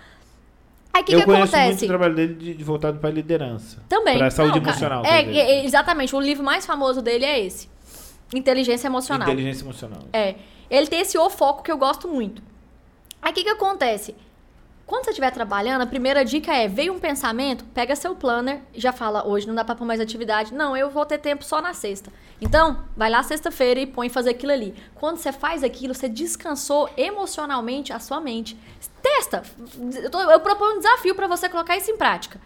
Aí 0.92 1.02
o 1.02 1.04
que, 1.04 1.14
eu 1.14 1.20
que 1.20 1.24
conheço 1.26 1.54
acontece? 1.54 1.68
muito 1.68 1.84
o 1.84 1.88
trabalho 1.88 2.14
dele 2.14 2.34
de, 2.34 2.54
de 2.54 2.64
voltado 2.64 2.98
para 2.98 3.10
liderança. 3.10 3.78
Também. 3.88 4.18
Para 4.18 4.30
saúde 4.30 4.58
Não, 4.58 4.66
emocional. 4.66 5.04
É, 5.04 5.22
é, 5.22 5.64
exatamente. 5.64 6.14
O 6.16 6.20
livro 6.20 6.42
mais 6.42 6.66
famoso 6.66 7.00
dele 7.00 7.24
é 7.24 7.38
esse. 7.38 7.68
Inteligência 8.34 8.88
emocional. 8.88 9.28
Inteligência 9.28 9.62
emocional. 9.64 10.00
É. 10.12 10.34
Ele 10.68 10.86
tem 10.86 11.00
esse 11.00 11.16
o 11.16 11.30
foco 11.30 11.62
que 11.62 11.70
eu 11.70 11.78
gosto 11.78 12.08
muito. 12.08 12.42
Aí 13.22 13.30
o 13.30 13.34
que, 13.34 13.44
que 13.44 13.50
acontece? 13.50 14.14
Quando 14.90 15.04
você 15.04 15.10
estiver 15.10 15.30
trabalhando, 15.30 15.82
a 15.82 15.86
primeira 15.86 16.24
dica 16.24 16.52
é: 16.52 16.66
veio 16.66 16.92
um 16.92 16.98
pensamento, 16.98 17.64
pega 17.66 17.94
seu 17.94 18.12
planner, 18.16 18.60
já 18.74 18.90
fala, 18.90 19.24
hoje 19.24 19.46
não 19.46 19.54
dá 19.54 19.64
para 19.64 19.76
pôr 19.76 19.84
mais 19.84 20.00
atividade. 20.00 20.52
Não, 20.52 20.76
eu 20.76 20.90
vou 20.90 21.06
ter 21.06 21.18
tempo 21.18 21.44
só 21.44 21.62
na 21.62 21.72
sexta. 21.72 22.12
Então, 22.40 22.82
vai 22.96 23.08
lá 23.08 23.22
sexta-feira 23.22 23.78
e 23.78 23.86
põe 23.86 24.08
fazer 24.08 24.30
aquilo 24.30 24.50
ali. 24.50 24.74
Quando 24.96 25.18
você 25.18 25.30
faz 25.30 25.62
aquilo, 25.62 25.94
você 25.94 26.08
descansou 26.08 26.90
emocionalmente 26.96 27.92
a 27.92 28.00
sua 28.00 28.20
mente. 28.20 28.58
Testa. 29.00 29.44
Eu, 30.02 30.10
tô, 30.10 30.18
eu 30.22 30.40
proponho 30.40 30.74
um 30.74 30.78
desafio 30.78 31.14
para 31.14 31.28
você 31.28 31.48
colocar 31.48 31.76
isso 31.76 31.92
em 31.92 31.96
prática. 31.96 32.40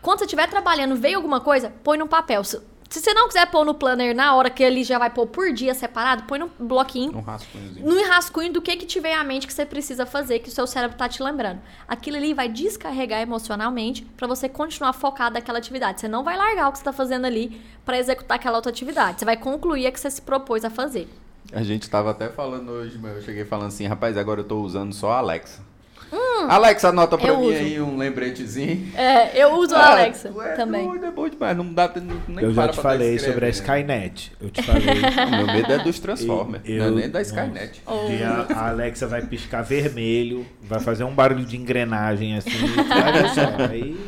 Quando 0.00 0.20
você 0.20 0.26
estiver 0.26 0.48
trabalhando, 0.48 0.94
veio 0.94 1.16
alguma 1.16 1.40
coisa, 1.40 1.72
põe 1.82 1.98
no 1.98 2.06
papel. 2.06 2.42
Se 2.88 3.00
você 3.00 3.12
não 3.12 3.28
quiser 3.28 3.44
pôr 3.50 3.66
no 3.66 3.74
planner 3.74 4.14
na 4.14 4.34
hora 4.34 4.48
que 4.48 4.62
ele 4.62 4.82
já 4.82 4.98
vai 4.98 5.10
pôr 5.10 5.26
por 5.26 5.52
dia 5.52 5.74
separado, 5.74 6.22
põe 6.22 6.38
no 6.38 6.50
bloquinho. 6.58 7.12
No 7.12 7.20
rascunhozinho. 7.20 7.86
No 7.86 8.02
rascunho 8.08 8.52
do 8.52 8.62
que 8.62 8.76
que 8.76 8.86
tiver 8.86 9.12
à 9.12 9.22
mente 9.22 9.46
que 9.46 9.52
você 9.52 9.66
precisa 9.66 10.06
fazer, 10.06 10.38
que 10.38 10.48
o 10.48 10.52
seu 10.52 10.66
cérebro 10.66 10.96
tá 10.96 11.06
te 11.06 11.22
lembrando. 11.22 11.60
Aquilo 11.86 12.16
ali 12.16 12.32
vai 12.32 12.48
descarregar 12.48 13.20
emocionalmente 13.20 14.06
para 14.16 14.26
você 14.26 14.48
continuar 14.48 14.94
focado 14.94 15.34
naquela 15.34 15.58
atividade. 15.58 16.00
Você 16.00 16.08
não 16.08 16.24
vai 16.24 16.36
largar 16.38 16.68
o 16.68 16.72
que 16.72 16.78
você 16.78 16.84
tá 16.84 16.92
fazendo 16.92 17.26
ali 17.26 17.60
para 17.84 17.98
executar 17.98 18.36
aquela 18.36 18.56
outra 18.56 18.70
atividade. 18.70 19.18
Você 19.18 19.24
vai 19.26 19.36
concluir 19.36 19.86
a 19.86 19.92
que 19.92 20.00
você 20.00 20.10
se 20.10 20.22
propôs 20.22 20.64
a 20.64 20.70
fazer. 20.70 21.08
A 21.52 21.62
gente 21.62 21.90
tava 21.90 22.10
até 22.10 22.28
falando 22.28 22.70
hoje, 22.70 22.98
eu 23.02 23.22
cheguei 23.22 23.44
falando 23.44 23.68
assim, 23.68 23.86
rapaz, 23.86 24.16
agora 24.16 24.40
eu 24.40 24.44
tô 24.44 24.60
usando 24.62 24.94
só 24.94 25.12
a 25.12 25.18
Alexa. 25.18 25.67
Hum, 26.12 26.46
Alexa, 26.48 26.88
anota 26.88 27.18
pra 27.18 27.36
mim 27.36 27.46
uso. 27.46 27.56
aí 27.56 27.80
um 27.80 27.96
lembretezinho. 27.96 28.90
É, 28.96 29.42
eu 29.42 29.54
uso 29.54 29.74
ah, 29.74 29.80
a 29.80 29.90
Alexa 29.90 30.32
é 30.42 30.52
também. 30.54 30.86
Doido, 30.86 31.06
é 31.06 31.10
bom 31.10 31.28
demais, 31.28 31.56
não 31.56 31.72
dá 31.72 31.92
nem 32.26 32.44
Eu 32.44 32.52
já 32.52 32.68
te 32.68 32.80
falei 32.80 33.18
sobre 33.18 33.46
a 33.46 33.48
Skynet. 33.50 34.32
Eu 34.40 34.50
te 34.50 34.62
falei. 34.62 34.86
o 35.26 35.30
meu 35.36 35.46
medo 35.46 35.72
é 35.72 35.78
dos 35.78 35.98
Transformers, 35.98 36.62
eu, 36.64 36.78
não 36.78 36.98
é 36.98 37.00
nem 37.02 37.10
da 37.10 37.20
Skynet. 37.20 37.82
Oh. 37.86 38.08
A, 38.24 38.54
a, 38.54 38.68
Alexa 38.68 39.06
vai 39.06 39.22
piscar 39.22 39.62
vermelho, 39.62 40.46
vai 40.62 40.80
fazer 40.80 41.04
um 41.04 41.14
barulho 41.14 41.44
de 41.44 41.56
engrenagem 41.56 42.36
assim. 42.36 42.50
olha 42.90 43.28
só, 43.28 43.70
aí... 43.70 43.98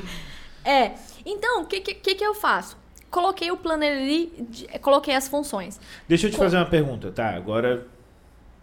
É, 0.65 0.93
então, 1.27 1.63
o 1.63 1.67
que, 1.67 1.81
que, 1.81 2.15
que 2.15 2.25
eu 2.25 2.35
faço? 2.35 2.79
Coloquei 3.11 3.51
o 3.51 3.57
planner 3.57 3.99
ali, 3.99 4.33
coloquei 4.81 5.15
as 5.15 5.27
funções. 5.27 5.81
Deixa 6.09 6.29
eu 6.29 6.31
te 6.31 6.37
fazer 6.37 6.57
uma 6.57 6.67
pergunta, 6.67 7.11
tá? 7.11 7.31
Agora, 7.31 7.87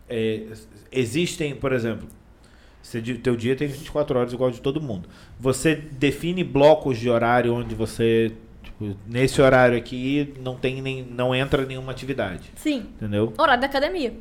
é, 0.09 0.43
existem, 0.91 1.53
por 1.53 1.73
exemplo, 1.73 2.07
você, 2.87 3.01
teu 3.01 3.35
dia 3.35 3.53
tem 3.53 3.67
24 3.67 4.17
horas 4.17 4.31
igual 4.31 4.49
de 4.49 4.61
todo 4.61 4.81
mundo. 4.81 5.09
Você 5.37 5.75
define 5.75 6.41
blocos 6.41 6.97
de 6.97 7.09
horário 7.09 7.53
onde 7.53 7.75
você 7.75 8.31
tipo, 8.63 8.95
nesse 9.05 9.41
horário 9.41 9.77
aqui 9.77 10.33
não 10.39 10.55
tem 10.55 10.81
nem 10.81 11.03
não 11.03 11.35
entra 11.35 11.65
nenhuma 11.65 11.91
atividade. 11.91 12.49
Sim. 12.55 12.85
Entendeu? 12.95 13.33
Horário 13.37 13.59
da 13.59 13.67
academia. 13.67 14.13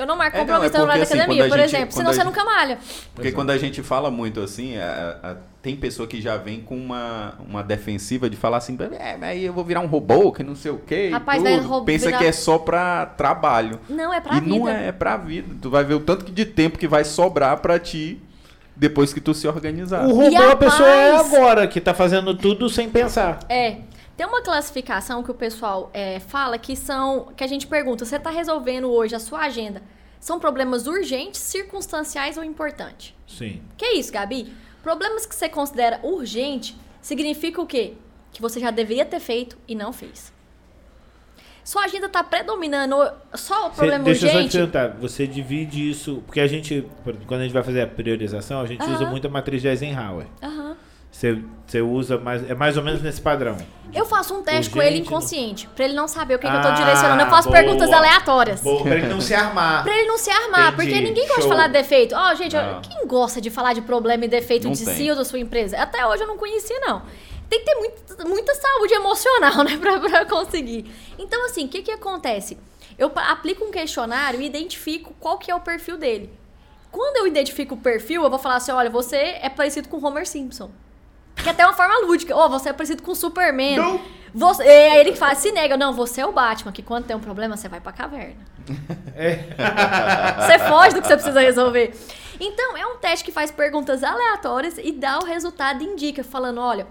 Eu 0.00 0.06
não 0.06 0.16
marco 0.16 0.34
é, 0.34 0.40
compromisso 0.40 0.78
no 0.78 0.82
horário 0.84 1.02
assim, 1.02 1.14
da 1.14 1.24
academia, 1.24 1.46
por 1.46 1.58
gente, 1.58 1.74
exemplo, 1.76 1.92
senão 1.94 2.10
você 2.10 2.24
nunca 2.24 2.42
malha. 2.42 2.78
Porque 3.14 3.28
Exato. 3.28 3.34
quando 3.34 3.50
a 3.50 3.58
gente 3.58 3.82
fala 3.82 4.10
muito 4.10 4.40
assim, 4.40 4.78
a, 4.78 5.18
a, 5.22 5.36
tem 5.60 5.76
pessoa 5.76 6.08
que 6.08 6.22
já 6.22 6.38
vem 6.38 6.62
com 6.62 6.74
uma, 6.74 7.34
uma 7.46 7.62
defensiva 7.62 8.30
de 8.30 8.34
falar 8.34 8.56
assim, 8.56 8.78
é, 8.98 9.18
aí 9.20 9.44
eu 9.44 9.52
vou 9.52 9.62
virar 9.62 9.80
um 9.80 9.86
robô, 9.86 10.32
que 10.32 10.42
não 10.42 10.56
sei 10.56 10.70
o 10.70 10.78
quê. 10.78 11.10
Rapaz, 11.12 11.42
vai 11.42 11.58
robô, 11.58 11.84
Pensa 11.84 12.06
virar... 12.06 12.18
que 12.18 12.24
é 12.24 12.32
só 12.32 12.58
pra 12.58 13.04
trabalho. 13.04 13.78
Não, 13.90 14.14
é 14.14 14.22
pra 14.22 14.38
e 14.38 14.40
vida. 14.40 14.56
E 14.56 14.58
não 14.58 14.66
é, 14.66 14.88
é 14.88 14.92
pra 14.92 15.18
vida. 15.18 15.54
Tu 15.60 15.68
vai 15.68 15.84
ver 15.84 15.94
o 15.94 16.00
tanto 16.00 16.32
de 16.32 16.46
tempo 16.46 16.78
que 16.78 16.88
vai 16.88 17.04
sobrar 17.04 17.58
pra 17.58 17.78
ti 17.78 18.22
depois 18.74 19.12
que 19.12 19.20
tu 19.20 19.34
se 19.34 19.46
organizar. 19.46 20.06
O 20.06 20.14
robô 20.14 20.42
a, 20.42 20.52
a 20.52 20.56
pessoa 20.56 20.88
é 20.88 21.16
agora, 21.16 21.68
que 21.68 21.78
tá 21.78 21.92
fazendo 21.92 22.34
tudo 22.34 22.70
sem 22.70 22.88
pensar. 22.88 23.40
É. 23.50 23.76
Tem 24.20 24.26
uma 24.26 24.42
classificação 24.42 25.22
que 25.22 25.30
o 25.30 25.34
pessoal 25.34 25.88
é, 25.94 26.20
fala 26.20 26.58
que 26.58 26.76
são. 26.76 27.32
que 27.34 27.42
a 27.42 27.46
gente 27.46 27.66
pergunta: 27.66 28.04
você 28.04 28.16
está 28.16 28.28
resolvendo 28.28 28.90
hoje 28.90 29.14
a 29.14 29.18
sua 29.18 29.46
agenda? 29.46 29.82
São 30.20 30.38
problemas 30.38 30.86
urgentes, 30.86 31.40
circunstanciais 31.40 32.36
ou 32.36 32.44
importantes? 32.44 33.14
Sim. 33.26 33.62
Que 33.78 33.86
é 33.86 33.94
isso, 33.94 34.12
Gabi? 34.12 34.52
Problemas 34.82 35.24
que 35.24 35.34
você 35.34 35.48
considera 35.48 36.00
urgente 36.02 36.76
significa 37.00 37.62
o 37.62 37.66
quê? 37.66 37.94
Que 38.30 38.42
você 38.42 38.60
já 38.60 38.70
deveria 38.70 39.06
ter 39.06 39.20
feito 39.20 39.56
e 39.66 39.74
não 39.74 39.90
fez. 39.90 40.30
Sua 41.64 41.84
agenda 41.84 42.04
está 42.04 42.22
predominando 42.22 42.96
só 43.32 43.68
o 43.68 43.70
problema 43.70 44.04
Cê, 44.04 44.10
deixa 44.10 44.26
urgente. 44.26 44.42
Deixa 44.42 44.58
eu 44.58 44.66
só 44.66 44.68
te 44.68 44.72
perguntar, 44.72 45.00
você 45.00 45.26
divide 45.26 45.90
isso, 45.90 46.22
porque 46.26 46.40
a 46.40 46.46
gente, 46.46 46.86
quando 47.26 47.40
a 47.40 47.44
gente 47.44 47.54
vai 47.54 47.62
fazer 47.62 47.80
a 47.80 47.86
priorização, 47.86 48.60
a 48.60 48.66
gente 48.66 48.82
uh 48.82 48.86
-huh. 48.86 48.96
usa 48.96 49.06
muito 49.06 49.26
a 49.26 49.30
matriz 49.30 49.62
de 49.62 49.68
Eisenhower. 49.68 50.26
Uh 50.42 50.46
-huh. 50.46 50.76
Você 51.66 51.80
usa 51.82 52.18
mais. 52.18 52.48
É 52.50 52.54
mais 52.54 52.76
ou 52.76 52.82
menos 52.82 53.02
nesse 53.02 53.20
padrão. 53.20 53.56
Eu 53.92 54.06
faço 54.06 54.32
um 54.34 54.42
teste 54.42 54.56
Urgente, 54.68 54.70
com 54.70 54.82
ele 54.82 54.98
inconsciente, 54.98 55.68
pra 55.74 55.84
ele 55.84 55.94
não 55.94 56.06
saber 56.08 56.36
o 56.36 56.38
que, 56.38 56.48
que 56.48 56.56
eu 56.56 56.60
tô 56.62 56.68
Ah, 56.68 56.72
direcionando. 56.72 57.22
Eu 57.22 57.26
faço 57.28 57.48
boa. 57.48 57.60
perguntas 57.60 57.92
aleatórias. 57.92 58.60
Boa, 58.60 58.82
pra 58.82 58.94
ele 58.96 59.08
não 59.08 59.20
se 59.20 59.34
armar. 59.34 59.82
Pra 59.82 59.96
ele 59.96 60.06
não 60.08 60.16
se 60.16 60.30
armar, 60.30 60.72
Entendi, 60.72 60.76
porque 60.90 61.00
ninguém 61.00 61.26
gosta 61.26 61.42
show. 61.42 61.50
de 61.50 61.56
falar 61.56 61.66
de 61.66 61.72
defeito. 61.74 62.14
Ó, 62.14 62.34
gente, 62.34 62.54
eu- 62.56 62.62
Não. 62.62 62.80
quem 62.82 63.06
gosta 63.06 63.40
de 63.40 63.50
falar 63.50 63.72
de 63.74 63.82
problema 63.82 64.24
e 64.24 64.28
defeito 64.28 64.64
Não 64.64 64.72
de 64.72 64.84
tem. 64.84 64.94
si 64.94 65.10
ou 65.10 65.16
da 65.16 65.24
sua 65.24 65.38
empresa? 65.40 65.76
Até 65.76 66.06
hoje 66.06 66.22
eu 66.22 66.26
não 66.28 66.38
conhecia, 66.38 66.78
não. 66.80 67.02
Tem 67.48 67.58
que 67.58 67.64
ter 67.66 67.74
muito- 67.74 68.28
muita 68.28 68.54
saúde 68.54 68.94
emocional, 68.94 69.62
né, 69.64 69.76
pra, 69.76 69.98
pra 70.00 70.24
conseguir. 70.24 70.90
Então, 71.18 71.44
assim, 71.46 71.66
o 71.66 71.68
que 71.68 71.82
que 71.82 71.90
acontece? 71.90 72.56
Eu 72.96 73.10
aplico 73.16 73.64
um 73.64 73.70
questionário 73.72 74.40
e 74.40 74.46
identifico 74.46 75.12
qual 75.20 75.36
que 75.36 75.50
é 75.50 75.54
o 75.54 75.60
perfil 75.60 75.96
dele. 75.98 76.30
Quando 76.92 77.16
eu 77.18 77.26
identifico 77.26 77.74
o 77.74 77.78
perfil, 77.78 78.22
eu 78.22 78.30
vou 78.30 78.38
falar 78.38 78.56
assim, 78.56 78.72
olha, 78.72 78.88
você 78.90 79.16
é 79.42 79.48
parecido 79.48 79.88
com 79.88 80.04
Homer 80.04 80.26
Simpson. 80.26 80.70
Que 81.42 81.48
é 81.48 81.52
até 81.52 81.64
uma 81.64 81.74
forma 81.74 82.06
lúdica. 82.06 82.36
Ó, 82.36 82.48
você 82.48 82.68
é 82.68 82.72
parecido 82.72 83.02
com 83.02 83.12
o 83.12 83.16
Superman. 83.16 83.76
Não. 83.76 84.00
Você, 84.32 84.62
e 84.62 84.68
aí 84.68 85.00
ele 85.00 85.16
fala, 85.16 85.34
se 85.34 85.50
nega, 85.50 85.76
não, 85.76 85.92
você 85.92 86.20
é 86.20 86.26
o 86.26 86.32
Batman, 86.32 86.70
que 86.70 86.82
quando 86.82 87.04
tem 87.04 87.16
um 87.16 87.20
problema, 87.20 87.56
você 87.56 87.68
vai 87.68 87.80
pra 87.80 87.92
caverna. 87.92 88.36
Você 90.38 90.58
foge 90.60 90.94
do 90.94 91.02
que 91.02 91.08
você 91.08 91.14
precisa 91.14 91.40
resolver. 91.40 91.92
Então, 92.38 92.76
é 92.76 92.86
um 92.86 92.96
teste 92.98 93.24
que 93.24 93.32
faz 93.32 93.50
perguntas 93.50 94.04
aleatórias 94.04 94.78
e 94.78 94.92
dá 94.92 95.18
o 95.18 95.24
resultado 95.24 95.82
indica, 95.82 96.22
falando, 96.22 96.60
olha, 96.60 96.86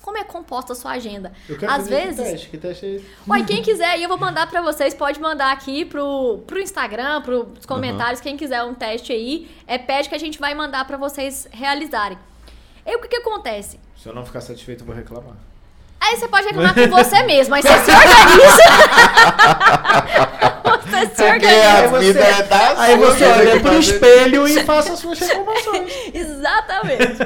como 0.00 0.16
é 0.16 0.24
composta 0.24 0.72
a 0.72 0.76
sua 0.76 0.92
agenda? 0.92 1.32
Eu 1.48 1.58
quero 1.58 1.70
Às 1.72 1.88
vezes, 1.88 2.16
teste. 2.16 2.48
Que 2.48 2.56
teste 2.56 2.86
é 2.86 2.88
esse? 2.94 3.06
Ué, 3.28 3.42
quem 3.44 3.62
quiser 3.62 3.86
aí, 3.86 4.02
eu 4.02 4.08
vou 4.08 4.18
mandar 4.18 4.48
pra 4.48 4.62
vocês. 4.62 4.94
Pode 4.94 5.20
mandar 5.20 5.52
aqui 5.52 5.84
pro, 5.84 6.38
pro 6.46 6.58
Instagram, 6.58 7.20
pros 7.22 7.66
comentários. 7.66 8.20
Quem 8.20 8.36
quiser 8.36 8.62
um 8.62 8.74
teste 8.74 9.12
aí, 9.12 9.50
é 9.66 9.76
pede 9.76 10.08
que 10.08 10.14
a 10.14 10.18
gente 10.18 10.38
vai 10.38 10.54
mandar 10.54 10.86
pra 10.86 10.96
vocês 10.96 11.48
realizarem. 11.50 12.16
E 12.90 12.96
o 12.96 13.00
que 13.00 13.08
que 13.08 13.16
acontece? 13.16 13.78
Se 14.02 14.08
eu 14.08 14.14
não 14.14 14.24
ficar 14.24 14.40
satisfeito, 14.40 14.80
eu 14.82 14.86
vou 14.86 14.94
reclamar. 14.96 15.34
Aí 16.00 16.16
você 16.16 16.28
pode 16.28 16.46
reclamar 16.46 16.74
com 16.74 16.88
você 16.88 17.22
mesmo, 17.24 17.50
mas 17.50 17.64
você 17.64 17.84
se 17.84 17.90
organiza. 17.90 18.62
você 20.64 21.06
se 21.14 21.22
organiza. 21.22 21.78
a 21.78 21.86
você- 21.88 22.12
vida 22.12 22.20
é 22.24 22.42
da 22.44 22.80
Aí 22.82 22.96
você 22.96 23.24
olha 23.26 23.60
pro 23.60 23.78
espelho 23.78 24.48
e 24.48 24.64
faça 24.64 24.92
as 24.92 24.98
suas 25.00 25.18
reclamações. 25.18 25.92
Exatamente. 26.14 27.18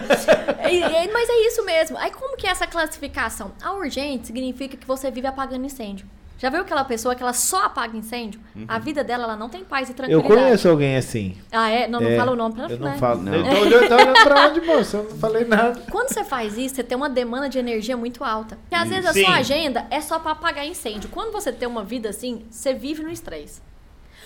E- 0.71 0.81
e- 0.81 1.13
mas 1.13 1.29
é 1.29 1.47
isso 1.47 1.65
mesmo. 1.65 1.99
Aí 1.99 2.11
como 2.11 2.37
que 2.37 2.47
é 2.47 2.51
essa 2.51 2.67
classificação? 2.67 3.53
A 3.63 3.73
urgente 3.75 4.27
significa 4.27 4.77
que 4.77 4.87
você 4.87 5.11
vive 5.11 5.27
apagando 5.27 5.65
incêndio. 5.67 6.07
Já 6.43 6.51
viu 6.51 6.63
aquela 6.63 6.83
pessoa 6.85 7.15
que 7.15 7.23
ela 7.23 7.33
só 7.33 7.67
apaga 7.67 7.97
incêndio? 7.97 8.41
A 8.67 8.77
vida 8.77 9.05
dela, 9.05 9.23
ela 9.23 9.37
não 9.37 9.49
tem 9.49 9.63
paz 9.63 9.89
e 9.89 9.93
Eu 9.93 9.95
tranquilidade. 9.95 10.35
conheço 10.35 10.69
alguém 10.69 10.97
assim. 10.97 11.37
Ah, 11.53 11.71
é? 11.71 11.87
Não, 11.87 12.01
não 12.01 12.11
É, 12.11 12.17
fala 12.17 12.33
o 12.33 12.35
nome 12.35 12.57
pra 12.57 12.65
Eu 12.65 12.81
né? 12.81 12.91
não 12.91 12.99
falo. 12.99 13.23
Não. 13.23 13.33
Eu 13.33 13.45
tô 13.89 13.95
olhando, 13.95 14.25
pra 14.25 14.49
onde, 14.49 14.61
moça? 14.61 14.97
Eu 14.97 15.05
não 15.05 15.17
falei 15.19 15.45
nada. 15.45 15.81
Quando 15.89 16.09
você 16.09 16.25
faz 16.25 16.59
isso, 16.59 16.75
você 16.75 16.83
tem 16.83 16.97
uma 16.97 17.09
demanda 17.09 17.49
de 17.49 17.61
energia 17.61 17.97
muito 17.97 18.25
alta. 18.25 18.57
Porque 18.57 18.75
às 18.75 18.89
vezes 18.89 19.07
a 19.07 19.13
Sim. 19.13 19.25
sua 19.25 19.37
agenda 19.37 19.87
é 19.89 20.01
só 20.01 20.19
pra 20.19 20.33
apagar 20.33 20.67
incêndio. 20.67 21.09
Quando 21.11 21.31
você 21.31 21.53
tem 21.53 21.69
uma 21.69 21.85
vida 21.85 22.09
assim, 22.09 22.45
você 22.51 22.75
vive 22.75 23.05
no 23.05 23.11
estresse. 23.11 23.63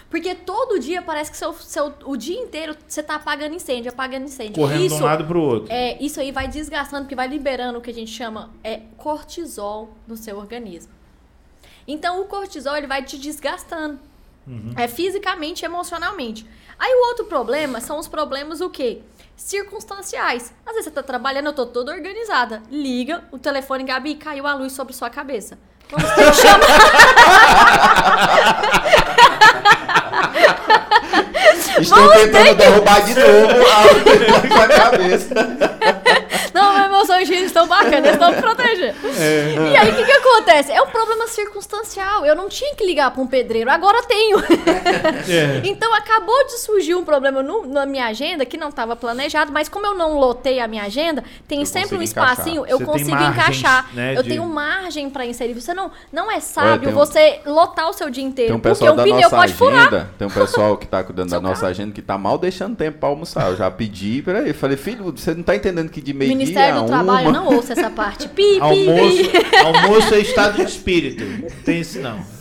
Porque 0.08 0.34
todo 0.34 0.78
dia 0.80 1.02
parece 1.02 1.30
que 1.30 1.36
seu, 1.36 1.52
seu, 1.52 1.92
o 2.06 2.16
dia 2.16 2.40
inteiro 2.40 2.74
você 2.88 3.02
tá 3.02 3.16
apagando 3.16 3.54
incêndio, 3.54 3.90
apagando 3.92 4.24
incêndio. 4.24 4.54
Correndo 4.54 4.84
isso, 4.84 4.96
de 4.96 5.02
um 5.02 5.04
lado 5.04 5.26
pro 5.26 5.42
outro. 5.42 5.70
É, 5.70 6.02
isso 6.02 6.18
aí 6.18 6.32
vai 6.32 6.48
desgastando, 6.48 7.02
porque 7.02 7.14
vai 7.14 7.28
liberando 7.28 7.78
o 7.78 7.82
que 7.82 7.90
a 7.90 7.94
gente 7.94 8.10
chama 8.10 8.54
é 8.64 8.80
cortisol 8.96 9.90
no 10.08 10.16
seu 10.16 10.38
organismo. 10.38 10.96
Então 11.86 12.20
o 12.20 12.24
cortisol 12.26 12.76
ele 12.76 12.86
vai 12.86 13.02
te 13.02 13.16
desgastando. 13.18 13.98
É 14.76 14.86
fisicamente 14.86 15.62
e 15.62 15.64
emocionalmente. 15.66 16.46
Aí 16.78 16.92
o 16.92 17.08
outro 17.08 17.24
problema 17.24 17.80
são 17.80 17.98
os 17.98 18.06
problemas 18.06 18.60
o 18.60 18.70
quê? 18.70 19.00
Circunstanciais. 19.36 20.52
Às 20.64 20.72
vezes 20.72 20.84
você 20.84 20.90
tá 20.90 21.02
trabalhando, 21.02 21.46
eu 21.46 21.52
tô 21.52 21.66
toda 21.66 21.92
organizada. 21.92 22.62
Liga, 22.70 23.24
o 23.32 23.38
telefone, 23.38 23.82
Gabi, 23.84 24.14
caiu 24.14 24.46
a 24.46 24.54
luz 24.54 24.72
sobre 24.72 24.92
sua 24.94 25.10
cabeça. 25.10 25.58
Vamos 25.90 26.10
ter 26.14 26.30
que 26.30 26.36
chamar. 26.42 26.66
Estão 31.80 31.98
Vamos 31.98 32.14
tentando 32.22 32.46
que- 32.48 32.54
derrubar 32.54 33.00
de 33.04 33.14
novo 33.14 33.66
a 33.66 33.82
luz 33.82 34.50
na 34.50 34.68
cabeça. 34.68 35.34
Meus 36.96 37.10
anjinhos 37.10 37.42
estão 37.46 37.66
bacanas, 37.68 37.94
eles 37.98 38.12
estão 38.12 38.30
me 38.32 38.40
protegendo. 38.40 38.94
E 39.70 39.76
aí, 39.76 39.90
o 39.90 39.96
que, 39.96 40.04
que 40.04 40.12
acontece? 40.12 40.72
É 40.72 40.80
um 40.80 40.86
problema 40.86 41.26
circunstancial. 41.26 42.24
Eu 42.24 42.34
não 42.34 42.48
tinha 42.48 42.74
que 42.74 42.84
ligar 42.86 43.10
para 43.10 43.22
um 43.22 43.26
pedreiro, 43.26 43.70
agora 43.70 44.02
tenho. 44.04 44.38
É. 45.28 45.60
Então, 45.64 45.92
acabou 45.94 46.44
de 46.46 46.58
surgir 46.60 46.94
um 46.94 47.04
problema 47.04 47.42
no- 47.42 47.66
na 47.66 47.84
minha 47.84 48.06
agenda 48.06 48.44
que 48.44 48.56
não 48.56 48.68
estava 48.68 48.94
planejado, 48.94 49.52
mas 49.52 49.68
como 49.68 49.84
eu 49.86 49.94
não 49.94 50.18
lotei 50.18 50.60
a 50.60 50.68
minha 50.68 50.84
agenda, 50.84 51.22
tem 51.48 51.60
Eu 51.60 51.66
sempre 51.66 51.96
um 51.96 52.02
espacinho, 52.02 52.62
encaixar. 52.62 52.70
eu 52.70 52.78
Você 52.78 52.84
consigo 52.84 53.10
margens, 53.10 53.32
encaixar. 53.36 53.90
né, 53.94 54.14
eu 54.16 54.22
de- 54.22 54.28
tenho 54.28 54.44
margem 54.46 55.10
para 55.10 55.26
inserir. 55.26 55.54
Você 55.54 55.74
não, 55.74 55.90
não 56.12 56.30
é 56.30 56.38
sábio 56.40 56.90
um- 56.90 56.92
você 56.92 57.40
lotar 57.44 57.88
o 57.88 57.92
seu 57.92 58.08
dia 58.10 58.22
inteiro, 58.22 58.48
Tem 58.50 58.56
um 58.56 58.60
porque 58.60 58.74
pessoal 58.78 58.92
um 58.92 58.96
da 58.96 59.02
pneu 59.02 59.20
nossa 59.22 59.36
pode 59.36 59.54
furar. 59.54 59.80
agenda, 59.80 60.10
tem 60.18 60.26
um 60.26 60.30
pessoal 60.30 60.76
que 60.76 60.86
tá 60.86 61.02
cuidando 61.04 61.30
da 61.30 61.40
nossa 61.40 61.66
agenda 61.66 61.92
que 61.92 62.02
tá 62.02 62.16
mal 62.16 62.38
deixando 62.38 62.76
tempo 62.76 62.98
pra 62.98 63.08
almoçar. 63.08 63.50
Eu 63.50 63.56
já 63.56 63.70
pedi, 63.70 64.22
peraí, 64.22 64.52
falei, 64.52 64.76
filho, 64.76 65.12
você 65.16 65.34
não 65.34 65.42
tá 65.42 65.56
entendendo 65.56 65.88
que 65.90 66.00
de 66.00 66.12
meio-dia 66.12 66.36
Ministério 66.36 66.78
a 66.78 66.82
do 66.86 66.92
Trabalho, 66.92 67.28
uma... 67.28 67.38
não 67.40 67.54
ouça 67.54 67.72
essa 67.72 67.90
parte. 67.90 68.28
Pi, 68.28 68.54
pi, 68.54 68.60
Almoço, 68.60 69.30
pi. 69.30 69.56
almoço 69.64 70.14
é 70.14 70.20
estado 70.20 70.56
de 70.56 70.70
espírito. 70.70 71.24
Tem 71.64 71.80
isso 71.80 72.00
não. 72.00 72.20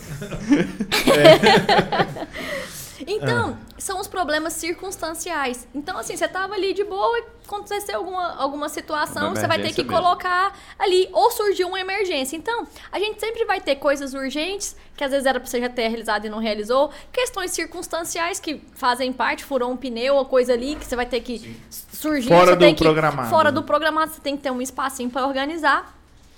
Então, 3.06 3.58
são 3.78 4.00
os 4.00 4.06
problemas 4.06 4.52
circunstanciais. 4.52 5.66
Então, 5.74 5.98
assim, 5.98 6.16
você 6.16 6.28
tava 6.28 6.54
ali 6.54 6.72
de 6.72 6.84
boa 6.84 7.18
e 7.18 7.24
aconteceu 7.44 7.96
alguma, 7.96 8.34
alguma 8.36 8.68
situação, 8.68 9.34
você 9.34 9.46
vai 9.46 9.60
ter 9.60 9.72
que 9.72 9.82
mesmo. 9.82 9.96
colocar 9.96 10.56
ali, 10.78 11.08
ou 11.12 11.30
surgiu 11.30 11.68
uma 11.68 11.80
emergência. 11.80 12.36
Então, 12.36 12.66
a 12.90 12.98
gente 12.98 13.20
sempre 13.20 13.44
vai 13.44 13.60
ter 13.60 13.76
coisas 13.76 14.14
urgentes, 14.14 14.76
que 14.96 15.04
às 15.04 15.10
vezes 15.10 15.26
era 15.26 15.38
pra 15.38 15.48
você 15.48 15.60
já 15.60 15.68
ter 15.68 15.88
realizado 15.88 16.26
e 16.26 16.30
não 16.30 16.38
realizou, 16.38 16.90
questões 17.12 17.50
circunstanciais 17.50 18.40
que 18.40 18.62
fazem 18.74 19.12
parte, 19.12 19.44
furou 19.44 19.70
um 19.70 19.76
pneu 19.76 20.16
ou 20.16 20.24
coisa 20.24 20.52
ali, 20.52 20.76
que 20.76 20.84
você 20.84 20.96
vai 20.96 21.06
ter 21.06 21.20
que 21.20 21.56
surgir. 21.70 22.28
Fora 22.28 22.56
do 22.56 22.74
que, 22.74 22.82
programado. 22.82 23.28
Fora 23.28 23.52
do 23.52 23.62
programado, 23.62 24.12
você 24.12 24.20
tem 24.20 24.36
que 24.36 24.42
ter 24.42 24.50
um 24.50 24.60
espacinho 24.60 25.10
pra 25.10 25.26
organizar. 25.26 25.94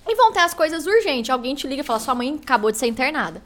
E 0.06 0.14
vão 0.14 0.32
ter 0.32 0.40
as 0.40 0.55
coisas 0.55 0.86
urgentes. 0.86 1.28
Alguém 1.28 1.55
te 1.55 1.66
liga 1.66 1.82
e 1.82 1.85
fala, 1.85 2.01
sua 2.01 2.14
mãe 2.14 2.40
acabou 2.43 2.70
de 2.70 2.78
ser 2.78 2.86
internada. 2.86 3.43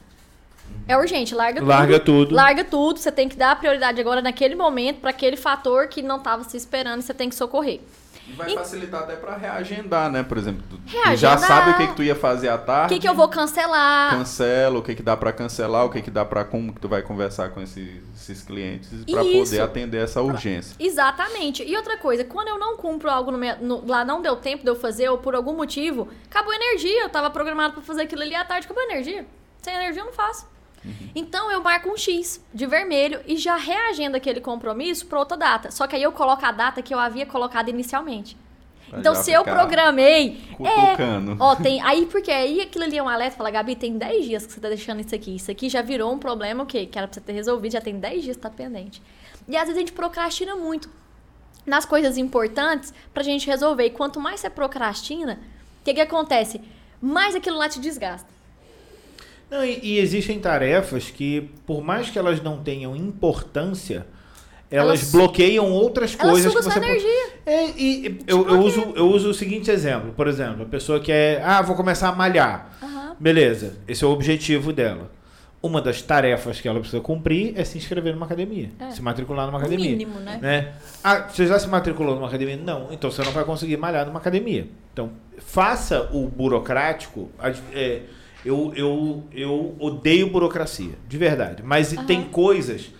É 0.87 0.97
urgente, 0.97 1.33
larga 1.33 1.59
tudo. 1.59 1.69
Larga 1.69 1.99
tudo. 1.99 2.35
Larga 2.35 2.63
tudo. 2.63 2.99
Você 2.99 3.11
tem 3.11 3.29
que 3.29 3.35
dar 3.37 3.57
prioridade 3.57 3.99
agora 4.01 4.21
naquele 4.21 4.55
momento 4.55 4.99
para 4.99 5.09
aquele 5.11 5.37
fator 5.37 5.87
que 5.87 6.01
não 6.01 6.17
estava 6.17 6.43
se 6.43 6.57
esperando 6.57 6.99
e 6.99 7.03
você 7.03 7.13
tem 7.13 7.29
que 7.29 7.35
socorrer. 7.35 7.79
E 8.25 8.31
vai 8.33 8.49
facilitar 8.55 9.03
até 9.03 9.17
pra 9.17 9.35
reagendar, 9.35 10.09
né? 10.09 10.23
Por 10.23 10.37
exemplo, 10.37 10.63
tu, 10.69 10.77
tu 10.77 11.15
já 11.17 11.37
sabe 11.37 11.71
o 11.71 11.77
que, 11.77 11.87
que 11.87 11.93
tu 11.95 12.03
ia 12.03 12.15
fazer 12.15 12.47
à 12.47 12.55
O 12.55 12.59
tarde. 12.59 12.93
que, 12.95 13.01
que 13.01 13.09
eu 13.09 13.13
vou 13.13 13.27
cancelar? 13.27 14.11
Cancela, 14.11 14.79
o 14.79 14.81
que, 14.81 14.95
que 14.95 15.03
dá 15.03 15.17
pra 15.17 15.33
cancelar, 15.33 15.85
o 15.85 15.89
que, 15.89 16.01
que 16.01 16.09
dá 16.09 16.23
pra 16.23 16.45
como 16.45 16.71
que 16.73 16.79
tu 16.79 16.87
vai 16.87 17.01
conversar 17.01 17.49
com 17.49 17.59
esses, 17.61 18.01
esses 18.15 18.41
clientes 18.41 18.89
pra 19.11 19.23
Isso. 19.25 19.51
poder 19.51 19.61
atender 19.61 19.97
essa 20.03 20.21
urgência. 20.21 20.73
Exatamente. 20.79 21.63
E 21.63 21.75
outra 21.75 21.97
coisa, 21.97 22.23
quando 22.23 22.47
eu 22.47 22.57
não 22.57 22.77
cumpro 22.77 23.09
algo 23.09 23.29
no 23.29 23.37
meu- 23.37 23.57
no- 23.59 23.85
lá, 23.85 24.05
não 24.05 24.21
deu 24.21 24.37
tempo 24.37 24.63
de 24.63 24.69
eu 24.69 24.75
fazer, 24.75 25.09
ou 25.09 25.17
por 25.17 25.35
algum 25.35 25.53
motivo, 25.53 26.07
acabou 26.29 26.53
a 26.53 26.55
energia. 26.55 27.01
Eu 27.03 27.09
tava 27.09 27.29
programado 27.29 27.73
para 27.73 27.83
fazer 27.83 28.03
aquilo 28.03 28.21
ali 28.21 28.33
à 28.35 28.45
tarde, 28.45 28.65
acabou 28.65 28.83
a 28.83 28.85
energia. 28.85 29.25
Sem 29.61 29.73
energia 29.75 30.01
eu 30.01 30.05
não 30.05 30.13
faço. 30.13 30.45
Então 31.15 31.51
eu 31.51 31.61
marco 31.61 31.89
um 31.89 31.97
X 31.97 32.43
de 32.53 32.65
vermelho 32.65 33.21
e 33.25 33.37
já 33.37 33.55
reagendo 33.55 34.17
aquele 34.17 34.41
compromisso 34.41 35.05
para 35.05 35.19
outra 35.19 35.37
data. 35.37 35.71
Só 35.71 35.87
que 35.87 35.95
aí 35.95 36.03
eu 36.03 36.11
coloco 36.11 36.45
a 36.45 36.51
data 36.51 36.81
que 36.81 36.93
eu 36.93 36.99
havia 36.99 37.25
colocado 37.25 37.69
inicialmente. 37.69 38.35
Pra 38.89 38.99
Então, 38.99 39.15
se 39.15 39.31
eu 39.31 39.43
programei. 39.43 40.41
cutucando. 40.55 41.31
É, 41.31 41.35
ó, 41.39 41.55
tem. 41.55 41.81
Aí, 41.81 42.05
porque 42.05 42.29
aí 42.31 42.61
aquilo 42.61 42.83
ali 42.83 42.97
é 42.97 43.01
um 43.03 43.09
alerta, 43.09 43.37
fala, 43.37 43.49
Gabi, 43.49 43.75
tem 43.75 43.97
10 43.97 44.25
dias 44.25 44.45
que 44.45 44.53
você 44.53 44.59
tá 44.59 44.67
deixando 44.67 44.99
isso 44.99 45.15
aqui. 45.15 45.35
Isso 45.35 45.49
aqui 45.49 45.67
já 45.69 45.81
virou 45.81 46.13
um 46.13 46.19
problema, 46.19 46.63
o 46.63 46.65
quê? 46.65 46.85
Que 46.85 46.97
era 46.97 47.07
pra 47.07 47.15
você 47.15 47.21
ter 47.21 47.33
resolvido, 47.33 47.71
já 47.71 47.81
tem 47.81 47.97
10 47.97 48.23
dias 48.23 48.35
que 48.35 48.41
tá 48.43 48.49
pendente. 48.49 49.01
E 49.47 49.55
às 49.57 49.63
vezes 49.63 49.77
a 49.77 49.79
gente 49.79 49.93
procrastina 49.93 50.55
muito 50.55 50.89
nas 51.65 51.85
coisas 51.85 52.17
importantes 52.17 52.93
pra 53.13 53.23
gente 53.23 53.47
resolver. 53.47 53.85
E 53.85 53.89
quanto 53.89 54.19
mais 54.19 54.41
você 54.41 54.49
procrastina, 54.49 55.39
o 55.81 55.83
que, 55.85 55.93
que 55.93 56.01
acontece? 56.01 56.61
Mais 57.01 57.35
aquilo 57.35 57.57
lá 57.57 57.67
te 57.67 57.79
desgasta. 57.79 58.32
Não, 59.53 59.63
e, 59.63 59.79
e 59.83 59.99
existem 59.99 60.39
tarefas 60.39 61.11
que, 61.11 61.49
por 61.65 61.83
mais 61.83 62.09
que 62.09 62.17
elas 62.17 62.41
não 62.41 62.57
tenham 62.63 62.95
importância, 62.95 64.05
elas, 64.71 64.99
Elas- 65.01 65.11
bloqueiam 65.11 65.69
outras 65.71 66.15
coisas 66.15 66.51
suga 66.51 66.63
que 66.65 66.71
sua 66.71 66.81
você 66.81 66.87
energia. 66.89 67.27
É, 67.45 67.65
e 67.77 68.19
eu, 68.25 68.47
eu 68.49 68.59
uso, 68.61 68.81
eu 68.95 69.07
uso 69.07 69.29
o 69.29 69.33
seguinte 69.33 69.69
exemplo. 69.69 70.11
Por 70.13 70.27
exemplo, 70.27 70.63
a 70.63 70.65
pessoa 70.65 70.99
que 70.99 71.11
é. 71.11 71.39
Ah, 71.45 71.61
vou 71.61 71.75
começar 71.75 72.09
a 72.09 72.11
malhar. 72.15 72.75
Aham. 72.81 73.15
Beleza, 73.19 73.75
esse 73.87 74.03
é 74.03 74.07
o 74.07 74.09
objetivo 74.09 74.73
dela. 74.73 75.11
Uma 75.61 75.79
das 75.81 76.01
tarefas 76.01 76.59
que 76.59 76.67
ela 76.67 76.79
precisa 76.79 77.01
cumprir 77.01 77.53
é 77.55 77.63
se 77.63 77.77
inscrever 77.77 78.13
numa 78.13 78.25
academia. 78.25 78.71
É. 78.79 78.89
Se 78.89 79.01
matricular 79.01 79.45
numa 79.45 79.59
O 79.59 79.61
academia. 79.61 79.91
mínimo, 79.91 80.19
né? 80.19 80.39
né? 80.41 80.73
Ah, 81.03 81.27
você 81.29 81.45
já 81.47 81.57
se 81.59 81.67
matriculou 81.69 82.15
numa 82.15 82.27
academia? 82.27 82.57
Não. 82.57 82.87
Então 82.91 83.09
você 83.11 83.21
não 83.23 83.31
vai 83.31 83.45
conseguir 83.45 83.77
malhar 83.77 84.05
numa 84.05 84.19
academia. 84.19 84.67
Então, 84.91 85.11
faça 85.37 86.09
o 86.11 86.27
burocrático. 86.27 87.29
é, 87.71 88.01
eu, 88.45 88.73
eu, 88.75 89.23
eu 89.31 89.75
odeio 89.79 90.29
burocracia, 90.29 90.93
de 91.07 91.17
verdade. 91.17 91.63
Mas 91.63 91.93
Aham. 91.93 92.05
tem 92.05 92.23
coisas 92.23 92.91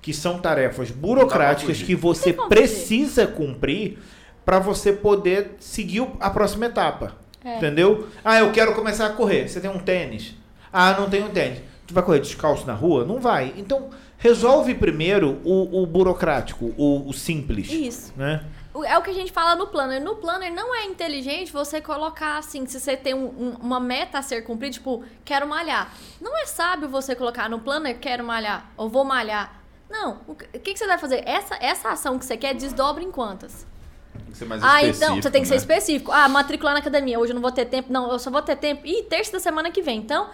que 0.00 0.12
são 0.12 0.38
tarefas 0.38 0.90
burocráticas 0.90 1.82
que 1.82 1.94
você 1.94 2.32
precisa 2.32 3.26
cumprir 3.26 3.98
para 4.44 4.58
você 4.58 4.92
poder 4.92 5.56
seguir 5.60 6.06
a 6.18 6.30
próxima 6.30 6.66
etapa. 6.66 7.16
É. 7.44 7.56
Entendeu? 7.56 8.08
Ah, 8.24 8.38
eu 8.38 8.52
quero 8.52 8.74
começar 8.74 9.06
a 9.06 9.10
correr. 9.10 9.48
Você 9.48 9.60
tem 9.60 9.70
um 9.70 9.78
tênis? 9.78 10.34
Ah, 10.72 10.96
não 10.98 11.08
tenho 11.08 11.26
um 11.26 11.30
tênis. 11.30 11.60
Tu 11.86 11.94
vai 11.94 12.02
correr 12.02 12.20
descalço 12.20 12.66
na 12.66 12.74
rua? 12.74 13.04
Não 13.04 13.20
vai. 13.20 13.52
Então, 13.56 13.90
resolve 14.18 14.74
primeiro 14.74 15.38
o, 15.44 15.82
o 15.82 15.86
burocrático, 15.86 16.72
o, 16.76 17.08
o 17.08 17.12
simples. 17.12 17.70
Isso. 17.70 18.12
Né? 18.16 18.44
É 18.84 18.96
o 18.96 19.02
que 19.02 19.10
a 19.10 19.14
gente 19.14 19.30
fala 19.30 19.54
no 19.54 19.66
planner. 19.66 20.00
No 20.02 20.16
planner 20.16 20.50
não 20.52 20.74
é 20.74 20.84
inteligente 20.86 21.52
você 21.52 21.80
colocar 21.80 22.38
assim, 22.38 22.64
se 22.66 22.80
você 22.80 22.96
tem 22.96 23.12
um- 23.12 23.26
um- 23.26 23.56
uma 23.60 23.78
meta 23.78 24.18
a 24.18 24.22
ser 24.22 24.42
cumprida, 24.42 24.72
tipo, 24.74 25.04
quero 25.24 25.46
malhar. 25.46 25.92
Não 26.20 26.36
é 26.38 26.46
sábio 26.46 26.88
você 26.88 27.14
colocar 27.14 27.48
no 27.50 27.58
planner, 27.60 27.98
quero 27.98 28.24
malhar, 28.24 28.70
ou 28.76 28.88
vou 28.88 29.04
malhar. 29.04 29.60
Não. 29.90 30.20
O 30.26 30.34
que, 30.34 30.44
o 30.56 30.60
que 30.60 30.76
você 30.76 30.86
vai 30.86 30.96
fazer? 30.96 31.22
Essa, 31.28 31.54
essa 31.60 31.90
ação 31.90 32.18
que 32.18 32.24
você 32.24 32.36
quer, 32.36 32.54
desdobra 32.54 33.02
em 33.04 33.10
quantas? 33.10 33.66
Tem 34.14 34.32
que 34.32 34.38
ser 34.38 34.44
mais 34.46 34.62
Ah, 34.64 34.82
então, 34.86 35.20
você 35.20 35.30
tem 35.30 35.42
que 35.42 35.48
ser 35.48 35.54
né? 35.54 35.58
específico. 35.58 36.10
Ah, 36.10 36.26
matricular 36.28 36.72
na 36.72 36.80
academia. 36.80 37.18
Hoje 37.20 37.32
eu 37.32 37.34
não 37.34 37.42
vou 37.42 37.52
ter 37.52 37.66
tempo. 37.66 37.92
Não, 37.92 38.10
eu 38.10 38.18
só 38.18 38.30
vou 38.30 38.40
ter 38.40 38.56
tempo. 38.56 38.86
Ih, 38.86 39.02
terça 39.02 39.32
da 39.32 39.40
semana 39.40 39.70
que 39.70 39.82
vem. 39.82 39.98
Então, 39.98 40.30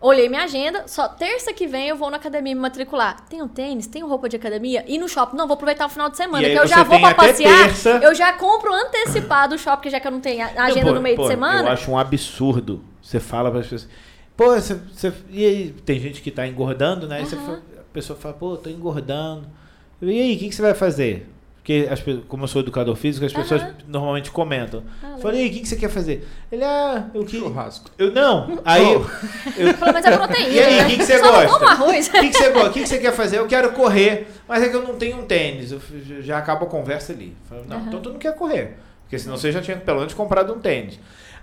olhei 0.00 0.28
minha 0.28 0.44
agenda. 0.44 0.84
Só 0.86 1.08
terça 1.08 1.52
que 1.52 1.66
vem 1.66 1.88
eu 1.88 1.96
vou 1.96 2.10
na 2.10 2.16
academia 2.16 2.54
me 2.54 2.60
matricular. 2.60 3.26
Tenho 3.28 3.48
tênis, 3.48 3.86
tenho 3.86 4.06
roupa 4.06 4.28
de 4.28 4.36
academia. 4.36 4.84
E 4.86 4.98
no 4.98 5.08
shopping. 5.08 5.36
Não, 5.36 5.46
vou 5.46 5.54
aproveitar 5.54 5.86
o 5.86 5.88
final 5.88 6.08
de 6.10 6.16
semana. 6.16 6.46
Aí 6.46 6.52
que 6.52 6.58
eu 6.58 6.66
já 6.66 6.82
vou 6.82 7.00
pra 7.00 7.14
passear. 7.14 7.66
terça. 7.66 7.90
Eu 8.02 8.14
já 8.14 8.32
compro 8.32 8.72
antecipado 8.72 9.54
o 9.54 9.58
shopping, 9.58 9.90
já 9.90 10.00
que 10.00 10.06
eu 10.06 10.12
não 10.12 10.20
tenho 10.20 10.42
a 10.44 10.64
agenda 10.64 10.86
Pô, 10.86 10.92
no 10.94 11.00
meio 11.00 11.16
pô, 11.16 11.22
de 11.22 11.28
semana. 11.28 11.68
Eu 11.68 11.72
acho 11.72 11.90
um 11.90 11.98
absurdo. 11.98 12.84
Você 13.02 13.20
fala 13.20 13.50
para 13.50 13.60
as 13.60 13.66
pessoas. 13.66 13.90
Pô, 14.36 14.54
você, 14.54 14.74
você- 14.74 15.12
e 15.30 15.44
aí, 15.44 15.74
tem 15.84 15.98
gente 15.98 16.20
que 16.22 16.30
tá 16.30 16.46
engordando, 16.46 17.06
né? 17.08 17.16
Aí 17.18 17.24
você 17.26 17.36
a 17.36 17.92
pessoa 17.92 18.18
fala, 18.18 18.34
pô, 18.34 18.56
tô 18.56 18.70
engordando. 18.70 19.48
E 20.00 20.08
aí, 20.20 20.36
o 20.36 20.38
que, 20.38 20.48
que 20.48 20.54
você 20.54 20.62
vai 20.62 20.74
fazer? 20.74 21.28
Porque, 21.68 21.86
as, 21.90 22.02
como 22.26 22.44
eu 22.44 22.48
sou 22.48 22.62
educador 22.62 22.96
físico, 22.96 23.26
as 23.26 23.32
pessoas 23.34 23.60
Aham. 23.60 23.74
normalmente 23.86 24.30
comentam. 24.30 24.82
Ah. 25.02 25.18
Falei, 25.20 25.40
e 25.40 25.44
aí, 25.44 25.50
o 25.50 25.52
que, 25.52 25.60
que 25.60 25.68
você 25.68 25.76
quer 25.76 25.90
fazer? 25.90 26.26
Ele, 26.50 26.64
ah, 26.64 27.10
eu 27.12 27.26
que. 27.26 27.38
Churrasco. 27.38 27.90
Eu, 27.98 28.10
não, 28.10 28.58
aí. 28.64 28.90
eu- 28.90 29.04
Pelo 29.74 29.92
menos 29.92 30.06
é 30.06 30.16
proteína. 30.16 30.48
E 30.48 30.60
aí, 30.60 30.76
né? 30.78 30.84
o 30.84 30.88
que, 30.88 30.96
que 30.96 31.04
você 31.04 31.18
Só 31.18 31.30
gosta? 31.30 31.58
Não 31.58 31.68
arroz. 31.68 32.08
O 32.08 32.10
que, 32.12 32.28
que 32.30 32.38
você 32.38 32.50
gosta? 32.52 32.70
O 32.70 32.72
que, 32.72 32.80
que 32.80 32.88
você 32.88 32.98
quer 32.98 33.12
fazer? 33.12 33.38
Eu 33.40 33.46
quero 33.46 33.70
correr, 33.72 34.28
mas 34.48 34.62
é 34.62 34.70
que 34.70 34.76
eu 34.76 34.82
não 34.82 34.96
tenho 34.96 35.18
um 35.18 35.26
tênis. 35.26 35.70
Eu 35.70 35.78
já 36.22 36.38
acaba 36.38 36.64
a 36.64 36.68
conversa 36.70 37.12
ali. 37.12 37.36
Falo, 37.46 37.64
não, 37.68 37.76
Aham. 37.76 37.86
então 37.88 38.00
tu 38.00 38.10
não 38.12 38.18
quer 38.18 38.34
correr. 38.34 38.78
Porque 39.02 39.18
senão 39.18 39.36
você 39.36 39.52
já 39.52 39.60
tinha 39.60 39.76
pelo 39.76 39.98
menos 39.98 40.14
comprado 40.14 40.54
um 40.54 40.60
tênis. 40.60 40.98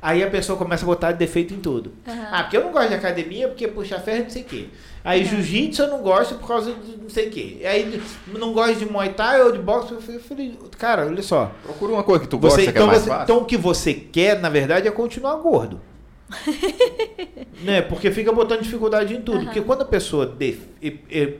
Aí 0.07 0.23
a 0.23 0.29
pessoa 0.29 0.55
começa 0.55 0.83
a 0.83 0.85
botar 0.85 1.13
defeito 1.13 1.51
em 1.51 1.59
tudo. 1.59 1.91
Aham. 2.07 2.27
Ah, 2.31 2.43
porque 2.43 2.57
eu 2.57 2.63
não 2.63 2.71
gosto 2.71 2.89
de 2.89 2.93
academia, 2.93 3.47
porque 3.47 3.67
puxa 3.67 3.99
ferro 3.99 4.23
não 4.25 4.29
sei 4.29 4.43
o 4.43 4.45
quê. 4.45 4.67
Aí 5.03 5.25
jiu-jitsu 5.25 5.81
eu 5.81 5.87
não 5.87 6.01
gosto 6.03 6.35
por 6.35 6.47
causa 6.47 6.71
de 6.73 6.97
não 6.97 7.09
sei 7.09 7.27
o 7.27 7.31
quê. 7.31 7.61
Aí 7.65 8.01
não 8.27 8.53
gosto 8.53 8.75
de 8.77 8.85
muay 8.85 9.13
thai 9.13 9.41
ou 9.41 9.51
de 9.51 9.57
boxe. 9.57 9.93
Eu 9.93 10.01
falei- 10.19 10.59
cara, 10.77 11.07
olha 11.07 11.23
só. 11.23 11.51
Procura 11.63 11.93
uma 11.93 12.03
coisa 12.03 12.23
que 12.23 12.29
tu 12.29 12.37
Você, 12.37 12.57
gosta, 12.57 12.61
que 12.61 12.67
é 12.67 12.71
então, 12.81 12.87
mais 12.87 13.01
você- 13.01 13.09
fácil. 13.09 13.23
então 13.23 13.37
o 13.39 13.45
que 13.45 13.57
você 13.57 13.93
quer, 13.95 14.39
na 14.39 14.49
verdade, 14.49 14.87
é 14.87 14.91
continuar 14.91 15.35
gordo. 15.37 15.81
né? 17.63 17.81
Porque 17.81 18.11
fica 18.11 18.31
botando 18.31 18.61
dificuldade 18.61 19.13
em 19.15 19.21
tudo. 19.21 19.37
Aham. 19.37 19.45
Porque 19.45 19.61
quando 19.61 19.81
a 19.81 19.85
pessoa. 19.85 20.25
def- 20.25 20.67
e- 20.81 20.99
e- 21.09 21.39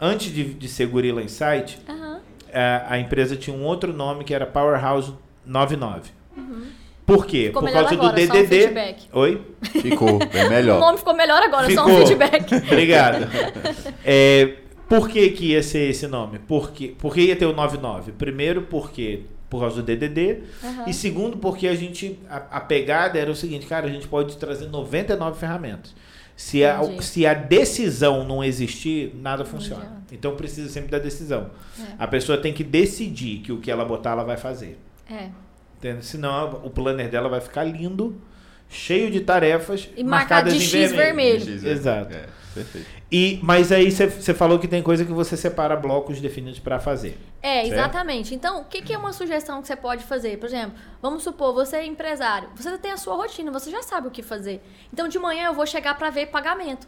antes 0.00 0.32
de, 0.32 0.44
de 0.54 0.68
ser 0.68 0.86
Gorilla 0.86 1.22
Insight, 1.22 1.78
Aham. 1.88 2.20
a, 2.52 2.94
a 2.94 2.98
empresa 2.98 3.36
tinha 3.36 3.54
um 3.54 3.64
outro 3.64 3.92
nome 3.92 4.24
que 4.24 4.32
era 4.34 4.46
Powerhouse 4.46 5.12
99. 5.44 6.10
Por 7.16 7.26
quê? 7.26 7.38
Uhum. 7.38 7.46
Ficou 7.46 7.62
Por 7.62 7.72
causa 7.72 7.94
agora, 7.94 8.12
do 8.12 8.26
só 8.26 8.32
um 8.32 8.36
DDD. 8.36 8.60
feedback. 8.60 9.02
Oi? 9.12 9.42
Ficou 9.62 10.18
bem 10.18 10.46
O 10.46 10.50
melhor. 10.50 10.80
nome 10.80 10.98
ficou 10.98 11.14
melhor 11.14 11.42
agora, 11.42 11.70
só 11.70 11.84
um 11.84 11.88
Ficou. 11.88 12.06
feedback. 12.06 12.54
Obrigado. 12.70 13.28
É, 14.04 14.54
por 14.88 15.08
que, 15.08 15.30
que 15.30 15.46
ia 15.52 15.62
ser 15.62 15.90
esse 15.90 16.06
nome? 16.06 16.38
Porque, 16.46 16.94
porque 16.98 17.20
ia 17.20 17.36
ter 17.36 17.46
o 17.46 17.52
99? 17.52 18.12
Primeiro, 18.12 18.62
porque 18.62 19.22
por 19.48 19.60
causa 19.60 19.76
do 19.76 19.82
DDD. 19.82 20.42
Aham. 20.62 20.84
E 20.86 20.92
segundo, 20.94 21.36
porque 21.38 21.66
a 21.66 21.74
gente. 21.74 22.18
A, 22.28 22.36
a 22.58 22.60
pegada 22.60 23.18
era 23.18 23.30
o 23.30 23.34
seguinte, 23.34 23.66
cara, 23.66 23.86
a 23.86 23.90
gente 23.90 24.06
pode 24.06 24.36
trazer 24.36 24.68
99 24.68 25.38
ferramentas. 25.38 25.94
Se 26.36 26.64
a, 26.64 26.82
Entendi. 26.82 27.04
se 27.04 27.26
a 27.26 27.34
decisão 27.34 28.24
não 28.24 28.42
existir, 28.42 29.12
nada 29.20 29.44
funciona. 29.44 29.82
adianta. 29.82 30.14
Então 30.14 30.34
precisa 30.36 30.70
sempre 30.70 30.90
da 30.90 30.98
decisão. 30.98 31.50
É. 31.78 31.82
A 31.98 32.06
pessoa 32.06 32.38
tem 32.38 32.52
que 32.52 32.64
decidir 32.64 33.40
que 33.40 33.52
o 33.52 33.58
que 33.58 33.70
ela 33.70 33.84
botar, 33.84 34.12
ela 34.12 34.24
vai 34.24 34.36
fazer. 34.38 34.78
É. 35.10 35.28
Entende? 35.80 36.04
Senão 36.04 36.60
o 36.62 36.68
planner 36.68 37.08
dela 37.08 37.28
vai 37.28 37.40
ficar 37.40 37.64
lindo, 37.64 38.20
cheio 38.68 39.10
de 39.10 39.20
tarefas 39.20 39.88
E 39.96 40.04
marcado 40.04 40.44
marcadas 40.44 40.52
de 40.54 40.58
em 40.58 40.68
X 40.68 40.92
vermelho. 40.92 41.40
X, 41.40 41.64
Exato. 41.64 42.12
É, 42.12 42.26
perfeito. 42.54 42.86
E, 43.10 43.40
mas 43.42 43.72
aí 43.72 43.90
você 43.90 44.34
falou 44.34 44.58
que 44.58 44.68
tem 44.68 44.82
coisa 44.82 45.06
que 45.06 45.10
você 45.10 45.38
separa 45.38 45.74
blocos 45.74 46.20
definidos 46.20 46.60
para 46.60 46.78
fazer. 46.78 47.18
É, 47.42 47.62
Certo? 47.62 47.72
exatamente. 47.72 48.34
Então, 48.34 48.60
o 48.60 48.64
que, 48.66 48.82
que 48.82 48.92
é 48.92 48.98
uma 48.98 49.12
sugestão 49.14 49.62
que 49.62 49.66
você 49.68 49.74
pode 49.74 50.04
fazer? 50.04 50.36
Por 50.38 50.46
exemplo, 50.46 50.78
vamos 51.00 51.22
supor, 51.22 51.54
você 51.54 51.76
é 51.76 51.86
empresário, 51.86 52.50
você 52.54 52.76
tem 52.76 52.92
a 52.92 52.98
sua 52.98 53.16
rotina, 53.16 53.50
você 53.50 53.70
já 53.70 53.82
sabe 53.82 54.06
o 54.06 54.10
que 54.10 54.22
fazer. 54.22 54.62
Então, 54.92 55.08
de 55.08 55.18
manhã 55.18 55.46
eu 55.46 55.54
vou 55.54 55.66
chegar 55.66 55.96
para 55.96 56.10
ver 56.10 56.26
pagamento. 56.26 56.86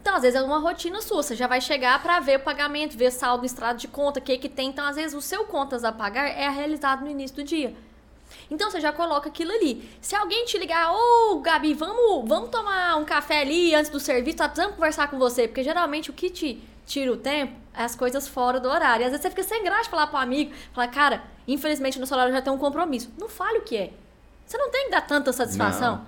Então, 0.00 0.16
às 0.16 0.22
vezes 0.22 0.38
é 0.38 0.42
uma 0.42 0.58
rotina 0.58 1.00
sua, 1.00 1.22
você 1.22 1.36
já 1.36 1.46
vai 1.46 1.60
chegar 1.60 2.02
para 2.02 2.18
ver 2.20 2.38
o 2.38 2.40
pagamento, 2.40 2.96
ver 2.96 3.12
saldo, 3.12 3.46
extrato 3.46 3.78
de 3.80 3.86
conta, 3.88 4.18
o 4.18 4.22
que 4.22 4.36
que 4.36 4.48
tem. 4.48 4.68
Então, 4.70 4.84
às 4.86 4.96
vezes 4.96 5.14
o 5.14 5.20
seu 5.20 5.44
contas 5.44 5.84
a 5.84 5.92
pagar 5.92 6.26
é 6.26 6.48
realizado 6.48 7.04
no 7.04 7.10
início 7.10 7.36
do 7.36 7.44
dia. 7.44 7.74
Então 8.50 8.70
você 8.70 8.80
já 8.80 8.92
coloca 8.92 9.28
aquilo 9.28 9.52
ali. 9.52 9.88
Se 10.00 10.14
alguém 10.14 10.44
te 10.44 10.58
ligar, 10.58 10.92
ô 10.92 11.40
Gabi, 11.40 11.74
vamos, 11.74 12.28
vamos 12.28 12.50
tomar 12.50 12.96
um 12.96 13.04
café 13.04 13.40
ali 13.40 13.74
antes 13.74 13.90
do 13.90 14.00
serviço, 14.00 14.38
tá 14.38 14.48
precisando 14.48 14.74
conversar 14.74 15.08
com 15.08 15.18
você, 15.18 15.46
porque 15.46 15.62
geralmente 15.62 16.10
o 16.10 16.12
que 16.12 16.30
te 16.30 16.62
tira 16.86 17.12
o 17.12 17.16
tempo 17.16 17.54
é 17.74 17.84
as 17.84 17.94
coisas 17.94 18.26
fora 18.26 18.58
do 18.58 18.68
horário. 18.68 19.02
E 19.02 19.06
às 19.06 19.10
vezes 19.12 19.22
você 19.22 19.30
fica 19.30 19.42
sem 19.42 19.62
graça 19.62 19.84
de 19.84 19.90
falar 19.90 20.08
pro 20.08 20.18
amigo, 20.18 20.52
falar, 20.72 20.88
cara, 20.88 21.22
infelizmente 21.46 21.98
no 21.98 22.06
seu 22.06 22.16
horário 22.16 22.32
já 22.32 22.42
tem 22.42 22.52
um 22.52 22.58
compromisso. 22.58 23.12
Não 23.18 23.28
fale 23.28 23.58
o 23.58 23.62
que 23.62 23.76
é. 23.76 23.92
Você 24.44 24.58
não 24.58 24.70
tem 24.70 24.86
que 24.86 24.90
dar 24.90 25.02
tanta 25.02 25.32
satisfação. 25.32 25.96
Não. 25.96 26.06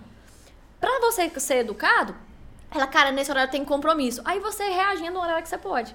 Pra 0.81 0.99
você 1.01 1.31
ser 1.39 1.59
educado, 1.59 2.15
ela, 2.75 2.89
cara, 2.89 3.13
nesse 3.13 3.31
horário 3.31 3.53
tem 3.53 3.65
compromisso. 3.65 4.21
Aí 4.25 4.41
você 4.41 4.65
reagindo 4.65 5.13
no 5.13 5.21
horário 5.21 5.43
que 5.43 5.49
você 5.49 5.59
pode. 5.59 5.95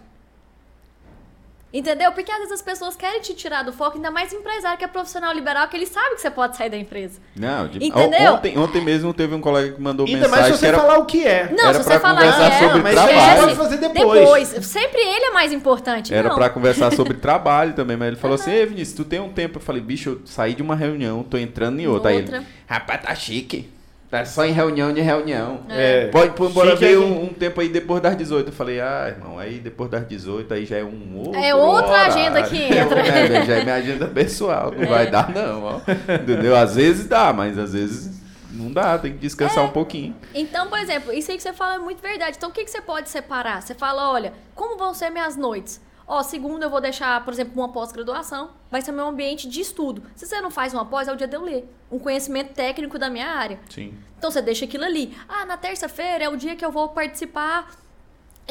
Entendeu? 1.73 2.13
Porque 2.13 2.31
às 2.31 2.37
vezes 2.37 2.53
as 2.53 2.61
pessoas 2.61 2.95
querem 2.95 3.19
te 3.19 3.33
tirar 3.33 3.61
do 3.61 3.73
foco, 3.73 3.97
ainda 3.97 4.09
mais 4.09 4.31
empresário 4.31 4.77
que 4.77 4.85
é 4.85 4.87
profissional 4.87 5.33
liberal, 5.33 5.67
que 5.67 5.75
ele 5.75 5.85
sabe 5.85 6.15
que 6.15 6.21
você 6.21 6.31
pode 6.31 6.55
sair 6.55 6.69
da 6.69 6.77
empresa. 6.77 7.19
Não, 7.35 7.67
de- 7.67 7.85
Entendeu? 7.85 8.33
Ontem, 8.35 8.57
ontem 8.57 8.81
mesmo 8.81 9.13
teve 9.13 9.35
um 9.35 9.41
colega 9.41 9.73
que 9.73 9.81
mandou 9.81 10.05
Ainda 10.07 10.29
mais 10.29 10.31
mensagem 10.31 10.53
se 10.53 10.59
que 10.59 10.59
você 10.59 10.67
era... 10.67 10.77
falar 10.79 10.97
o 10.97 11.05
que 11.05 11.25
é. 11.27 11.49
Não, 11.51 11.65
Era 11.65 11.73
se 11.77 11.83
você 11.83 11.99
falar 11.99 12.15
conversar 12.21 12.49
que 12.49 12.55
é, 12.55 12.59
sobre 12.67 12.81
mas 12.83 12.93
trabalho. 12.95 13.17
você 13.19 13.41
pode 13.41 13.55
fazer 13.55 13.77
depois. 13.77 14.47
Sempre 14.65 15.01
ele 15.01 15.25
é 15.25 15.31
mais 15.31 15.51
importante. 15.51 16.13
Era 16.13 16.33
pra 16.33 16.49
conversar 16.49 16.93
sobre 16.93 17.15
trabalho 17.19 17.73
também, 17.73 17.97
mas 17.97 18.07
ele 18.07 18.17
falou 18.17 18.35
assim, 18.35 18.51
Ei, 18.51 18.65
Vinícius, 18.65 18.95
tu 18.95 19.03
tem 19.03 19.19
um 19.19 19.29
tempo? 19.33 19.57
Eu 19.57 19.61
falei, 19.61 19.81
bicho, 19.81 20.09
eu 20.11 20.21
saí 20.25 20.53
de 20.53 20.61
uma 20.61 20.75
reunião, 20.75 21.21
tô 21.21 21.37
entrando 21.37 21.79
em 21.81 21.87
outra. 21.87 22.11
Aí 22.11 22.17
Outra. 22.21 22.37
ele, 22.37 22.45
rapaz, 22.65 23.01
tá 23.01 23.13
chique. 23.13 23.69
Tá 24.09 24.23
só 24.23 24.45
em 24.45 24.53
reunião 24.53 24.93
de 24.93 25.01
reunião. 25.01 25.59
É. 25.67 26.07
Pode 26.07 26.31
pôr 26.33 26.49
embora 26.49 26.71
Chique 26.77 26.93
é 26.93 26.97
um, 26.97 27.25
um 27.25 27.27
tempo 27.27 27.59
aí 27.59 27.67
depois 27.67 28.01
das 28.01 28.15
18. 28.15 28.47
Eu 28.47 28.53
falei, 28.53 28.79
ah, 28.79 29.07
irmão, 29.09 29.37
aí 29.37 29.59
depois 29.59 29.89
das 29.91 30.07
18 30.07 30.53
aí 30.53 30.65
já 30.65 30.77
é 30.77 30.83
um 30.83 31.17
outro 31.17 31.35
É 31.41 31.53
outra 31.53 31.89
horário. 31.91 32.13
agenda 32.13 32.43
que 32.43 32.55
entra. 32.73 33.01
É, 33.01 33.45
já 33.45 33.55
é 33.55 33.63
minha 33.63 33.75
agenda 33.75 34.07
pessoal, 34.07 34.71
não 34.71 34.83
É. 34.83 34.85
vai 34.85 35.11
dar 35.11 35.29
não, 35.33 35.61
ó. 35.63 35.81
Entendeu? 36.21 36.55
Às 36.55 36.75
vezes 36.75 37.05
dá, 37.05 37.33
mas 37.33 37.57
às 37.57 37.73
vezes 37.73 38.17
não 38.53 38.71
dá, 38.71 38.97
tem 38.97 39.11
que 39.11 39.17
descansar 39.17 39.65
É. 39.65 39.67
um 39.67 39.71
pouquinho. 39.71 40.15
Então, 40.33 40.67
por 40.67 40.79
exemplo, 40.79 41.11
isso 41.11 41.29
aí 41.29 41.35
que 41.35 41.43
você 41.43 41.51
fala 41.51 41.75
é 41.75 41.79
muito 41.79 42.01
verdade. 42.01 42.37
Então, 42.37 42.49
o 42.49 42.53
que, 42.53 42.63
que 42.63 42.71
você 42.71 42.79
pode 42.81 43.09
separar? 43.09 43.61
Você 43.61 43.75
fala, 43.75 44.09
olha, 44.09 44.31
como 44.55 44.77
vão 44.77 44.93
ser 44.93 45.09
minhas 45.09 45.35
noites? 45.35 45.81
Ó, 46.07 46.23
segunda 46.23 46.65
eu 46.65 46.69
vou 46.69 46.79
deixar, 46.79 47.23
por 47.25 47.33
exemplo, 47.33 47.53
uma 47.61 47.69
pós-graduação. 47.69 48.51
Vai 48.71 48.81
ser 48.81 48.93
meu 48.93 49.07
ambiente 49.07 49.47
de 49.47 49.59
estudo. 49.59 50.01
Se 50.15 50.25
você 50.25 50.39
não 50.39 50.49
faz 50.49 50.73
uma 50.73 50.85
pós, 50.85 51.07
é 51.07 51.11
o 51.11 51.17
dia 51.17 51.27
de 51.27 51.35
eu 51.35 51.41
ler. 51.41 51.69
Um 51.91 51.99
conhecimento 51.99 52.53
técnico 52.53 52.97
da 52.97 53.09
minha 53.09 53.27
área. 53.27 53.59
Sim. 53.69 53.93
Então, 54.17 54.31
você 54.31 54.41
deixa 54.41 54.63
aquilo 54.63 54.85
ali. 54.85 55.15
Ah, 55.27 55.45
na 55.45 55.57
terça-feira 55.57 56.23
é 56.23 56.29
o 56.29 56.37
dia 56.37 56.55
que 56.55 56.63
eu 56.63 56.71
vou 56.71 56.89
participar 56.89 57.69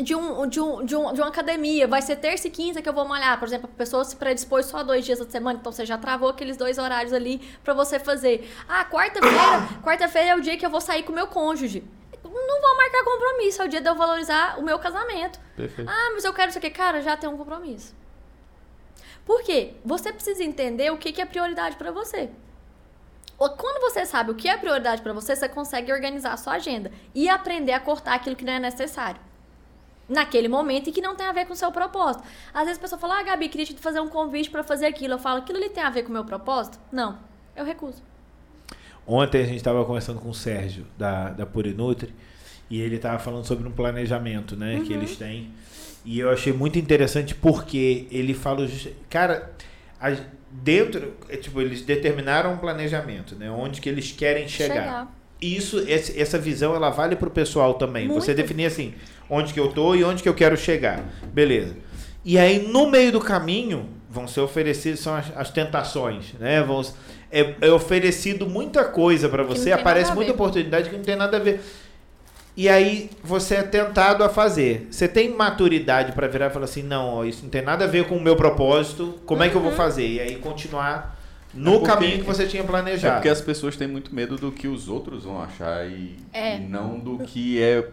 de, 0.02 0.14
um, 0.14 0.46
de, 0.46 0.60
um, 0.60 0.84
de, 0.84 0.94
um, 0.94 1.12
de 1.14 1.20
uma 1.20 1.28
academia. 1.28 1.88
Vai 1.88 2.02
ser 2.02 2.16
terça 2.16 2.46
e 2.46 2.50
quinta 2.50 2.82
que 2.82 2.88
eu 2.88 2.92
vou 2.92 3.06
malhar. 3.06 3.38
Por 3.38 3.48
exemplo, 3.48 3.70
a 3.72 3.76
pessoa 3.76 4.04
se 4.04 4.14
predispôs 4.16 4.66
só 4.66 4.82
dois 4.82 5.04
dias 5.04 5.18
da 5.18 5.24
semana, 5.28 5.58
então 5.58 5.72
você 5.72 5.86
já 5.86 5.96
travou 5.96 6.28
aqueles 6.28 6.56
dois 6.56 6.78
horários 6.78 7.12
ali 7.12 7.40
pra 7.64 7.72
você 7.72 7.98
fazer. 7.98 8.52
Ah, 8.68 8.84
quarta-feira, 8.84 9.68
quarta-feira 9.82 10.28
é 10.30 10.36
o 10.36 10.40
dia 10.40 10.56
que 10.56 10.66
eu 10.66 10.70
vou 10.70 10.80
sair 10.80 11.02
com 11.02 11.12
o 11.12 11.14
meu 11.14 11.26
cônjuge. 11.26 11.82
Não 12.46 12.60
vou 12.60 12.76
marcar 12.76 13.04
compromisso, 13.04 13.62
é 13.62 13.64
o 13.64 13.68
dia 13.68 13.80
de 13.80 13.88
eu 13.88 13.94
valorizar 13.94 14.58
o 14.58 14.62
meu 14.62 14.78
casamento. 14.78 15.40
Perfeito. 15.56 15.90
Ah, 15.90 16.10
mas 16.12 16.24
eu 16.24 16.34
quero 16.34 16.50
isso 16.50 16.58
aqui. 16.58 16.70
Cara, 16.70 17.00
já 17.00 17.16
tem 17.16 17.28
um 17.28 17.36
compromisso. 17.36 17.94
Por 19.24 19.42
quê? 19.42 19.74
Você 19.84 20.12
precisa 20.12 20.44
entender 20.44 20.92
o 20.92 20.98
que 20.98 21.12
que 21.12 21.20
é 21.20 21.26
prioridade 21.26 21.76
pra 21.76 21.90
você. 21.90 22.30
Quando 23.38 23.80
você 23.80 24.06
sabe 24.06 24.30
o 24.30 24.34
que 24.34 24.48
é 24.48 24.56
prioridade 24.56 25.02
pra 25.02 25.12
você, 25.12 25.34
você 25.34 25.48
consegue 25.48 25.92
organizar 25.92 26.32
a 26.32 26.36
sua 26.36 26.54
agenda 26.54 26.90
e 27.14 27.28
aprender 27.28 27.72
a 27.72 27.80
cortar 27.80 28.14
aquilo 28.14 28.36
que 28.36 28.44
não 28.44 28.52
é 28.54 28.58
necessário. 28.58 29.20
Naquele 30.08 30.46
momento 30.48 30.88
e 30.88 30.92
que 30.92 31.02
não 31.02 31.16
tem 31.16 31.26
a 31.26 31.32
ver 31.32 31.46
com 31.46 31.52
o 31.52 31.56
seu 31.56 31.72
propósito. 31.72 32.24
Às 32.54 32.64
vezes 32.64 32.78
a 32.78 32.80
pessoa 32.80 32.98
fala, 32.98 33.18
ah, 33.18 33.22
Gabi, 33.24 33.48
queria 33.48 33.66
te 33.66 33.74
fazer 33.74 34.00
um 34.00 34.08
convite 34.08 34.48
pra 34.48 34.62
fazer 34.62 34.86
aquilo. 34.86 35.14
Eu 35.14 35.18
falo, 35.18 35.40
aquilo 35.40 35.58
ali 35.58 35.68
tem 35.68 35.82
a 35.82 35.90
ver 35.90 36.04
com 36.04 36.10
o 36.10 36.12
meu 36.12 36.24
propósito? 36.24 36.78
Não, 36.92 37.18
eu 37.56 37.64
recuso. 37.64 38.02
Ontem 39.06 39.42
a 39.42 39.44
gente 39.44 39.56
estava 39.56 39.84
conversando 39.84 40.20
com 40.20 40.30
o 40.30 40.34
Sérgio, 40.34 40.84
da, 40.98 41.30
da 41.30 41.46
Purinutri, 41.46 42.12
e 42.68 42.80
ele 42.80 42.96
estava 42.96 43.18
falando 43.18 43.44
sobre 43.44 43.68
um 43.68 43.70
planejamento 43.70 44.56
né, 44.56 44.82
que 44.84 44.92
eles 44.92 45.16
têm. 45.16 45.50
E 46.04 46.18
eu 46.18 46.30
achei 46.30 46.52
muito 46.52 46.78
interessante 46.78 47.34
porque 47.34 48.06
ele 48.10 48.34
fala. 48.34 48.66
Cara, 49.08 49.52
dentro, 50.50 51.14
é, 51.28 51.36
tipo, 51.36 51.60
eles 51.60 51.82
determinaram 51.82 52.54
um 52.54 52.56
planejamento, 52.58 53.34
né? 53.34 53.50
Onde 53.50 53.80
que 53.80 53.88
eles 53.88 54.12
querem 54.12 54.48
chegar. 54.48 54.74
Chegar. 54.74 55.16
E 55.40 55.56
Isso, 55.56 55.84
essa 55.88 56.38
visão, 56.38 56.74
ela 56.74 56.90
vale 56.90 57.14
pro 57.14 57.30
pessoal 57.30 57.74
também. 57.74 58.06
Muito. 58.06 58.22
Você 58.22 58.32
definir 58.32 58.66
assim, 58.66 58.94
onde 59.28 59.52
que 59.52 59.60
eu 59.60 59.68
tô 59.68 59.94
e 59.94 60.02
onde 60.02 60.22
que 60.22 60.28
eu 60.28 60.34
quero 60.34 60.56
chegar. 60.56 61.04
Beleza. 61.32 61.76
E 62.24 62.38
aí, 62.38 62.66
no 62.66 62.90
meio 62.90 63.12
do 63.12 63.20
caminho, 63.20 63.88
vão 64.08 64.26
ser 64.26 64.40
oferecidas 64.40 65.00
são 65.00 65.14
as, 65.14 65.36
as 65.36 65.50
tentações, 65.50 66.32
né? 66.40 66.62
Vão, 66.62 66.82
é, 67.30 67.54
é 67.60 67.70
oferecido 67.70 68.46
muita 68.46 68.84
coisa 68.84 69.28
para 69.28 69.42
você, 69.42 69.72
aparece 69.72 70.12
muita 70.14 70.32
oportunidade 70.32 70.88
que 70.90 70.96
não 70.96 71.04
tem 71.04 71.16
nada 71.16 71.36
a 71.36 71.40
ver. 71.40 71.60
E 72.56 72.68
aí 72.70 73.10
você 73.22 73.56
é 73.56 73.62
tentado 73.62 74.24
a 74.24 74.28
fazer. 74.30 74.88
Você 74.90 75.06
tem 75.06 75.28
maturidade 75.28 76.12
para 76.12 76.26
virar 76.26 76.46
e 76.46 76.50
falar 76.50 76.64
assim, 76.64 76.82
não, 76.82 77.16
ó, 77.16 77.24
isso 77.24 77.42
não 77.42 77.50
tem 77.50 77.60
nada 77.60 77.84
a 77.84 77.88
ver 77.88 78.06
com 78.06 78.16
o 78.16 78.20
meu 78.22 78.34
propósito. 78.34 79.18
Como 79.26 79.42
é 79.42 79.50
que 79.50 79.54
eu 79.54 79.60
vou 79.60 79.72
fazer? 79.72 80.06
E 80.08 80.20
aí 80.20 80.36
continuar 80.36 81.18
no 81.52 81.74
É 81.74 81.78
porque- 81.80 81.86
caminho 81.92 82.18
que 82.20 82.24
você 82.24 82.46
tinha 82.46 82.62
É 82.62 82.66
planejado. 82.66 83.14
porque 83.16 83.28
as 83.28 83.42
pessoas 83.42 83.76
têm 83.76 83.86
muito 83.86 84.14
medo 84.14 84.36
do 84.36 84.50
que 84.50 84.68
os 84.68 84.88
outros 84.88 85.24
vão 85.24 85.42
achar 85.42 85.86
e, 85.86 86.16
É. 86.32 86.56
e 86.56 86.60
não 86.60 86.98
do 86.98 87.18
que 87.24 87.62
é. 87.62 87.86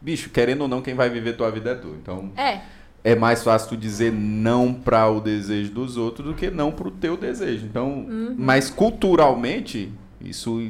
Bicho, 0.00 0.28
querendo 0.30 0.62
ou 0.62 0.68
não, 0.68 0.82
quem 0.82 0.94
vai 0.94 1.08
viver 1.08 1.32
tua 1.34 1.50
vida 1.50 1.70
é 1.70 1.74
tu. 1.74 1.96
Então 2.02 2.32
É, 2.36 2.60
é 3.04 3.14
mais 3.16 3.42
fácil 3.42 3.70
tu 3.70 3.76
dizer 3.76 4.12
não 4.12 4.72
para 4.72 5.08
o 5.08 5.20
desejo 5.20 5.72
dos 5.72 5.96
outros 5.96 6.26
do 6.28 6.34
que 6.34 6.50
não 6.50 6.70
para 6.70 6.88
o 6.88 6.90
teu 6.90 7.16
desejo. 7.16 7.66
Então, 7.66 7.88
Uhum. 8.08 8.34
mas 8.38 8.70
culturalmente, 8.70 9.92
isso 10.20 10.60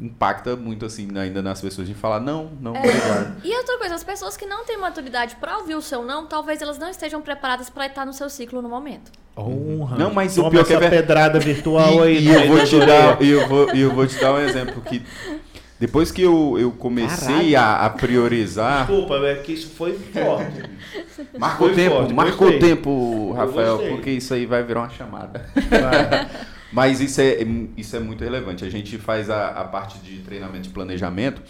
impacta 0.00 0.54
muito 0.54 0.86
assim 0.86 1.08
ainda 1.18 1.42
nas 1.42 1.60
pessoas 1.60 1.88
de 1.88 1.94
falar 1.94 2.20
não, 2.20 2.50
não, 2.60 2.74
É. 2.76 2.78
obrigado. 2.78 3.36
E 3.44 3.56
outra 3.56 3.78
coisa, 3.78 3.94
as 3.96 4.04
pessoas 4.04 4.36
que 4.36 4.46
não 4.46 4.64
têm 4.64 4.78
maturidade 4.78 5.34
pra 5.36 5.58
ouvir 5.58 5.74
o 5.74 5.82
seu 5.82 6.04
não, 6.04 6.26
talvez 6.26 6.62
elas 6.62 6.78
não 6.78 6.88
estejam 6.88 7.20
preparadas 7.20 7.68
pra 7.68 7.86
estar 7.86 8.06
no 8.06 8.12
seu 8.12 8.30
ciclo 8.30 8.62
no 8.62 8.68
momento. 8.68 9.10
Honra. 9.36 9.96
Não, 9.98 10.12
mas 10.12 10.32
o 10.36 10.42
Toma 10.42 10.50
pior 10.50 10.64
que 10.64 10.72
é 10.72 10.78
ver- 10.78 10.90
pedrada 10.90 11.38
virtual 11.40 12.02
aí. 12.02 12.18
E, 12.18 12.22
e 12.22 12.28
no 12.28 12.32
eu 12.34 12.40
meio 12.40 12.52
vou 12.56 12.64
te 12.64 12.78
dar, 12.86 13.22
e 13.22 13.28
eu 13.30 13.48
vou, 13.48 13.74
e 13.74 13.80
eu 13.80 13.92
vou 13.94 14.06
te 14.06 14.20
dar 14.20 14.34
um 14.34 14.38
exemplo 14.38 14.80
que 14.82 15.02
depois 15.78 16.10
que 16.10 16.22
eu, 16.22 16.58
eu 16.58 16.72
comecei 16.72 17.54
a, 17.54 17.84
a 17.86 17.90
priorizar, 17.90 18.86
Desculpa, 18.86 19.14
é 19.26 19.36
que 19.36 19.52
isso 19.52 19.70
foi 19.70 19.92
forte. 19.96 20.62
marca 21.38 21.64
o 21.64 21.66
Foi 21.66 21.74
tempo, 21.74 21.96
forte, 21.96 22.14
marca 22.14 22.36
gostei. 22.36 22.56
o 22.56 22.60
tempo, 22.60 23.32
Rafael, 23.32 23.78
porque 23.88 24.10
isso 24.10 24.34
aí 24.34 24.44
vai 24.44 24.62
virar 24.64 24.80
uma 24.80 24.90
chamada. 24.90 25.48
Vai. 25.54 26.30
Mas 26.72 27.00
isso 27.00 27.20
é, 27.20 27.38
isso 27.76 27.96
é 27.96 28.00
muito 28.00 28.22
relevante. 28.22 28.64
A 28.64 28.68
gente 28.68 28.98
faz 28.98 29.30
a, 29.30 29.48
a 29.48 29.64
parte 29.64 29.98
de 29.98 30.18
treinamento 30.18 30.64
de 30.64 30.70
planejamento 30.70 31.40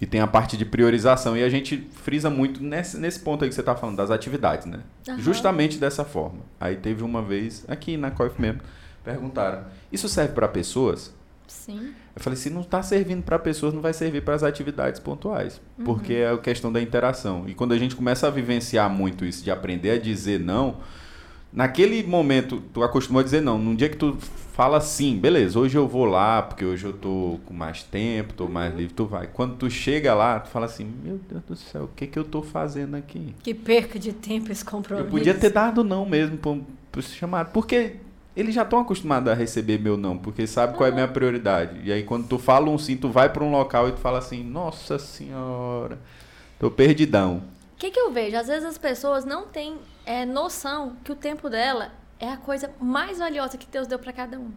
e 0.00 0.06
tem 0.06 0.20
a 0.20 0.26
parte 0.26 0.56
de 0.56 0.64
priorização. 0.64 1.36
E 1.36 1.42
a 1.42 1.48
gente 1.48 1.86
frisa 2.02 2.30
muito 2.30 2.62
nesse, 2.62 2.96
nesse 2.96 3.20
ponto 3.20 3.44
aí 3.44 3.48
que 3.50 3.54
você 3.54 3.60
está 3.60 3.74
falando, 3.74 3.96
das 3.96 4.10
atividades, 4.10 4.66
né? 4.66 4.80
Aham. 5.08 5.18
Justamente 5.18 5.78
dessa 5.78 6.04
forma. 6.04 6.40
Aí 6.58 6.76
teve 6.76 7.02
uma 7.02 7.20
vez, 7.20 7.64
aqui 7.68 7.96
na 7.96 8.10
COIF 8.10 8.40
mesmo, 8.40 8.60
perguntaram: 9.04 9.64
Isso 9.92 10.08
serve 10.08 10.32
para 10.32 10.48
pessoas? 10.48 11.12
Sim. 11.46 11.92
Eu 12.16 12.22
falei, 12.22 12.36
se 12.36 12.48
não 12.48 12.60
está 12.60 12.80
servindo 12.82 13.22
para 13.22 13.38
pessoas, 13.38 13.74
não 13.74 13.80
vai 13.80 13.92
servir 13.92 14.22
para 14.22 14.34
as 14.34 14.42
atividades 14.44 15.00
pontuais. 15.00 15.60
Uhum. 15.78 15.84
Porque 15.84 16.12
é 16.14 16.30
a 16.30 16.38
questão 16.38 16.72
da 16.72 16.80
interação. 16.80 17.44
E 17.48 17.54
quando 17.54 17.72
a 17.72 17.78
gente 17.78 17.96
começa 17.96 18.26
a 18.28 18.30
vivenciar 18.30 18.88
muito 18.88 19.24
isso, 19.24 19.42
de 19.42 19.50
aprender 19.50 19.90
a 19.90 19.98
dizer 19.98 20.38
não, 20.38 20.76
naquele 21.52 22.02
momento, 22.04 22.62
tu 22.72 22.82
acostumou 22.82 23.20
a 23.20 23.22
dizer 23.24 23.40
não. 23.40 23.58
Num 23.58 23.74
dia 23.74 23.88
que 23.88 23.96
tu 23.96 24.16
fala 24.52 24.80
sim, 24.80 25.18
beleza, 25.18 25.58
hoje 25.58 25.76
eu 25.76 25.88
vou 25.88 26.04
lá, 26.04 26.40
porque 26.40 26.64
hoje 26.64 26.84
eu 26.84 26.92
tô 26.92 27.40
com 27.44 27.52
mais 27.52 27.82
tempo, 27.82 28.32
tô 28.32 28.46
mais 28.46 28.70
Uhum. 28.72 28.78
livre, 28.78 28.94
tu 28.94 29.04
vai. 29.06 29.26
Quando 29.26 29.56
tu 29.56 29.68
chega 29.68 30.14
lá, 30.14 30.38
tu 30.38 30.48
fala 30.50 30.66
assim, 30.66 30.88
meu 31.02 31.18
Deus 31.28 31.42
do 31.42 31.56
céu, 31.56 31.84
o 31.84 31.88
que 31.88 32.06
que 32.06 32.16
eu 32.16 32.24
tô 32.24 32.42
fazendo 32.42 32.94
aqui? 32.94 33.34
Que 33.42 33.52
perca 33.52 33.98
de 33.98 34.12
tempo 34.12 34.52
esse 34.52 34.64
compromisso. 34.64 35.08
Eu 35.08 35.10
podia 35.10 35.34
ter 35.34 35.50
dado 35.50 35.82
não 35.82 36.06
mesmo 36.06 36.36
pro, 36.36 36.64
pro 36.92 37.02
chamado, 37.02 37.50
porque 37.52 37.96
eles 38.36 38.54
já 38.54 38.62
estão 38.62 38.80
acostumados 38.80 39.30
a 39.30 39.34
receber 39.34 39.78
meu 39.78 39.96
não, 39.96 40.18
porque 40.18 40.46
sabe 40.46 40.76
qual 40.76 40.88
é 40.88 40.90
a 40.90 40.94
minha 40.94 41.08
prioridade. 41.08 41.80
E 41.84 41.92
aí 41.92 42.02
quando 42.02 42.26
tu 42.26 42.38
fala 42.38 42.68
um 42.68 42.76
sim, 42.76 42.96
tu 42.96 43.08
vai 43.08 43.28
para 43.32 43.44
um 43.44 43.50
local 43.50 43.88
e 43.88 43.92
tu 43.92 43.98
fala 43.98 44.18
assim, 44.18 44.42
nossa 44.42 44.98
senhora, 44.98 45.98
tô 46.58 46.70
perdidão. 46.70 47.42
O 47.74 47.76
que, 47.76 47.90
que 47.90 48.00
eu 48.00 48.10
vejo? 48.10 48.36
Às 48.36 48.46
vezes 48.46 48.64
as 48.64 48.78
pessoas 48.78 49.24
não 49.24 49.46
têm 49.46 49.76
é, 50.06 50.24
noção 50.24 50.96
que 51.04 51.12
o 51.12 51.16
tempo 51.16 51.48
dela 51.48 51.92
é 52.18 52.32
a 52.32 52.36
coisa 52.36 52.70
mais 52.80 53.18
valiosa 53.18 53.56
que 53.56 53.66
Deus 53.66 53.86
deu 53.86 53.98
pra 53.98 54.12
cada 54.12 54.38
um. 54.38 54.50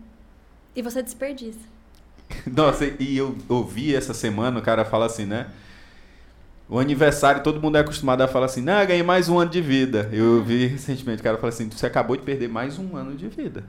E 0.76 0.82
você 0.82 1.02
desperdiça. 1.02 1.60
Nossa, 2.46 2.86
e 3.00 3.18
eu 3.18 3.36
ouvi 3.50 3.96
essa 3.96 4.14
semana 4.14 4.60
o 4.60 4.62
cara 4.62 4.86
fala 4.86 5.06
assim, 5.06 5.26
né? 5.26 5.48
O 6.70 6.80
aniversário, 6.80 7.42
todo 7.44 7.62
mundo 7.62 7.78
é 7.78 7.80
acostumado 7.82 8.22
a 8.22 8.28
falar 8.28 8.48
assim, 8.48 8.62
não, 8.62 8.86
ganhei 8.86 9.02
mais 9.04 9.30
um 9.30 9.40
ano 9.40 9.50
de 9.50 9.62
vida. 9.62 10.10
Eu 10.12 10.36
ouvi 10.38 10.68
recentemente 10.68 11.22
o 11.22 11.24
cara 11.24 11.38
fala 11.38 11.50
assim, 11.50 11.70
você 11.70 11.86
acabou 11.86 12.18
de 12.18 12.24
perder 12.24 12.50
mais 12.50 12.78
um 12.78 12.96
ano 12.98 13.16
de 13.16 13.28
vida. 13.30 13.64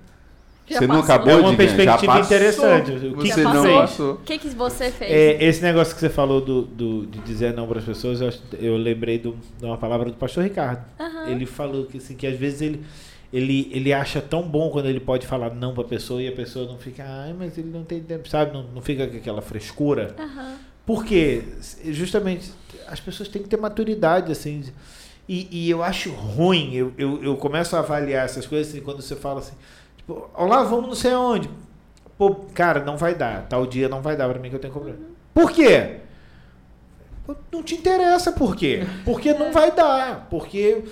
Já 0.66 0.80
você 0.80 0.86
não 0.86 0.96
passou. 1.00 1.14
acabou 1.14 1.32
É 1.32 1.36
uma 1.36 1.50
de 1.50 1.56
ganhar, 1.56 1.68
já 1.70 1.76
perspectiva 1.76 2.12
passou. 2.12 2.26
interessante. 2.36 2.90
O 3.06 3.16
que 3.18 3.32
Você 3.32 3.42
não 3.42 3.62
passou. 3.74 4.12
O 4.14 4.16
que, 4.18 4.38
que 4.38 4.48
você 4.50 4.90
fez? 4.90 5.10
É, 5.10 5.44
esse 5.44 5.62
negócio 5.62 5.94
que 5.94 6.00
você 6.00 6.10
falou 6.10 6.40
do, 6.42 6.62
do- 6.62 7.06
de 7.06 7.20
dizer 7.20 7.54
não 7.54 7.66
para 7.66 7.78
as 7.78 7.84
pessoas, 7.84 8.20
eu, 8.20 8.30
eu 8.60 8.76
lembrei 8.76 9.18
do- 9.18 9.36
de 9.58 9.64
uma 9.64 9.78
palavra 9.78 10.10
do 10.10 10.16
pastor 10.16 10.44
Ricardo. 10.44 10.84
Aham. 11.00 11.28
Ele 11.28 11.46
falou 11.46 11.86
que, 11.86 11.96
assim, 11.98 12.14
que 12.16 12.26
às 12.26 12.36
vezes 12.36 12.60
ele, 12.60 12.82
ele, 13.32 13.70
ele 13.72 13.92
acha 13.94 14.20
tão 14.20 14.42
bom 14.42 14.68
quando 14.70 14.86
ele 14.86 15.00
pode 15.00 15.26
falar 15.26 15.54
não 15.54 15.72
para 15.72 15.84
a 15.84 15.86
pessoa 15.86 16.20
e 16.20 16.28
a 16.28 16.32
pessoa 16.32 16.66
não 16.66 16.76
fica, 16.76 17.02
ai, 17.06 17.32
mas 17.38 17.56
ele 17.56 17.70
não 17.70 17.84
tem 17.84 18.00
tempo, 18.00 18.28
sabe? 18.28 18.52
Não, 18.52 18.64
não 18.74 18.82
fica 18.82 19.06
com 19.06 19.16
aquela 19.16 19.40
frescura. 19.40 20.14
Aham. 20.18 20.54
Por 20.88 21.04
quê? 21.04 21.42
Justamente 21.84 22.50
as 22.86 22.98
pessoas 22.98 23.28
têm 23.28 23.42
que 23.42 23.48
ter 23.50 23.58
maturidade, 23.58 24.32
assim. 24.32 24.64
E, 25.28 25.46
e 25.50 25.68
eu 25.68 25.82
acho 25.82 26.10
ruim, 26.10 26.72
eu, 26.72 26.94
eu, 26.96 27.22
eu 27.22 27.36
começo 27.36 27.76
a 27.76 27.80
avaliar 27.80 28.24
essas 28.24 28.46
coisas 28.46 28.72
assim, 28.72 28.80
quando 28.80 29.02
você 29.02 29.14
fala 29.14 29.40
assim, 29.40 29.52
tipo, 29.98 30.30
olá, 30.32 30.62
vamos 30.62 30.86
não 30.86 30.94
sei 30.94 31.12
aonde. 31.12 31.50
Pô, 32.16 32.34
cara, 32.54 32.82
não 32.82 32.96
vai 32.96 33.14
dar. 33.14 33.46
Tal 33.48 33.66
dia 33.66 33.86
não 33.86 34.00
vai 34.00 34.16
dar 34.16 34.30
pra 34.30 34.38
mim 34.38 34.48
que 34.48 34.56
eu 34.56 34.60
tenho 34.60 34.72
problema. 34.72 34.98
Por 35.34 35.52
quê? 35.52 35.96
Não 37.52 37.62
te 37.62 37.74
interessa 37.74 38.32
por 38.32 38.56
quê. 38.56 38.86
Porque 39.04 39.34
não 39.34 39.52
vai 39.52 39.70
dar. 39.70 40.26
Porque 40.30 40.84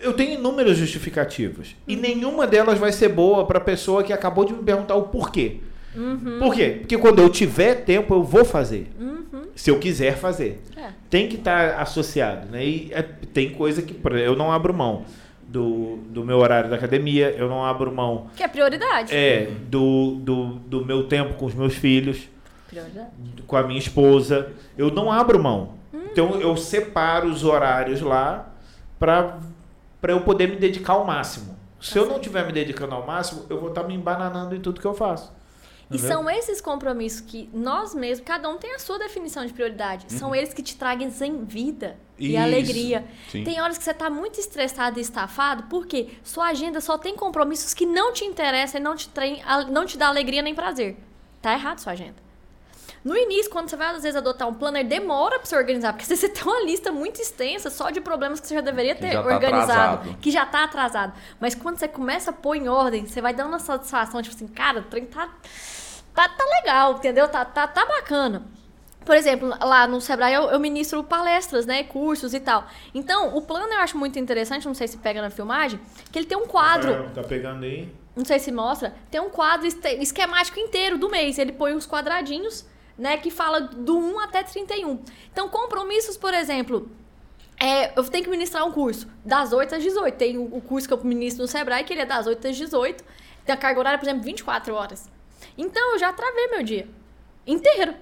eu 0.00 0.14
tenho 0.14 0.32
inúmeras 0.32 0.76
justificativas. 0.76 1.76
E 1.86 1.94
nenhuma 1.94 2.44
delas 2.44 2.76
vai 2.76 2.90
ser 2.90 3.10
boa 3.10 3.46
pra 3.46 3.60
pessoa 3.60 4.02
que 4.02 4.12
acabou 4.12 4.44
de 4.44 4.52
me 4.52 4.64
perguntar 4.64 4.96
o 4.96 5.04
porquê. 5.04 5.60
Uhum. 5.96 6.38
Por 6.38 6.54
quê? 6.54 6.76
Porque 6.80 6.98
quando 6.98 7.20
eu 7.20 7.28
tiver 7.28 7.76
tempo, 7.84 8.14
eu 8.14 8.22
vou 8.22 8.44
fazer. 8.44 8.90
Uhum. 8.98 9.44
Se 9.54 9.70
eu 9.70 9.78
quiser 9.78 10.16
fazer. 10.16 10.60
É. 10.76 10.88
Tem 11.08 11.28
que 11.28 11.36
estar 11.36 11.80
associado, 11.80 12.48
né? 12.50 12.64
E 12.64 12.90
é- 12.92 13.02
tem 13.02 13.50
coisa 13.50 13.80
que 13.82 13.96
eu 14.18 14.34
não 14.34 14.50
abro 14.52 14.74
mão 14.74 15.04
do, 15.46 15.98
do 16.10 16.24
meu 16.24 16.38
horário 16.38 16.68
da 16.68 16.76
academia, 16.76 17.30
eu 17.30 17.48
não 17.48 17.64
abro 17.64 17.92
mão 17.94 18.26
Que 18.36 18.42
é 18.42 18.48
prioridade. 18.48 19.14
é, 19.14 19.50
do, 19.68 20.16
do, 20.16 20.46
do 20.66 20.84
meu 20.84 21.04
tempo 21.06 21.34
com 21.34 21.46
os 21.46 21.54
meus 21.54 21.74
filhos, 21.74 22.28
Prioridade. 22.68 23.08
com 23.46 23.56
a 23.56 23.62
minha 23.62 23.78
esposa. 23.78 24.50
Eu 24.76 24.90
não 24.90 25.12
abro 25.12 25.40
mão. 25.40 25.74
Então 26.10 26.40
eu 26.40 26.56
separo 26.56 27.28
os 27.28 27.44
horários 27.44 28.00
lá 28.00 28.48
para 28.98 29.38
eu 30.08 30.20
poder 30.22 30.48
me 30.48 30.56
dedicar 30.56 30.94
ao 30.94 31.04
máximo. 31.04 31.54
Se 31.80 31.98
eu 31.98 32.06
não 32.06 32.16
estiver 32.16 32.46
me 32.46 32.52
dedicando 32.52 32.94
ao 32.94 33.06
máximo, 33.06 33.42
eu 33.50 33.60
vou 33.60 33.68
estar 33.68 33.82
me 33.84 33.94
embananando 33.94 34.54
em 34.56 34.60
tudo 34.60 34.80
que 34.80 34.86
eu 34.86 34.94
faço. 34.94 35.32
E 35.90 35.98
são 35.98 36.28
esses 36.30 36.60
compromissos 36.60 37.20
que 37.20 37.48
nós 37.52 37.94
mesmos, 37.94 38.26
cada 38.26 38.48
um 38.48 38.56
tem 38.56 38.74
a 38.74 38.78
sua 38.78 38.98
definição 38.98 39.44
de 39.44 39.52
prioridade. 39.52 40.06
São 40.12 40.34
eles 40.34 40.52
que 40.54 40.62
te 40.62 40.76
trazem 40.76 41.44
vida 41.44 41.96
e 42.18 42.30
Isso. 42.34 42.42
alegria. 42.42 43.04
Sim. 43.30 43.44
Tem 43.44 43.60
horas 43.60 43.76
que 43.78 43.84
você 43.84 43.94
tá 43.94 44.08
muito 44.10 44.40
estressado 44.40 44.98
e 44.98 45.02
estafado, 45.02 45.64
porque 45.64 46.08
sua 46.24 46.46
agenda 46.48 46.80
só 46.80 46.96
tem 46.98 47.14
compromissos 47.14 47.74
que 47.74 47.84
não 47.86 48.12
te 48.12 48.24
interessam 48.24 48.80
e 48.80 48.84
não 48.84 48.96
te, 48.96 49.08
trem, 49.08 49.42
a- 49.46 49.64
não 49.64 49.84
te 49.86 49.96
dá 49.98 50.08
alegria 50.08 50.42
nem 50.42 50.54
prazer. 50.54 50.96
Tá 51.42 51.52
errado 51.52 51.78
sua 51.80 51.92
agenda. 51.92 52.24
No 53.04 53.14
início, 53.14 53.50
quando 53.50 53.68
você 53.68 53.76
vai 53.76 53.88
às 53.94 54.02
vezes 54.02 54.16
adotar 54.16 54.48
um 54.48 54.54
planner, 54.54 54.82
demora 54.86 55.38
pra 55.38 55.44
você 55.46 55.54
organizar, 55.54 55.92
porque 55.92 56.06
você 56.16 56.26
tem 56.26 56.42
uma 56.42 56.62
lista 56.64 56.90
muito 56.90 57.20
extensa 57.20 57.68
só 57.68 57.90
de 57.90 58.00
problemas 58.00 58.40
que 58.40 58.46
você 58.48 58.54
já 58.54 58.62
deveria 58.62 58.94
Que 58.94 59.02
ter 59.02 59.12
já 59.12 59.22
tá 59.22 59.28
organizado, 59.34 59.94
atrasado. 59.96 60.18
que 60.22 60.30
já 60.30 60.46
tá 60.46 60.64
atrasado. 60.64 61.12
Mas 61.38 61.54
quando 61.54 61.76
você 61.78 61.86
começa 61.86 62.30
a 62.30 62.32
pôr 62.32 62.56
em 62.56 62.66
ordem, 62.68 63.04
você 63.04 63.20
vai 63.20 63.34
dando 63.34 63.48
uma 63.48 63.58
satisfação, 63.58 64.22
tipo 64.22 64.34
assim, 64.34 64.46
cara, 64.48 64.80
o 64.80 64.82
trem 64.84 65.04
tá, 65.04 65.28
tá, 66.14 66.28
tá 66.28 66.44
legal, 66.60 66.94
entendeu? 66.94 67.28
Tá, 67.28 67.44
tá, 67.44 67.66
tá 67.66 67.84
bacana. 67.84 68.42
Por 69.04 69.14
exemplo, 69.14 69.48
lá 69.60 69.86
no 69.86 70.00
Sebrae 70.00 70.32
eu, 70.32 70.44
eu 70.44 70.58
ministro 70.58 71.04
palestras, 71.04 71.66
né, 71.66 71.84
cursos 71.84 72.32
e 72.32 72.40
tal. 72.40 72.66
Então, 72.94 73.36
o 73.36 73.42
plano 73.42 73.72
eu 73.72 73.80
acho 73.80 73.98
muito 73.98 74.18
interessante, 74.18 74.66
não 74.66 74.74
sei 74.74 74.88
se 74.88 74.96
pega 74.96 75.20
na 75.20 75.28
filmagem, 75.28 75.78
que 76.10 76.18
ele 76.18 76.26
tem 76.26 76.38
um 76.38 76.46
quadro 76.46 76.90
Rafael, 76.90 77.10
Tá 77.10 77.22
pegando 77.22 77.64
aí? 77.64 77.92
não 78.16 78.24
sei 78.24 78.38
se 78.38 78.50
mostra, 78.50 78.94
tem 79.10 79.20
um 79.20 79.28
quadro 79.28 79.66
esquemático 79.66 80.58
inteiro 80.58 80.96
do 80.96 81.10
mês. 81.10 81.38
Ele 81.38 81.52
põe 81.52 81.74
os 81.74 81.86
quadradinhos, 81.86 82.64
né, 82.96 83.18
que 83.18 83.30
fala 83.30 83.60
do 83.60 83.98
1 83.98 84.20
até 84.20 84.42
31. 84.42 85.00
Então, 85.30 85.48
compromissos, 85.50 86.16
por 86.16 86.32
exemplo, 86.32 86.88
é, 87.60 87.98
eu 87.98 88.04
tenho 88.04 88.24
que 88.24 88.30
ministrar 88.30 88.64
um 88.64 88.72
curso 88.72 89.06
das 89.24 89.52
8 89.52 89.74
às 89.74 89.82
18. 89.82 90.16
Tem 90.16 90.38
o, 90.38 90.44
o 90.44 90.60
curso 90.62 90.88
que 90.88 90.94
eu 90.94 91.04
ministro 91.04 91.42
no 91.42 91.48
Sebrae, 91.48 91.84
que 91.84 91.92
ele 91.92 92.02
é 92.02 92.06
das 92.06 92.26
8 92.26 92.48
às 92.48 92.56
18. 92.56 93.04
Tem 93.44 93.54
a 93.54 93.58
carga 93.58 93.80
horária, 93.80 93.98
por 93.98 94.06
exemplo, 94.06 94.22
24 94.22 94.74
horas. 94.74 95.10
Então, 95.56 95.92
eu 95.92 95.98
já 95.98 96.12
travei 96.12 96.48
meu 96.48 96.62
dia 96.62 96.88
inteiro. 97.46 97.94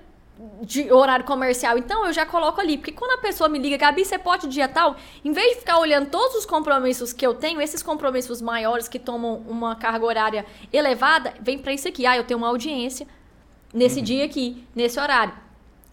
de 0.63 0.91
horário 0.91 1.25
comercial. 1.25 1.77
Então 1.79 2.07
eu 2.07 2.13
já 2.13 2.25
coloco 2.25 2.61
ali, 2.61 2.79
porque 2.79 2.91
quando 2.91 3.13
a 3.13 3.19
pessoa 3.19 3.49
me 3.49 3.59
liga, 3.59 3.77
Gabi, 3.77 4.05
você 4.05 4.19
pode 4.19 4.49
dia 4.49 4.67
tal, 4.67 4.97
em 5.25 5.31
vez 5.31 5.53
de 5.53 5.59
ficar 5.61 5.79
olhando 5.79 6.09
todos 6.11 6.35
os 6.35 6.47
compromissos 6.47 7.13
que 7.13 7.25
eu 7.25 7.35
tenho, 7.35 7.61
esses 7.61 7.83
compromissos 7.83 8.41
maiores 8.41 8.89
que 8.89 8.99
tomam 8.99 9.37
uma 9.47 9.77
carga 9.77 10.05
horária 10.05 10.47
elevada, 10.73 11.35
vem 11.41 11.59
para 11.59 11.73
isso 11.73 11.87
aqui. 11.87 12.07
Ah, 12.07 12.17
eu 12.17 12.25
tenho 12.25 12.39
uma 12.39 12.49
audiência 12.49 13.07
nesse 13.73 13.99
uhum. 13.99 14.05
dia 14.05 14.25
aqui, 14.25 14.67
nesse 14.75 14.99
horário. 14.99 15.35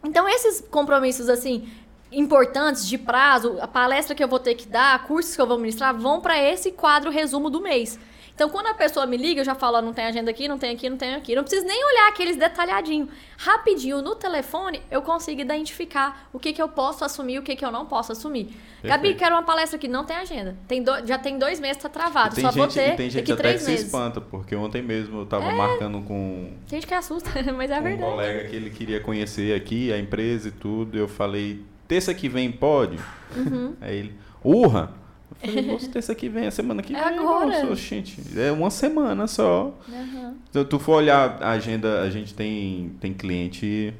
Então 0.03 0.27
esses 0.27 0.61
compromissos 0.61 1.29
assim 1.29 1.69
importantes 2.11 2.87
de 2.87 2.97
prazo, 2.97 3.57
a 3.61 3.67
palestra 3.67 4.15
que 4.15 4.23
eu 4.23 4.27
vou 4.27 4.39
ter 4.39 4.55
que 4.55 4.67
dar, 4.67 5.05
cursos 5.05 5.35
que 5.35 5.41
eu 5.41 5.45
vou 5.45 5.59
ministrar, 5.59 5.93
vão 5.95 6.21
para 6.21 6.41
esse 6.41 6.71
quadro 6.71 7.11
resumo 7.11 7.49
do 7.49 7.61
mês. 7.61 7.99
Então, 8.39 8.49
quando 8.49 8.67
a 8.67 8.73
pessoa 8.73 9.05
me 9.05 9.17
liga, 9.17 9.41
eu 9.41 9.43
já 9.43 9.53
falo, 9.53 9.81
não 9.81 9.91
tem 9.91 10.05
agenda 10.05 10.31
aqui, 10.31 10.47
não 10.47 10.57
tem 10.57 10.71
aqui, 10.71 10.89
não 10.89 10.95
tem 10.95 11.13
aqui. 11.13 11.35
Não 11.35 11.43
preciso 11.43 11.67
nem 11.67 11.83
olhar 11.83 12.07
aqueles 12.07 12.37
detalhadinhos. 12.37 13.09
Rapidinho, 13.37 14.01
no 14.01 14.15
telefone, 14.15 14.81
eu 14.89 15.01
consigo 15.01 15.41
identificar 15.41 16.29
o 16.31 16.39
que, 16.39 16.53
que 16.53 16.61
eu 16.61 16.69
posso 16.69 17.03
assumir 17.03 17.33
e 17.33 17.39
o 17.39 17.43
que, 17.43 17.53
que 17.53 17.65
eu 17.65 17.69
não 17.69 17.85
posso 17.85 18.13
assumir. 18.13 18.45
Perfeito. 18.45 18.87
Gabi, 18.87 19.15
quero 19.15 19.35
uma 19.35 19.43
palestra 19.43 19.77
que 19.77 19.89
não 19.89 20.05
tem 20.05 20.15
agenda. 20.15 20.55
Tem 20.69 20.81
do, 20.81 21.05
já 21.05 21.17
tem 21.17 21.37
dois 21.37 21.59
meses, 21.59 21.83
tá 21.83 21.89
travado. 21.89 22.33
Só 22.35 22.43
gente, 22.43 22.55
vou 22.55 22.67
ter 22.69 22.95
tem 22.95 23.09
gente 23.09 23.29
até 23.29 23.51
que 23.55 23.59
se 23.59 23.73
espanta, 23.73 24.21
porque 24.21 24.55
ontem 24.55 24.81
mesmo 24.81 25.19
eu 25.19 25.25
tava 25.25 25.43
é... 25.43 25.55
marcando 25.55 26.01
com... 26.03 26.53
Tem 26.65 26.79
gente 26.79 26.87
que 26.87 26.93
assusta, 26.93 27.29
mas 27.51 27.69
é 27.69 27.81
verdade. 27.81 28.09
um 28.09 28.15
colega 28.15 28.47
que 28.47 28.55
ele 28.55 28.69
queria 28.69 29.01
conhecer 29.01 29.53
aqui, 29.53 29.91
a 29.91 29.99
empresa 29.99 30.47
e 30.47 30.51
tudo. 30.51 30.97
Eu 30.97 31.09
falei, 31.09 31.61
terça 31.89 32.13
que 32.13 32.29
vem 32.29 32.49
pode? 32.49 32.97
Uhum. 33.35 33.75
Aí 33.81 33.97
ele, 33.97 34.15
urra! 34.41 34.97
Eu 35.41 35.49
falei, 35.49 35.65
moço, 35.65 35.89
terça 35.89 36.13
que 36.13 36.27
vem, 36.27 36.47
a 36.47 36.51
semana 36.51 36.81
que 36.81 36.95
é 36.95 37.03
vem. 37.03 37.19
Agora. 37.19 37.65
Moço, 37.65 37.75
gente, 37.75 38.21
é 38.37 38.51
uma 38.51 38.69
semana 38.69 39.27
só. 39.27 39.73
Uhum. 39.87 40.35
Se 40.51 40.65
tu 40.65 40.79
for 40.79 40.97
olhar 40.97 41.41
a 41.41 41.51
agenda, 41.51 42.01
a 42.01 42.09
gente 42.09 42.33
tem, 42.33 42.91
tem 42.99 43.13
cliente 43.13 43.93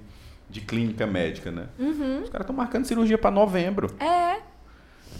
de 0.49 0.61
clínica 0.61 1.05
médica, 1.05 1.51
né? 1.51 1.65
Uhum. 1.77 2.23
Os 2.23 2.29
caras 2.29 2.45
estão 2.45 2.55
marcando 2.55 2.85
cirurgia 2.85 3.17
para 3.17 3.31
novembro. 3.31 3.89
É. 3.99 4.37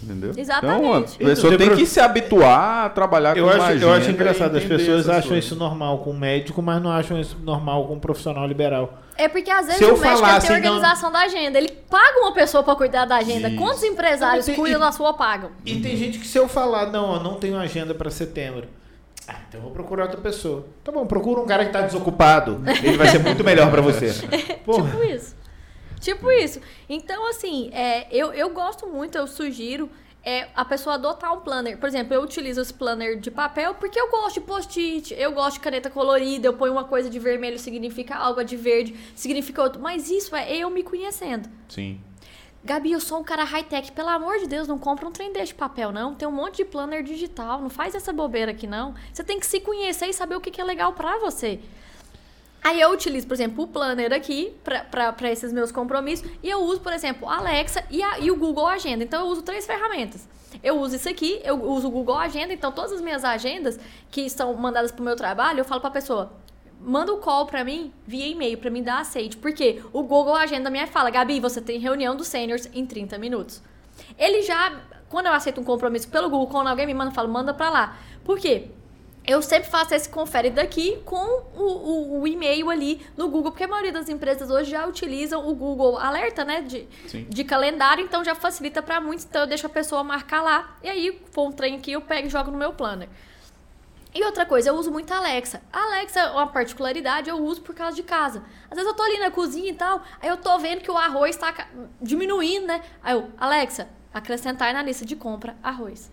Entendeu? 0.02 0.32
Exatamente. 0.36 1.16
Então, 1.16 1.26
a 1.26 1.30
pessoa 1.30 1.58
tem 1.58 1.76
que 1.76 1.86
se 1.86 2.00
habituar 2.00 2.86
a 2.86 2.88
trabalhar 2.88 3.36
eu 3.36 3.44
com 3.44 3.50
acho, 3.50 3.62
agenda 3.62 3.84
Eu 3.84 3.92
acho 3.92 4.10
engraçado, 4.10 4.56
as 4.56 4.64
pessoas 4.64 5.08
acham 5.08 5.30
coisas. 5.30 5.44
isso 5.44 5.56
normal 5.56 5.98
com 5.98 6.12
médico, 6.12 6.62
mas 6.62 6.82
não 6.82 6.90
acham 6.90 7.20
isso 7.20 7.38
normal 7.42 7.86
com 7.86 7.94
um 7.94 8.00
profissional 8.00 8.46
liberal. 8.46 8.98
É 9.20 9.28
porque 9.28 9.50
às 9.50 9.66
vezes 9.66 9.82
o 9.82 9.98
médico 9.98 10.22
tem 10.22 10.30
assim, 10.30 10.52
organização 10.54 11.10
não... 11.10 11.20
da 11.20 11.26
agenda. 11.26 11.58
Ele 11.58 11.68
paga 11.68 12.20
uma 12.20 12.32
pessoa 12.32 12.62
para 12.62 12.74
cuidar 12.74 13.04
da 13.04 13.16
agenda. 13.16 13.48
Isso. 13.48 13.58
Quantos 13.58 13.82
empresários 13.82 14.46
tem, 14.46 14.54
cuidam 14.54 14.80
e, 14.80 14.80
da 14.80 14.90
sua 14.92 15.12
pagam? 15.12 15.50
E 15.66 15.78
tem 15.78 15.94
gente 15.94 16.18
que 16.18 16.26
se 16.26 16.38
eu 16.38 16.48
falar, 16.48 16.86
não, 16.86 17.16
eu 17.16 17.20
não 17.20 17.34
tenho 17.34 17.58
agenda 17.58 17.94
para 17.94 18.10
setembro. 18.10 18.66
Ah, 19.28 19.36
então 19.46 19.60
eu 19.60 19.64
vou 19.64 19.72
procurar 19.72 20.04
outra 20.04 20.18
pessoa. 20.18 20.66
Tá 20.82 20.90
bom, 20.90 21.06
procura 21.06 21.38
um 21.38 21.46
cara 21.46 21.66
que 21.66 21.72
tá 21.72 21.82
desocupado. 21.82 22.62
Ele 22.82 22.96
vai 22.96 23.08
ser 23.08 23.18
muito 23.18 23.44
melhor 23.44 23.70
para 23.70 23.82
você. 23.82 24.10
tipo 24.64 25.04
isso. 25.04 25.36
Tipo 26.00 26.30
isso. 26.30 26.58
Então, 26.88 27.28
assim, 27.28 27.70
é, 27.74 28.06
eu, 28.10 28.32
eu 28.32 28.48
gosto 28.48 28.86
muito, 28.86 29.18
eu 29.18 29.26
sugiro 29.26 29.90
é 30.24 30.48
a 30.54 30.64
pessoa 30.64 30.94
adotar 30.94 31.32
um 31.32 31.40
planner. 31.40 31.78
Por 31.78 31.88
exemplo, 31.88 32.14
eu 32.14 32.22
utilizo 32.22 32.60
esse 32.60 32.72
planner 32.72 33.18
de 33.18 33.30
papel 33.30 33.74
porque 33.74 33.98
eu 33.98 34.10
gosto 34.10 34.34
de 34.34 34.40
post-it, 34.40 35.14
eu 35.14 35.32
gosto 35.32 35.54
de 35.54 35.60
caneta 35.60 35.90
colorida, 35.90 36.46
eu 36.46 36.54
ponho 36.54 36.72
uma 36.72 36.84
coisa 36.84 37.08
de 37.08 37.18
vermelho 37.18 37.58
significa 37.58 38.14
algo, 38.16 38.42
de 38.44 38.56
verde 38.56 38.94
significa 39.14 39.62
outro. 39.62 39.80
Mas 39.80 40.10
isso 40.10 40.34
é 40.36 40.56
eu 40.56 40.70
me 40.70 40.82
conhecendo. 40.82 41.48
Sim. 41.68 42.00
Gabi, 42.62 42.92
eu 42.92 43.00
sou 43.00 43.18
um 43.18 43.24
cara 43.24 43.42
high-tech. 43.42 43.90
Pelo 43.92 44.10
amor 44.10 44.38
de 44.38 44.46
Deus, 44.46 44.68
não 44.68 44.78
compra 44.78 45.08
um 45.08 45.10
trem 45.10 45.32
desse 45.32 45.46
de 45.46 45.54
papel, 45.54 45.90
não. 45.92 46.14
Tem 46.14 46.28
um 46.28 46.32
monte 46.32 46.58
de 46.58 46.66
planner 46.66 47.02
digital. 47.02 47.60
Não 47.62 47.70
faz 47.70 47.94
essa 47.94 48.12
bobeira 48.12 48.50
aqui, 48.50 48.66
não. 48.66 48.94
Você 49.10 49.24
tem 49.24 49.40
que 49.40 49.46
se 49.46 49.60
conhecer 49.60 50.06
e 50.06 50.12
saber 50.12 50.34
o 50.34 50.40
que 50.40 50.60
é 50.60 50.64
legal 50.64 50.92
para 50.92 51.18
você. 51.18 51.58
Aí 52.62 52.80
eu 52.80 52.90
utilizo, 52.90 53.26
por 53.26 53.34
exemplo, 53.34 53.64
o 53.64 53.66
Planner 53.66 54.12
aqui 54.12 54.54
para 54.62 55.30
esses 55.30 55.52
meus 55.52 55.72
compromissos. 55.72 56.30
E 56.42 56.48
eu 56.48 56.60
uso, 56.60 56.80
por 56.80 56.92
exemplo, 56.92 57.28
a 57.28 57.38
Alexa 57.38 57.82
e, 57.90 58.02
a, 58.02 58.18
e 58.18 58.30
o 58.30 58.36
Google 58.36 58.66
Agenda. 58.66 59.02
Então 59.02 59.24
eu 59.24 59.26
uso 59.28 59.42
três 59.42 59.66
ferramentas. 59.66 60.28
Eu 60.62 60.78
uso 60.78 60.96
isso 60.96 61.08
aqui, 61.08 61.40
eu 61.44 61.62
uso 61.62 61.88
o 61.88 61.90
Google 61.90 62.16
Agenda. 62.16 62.52
Então 62.52 62.70
todas 62.70 62.92
as 62.92 63.00
minhas 63.00 63.24
agendas 63.24 63.80
que 64.10 64.28
são 64.28 64.52
mandadas 64.54 64.92
para 64.92 65.00
o 65.00 65.04
meu 65.04 65.16
trabalho, 65.16 65.60
eu 65.60 65.64
falo 65.64 65.80
para 65.80 65.88
a 65.88 65.92
pessoa: 65.92 66.32
manda 66.80 67.12
o 67.12 67.16
um 67.16 67.20
call 67.20 67.46
para 67.46 67.64
mim 67.64 67.92
via 68.06 68.26
e-mail 68.26 68.58
para 68.58 68.70
mim 68.70 68.82
dar 68.82 69.00
aceite. 69.00 69.38
Porque 69.38 69.82
o 69.92 70.02
Google 70.02 70.34
Agenda 70.34 70.68
me 70.68 70.86
fala: 70.86 71.08
Gabi, 71.08 71.40
você 71.40 71.62
tem 71.62 71.78
reunião 71.78 72.14
dos 72.14 72.26
seniors 72.26 72.68
em 72.74 72.84
30 72.84 73.16
minutos. 73.16 73.62
Ele 74.18 74.42
já, 74.42 74.80
quando 75.08 75.26
eu 75.26 75.32
aceito 75.32 75.60
um 75.60 75.64
compromisso 75.64 76.08
pelo 76.08 76.28
Google, 76.28 76.48
quando 76.48 76.68
alguém 76.68 76.86
me 76.86 76.92
manda, 76.92 77.10
eu 77.10 77.14
falo: 77.14 77.28
manda 77.28 77.54
para 77.54 77.70
lá. 77.70 77.98
Por 78.22 78.38
quê? 78.38 78.68
Eu 79.26 79.42
sempre 79.42 79.68
faço 79.68 79.94
esse 79.94 80.08
confere 80.08 80.50
daqui 80.50 81.00
com 81.04 81.42
o, 81.54 81.62
o, 81.62 82.20
o, 82.20 82.26
e-mail 82.26 82.70
ali 82.70 83.06
no 83.16 83.28
Google, 83.28 83.52
porque 83.52 83.64
a 83.64 83.68
maioria 83.68 83.92
das 83.92 84.08
empresas 84.08 84.50
hoje 84.50 84.70
já 84.70 84.86
utilizam 84.86 85.46
o 85.48 85.54
Google 85.54 85.98
Alerta, 85.98 86.44
né, 86.44 86.62
de, 86.62 86.88
de 87.28 87.44
calendário, 87.44 88.04
então 88.04 88.24
já 88.24 88.34
facilita 88.34 88.82
para 88.82 89.00
muitos, 89.00 89.24
então 89.24 89.42
eu 89.42 89.46
deixo 89.46 89.66
a 89.66 89.70
pessoa 89.70 90.02
marcar 90.02 90.42
lá, 90.42 90.76
e 90.82 90.88
aí, 90.88 91.22
for 91.32 91.48
um 91.48 91.52
trem 91.52 91.76
aqui, 91.76 91.92
eu 91.92 92.00
pego 92.00 92.28
e 92.28 92.30
jogo 92.30 92.50
no 92.50 92.58
meu 92.58 92.72
planner. 92.72 93.08
E 94.12 94.24
outra 94.24 94.44
coisa, 94.44 94.70
eu 94.70 94.74
uso 94.74 94.90
muito 94.90 95.12
a 95.14 95.18
Alexa. 95.18 95.62
A 95.72 95.84
Alexa, 95.84 96.18
é 96.18 96.30
uma 96.30 96.48
particularidade, 96.48 97.30
eu 97.30 97.36
uso 97.36 97.62
por 97.62 97.74
causa 97.76 97.94
de 97.94 98.02
casa. 98.02 98.42
Às 98.68 98.76
vezes 98.76 98.90
eu 98.90 98.96
tô 98.96 99.04
ali 99.04 99.18
na 99.18 99.30
cozinha 99.30 99.70
e 99.70 99.74
tal, 99.74 100.02
aí 100.20 100.28
eu 100.28 100.36
tô 100.36 100.58
vendo 100.58 100.80
que 100.80 100.90
o 100.90 100.96
arroz 100.96 101.36
tá 101.36 101.54
diminuindo, 102.02 102.66
né? 102.66 102.82
Aí 103.02 103.14
eu, 103.14 103.30
Alexa, 103.38 103.88
acrescentar 104.12 104.74
na 104.74 104.82
lista 104.82 105.04
de 105.04 105.14
compra 105.14 105.56
arroz. 105.62 106.10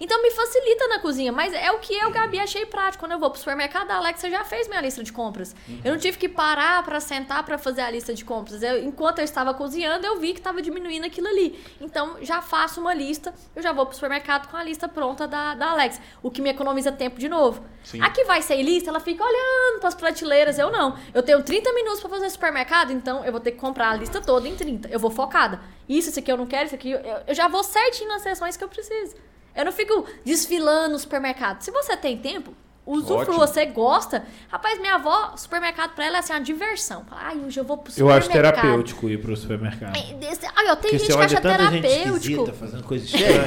Então 0.00 0.22
me 0.22 0.30
facilita 0.30 0.88
na 0.88 0.98
cozinha, 0.98 1.32
mas 1.32 1.52
é 1.52 1.70
o 1.70 1.78
que 1.78 1.94
eu, 1.94 2.10
Gabi, 2.10 2.38
achei 2.38 2.66
prático. 2.66 3.04
Quando 3.04 3.12
eu 3.12 3.18
vou 3.18 3.30
pro 3.30 3.38
supermercado, 3.38 3.90
a 3.90 3.96
Alexa 3.96 4.30
já 4.30 4.44
fez 4.44 4.68
minha 4.68 4.80
lista 4.80 5.02
de 5.02 5.12
compras. 5.12 5.54
Uhum. 5.68 5.80
Eu 5.84 5.92
não 5.92 5.98
tive 5.98 6.18
que 6.18 6.28
parar 6.28 6.82
para 6.82 7.00
sentar 7.00 7.44
para 7.44 7.58
fazer 7.58 7.82
a 7.82 7.90
lista 7.90 8.14
de 8.14 8.24
compras. 8.24 8.62
Eu, 8.62 8.82
enquanto 8.84 9.18
eu 9.18 9.24
estava 9.24 9.52
cozinhando, 9.54 10.06
eu 10.06 10.18
vi 10.18 10.32
que 10.32 10.40
estava 10.40 10.60
diminuindo 10.60 11.06
aquilo 11.06 11.28
ali. 11.28 11.58
Então 11.80 12.16
já 12.22 12.40
faço 12.42 12.80
uma 12.80 12.94
lista, 12.94 13.34
eu 13.54 13.62
já 13.62 13.72
vou 13.72 13.86
pro 13.86 13.94
supermercado 13.94 14.48
com 14.50 14.56
a 14.56 14.62
lista 14.62 14.88
pronta 14.88 15.26
da, 15.26 15.54
da 15.54 15.70
Alexa, 15.70 16.00
o 16.22 16.30
que 16.30 16.40
me 16.40 16.50
economiza 16.50 16.90
tempo 16.92 17.18
de 17.18 17.28
novo. 17.28 17.64
Sim. 17.82 18.00
Aqui 18.00 18.24
vai 18.24 18.40
ser 18.40 18.60
lista, 18.62 18.90
ela 18.90 19.00
fica 19.00 19.22
olhando 19.22 19.80
para 19.80 19.88
as 19.88 19.94
prateleiras, 19.94 20.58
eu 20.58 20.70
não. 20.70 20.96
Eu 21.12 21.22
tenho 21.22 21.42
30 21.42 21.72
minutos 21.72 22.00
para 22.00 22.10
fazer 22.10 22.30
supermercado, 22.30 22.92
então 22.92 23.24
eu 23.24 23.30
vou 23.32 23.40
ter 23.40 23.52
que 23.52 23.58
comprar 23.58 23.90
a 23.90 23.96
lista 23.96 24.20
toda 24.20 24.48
em 24.48 24.56
30. 24.56 24.88
Eu 24.88 24.98
vou 24.98 25.10
focada. 25.10 25.60
Isso, 25.88 26.08
isso 26.08 26.18
aqui 26.18 26.32
eu 26.32 26.36
não 26.36 26.46
quero, 26.46 26.66
isso 26.66 26.74
aqui 26.74 26.90
eu, 26.90 27.00
eu 27.26 27.34
já 27.34 27.46
vou 27.48 27.62
certinho 27.62 28.08
nas 28.08 28.22
sessões 28.22 28.56
que 28.56 28.64
eu 28.64 28.68
preciso. 28.68 29.16
Eu 29.54 29.64
não 29.64 29.72
fico 29.72 30.04
desfilando 30.24 30.92
no 30.92 30.98
supermercado. 30.98 31.62
Se 31.62 31.70
você 31.70 31.96
tem 31.96 32.18
tempo, 32.18 32.54
usufrua, 32.86 33.46
você 33.46 33.66
gosta. 33.66 34.24
Rapaz, 34.48 34.78
minha 34.80 34.96
avó, 34.96 35.36
supermercado 35.36 35.94
pra 35.94 36.06
ela 36.06 36.16
é 36.16 36.20
assim, 36.20 36.32
uma 36.32 36.40
diversão. 36.40 37.06
Ai, 37.10 37.38
hoje 37.38 37.58
eu 37.58 37.64
vou 37.64 37.78
pro 37.78 37.92
supermercado. 37.92 38.12
Eu 38.12 38.18
acho 38.18 38.30
terapêutico 38.30 39.08
ir 39.08 39.20
pro 39.20 39.36
supermercado. 39.36 39.96
Ai, 39.96 40.70
eu 40.70 40.76
tenho 40.76 40.98
gente 40.98 41.12
que 41.12 41.22
acha 41.22 41.40
terapêutico. 41.40 42.46
Gente 42.46 42.58
fazendo 42.58 42.82
coisas 42.84 43.08
estranhas. 43.14 43.46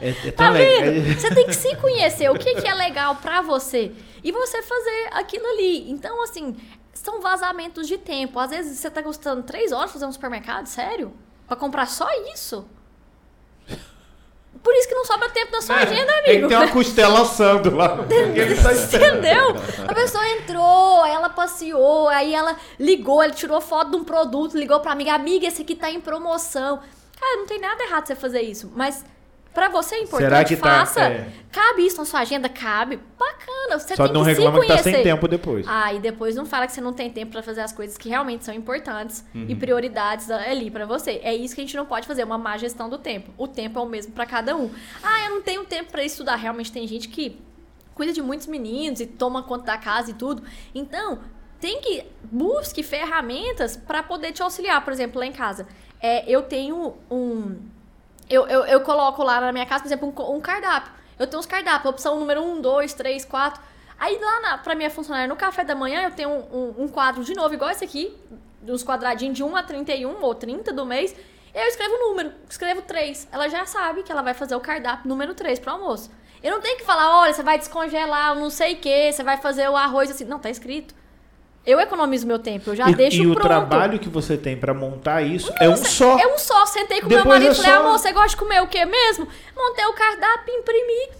é, 0.00 0.08
é 0.10 0.30
tão 0.32 0.46
tá 0.46 0.50
legal. 0.50 1.14
Você 1.14 1.34
tem 1.34 1.46
que 1.46 1.54
se 1.54 1.76
conhecer, 1.76 2.30
o 2.30 2.34
que, 2.34 2.60
que 2.60 2.68
é 2.68 2.74
legal 2.74 3.16
pra 3.16 3.40
você. 3.40 3.92
E 4.22 4.32
você 4.32 4.62
fazer 4.62 5.08
aquilo 5.12 5.46
ali. 5.46 5.90
Então, 5.90 6.22
assim, 6.22 6.56
são 6.92 7.20
vazamentos 7.20 7.86
de 7.88 7.96
tempo. 7.96 8.38
Às 8.38 8.50
vezes 8.50 8.78
você 8.78 8.90
tá 8.90 9.00
gostando 9.00 9.42
três 9.42 9.72
horas 9.72 9.90
fazer 9.90 10.06
um 10.06 10.12
supermercado, 10.12 10.66
sério? 10.66 11.12
Pra 11.46 11.56
comprar 11.56 11.86
só 11.86 12.06
isso? 12.34 12.68
Por 14.62 14.74
isso 14.74 14.88
que 14.88 14.94
não 14.94 15.04
sobra 15.04 15.28
tempo 15.30 15.52
na 15.52 15.62
sua 15.62 15.80
é, 15.80 15.82
agenda, 15.84 16.12
amigo. 16.12 16.28
Ele 16.30 16.48
tem 16.48 16.56
uma 16.56 16.68
costela 16.68 17.22
assando 17.22 17.74
lá. 17.74 17.98
Tá 18.62 18.72
Entendeu? 18.72 19.56
A 19.88 19.94
pessoa 19.94 20.26
entrou, 20.28 21.04
ela 21.06 21.30
passeou, 21.30 22.08
aí 22.08 22.34
ela 22.34 22.56
ligou, 22.78 23.22
ele 23.22 23.32
tirou 23.32 23.60
foto 23.60 23.90
de 23.90 23.96
um 23.96 24.04
produto, 24.04 24.56
ligou 24.56 24.78
pra 24.80 24.92
amiga, 24.92 25.14
amiga, 25.14 25.46
esse 25.46 25.62
aqui 25.62 25.74
tá 25.74 25.90
em 25.90 26.00
promoção. 26.00 26.80
Cara, 27.18 27.36
não 27.36 27.46
tem 27.46 27.58
nada 27.58 27.82
errado 27.82 28.06
você 28.06 28.14
fazer 28.14 28.42
isso, 28.42 28.70
mas 28.74 29.04
Pra 29.52 29.68
você 29.68 29.96
é 29.96 30.02
importante, 30.02 30.30
Será 30.30 30.44
que 30.44 30.56
tá- 30.56 30.70
faça. 30.70 31.00
Tá, 31.00 31.06
é... 31.06 31.32
Cabe 31.50 31.84
isso 31.84 31.98
na 31.98 32.04
sua 32.04 32.20
agenda? 32.20 32.48
Cabe. 32.48 33.00
Bacana. 33.18 33.78
Você 33.78 33.96
Só 33.96 34.04
tem 34.04 34.14
não 34.14 34.22
que 34.22 34.28
reclama 34.28 34.60
se 34.60 34.66
conhecer. 34.66 34.84
que 34.84 34.90
tá 34.90 34.96
sem 34.96 35.02
tempo 35.02 35.26
depois. 35.26 35.66
Ah, 35.68 35.92
e 35.92 35.98
depois 35.98 36.36
não 36.36 36.46
fala 36.46 36.66
que 36.66 36.72
você 36.72 36.80
não 36.80 36.92
tem 36.92 37.10
tempo 37.10 37.32
para 37.32 37.42
fazer 37.42 37.60
as 37.60 37.72
coisas 37.72 37.98
que 37.98 38.08
realmente 38.08 38.44
são 38.44 38.54
importantes 38.54 39.24
uhum. 39.34 39.46
e 39.48 39.54
prioridades 39.56 40.30
ali 40.30 40.70
para 40.70 40.86
você. 40.86 41.20
É 41.24 41.34
isso 41.34 41.54
que 41.54 41.60
a 41.60 41.64
gente 41.64 41.76
não 41.76 41.84
pode 41.84 42.06
fazer, 42.06 42.22
uma 42.22 42.38
má 42.38 42.56
gestão 42.56 42.88
do 42.88 42.98
tempo. 42.98 43.32
O 43.36 43.48
tempo 43.48 43.78
é 43.78 43.82
o 43.82 43.86
mesmo 43.86 44.12
para 44.12 44.24
cada 44.24 44.56
um. 44.56 44.70
Ah, 45.02 45.26
eu 45.26 45.30
não 45.30 45.42
tenho 45.42 45.64
tempo 45.64 45.90
para 45.90 46.04
estudar. 46.04 46.36
Realmente 46.36 46.70
tem 46.70 46.86
gente 46.86 47.08
que 47.08 47.40
cuida 47.92 48.12
de 48.12 48.22
muitos 48.22 48.46
meninos 48.46 49.00
e 49.00 49.06
toma 49.06 49.42
conta 49.42 49.64
da 49.64 49.78
casa 49.78 50.12
e 50.12 50.14
tudo. 50.14 50.44
Então, 50.72 51.18
tem 51.60 51.80
que 51.80 52.04
busque 52.22 52.82
ferramentas 52.84 53.76
para 53.76 54.02
poder 54.02 54.32
te 54.32 54.42
auxiliar. 54.42 54.82
Por 54.84 54.92
exemplo, 54.92 55.18
lá 55.18 55.26
em 55.26 55.32
casa, 55.32 55.66
é, 56.00 56.24
eu 56.30 56.42
tenho 56.42 56.94
um 57.10 57.58
eu, 58.30 58.46
eu, 58.46 58.64
eu 58.64 58.80
coloco 58.82 59.22
lá 59.24 59.40
na 59.40 59.52
minha 59.52 59.66
casa, 59.66 59.82
por 59.82 59.88
exemplo, 59.88 60.14
um, 60.16 60.36
um 60.36 60.40
cardápio. 60.40 60.92
Eu 61.18 61.26
tenho 61.26 61.40
uns 61.40 61.46
cardápios, 61.46 61.90
opção 61.90 62.18
número 62.18 62.42
1, 62.42 62.60
2, 62.60 62.94
3, 62.94 63.24
4. 63.24 63.60
Aí 63.98 64.18
lá 64.18 64.40
na, 64.40 64.58
pra 64.58 64.74
minha 64.74 64.88
funcionária, 64.88 65.28
no 65.28 65.36
café 65.36 65.64
da 65.64 65.74
manhã, 65.74 66.04
eu 66.04 66.12
tenho 66.12 66.30
um, 66.30 66.56
um, 66.56 66.84
um 66.84 66.88
quadro 66.88 67.22
de 67.24 67.34
novo, 67.34 67.52
igual 67.52 67.70
esse 67.70 67.84
aqui, 67.84 68.16
uns 68.66 68.84
quadradinhos 68.84 69.36
de 69.36 69.42
1 69.42 69.56
a 69.56 69.62
31 69.62 70.22
ou 70.22 70.34
30 70.34 70.72
do 70.72 70.86
mês. 70.86 71.14
Eu 71.52 71.66
escrevo 71.66 71.94
o 71.94 72.08
número, 72.08 72.32
escrevo 72.48 72.82
3. 72.82 73.28
Ela 73.32 73.48
já 73.48 73.66
sabe 73.66 74.04
que 74.04 74.12
ela 74.12 74.22
vai 74.22 74.32
fazer 74.32 74.54
o 74.54 74.60
cardápio 74.60 75.08
número 75.08 75.34
3 75.34 75.58
pro 75.58 75.72
almoço. 75.72 76.10
Eu 76.42 76.52
não 76.52 76.60
tenho 76.60 76.78
que 76.78 76.84
falar, 76.84 77.20
olha, 77.20 77.34
você 77.34 77.42
vai 77.42 77.58
descongelar 77.58 78.34
não 78.34 78.48
sei 78.48 78.74
o 78.74 78.76
que, 78.76 79.12
você 79.12 79.22
vai 79.22 79.36
fazer 79.36 79.68
o 79.68 79.76
arroz 79.76 80.10
assim. 80.10 80.24
Não, 80.24 80.38
tá 80.38 80.48
escrito. 80.48 80.94
Eu 81.66 81.78
economizo 81.78 82.26
meu 82.26 82.38
tempo, 82.38 82.70
eu 82.70 82.76
já 82.76 82.88
e, 82.88 82.94
deixo 82.94 83.22
e 83.22 83.26
o 83.26 83.34
pronto. 83.34 83.46
trabalho 83.46 83.98
que 83.98 84.08
você 84.08 84.36
tem 84.36 84.56
pra 84.56 84.72
montar 84.72 85.20
isso 85.22 85.52
é 85.60 85.68
um 85.68 85.76
só. 85.76 86.18
É 86.18 86.26
um 86.34 86.38
só. 86.38 86.64
Sentei 86.66 87.00
com 87.00 87.08
Depois 87.08 87.24
meu 87.24 87.34
marido 87.34 87.50
é 87.50 87.52
e 87.52 87.54
falei, 87.56 87.70
só- 87.72 87.80
amor, 87.80 87.98
você 87.98 88.12
gosta 88.12 88.28
de 88.30 88.36
comer 88.38 88.62
o 88.62 88.66
quê 88.66 88.84
mesmo? 88.84 89.28
Montei 89.54 89.84
o 89.84 89.92
cardápio, 89.92 90.54
imprimi. 90.54 91.10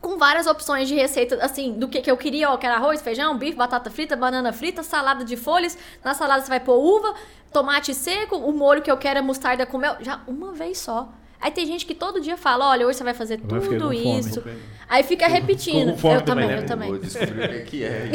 Com 0.00 0.18
várias 0.18 0.46
opções 0.46 0.88
de 0.88 0.94
receita, 0.94 1.36
assim, 1.42 1.72
do 1.72 1.88
que, 1.88 2.00
que 2.00 2.10
eu 2.10 2.16
queria, 2.16 2.50
ó, 2.50 2.56
que 2.56 2.66
era 2.66 2.76
arroz, 2.76 3.00
feijão, 3.00 3.36
bife, 3.38 3.56
batata 3.56 3.90
frita, 3.90 4.14
banana 4.16 4.52
frita, 4.52 4.82
salada 4.82 5.24
de 5.24 5.36
folhas. 5.36 5.76
Na 6.04 6.14
salada 6.14 6.42
você 6.42 6.48
vai 6.48 6.60
pôr 6.60 6.76
uva, 6.76 7.14
tomate 7.52 7.94
seco, 7.94 8.36
o 8.36 8.52
molho 8.52 8.82
que 8.82 8.90
eu 8.90 8.96
quero 8.96 9.18
é 9.18 9.22
mostarda 9.22 9.64
com 9.66 9.78
mel. 9.78 9.96
Já 10.00 10.20
uma 10.26 10.52
vez 10.52 10.78
só. 10.78 11.08
Aí 11.40 11.50
tem 11.50 11.66
gente 11.66 11.84
que 11.84 11.94
todo 11.94 12.20
dia 12.20 12.36
fala, 12.36 12.68
olha, 12.70 12.86
hoje 12.86 12.98
você 12.98 13.04
vai 13.04 13.14
fazer 13.14 13.34
eu 13.34 13.48
tudo 13.48 13.60
com 13.60 13.78
fome. 13.78 14.18
isso. 14.18 14.42
Aí 14.88 15.02
fica 15.02 15.26
repetindo. 15.26 15.92
com 15.92 15.98
fome 15.98 16.14
eu 16.14 16.22
também, 16.22 16.48
também, 16.48 16.56
né? 16.56 16.62
eu 16.62 16.66
também. 16.66 16.88
Vou 16.90 16.98
descobrir 16.98 17.44
o 17.44 17.48
que 17.48 17.54
é 17.54 17.60
que 17.64 17.84
é. 17.84 18.10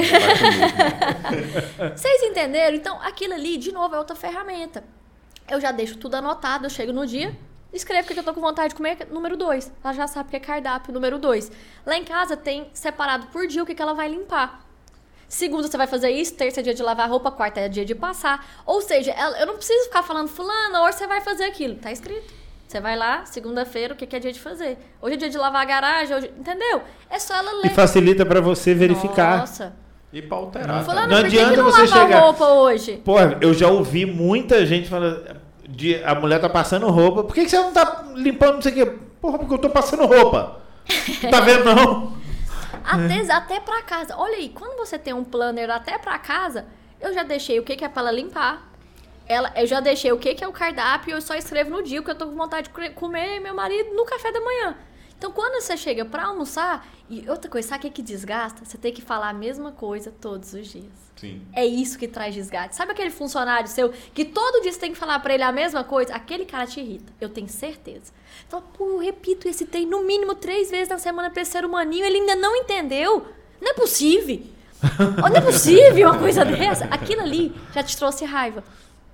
Vocês 1.96 2.24
entenderam? 2.24 2.76
Então, 2.76 3.00
aquilo 3.02 3.34
ali, 3.34 3.58
de 3.58 3.72
novo, 3.72 3.96
é 3.96 3.98
outra 3.98 4.16
ferramenta. 4.16 4.84
Eu 5.50 5.60
já 5.60 5.72
deixo 5.72 5.98
tudo 5.98 6.16
anotado, 6.16 6.66
eu 6.66 6.70
chego 6.70 6.94
no 6.94 7.06
dia, 7.06 7.36
escrevo 7.74 8.10
o 8.10 8.14
que 8.14 8.20
eu 8.20 8.24
tô 8.24 8.34
com 8.34 8.42
vontade 8.42 8.70
de 8.70 8.76
comer, 8.76 9.08
número 9.12 9.36
2. 9.36 9.72
Ela 9.84 9.94
já 9.94 10.08
sabe 10.08 10.30
que 10.30 10.36
é 10.36 10.40
cardápio, 10.40 10.94
número 10.94 11.20
2. 11.20 11.52
Lá 11.86 11.98
em 11.98 12.06
casa 12.06 12.38
tem 12.38 12.70
separado 12.74 13.28
por 13.28 13.46
dia 13.48 13.62
o 13.62 13.66
que, 13.66 13.76
que 13.76 13.82
ela 13.82 13.94
vai 13.94 14.08
limpar. 14.08 14.66
Segunda 15.28 15.68
você 15.68 15.78
vai 15.78 15.88
fazer 15.88 16.10
isso, 16.10 16.36
terça 16.36 16.60
é 16.60 16.64
dia 16.64 16.74
de 16.74 16.84
lavar 16.84 17.10
roupa, 17.10 17.32
quarta 17.32 17.62
é 17.62 17.70
dia 17.70 17.86
de 17.86 17.96
passar. 17.96 18.46
Ou 18.66 18.82
seja, 18.82 19.16
eu 19.40 19.46
não 19.46 19.56
preciso 19.56 19.86
ficar 19.86 20.04
falando, 20.04 20.28
fulano, 20.28 20.80
hoje 20.84 20.98
você 20.98 21.08
vai 21.08 21.22
fazer 21.22 21.46
aquilo. 21.46 21.76
Tá 21.76 21.90
escrito. 21.90 22.41
Você 22.72 22.80
vai 22.80 22.96
lá, 22.96 23.26
segunda-feira, 23.26 23.94
o 23.94 23.98
que, 23.98 24.06
que 24.08 24.16
é 24.16 24.20
dia 24.20 24.32
de 24.32 24.40
fazer. 24.40 24.78
Hoje 25.02 25.16
é 25.16 25.18
dia 25.18 25.30
de 25.30 25.38
lavar 25.38 25.62
a 25.62 25.66
garagem, 25.66 26.16
hoje... 26.16 26.32
entendeu? 26.40 26.82
É 27.10 27.20
só 27.20 27.36
ela 27.36 27.52
E 27.60 27.64
ler. 27.64 27.70
facilita 27.72 28.26
pra 28.26 28.40
você 28.40 28.74
verificar. 28.74 29.40
Nossa. 29.40 29.74
E 30.14 30.22
pra 30.22 30.38
alterar. 30.38 30.86
Fulano, 30.86 31.10
Não 31.10 31.18
adianta 31.18 31.58
não 31.58 31.66
você 31.66 31.86
chegar- 31.86 32.22
roupa 32.22 32.46
hoje? 32.48 32.96
Porra, 33.04 33.38
eu 33.42 33.54
já 33.54 33.68
ouvi 33.68 34.06
muita 34.06 34.66
gente 34.66 34.88
falando. 34.88 35.22
De, 35.68 36.02
a 36.02 36.16
mulher 36.16 36.40
tá 36.40 36.48
passando 36.48 36.88
roupa. 36.90 37.26
Por 37.26 37.36
que, 37.36 37.44
que 37.44 37.50
você 37.50 37.58
não 37.58 37.74
tá 37.74 38.06
limpando 38.16 38.54
não 38.56 38.62
sei 38.62 38.72
o 38.72 38.76
quê? 38.76 38.86
Porra, 39.20 39.38
porque 39.40 39.54
eu 39.54 39.58
tô 39.58 39.70
passando 39.70 40.06
roupa. 40.06 40.62
Não 41.24 41.30
tá 41.30 41.42
vendo, 41.44 41.66
não? 41.76 42.14
Até, 42.86 43.34
até 43.34 43.60
pra 43.60 43.82
casa. 43.82 44.16
Olha 44.18 44.38
aí, 44.38 44.48
quando 44.48 44.78
você 44.78 44.98
tem 44.98 45.14
um 45.14 45.26
planner 45.26 45.70
até 45.70 45.98
pra 45.98 46.18
casa, 46.18 46.68
eu 47.02 47.14
já 47.14 47.24
deixei 47.24 47.60
o 47.60 47.64
que, 47.64 47.76
que 47.76 47.84
é 47.84 47.90
pra 47.90 48.02
ela 48.04 48.12
limpar. 48.14 48.71
Ela, 49.32 49.54
eu 49.56 49.66
já 49.66 49.80
deixei 49.80 50.12
o 50.12 50.18
que, 50.18 50.36
que 50.36 50.44
é 50.44 50.48
o 50.48 50.52
cardápio 50.52 51.12
e 51.12 51.14
eu 51.14 51.22
só 51.22 51.36
escrevo 51.36 51.70
no 51.70 51.82
dia 51.82 52.04
que 52.04 52.12
eu 52.12 52.16
tô 52.16 52.28
com 52.28 52.36
vontade 52.36 52.70
de 52.70 52.90
comer 52.92 53.40
meu 53.40 53.56
marido 53.56 53.96
no 53.96 54.06
café 54.06 54.30
da 54.30 54.42
manhã. 54.42 54.76
Então, 55.18 55.32
quando 55.32 55.62
você 55.62 55.78
chega 55.78 56.04
pra 56.04 56.26
almoçar, 56.26 56.86
e 57.10 57.30
outra 57.30 57.50
coisa, 57.50 57.70
sabe 57.70 57.80
o 57.80 57.82
que, 57.84 57.96
que 57.96 58.02
desgasta? 58.02 58.66
Você 58.66 58.78
tem 58.78 58.92
que 58.92 59.02
falar 59.02 59.30
a 59.30 59.34
mesma 59.34 59.72
coisa 59.72 60.12
todos 60.20 60.54
os 60.54 60.68
dias. 60.68 60.92
Sim. 61.16 61.42
É 61.54 61.66
isso 61.66 61.98
que 61.98 62.10
traz 62.10 62.34
desgaste. 62.34 62.76
Sabe 62.76 62.92
aquele 62.92 63.10
funcionário 63.12 63.70
seu 63.70 63.94
que 64.14 64.26
todo 64.26 64.62
dia 64.64 64.72
você 64.72 64.80
tem 64.80 64.92
que 64.92 64.98
falar 64.98 65.20
pra 65.20 65.34
ele 65.34 65.44
a 65.44 65.52
mesma 65.52 65.84
coisa? 65.84 66.14
Aquele 66.14 66.44
cara 66.44 66.68
te 66.68 66.82
irrita. 66.82 67.14
Eu 67.22 67.30
tenho 67.30 67.48
certeza. 67.48 68.12
Fala, 68.50 68.64
pô, 68.64 68.86
eu 68.86 68.98
repito 68.98 69.48
esse 69.48 69.66
tem 69.66 69.86
no 69.86 70.04
mínimo 70.04 70.36
três 70.36 70.70
vezes 70.70 70.90
na 70.90 70.98
semana 70.98 71.30
pra 71.30 71.42
esse 71.42 71.52
ser 71.52 71.64
humaninho. 71.64 72.04
Ele 72.04 72.18
ainda 72.18 72.36
não 72.36 72.54
entendeu. 72.56 73.28
Não 73.62 73.70
é 73.70 73.74
possível. 73.76 74.42
Não 75.22 75.38
é 75.38 75.42
possível 75.42 76.10
uma 76.10 76.18
coisa 76.18 76.44
dessa. 76.44 76.86
Aquilo 76.86 77.22
ali 77.22 77.54
já 77.72 77.84
te 77.84 77.96
trouxe 77.96 78.26
raiva. 78.26 78.64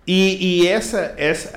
E, 0.07 0.61
e 0.63 0.67
essa, 0.67 1.13
essa 1.17 1.51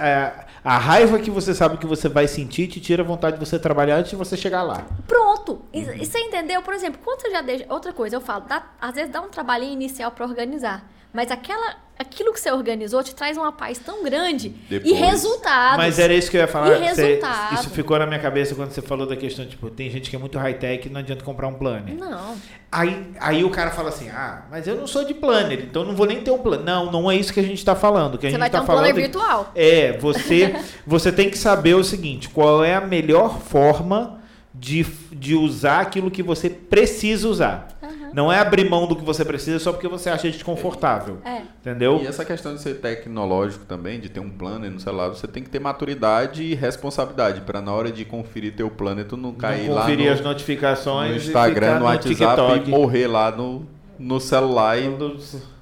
a, 0.64 0.74
a 0.74 0.78
raiva 0.78 1.18
que 1.18 1.30
você 1.30 1.54
sabe 1.54 1.76
que 1.78 1.86
você 1.86 2.08
vai 2.08 2.26
sentir 2.26 2.66
te 2.66 2.80
tira 2.80 3.02
a 3.02 3.06
vontade 3.06 3.38
de 3.38 3.44
você 3.46 3.58
trabalhar 3.58 3.96
antes 3.96 4.10
de 4.10 4.16
você 4.16 4.36
chegar 4.36 4.62
lá. 4.62 4.84
Pronto. 5.06 5.62
E, 5.72 5.80
e 5.80 6.04
você 6.04 6.18
entendeu? 6.18 6.60
Por 6.62 6.74
exemplo, 6.74 7.00
quando 7.04 7.20
você 7.22 7.30
já 7.30 7.40
deixa. 7.42 7.64
Outra 7.68 7.92
coisa, 7.92 8.16
eu 8.16 8.20
falo, 8.20 8.44
dá- 8.46 8.66
às 8.80 8.94
vezes 8.94 9.10
dá 9.10 9.20
um 9.20 9.28
trabalhinho 9.28 9.72
inicial 9.72 10.10
pra 10.10 10.26
organizar. 10.26 10.84
Mas 11.12 11.30
aquela, 11.30 11.74
aquilo 11.98 12.32
que 12.32 12.38
você 12.38 12.52
organizou 12.52 13.02
te 13.02 13.12
traz 13.14 13.36
uma 13.36 13.50
paz 13.50 13.78
tão 13.78 14.04
grande. 14.04 14.48
E 14.70 14.78
Depois. 14.78 14.96
resultados. 14.96 15.76
Mas 15.76 15.98
era 15.98 16.14
isso 16.14 16.30
que 16.30 16.36
eu 16.36 16.40
ia 16.40 16.46
falar. 16.46 16.80
E 16.80 16.88
Você- 16.94 17.20
isso 17.54 17.70
ficou 17.70 17.98
na 17.98 18.06
minha 18.06 18.20
cabeça 18.20 18.54
quando 18.54 18.70
você 18.70 18.80
falou 18.80 19.06
da 19.06 19.16
questão, 19.16 19.44
tipo, 19.44 19.68
tem 19.70 19.90
gente 19.90 20.08
que 20.08 20.14
é 20.14 20.18
muito 20.18 20.38
high-tech 20.38 20.86
e 20.86 20.90
não 20.90 21.00
adianta 21.00 21.24
comprar 21.24 21.48
um 21.48 21.54
planner. 21.54 21.96
Não. 21.98 22.36
Aí, 22.70 23.10
aí 23.18 23.42
o 23.44 23.50
cara 23.50 23.72
fala 23.72 23.88
assim, 23.88 24.08
ah, 24.08 24.42
mas 24.50 24.68
eu 24.68 24.76
não 24.76 24.86
sou 24.86 25.04
de 25.04 25.12
planner, 25.14 25.58
então 25.60 25.84
não 25.84 25.96
vou 25.96 26.06
nem 26.06 26.20
ter 26.20 26.30
um 26.30 26.38
planner. 26.38 26.64
Não, 26.64 26.92
não 26.92 27.10
é 27.10 27.16
isso 27.16 27.32
que 27.32 27.40
a 27.40 27.44
gente 27.44 27.64
tá 27.64 27.74
falando. 27.74 28.16
Que 28.16 28.26
a 28.26 28.30
Você 28.30 28.34
gente 28.34 28.40
vai 28.40 28.50
ter 28.50 28.56
tá 28.58 28.62
um 28.62 28.66
falando 28.66 28.84
planner 28.84 28.98
é- 28.98 29.06
virtual. 29.08 29.52
É, 29.56 29.98
você, 29.98 30.54
você 30.86 31.10
tem 31.10 31.28
que 31.28 31.36
saber 31.36 31.74
o 31.74 31.82
seguinte: 31.82 32.28
qual 32.28 32.62
é 32.64 32.76
a 32.76 32.80
melhor 32.80 33.40
forma 33.40 34.20
de, 34.54 34.84
de 35.12 35.34
usar 35.34 35.80
aquilo 35.80 36.10
que 36.10 36.22
você 36.22 36.48
precisa 36.50 37.28
usar. 37.28 37.68
Não 38.12 38.32
é 38.32 38.38
abrir 38.38 38.68
mão 38.68 38.86
do 38.86 38.96
que 38.96 39.04
você 39.04 39.24
precisa 39.24 39.58
só 39.58 39.72
porque 39.72 39.88
você 39.88 40.10
acha 40.10 40.30
desconfortável. 40.30 41.18
É. 41.24 41.42
Entendeu? 41.60 42.00
E 42.02 42.06
essa 42.06 42.24
questão 42.24 42.54
de 42.54 42.60
ser 42.60 42.74
tecnológico 42.80 43.64
também, 43.64 44.00
de 44.00 44.08
ter 44.08 44.20
um 44.20 44.30
planner 44.30 44.70
no 44.70 44.80
celular, 44.80 45.08
você 45.08 45.26
tem 45.26 45.42
que 45.42 45.50
ter 45.50 45.58
maturidade 45.60 46.42
e 46.42 46.54
responsabilidade 46.54 47.40
para 47.42 47.60
na 47.60 47.72
hora 47.72 47.90
de 47.90 48.04
conferir 48.04 48.54
teu 48.54 48.70
planner 48.70 49.06
tu 49.06 49.16
não 49.16 49.32
cair 49.32 49.68
Não 49.68 49.74
lá 49.74 49.82
conferir 49.82 50.06
no, 50.06 50.12
as 50.12 50.20
notificações 50.20 51.10
no 51.10 51.16
e 51.16 51.26
Instagram, 51.26 51.66
ficar 51.66 51.78
no 51.78 51.84
WhatsApp 51.86 52.14
TikTok. 52.14 52.68
e 52.68 52.70
morrer 52.70 53.06
lá 53.06 53.30
no, 53.30 53.66
no 53.98 54.18
celular 54.18 54.78
e 54.78 54.88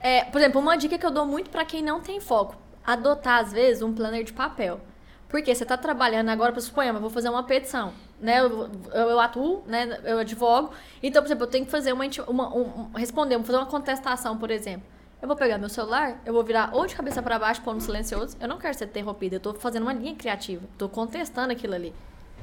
É, 0.01 0.25
por 0.25 0.41
exemplo, 0.41 0.61
uma 0.61 0.77
dica 0.77 0.97
que 0.97 1.05
eu 1.05 1.11
dou 1.11 1.27
muito 1.27 1.51
pra 1.51 1.65
quem 1.65 1.83
não 1.83 2.01
tem 2.01 2.21
foco: 2.21 2.57
adotar, 2.87 3.41
às 3.41 3.53
vezes, 3.53 3.83
um 3.83 3.93
planner 3.93 4.25
de 4.25 4.33
papel. 4.33 4.81
Porque 5.29 5.55
você 5.55 5.65
tá 5.65 5.77
trabalhando 5.77 6.31
agora, 6.31 6.53
por 6.53 6.61
suponhamos, 6.63 6.97
eu 6.97 7.03
vou 7.03 7.11
fazer 7.11 7.29
uma 7.29 7.43
petição, 7.43 7.93
né? 8.21 8.41
Eu, 8.41 8.71
eu, 8.93 9.11
eu 9.11 9.21
atuo, 9.21 9.63
né? 9.67 9.99
Eu 10.05 10.19
advogo. 10.19 10.71
Então, 11.03 11.23
por 11.23 11.29
exemplo, 11.29 11.45
eu 11.45 11.51
tenho 11.51 11.65
que 11.65 11.71
fazer 11.71 11.93
uma, 11.93 12.05
uma 12.27 12.55
um, 12.57 12.91
responder, 12.95 13.39
fazer 13.43 13.59
uma 13.59 13.67
contestação, 13.67 14.37
por 14.37 14.51
exemplo. 14.51 14.87
Eu 15.21 15.27
vou 15.27 15.37
pegar 15.37 15.59
meu 15.59 15.69
celular, 15.69 16.21
eu 16.25 16.33
vou 16.33 16.45
virar 16.45 16.71
ou 16.73 16.87
de 16.87 16.95
cabeça 16.95 17.21
pra 17.21 17.39
baixo, 17.39 17.61
pôr 17.63 17.75
no 17.75 17.81
silencioso. 17.81 18.37
Eu 18.41 18.47
não 18.47 18.57
quero 18.59 18.75
ser 18.79 18.85
interrompida, 18.85 19.37
eu 19.37 19.41
tô 19.41 19.53
fazendo 19.55 19.83
uma 19.83 19.93
linha 19.93 20.15
criativa, 20.15 20.63
tô 20.79 20.89
contestando 20.89 21.53
aquilo 21.53 21.75
ali. 21.75 21.93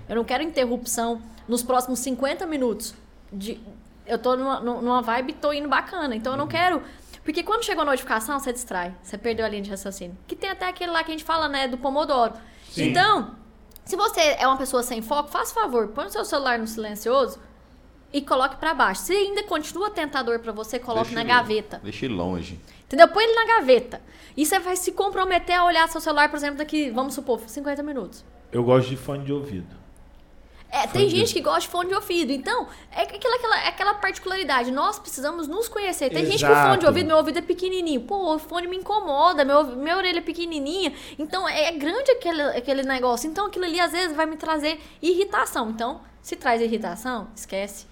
Eu 0.10 0.16
não 0.18 0.24
quero 0.26 0.44
interrupção 0.44 1.22
nos 1.48 1.64
próximos 1.64 2.00
50 2.00 2.46
minutos. 2.46 2.94
De, 3.32 3.60
eu 4.06 4.20
tô 4.20 4.36
numa, 4.36 4.60
nu- 4.60 4.82
numa 4.82 5.02
vibe, 5.02 5.34
tô 5.34 5.54
indo 5.54 5.68
bacana. 5.70 6.16
Então 6.16 6.34
eu 6.34 6.38
não 6.38 6.48
quero. 6.48 6.82
Porque 7.24 7.42
quando 7.44 7.64
chegou 7.64 7.82
a 7.82 7.86
notificação, 7.86 8.38
você 8.40 8.54
distrai. 8.54 8.94
Você 9.02 9.18
perdeu 9.18 9.46
a 9.46 9.50
linha 9.50 9.62
de 9.64 9.70
raciocínio. 9.72 10.16
Que 10.28 10.36
tem 10.36 10.50
até 10.50 10.68
aquele 10.68 10.92
lá 10.92 11.04
que 11.04 11.10
a 11.12 11.14
gente 11.14 11.24
fala, 11.24 11.48
né, 11.48 11.68
do 11.68 11.78
Pomodoro. 11.78 12.34
Sim. 12.70 12.90
Então, 12.92 13.32
se 13.86 13.96
você 13.96 14.20
é 14.40 14.46
uma 14.48 14.58
pessoa 14.58 14.84
sem 14.84 15.02
foco, 15.02 15.30
faça 15.30 15.54
favor, 15.54 15.88
põe 15.90 16.08
o 16.08 16.10
seu 16.10 16.26
celular 16.26 16.58
no 16.60 16.68
silencioso 16.68 17.40
e 18.12 18.22
coloque 18.22 18.56
pra 18.58 18.74
baixo. 18.74 19.02
Se 19.04 19.14
ainda 19.14 19.44
continua 19.44 19.90
tentador 19.90 20.40
pra 20.40 20.52
você, 20.52 20.80
coloque 20.80 21.10
Deixa 21.14 21.16
na 21.16 21.22
ele- 21.22 21.30
gaveta. 21.30 21.80
Deixa 21.84 22.06
ele 22.06 22.14
longe. 22.16 22.60
Entendeu? 22.86 23.08
Põe 23.08 23.24
ele 23.24 23.34
na 23.36 23.46
gaveta. 23.46 24.02
E 24.38 24.46
você 24.46 24.60
vai 24.60 24.76
se 24.76 24.92
comprometer 24.92 25.56
a 25.56 25.64
olhar 25.66 25.88
seu 25.90 26.02
celular, 26.02 26.30
por 26.30 26.36
exemplo, 26.38 26.58
daqui, 26.58 26.90
vamos 26.90 27.14
supor, 27.14 27.40
50 27.48 27.82
minutos. 27.84 28.24
Eu 28.52 28.64
gosto 28.64 28.90
de 28.90 28.98
fone 28.98 29.24
de 29.24 29.32
ouvido. 29.34 29.76
É, 30.76 30.88
tem 30.88 31.10
gente 31.10 31.34
que 31.34 31.40
gosta 31.40 31.62
de 31.62 31.70
fone 31.70 31.88
de 31.88 31.96
ouvido. 31.96 32.34
Então, 32.34 32.68
é 32.92 33.04
aquela, 33.04 33.36
aquela, 33.38 33.56
aquela 33.70 33.94
particularidade. 33.94 34.72
Nós 34.72 35.00
precisamos 35.00 35.48
nos 35.48 35.70
conhecer. 35.70 36.10
Tem 36.10 36.26
gente 36.26 36.46
que 36.46 36.52
fone 36.52 36.54
de 36.54 36.68
Exato. 36.68 36.88
ouvido, 36.88 37.08
meu 37.08 37.16
ouvido 37.16 37.40
é 37.40 37.42
pequenininho. 37.42 38.02
Pô, 38.02 38.36
o 38.36 38.38
fone 38.38 38.68
me 38.68 38.76
incomoda, 38.76 39.46
meu, 39.46 39.64
minha 39.64 39.96
orelha 39.96 40.18
é 40.18 40.22
pequenininha. 40.22 40.94
Então, 41.18 41.48
é, 41.48 41.70
é 41.70 41.72
grande 41.72 42.12
aquele, 42.12 42.42
aquele 42.42 42.84
negócio. 42.84 43.30
Então, 43.30 43.46
aquilo 43.46 43.64
ali, 43.64 43.80
às 43.80 43.94
vezes, 43.94 44.14
vai 44.14 44.26
me 44.26 44.36
trazer 44.36 44.78
irritação. 45.02 45.70
Então, 45.70 46.02
se 46.22 46.36
traz 46.36 46.62
irritação, 46.62 47.30
esquece. 47.34 47.86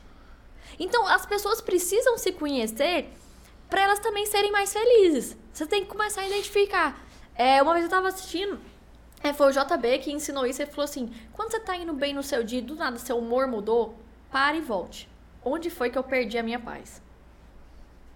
Então, 0.77 1.07
as 1.07 1.25
pessoas 1.25 1.61
precisam 1.61 2.17
se 2.17 2.33
conhecer 2.33 3.07
para 3.69 3.81
elas 3.81 3.99
também 3.99 4.25
serem 4.25 4.51
mais 4.51 4.73
felizes. 4.73 5.37
Você 5.53 5.65
tem 5.65 5.83
que 5.83 5.89
começar 5.89 6.19
a 6.19 6.27
identificar. 6.27 7.01
É, 7.33 7.63
uma 7.63 7.71
vez 7.71 7.85
eu 7.85 7.89
tava 7.89 8.09
assistindo, 8.09 8.59
é, 9.23 9.31
foi 9.31 9.47
o 9.47 9.51
JB 9.51 9.99
que 9.99 10.11
ensinou 10.11 10.45
isso. 10.45 10.61
Ele 10.61 10.69
falou 10.69 10.83
assim: 10.83 11.11
quando 11.31 11.51
você 11.51 11.59
tá 11.59 11.75
indo 11.75 11.93
bem 11.93 12.13
no 12.13 12.21
seu 12.21 12.43
dia 12.43 12.59
e 12.59 12.61
do 12.61 12.75
nada 12.75 12.99
seu 12.99 13.17
humor 13.17 13.47
mudou, 13.47 13.97
pare 14.29 14.57
e 14.57 14.61
volte. 14.61 15.09
Onde 15.43 15.69
foi 15.69 15.89
que 15.89 15.97
eu 15.97 16.03
perdi 16.03 16.37
a 16.37 16.43
minha 16.43 16.59
paz? 16.59 17.01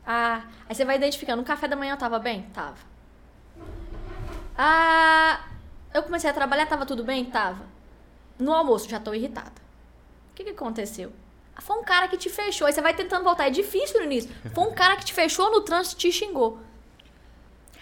Ah, 0.05 0.43
aí 0.67 0.75
você 0.75 0.85
vai 0.85 0.97
identificando. 0.97 1.41
No 1.41 1.47
café 1.47 1.67
da 1.67 1.75
manhã 1.75 1.93
eu 1.93 1.97
tava 1.97 2.19
bem? 2.19 2.43
Tava. 2.53 2.77
Ah, 4.57 5.45
eu 5.93 6.03
comecei 6.03 6.29
a 6.29 6.33
trabalhar, 6.33 6.65
tava 6.65 6.85
tudo 6.85 7.03
bem? 7.03 7.25
Tava. 7.25 7.65
No 8.39 8.53
almoço, 8.53 8.89
já 8.89 8.99
tô 8.99 9.13
irritada. 9.13 9.61
O 10.31 10.35
que, 10.35 10.43
que 10.43 10.49
aconteceu? 10.51 11.11
Ah, 11.55 11.61
Foi 11.61 11.77
um 11.77 11.83
cara 11.83 12.07
que 12.07 12.17
te 12.17 12.29
fechou. 12.29 12.67
Aí 12.67 12.73
você 12.73 12.81
vai 12.81 12.93
tentando 12.93 13.23
voltar. 13.23 13.47
É 13.47 13.49
difícil 13.49 13.99
no 13.99 14.05
início. 14.05 14.29
Foi 14.53 14.63
um 14.65 14.73
cara 14.73 14.95
que 14.97 15.05
te 15.05 15.13
fechou 15.13 15.51
no 15.51 15.61
trânsito 15.61 15.95
e 15.95 15.99
te 15.99 16.11
xingou. 16.11 16.59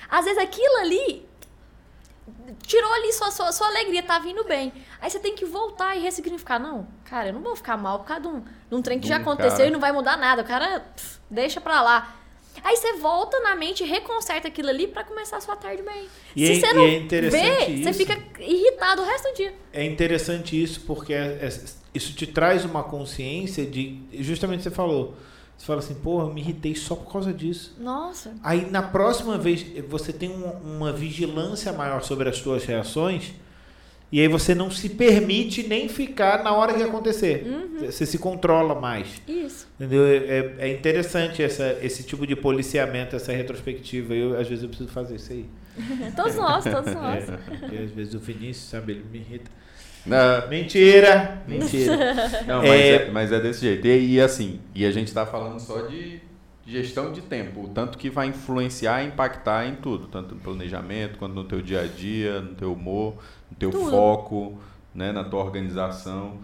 Às 0.09 0.25
vezes 0.25 0.41
aquilo 0.41 0.77
ali 0.77 1.27
tirou 2.67 2.91
ali 2.93 3.11
sua, 3.13 3.31
sua, 3.31 3.51
sua 3.51 3.67
alegria, 3.67 4.03
tá 4.03 4.19
vindo 4.19 4.43
bem. 4.43 4.71
Aí 5.01 5.09
você 5.09 5.19
tem 5.19 5.35
que 5.35 5.45
voltar 5.45 5.95
e 5.95 5.99
ressignificar. 6.01 6.59
Não, 6.59 6.87
cara, 7.05 7.29
eu 7.29 7.33
não 7.33 7.41
vou 7.41 7.55
ficar 7.55 7.77
mal 7.77 7.99
por 7.99 8.05
causa 8.07 8.21
de 8.23 8.27
um, 8.27 8.39
de 8.41 8.75
um 8.75 8.81
trem 8.81 8.99
que 8.99 9.07
já 9.07 9.17
Um 9.17 9.21
aconteceu 9.21 9.57
cara. 9.57 9.67
e 9.67 9.71
não 9.71 9.79
vai 9.79 9.91
mudar 9.91 10.17
nada. 10.17 10.41
O 10.41 10.45
cara, 10.45 10.79
pff, 10.79 11.19
deixa 11.29 11.59
pra 11.61 11.81
lá. 11.81 12.15
Aí 12.63 12.77
você 12.77 12.93
volta 12.93 13.39
na 13.41 13.53
mente 13.55 13.83
reconserta 13.83 14.47
aquilo 14.47 14.69
ali 14.69 14.87
pra 14.87 15.03
começar 15.03 15.37
a 15.37 15.41
sua 15.41 15.55
tarde 15.55 15.83
bem. 15.83 16.07
E 16.35 16.45
Se 16.47 16.53
é- 16.53 16.55
você 16.69 16.73
não 16.73 16.83
é 16.85 16.95
interessante 16.95 17.43
vê, 17.43 17.83
você 17.83 17.89
isso. 17.89 17.93
fica 17.93 18.17
irritado 18.41 19.01
o 19.01 19.05
resto 19.05 19.29
do 19.29 19.35
dia. 19.35 19.53
É 19.73 19.83
interessante 19.83 20.61
isso 20.61 20.81
porque 20.81 21.13
é- 21.13 21.39
é- 21.41 21.59
isso 21.93 22.13
te 22.13 22.25
traz 22.25 22.63
uma 22.65 22.81
consciência 22.83 23.65
de, 23.65 23.99
justamente 24.13 24.63
você 24.63 24.71
falou, 24.71 25.15
Você 25.57 25.65
fala 25.65 25.79
assim, 25.79 25.95
porra, 25.95 26.25
eu 26.25 26.33
me 26.33 26.41
irritei 26.41 26.75
só 26.75 26.95
por 26.95 27.11
causa 27.11 27.33
disso. 27.33 27.75
Nossa. 27.79 28.33
Aí 28.43 28.69
na 28.69 28.81
próxima 28.81 29.37
vez 29.37 29.65
você 29.87 30.11
tem 30.11 30.29
uma, 30.29 30.53
uma 30.53 30.93
vigilância 30.93 31.71
maior 31.71 32.03
sobre 32.03 32.29
as 32.29 32.37
suas 32.37 32.65
reações 32.65 33.33
e 34.11 34.21
aí 34.21 34.27
você 34.27 34.53
não 34.53 34.69
se 34.69 34.89
permite 34.89 35.67
nem 35.67 35.89
ficar 35.89 36.43
na 36.43 36.53
hora 36.53 36.73
que 36.73 36.83
acontecer. 36.83 37.45
Uhum. 37.45 37.85
Você 37.85 38.05
se 38.05 38.17
controla 38.17 38.73
mais. 38.73 39.21
Isso. 39.27 39.67
Entendeu? 39.75 40.05
É, 40.05 40.55
é 40.59 40.73
interessante 40.73 41.41
essa, 41.41 41.77
esse 41.81 42.03
tipo 42.03 42.25
de 42.25 42.35
policiamento, 42.35 43.15
essa 43.15 43.33
retrospectiva. 43.33 44.13
Eu, 44.13 44.39
às 44.39 44.47
vezes 44.47 44.63
eu 44.63 44.69
preciso 44.69 44.89
fazer 44.89 45.15
isso 45.15 45.33
aí. 45.33 45.45
todos 46.15 46.35
nós, 46.35 46.63
todos 46.63 46.93
nós. 46.93 47.27
É, 47.27 47.37
porque 47.37 47.77
às 47.77 47.91
vezes 47.91 48.13
o 48.13 48.19
Vinícius, 48.19 48.69
sabe, 48.69 48.93
ele 48.93 49.05
me 49.11 49.19
irrita. 49.19 49.51
Não, 50.05 50.47
Mentira! 50.49 51.41
Mentira. 51.47 52.15
não, 52.45 52.59
mas, 52.61 52.69
É. 52.71 52.95
é, 52.95 53.11
mas 53.11 53.31
é 53.31 53.39
desse 53.39 53.61
jeito. 53.61 53.87
E, 53.87 54.13
e 54.15 54.21
assim, 54.21 54.59
e 54.73 54.85
a 54.85 54.91
gente 54.91 55.07
está 55.07 55.25
falando 55.25 55.59
só 55.59 55.81
de 55.81 56.19
gestão 56.67 57.11
de 57.11 57.21
tempo, 57.21 57.65
o 57.65 57.67
tanto 57.69 57.97
que 57.97 58.09
vai 58.09 58.27
influenciar 58.27 59.03
e 59.03 59.07
impactar 59.07 59.67
em 59.67 59.75
tudo, 59.75 60.07
tanto 60.07 60.33
no 60.35 60.41
planejamento, 60.41 61.17
quanto 61.19 61.33
no 61.33 61.43
teu 61.43 61.61
dia 61.61 61.81
a 61.81 61.85
dia, 61.87 62.41
no 62.41 62.55
teu 62.55 62.73
humor, 62.73 63.15
no 63.51 63.57
teu 63.57 63.69
Tudo. 63.69 63.89
foco, 63.91 64.59
né, 64.93 65.11
na 65.11 65.23
tua 65.23 65.43
organização. 65.43 66.37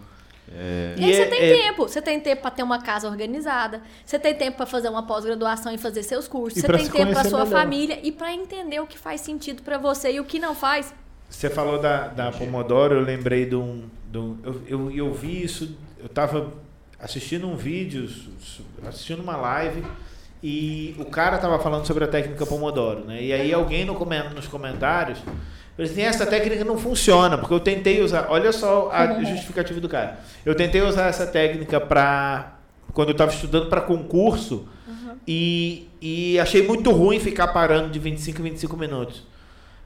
É, 0.54 0.94
E 0.98 1.04
aí 1.04 1.14
você 1.14 1.22
é- 1.22 1.26
tem 1.26 1.40
é- 1.40 1.52
tempo. 1.62 1.88
Você 1.88 2.02
tem 2.02 2.20
tempo 2.20 2.42
para 2.42 2.50
ter 2.50 2.62
uma 2.62 2.80
casa 2.82 3.08
organizada. 3.08 3.80
Você 4.04 4.18
tem 4.18 4.34
tempo 4.34 4.58
para 4.58 4.66
fazer 4.66 4.88
uma 4.90 5.04
pós-graduação 5.06 5.72
e 5.72 5.78
fazer 5.78 6.02
seus 6.02 6.28
cursos. 6.28 6.58
E 6.58 6.60
Você 6.60 6.68
tem 6.68 6.84
se 6.84 6.90
tempo 6.92 7.12
para 7.12 7.24
sua 7.24 7.44
melhor. 7.44 7.58
família 7.60 7.98
e 8.02 8.12
para 8.12 8.32
entender 8.34 8.78
o 8.80 8.86
que 8.86 8.98
faz 8.98 9.22
sentido 9.22 9.62
para 9.62 9.78
você 9.78 10.12
e 10.12 10.20
o 10.20 10.24
que 10.24 10.38
não 10.38 10.54
faz. 10.54 10.92
Você 11.32 11.48
falou 11.50 11.80
da, 11.80 12.08
da 12.08 12.30
Pomodoro, 12.30 12.94
eu 12.94 13.00
lembrei 13.00 13.46
de 13.46 13.56
um. 13.56 13.84
de 14.10 14.18
um- 14.18 14.36
eu, 14.44 14.62
eu, 14.66 14.90
eu 14.90 15.14
vi 15.14 15.42
isso, 15.42 15.74
eu 15.98 16.06
estava 16.06 16.52
assistindo 17.00 17.48
um 17.48 17.56
vídeo, 17.56 18.08
assistindo 18.86 19.20
uma 19.22 19.36
live, 19.36 19.82
e 20.42 20.94
o 20.98 21.04
cara 21.06 21.36
estava 21.36 21.58
falando 21.58 21.86
sobre 21.86 22.04
a 22.04 22.06
técnica 22.08 22.44
Pomodoro, 22.46 23.04
né? 23.04 23.22
E 23.22 23.32
aí 23.32 23.52
alguém 23.52 23.84
no 23.84 23.94
nos 24.34 24.46
comentários 24.46 25.18
falou 25.76 25.90
assim, 25.90 26.02
essa 26.02 26.26
técnica 26.26 26.64
não 26.64 26.76
funciona, 26.76 27.38
porque 27.38 27.54
eu 27.54 27.60
tentei 27.60 28.02
usar. 28.02 28.26
Olha 28.28 28.52
só 28.52 28.90
a 28.92 29.18
justificativa 29.24 29.80
do 29.80 29.88
cara. 29.88 30.20
Eu 30.44 30.54
tentei 30.54 30.82
usar 30.82 31.06
essa 31.08 31.26
técnica 31.26 31.80
para. 31.80 32.58
Quando 32.92 33.08
eu 33.08 33.12
estava 33.12 33.32
estudando 33.32 33.70
para 33.70 33.80
concurso, 33.80 34.68
e, 35.26 35.88
e 36.00 36.38
achei 36.38 36.62
muito 36.66 36.90
ruim 36.90 37.18
ficar 37.18 37.48
parando 37.48 37.88
de 37.88 37.98
25 37.98 38.40
em 38.40 38.44
25 38.44 38.76
minutos. 38.76 39.22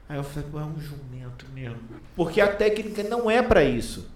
Aí 0.09 0.17
eu 0.17 0.23
falei, 0.23 0.47
é 0.53 0.57
um 0.65 0.79
jumento 0.79 1.45
mesmo. 1.53 1.77
Porque 2.15 2.39
a 2.39 2.47
técnica 2.53 3.03
não 3.03 3.29
é 3.29 3.41
para 3.41 3.63
isso. 3.63 4.09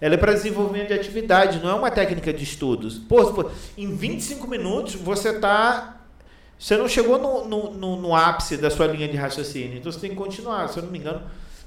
Ela 0.00 0.14
é 0.14 0.16
para 0.18 0.32
desenvolvimento 0.32 0.88
de 0.88 0.94
atividade, 0.94 1.60
não 1.60 1.70
é 1.70 1.74
uma 1.74 1.90
técnica 1.90 2.32
de 2.32 2.42
estudos. 2.44 2.98
Pô, 2.98 3.50
em 3.76 3.94
25 3.94 4.46
minutos 4.48 4.94
você 4.94 5.38
tá. 5.38 6.00
Você 6.58 6.76
não 6.76 6.88
chegou 6.88 7.18
no, 7.18 7.44
no, 7.46 7.70
no, 7.74 7.96
no 8.00 8.14
ápice 8.16 8.56
da 8.56 8.70
sua 8.70 8.86
linha 8.86 9.08
de 9.08 9.16
raciocínio. 9.16 9.76
Então 9.78 9.90
você 9.92 10.00
tem 10.00 10.10
que 10.10 10.16
continuar. 10.16 10.68
Se 10.68 10.78
eu 10.78 10.82
não 10.84 10.90
me 10.90 10.98
engano, 10.98 11.22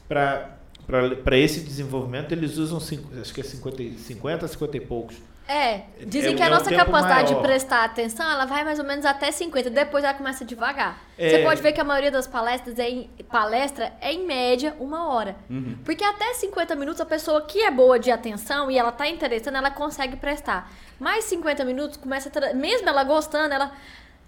para 0.08 1.38
esse 1.38 1.62
desenvolvimento 1.62 2.32
eles 2.32 2.58
usam 2.58 2.80
cinco- 2.80 3.10
acho 3.20 3.34
que 3.34 3.41
é 3.41 3.44
50, 3.44 3.82
e- 3.84 3.98
50 3.98 4.48
50 4.48 4.78
e 4.78 4.82
poucos. 4.82 5.16
É, 5.48 5.84
dizem 6.06 6.34
É- 6.34 6.36
que 6.36 6.44
a 6.44 6.48
é 6.48 6.49
nossa 6.49 6.69
capacidade 6.69 7.32
maior. 7.32 7.41
de 7.41 7.48
prestar 7.48 7.86
atenção, 7.86 8.30
ela 8.30 8.45
vai 8.45 8.65
mais 8.65 8.80
ou 8.80 8.86
menos 8.86 9.06
até 9.06 9.32
50, 9.32 9.69
depois 9.69 10.03
ela 10.03 10.14
começa 10.14 10.44
devagar. 10.44 10.99
É. 11.18 11.30
Você 11.30 11.44
pode 11.44 11.61
ver 11.61 11.72
que 11.72 11.80
a 11.80 11.86
maioria 11.86 12.11
das 12.11 12.28
palestras 12.28 12.78
é 12.78 12.90
em, 12.90 13.10
palestra 13.30 13.94
é 14.02 14.11
em 14.11 14.26
média 14.26 14.76
uma 14.80 15.07
hora. 15.07 15.38
Porque 15.86 16.03
até 16.03 16.34
50 16.34 16.76
minutos 16.76 16.99
a 16.99 17.06
pessoa 17.06 17.41
que 17.44 17.61
é 17.64 17.72
boa 17.72 17.98
de 17.98 18.11
atenção 18.11 18.69
e 18.69 18.78
ela 18.78 18.91
tá 18.91 19.07
interessando, 19.07 19.56
ela 19.56 19.72
consegue 19.72 20.18
prestar. 20.18 20.69
Mais 20.99 21.24
50 21.26 21.64
minutos 21.64 21.95
começa 21.98 22.30
a 22.30 22.53
mesmo 22.53 22.90
ela 22.90 23.03
gostando, 23.06 23.53
ela 23.53 23.72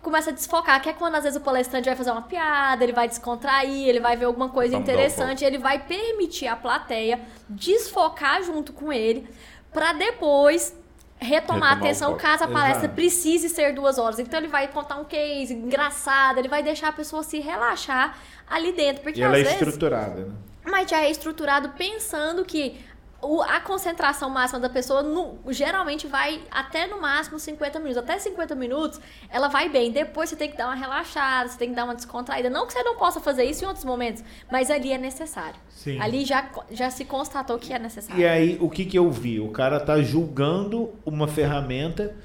começa 0.02 0.30
a 0.30 0.34
desfocar, 0.34 0.82
que 0.82 0.88
é 0.88 0.94
quando 0.94 1.16
às 1.16 1.24
vezes 1.24 1.38
o 1.38 1.42
palestrante 1.44 1.86
vai 1.90 1.96
fazer 1.98 2.12
uma 2.12 2.22
piada, 2.22 2.82
ele 2.82 2.94
vai 2.94 3.10
descontrair, 3.10 3.90
ele 3.90 4.00
vai 4.00 4.16
ver 4.16 4.26
alguma 4.26 4.48
coisa 4.48 4.72
Vamos 4.72 4.88
interessante, 4.88 5.44
ele 5.44 5.58
vai 5.58 5.80
permitir 5.80 6.48
à 6.48 6.56
plateia 6.56 7.20
desfocar 7.50 8.42
junto 8.42 8.72
com 8.72 8.94
ele 8.94 9.28
para 9.74 9.92
depois 9.92 10.74
retomar 11.20 11.72
a 11.72 11.74
Retomar 11.74 11.74
atenção 11.74 12.18
caso 12.18 12.44
a 12.46 12.48
palestra 12.48 12.86
Exato. 12.86 12.96
precise 12.96 13.50
ser 13.50 13.74
duas 13.74 13.98
horas. 13.98 14.20
Então 14.20 14.40
ele 14.40 14.48
vai 14.48 14.68
contar 14.70 14.96
um 14.96 15.06
case 15.06 15.54
engraçado, 15.54 16.38
ele 16.40 16.48
vai 16.48 16.64
deixar 16.64 16.88
a 16.90 16.94
pessoa 16.94 17.24
se 17.24 17.40
relaxar 17.40 18.18
ali 18.50 18.72
dentro. 18.72 19.04
Porque 19.04 19.20
E 19.20 19.24
ela 19.24 19.34
às 19.36 19.42
é 19.42 19.44
vezes. 19.44 19.62
estruturada, 19.62 20.22
né? 20.26 20.34
Mas 20.66 20.90
já 20.90 21.02
é 21.02 21.12
estruturado 21.12 21.70
pensando 21.70 22.46
que 22.46 22.80
o- 23.22 23.42
a 23.42 23.60
concentração 23.60 24.30
máxima 24.30 24.60
da 24.60 24.70
pessoa 24.70 25.04
no- 25.04 25.38
geralmente 25.50 26.08
vai 26.08 26.42
até 26.50 26.88
no 26.88 27.02
máximo 27.02 27.38
50 27.40 27.78
minutos. 27.80 27.98
Até 28.04 28.18
50 28.20 28.56
minutos 28.56 29.00
ela 29.30 29.48
vai 29.48 29.68
bem. 29.70 29.92
Depois 29.92 30.30
você 30.30 30.36
tem 30.36 30.50
que 30.50 30.58
dar 30.58 30.68
uma 30.68 30.76
relaxada, 30.76 31.50
você 31.50 31.58
tem 31.58 31.70
que 31.70 31.76
dar 31.76 31.84
uma 31.86 31.96
descontraída. 31.96 32.50
Não 32.50 32.66
que 32.66 32.74
você 32.74 32.84
não 32.84 32.96
possa 32.98 33.20
fazer 33.20 33.44
isso 33.44 33.64
em 33.64 33.68
outros 33.68 33.84
momentos, 33.86 34.24
mas 34.52 34.72
ali 34.72 34.92
é 34.92 34.98
necessário. 34.98 35.60
Sim. 35.70 36.00
Ali 36.00 36.24
já, 36.26 36.50
já 36.72 36.90
se 36.90 37.04
constatou 37.06 37.58
que 37.60 37.74
é 37.74 37.80
necessário. 37.80 38.22
E 38.22 38.26
aí, 38.28 38.58
o 38.62 38.70
que, 38.70 38.86
que 38.86 38.98
eu 38.98 39.10
vi? 39.12 39.40
O 39.40 39.50
cara 39.50 39.80
tá 39.80 40.02
julgando 40.02 40.90
uma 41.06 41.28
ferramenta 41.28 42.16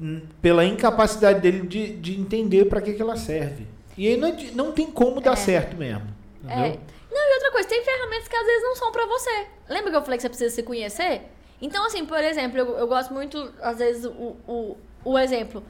hum, 0.00 0.22
pela 0.40 0.64
incapacidade 0.64 1.40
dele 1.40 1.66
de, 1.66 1.96
de 1.96 2.18
entender 2.20 2.66
para 2.66 2.80
que, 2.80 2.92
que 2.94 3.02
ela 3.02 3.16
serve. 3.16 3.66
E 3.96 4.06
aí 4.08 4.16
não, 4.16 4.28
é 4.28 4.36
não 4.54 4.72
tem 4.72 4.86
como 4.90 5.20
dar 5.20 5.32
É. 5.32 5.36
certo 5.36 5.76
mesmo. 5.76 6.06
É. 6.48 6.78
Não, 7.20 7.30
e 7.30 7.34
outra 7.34 7.50
coisa, 7.50 7.68
tem 7.68 7.84
ferramentas 7.84 8.28
que 8.28 8.36
às 8.36 8.46
vezes 8.46 8.62
não 8.62 8.76
são 8.76 8.90
pra 8.90 9.04
você. 9.04 9.46
Lembra 9.68 9.90
que 9.90 9.96
eu 9.96 10.02
falei 10.02 10.16
que 10.16 10.22
você 10.22 10.28
precisa 10.28 10.54
se 10.54 10.62
conhecer? 10.62 11.22
Então, 11.60 11.84
assim, 11.84 12.06
por 12.06 12.18
exemplo, 12.18 12.58
eu, 12.58 12.78
eu 12.78 12.86
gosto 12.86 13.12
muito, 13.12 13.52
às 13.60 13.78
vezes, 13.78 14.06
o, 14.06 14.36
o, 14.48 14.78
o 15.04 15.18
exemplo. 15.18 15.62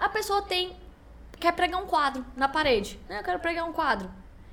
A 0.00 0.08
pessoa 0.08 0.42
tem. 0.42 0.76
quer 1.38 1.52
pregar 1.52 1.80
um 1.80 1.86
quadro 1.86 2.26
na 2.36 2.48
parede. 2.48 2.98
Eu 3.08 3.22
quero 3.22 3.38
pregar 3.38 3.64
um 3.64 3.72
quadro. 3.72 4.10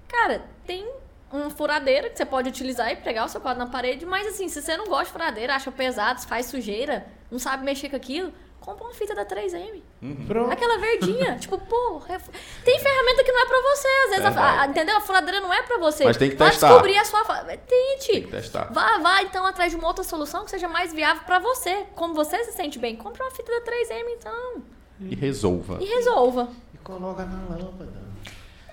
Cara, 0.07 0.45
tem 0.65 0.87
uma 1.31 1.49
furadeira 1.49 2.11
que 2.11 2.17
você 2.17 2.25
pode 2.25 2.49
utilizar 2.49 2.91
e 2.91 2.95
pregar 2.97 3.25
o 3.25 3.29
seu 3.29 3.41
quadro 3.41 3.63
na 3.63 3.69
parede, 3.69 4.05
mas 4.05 4.27
assim, 4.27 4.47
se 4.47 4.61
você 4.61 4.77
não 4.77 4.85
gosta 4.85 5.05
de 5.05 5.11
furadeira, 5.11 5.55
acha 5.55 5.71
pesado, 5.71 6.21
faz 6.27 6.45
sujeira, 6.45 7.07
não 7.31 7.39
sabe 7.39 7.65
mexer 7.65 7.89
com 7.89 7.95
aquilo, 7.95 8.31
compra 8.63 8.85
uma 8.85 8.93
fita 8.93 9.13
da 9.13 9.25
3M. 9.25 9.81
Pronto. 10.27 10.51
Aquela 10.51 10.77
verdinha, 10.77 11.37
tipo, 11.39 11.57
pô, 11.57 11.97
ref- 11.99 12.29
tem 12.63 12.79
ferramenta 12.79 13.23
que 13.23 13.31
não 13.31 13.41
é 13.41 13.45
pra 13.45 13.61
você, 13.61 13.87
às 13.87 14.09
vezes, 14.11 14.25
a, 14.25 14.29
Verdade. 14.29 14.59
a- 14.59 14.67
entendeu? 14.67 14.97
A 14.97 15.01
furadeira 15.01 15.39
não 15.41 15.53
é 15.53 15.61
pra 15.63 15.77
você. 15.77 16.03
Mas 16.05 16.17
tem 16.17 16.29
que 16.29 16.35
Vá 16.35 16.49
testar. 16.49 16.67
descobrir 16.69 16.97
a 16.97 17.05
sua... 17.05 17.23
Tente. 17.23 18.11
Tem 18.11 18.21
que 18.23 18.31
testar. 18.31 18.71
Vá, 18.73 18.97
vá, 18.99 19.21
então, 19.23 19.45
atrás 19.45 19.71
de 19.71 19.77
uma 19.77 19.87
outra 19.87 20.03
solução 20.03 20.45
que 20.45 20.51
seja 20.51 20.67
mais 20.67 20.93
viável 20.93 21.23
pra 21.25 21.39
você. 21.39 21.85
Como 21.95 22.13
você 22.13 22.43
se 22.45 22.53
sente 22.53 22.79
bem, 22.79 22.95
compra 22.95 23.23
uma 23.23 23.31
fita 23.31 23.51
da 23.51 23.61
3M, 23.65 24.05
então, 24.17 24.63
E 25.01 25.15
resolva. 25.15 25.77
e 25.81 25.85
resolva. 25.85 26.49
E 26.73 26.77
coloca 26.77 27.23
na 27.25 27.55
lâmpada. 27.55 28.02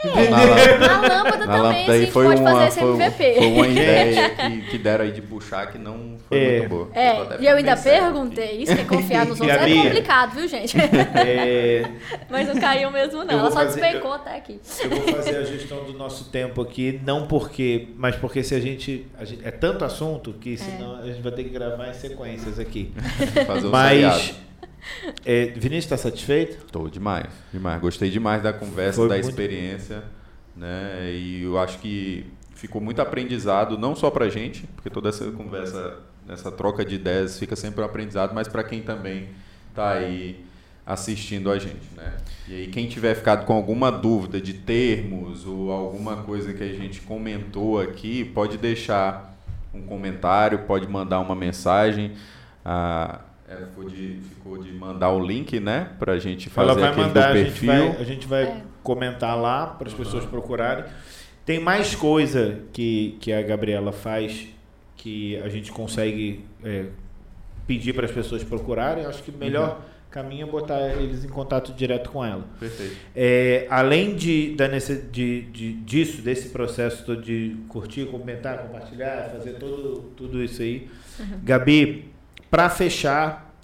Na 0.05 0.45
lâmpada. 0.45 0.79
Na 0.79 1.01
lâmpada 1.01 1.47
Na 1.47 1.47
também, 1.47 1.63
lâmpada 1.63 1.93
a 1.93 1.95
aí 1.95 2.01
gente 2.01 2.13
foi 2.13 2.25
pode 2.27 2.41
uma, 2.41 2.51
fazer 2.53 2.67
esse 2.69 2.81
foi, 2.81 2.91
MVP. 2.95 3.35
foi 3.35 3.47
uma 3.47 3.67
ideia 3.69 4.31
que, 4.31 4.61
que 4.71 4.79
deram 4.79 5.05
aí 5.05 5.13
de 5.13 5.23
puxar 5.23 5.67
que 5.71 5.79
não 5.79 6.17
foi 6.29 6.39
É. 6.39 6.59
muito 6.61 6.69
boa. 6.71 6.89
É, 6.95 7.37
e 7.41 7.47
eu 7.47 7.57
ainda 7.57 7.77
perguntei, 7.77 8.63
isso 8.63 8.75
que 8.75 8.81
é 8.83 8.85
confiar 8.85 9.27
nos 9.27 9.41
outros 9.41 9.59
é 9.61 9.75
complicado, 9.75 10.35
viu, 10.35 10.49
gente? 10.49 10.77
É, 10.79 11.85
Mas 12.31 12.49
não 12.49 12.61
caiu 12.61 12.91
mesmo, 12.91 13.25
não. 13.25 13.33
Eu 13.33 13.39
Ela 13.41 13.51
só 13.51 13.57
fazer- 13.61 13.81
despencou 13.81 14.13
até 14.13 14.37
aqui. 14.37 14.61
eu 14.83 14.91
vou 14.91 15.09
fazer 15.17 15.37
a 15.37 15.45
gestão 15.45 15.85
do 15.85 15.93
nosso 15.93 16.25
tempo 16.31 16.63
aqui, 16.63 17.01
não 17.05 17.27
porque, 17.27 17.89
mas 17.97 18.17
porque 18.17 18.43
se 18.43 18.55
a 18.55 18.61
gente, 18.61 19.07
a 19.19 19.25
gente- 19.25 19.45
é 19.47 19.51
tanto 19.51 19.85
assunto 19.85 20.33
que 20.35 20.57
senão 20.57 20.97
a 20.97 21.07
gente 21.07 21.21
vai 21.21 21.33
ter 21.33 21.45
que 21.45 21.51
gravar 21.51 21.89
em 21.89 21.95
sequências 21.95 22.59
aqui. 22.59 22.71
aqui. 22.71 23.45
Fazer 23.45 23.67
um 23.67 23.71
Mas 23.71 23.91
seriado. 24.15 24.50
É, 25.25 25.47
Vinícius 25.47 25.85
está 25.85 25.97
satisfeito? 25.97 26.65
Tô 26.71 26.89
demais, 26.89 27.27
demais. 27.53 27.81
Gostei 27.81 28.11
demais 28.11 28.43
da 28.43 28.53
conversa, 28.53 28.97
Foi 28.97 29.09
da 29.09 29.15
muito- 29.15 29.29
experiência, 29.29 30.03
né? 30.57 31.11
E 31.13 31.43
eu 31.43 31.59
acho 31.59 31.79
que 31.79 32.27
ficou 32.55 32.81
muito 32.81 33.01
aprendizado, 33.01 33.79
não 33.79 33.95
só 33.97 34.11
pra 34.11 34.29
gente, 34.29 34.67
porque 34.75 34.91
toda 34.91 35.09
essa 35.09 35.31
conversa, 35.33 35.99
essa 36.29 36.51
troca 36.53 36.85
de 36.85 36.95
ideias 36.97 37.39
fica 37.39 37.57
sempre 37.57 37.81
um 37.81 37.85
aprendizado, 37.85 38.35
mas 38.35 38.49
para 38.49 38.63
quem 38.63 38.83
também 38.83 39.29
tá 39.75 39.93
aí 39.93 40.45
assistindo 40.85 41.51
a 41.51 41.59
gente, 41.59 41.87
né? 41.97 42.17
E 42.49 42.55
aí 42.55 42.67
quem 42.67 42.89
tiver 42.89 43.15
ficado 43.15 43.47
com 43.47 43.53
alguma 43.53 43.91
dúvida 43.93 44.41
de 44.41 44.53
termos 44.55 45.47
ou 45.47 45.71
alguma 45.71 46.17
coisa 46.25 46.53
que 46.53 46.63
a 46.65 46.73
gente 46.73 47.01
comentou 47.03 47.81
aqui, 47.81 48.25
pode 48.25 48.59
deixar 48.59 49.39
um 49.73 49.83
comentário, 49.83 50.61
pode 50.61 50.89
mandar 50.89 51.21
uma 51.21 51.35
mensagem. 51.37 52.13
Ah, 52.65 53.21
ela 53.51 53.67
ficou 53.67 53.85
de, 53.85 54.21
ficou 54.29 54.59
de 54.63 54.73
mandar 54.73 55.11
o 55.11 55.19
link, 55.27 55.59
né? 55.59 55.91
Pra 55.99 56.19
gente 56.19 56.49
fazer 56.49 56.71
Ela 56.71 56.81
vai 56.81 56.91
aquele 56.91 57.07
mandar, 57.09 57.33
do 57.33 57.33
a 57.33 57.37
gente 57.43 57.47
perfil. 57.51 57.69
vai, 57.69 57.89
a 58.01 58.05
gente 58.05 58.27
vai 58.27 58.43
É. 58.45 58.57
comentar 58.83 59.37
lá 59.37 59.67
para 59.67 59.89
as 59.89 59.95
pessoas 59.95 60.25
procurarem. 60.25 60.85
Tem 61.45 61.59
mais 61.59 61.95
coisa 61.95 62.61
que, 62.73 63.17
que 63.21 63.33
a 63.33 63.43
Gabriela 63.43 63.91
faz 63.93 64.47
que 64.97 65.37
a 65.39 65.49
gente 65.49 65.73
consegue 65.73 66.45
é, 66.63 66.87
pedir 67.67 67.93
para 67.95 68.05
as 68.07 68.13
pessoas 68.13 68.45
procurarem. 68.45 69.05
Acho 69.07 69.23
que 69.23 69.31
o 69.31 69.37
melhor 69.37 69.71
Uhum. 69.79 69.85
caminho 70.11 70.47
é 70.47 70.51
botar 70.51 70.79
eles 70.93 71.25
em 71.25 71.29
contato 71.29 71.73
direto 71.73 72.11
com 72.11 72.25
ela. 72.25 72.45
Perfeito. 72.61 72.95
É, 73.17 73.67
além 73.71 74.15
de, 74.15 74.55
da 74.55 74.69
necess- 74.69 75.11
de, 75.11 75.43
de- 75.43 75.73
disso, 75.73 76.21
desse 76.23 76.51
processo 76.51 77.05
todo 77.05 77.21
de 77.23 77.57
curtir, 77.69 78.07
comentar, 78.07 78.59
compartilhar, 78.59 79.31
fazer 79.33 79.53
todo, 79.55 80.11
tudo 80.17 80.43
isso 80.45 80.61
aí, 80.63 80.89
Gabi, 81.43 82.11
para 82.51 82.69
fechar, 82.69 83.55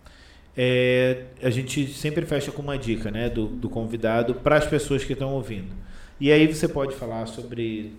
é, 0.57 1.25
a 1.43 1.51
gente 1.51 1.93
sempre 1.93 2.25
fecha 2.25 2.51
com 2.53 2.63
uma 2.63 2.79
dica 2.79 3.11
né, 3.11 3.29
do, 3.29 3.47
do 3.47 3.69
convidado 3.69 4.37
para 4.37 4.57
as 4.57 4.67
pessoas 4.67 5.05
que 5.05 5.13
estão 5.13 5.33
ouvindo. 5.33 5.75
E 6.19 6.33
aí 6.33 6.47
você 6.47 6.67
pode 6.67 6.95
falar 6.95 7.27
sobre 7.27 7.93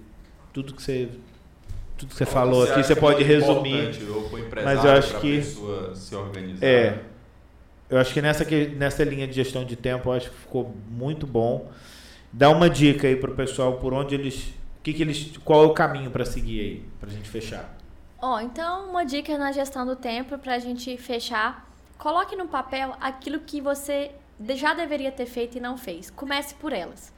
tudo 0.51 0.73
que 0.73 0.81
você 0.81 1.09
tudo 1.97 2.09
que 2.09 2.15
você 2.15 2.25
falou 2.25 2.65
você 2.65 2.71
aqui, 2.71 2.83
você 2.83 2.95
pode 2.95 3.23
resumir. 3.23 3.91
Mas 4.63 4.85
eu 4.85 4.91
acho 4.91 5.19
que 5.19 5.41
se 5.41 6.15
organizar. 6.15 6.65
É. 6.65 6.99
Eu 7.89 7.97
acho 7.97 8.13
que 8.13 8.21
nessa, 8.21 8.45
nessa 8.75 9.03
linha 9.03 9.27
de 9.27 9.33
gestão 9.33 9.63
de 9.63 9.75
tempo, 9.75 10.09
eu 10.09 10.13
acho 10.13 10.29
que 10.29 10.35
ficou 10.35 10.75
muito 10.89 11.25
bom. 11.25 11.71
Dá 12.31 12.49
uma 12.49 12.69
dica 12.69 13.07
aí 13.07 13.15
pro 13.15 13.33
pessoal 13.33 13.77
por 13.77 13.93
onde 13.93 14.13
eles, 14.13 14.53
que 14.83 14.93
que 14.93 15.01
eles, 15.01 15.37
qual 15.43 15.63
é 15.63 15.67
o 15.67 15.73
caminho 15.73 16.11
para 16.11 16.25
seguir 16.25 16.59
aí, 16.59 16.83
pra 16.99 17.09
gente 17.09 17.29
fechar. 17.29 17.76
Ó, 18.19 18.35
oh, 18.35 18.39
então 18.39 18.89
uma 18.89 19.05
dica 19.05 19.37
na 19.37 19.51
gestão 19.51 19.85
do 19.85 19.95
tempo 19.95 20.39
pra 20.39 20.57
gente 20.57 20.97
fechar, 20.97 21.69
coloque 21.99 22.35
no 22.35 22.47
papel 22.47 22.95
aquilo 22.99 23.41
que 23.41 23.61
você 23.61 24.11
já 24.55 24.73
deveria 24.73 25.11
ter 25.11 25.27
feito 25.27 25.57
e 25.57 25.61
não 25.61 25.77
fez. 25.77 26.09
Comece 26.09 26.55
por 26.55 26.73
elas. 26.73 27.13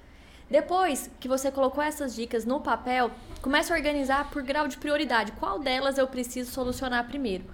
Depois 0.49 1.09
que 1.19 1.27
você 1.27 1.51
colocou 1.51 1.81
essas 1.81 2.13
dicas 2.13 2.43
no 2.43 2.59
papel, 2.59 3.11
comece 3.41 3.71
a 3.71 3.75
organizar 3.77 4.29
por 4.29 4.43
grau 4.43 4.67
de 4.67 4.77
prioridade. 4.77 5.31
Qual 5.33 5.57
delas 5.57 5.97
eu 5.97 6.05
preciso 6.05 6.51
solucionar 6.51 7.07
primeiro? 7.07 7.45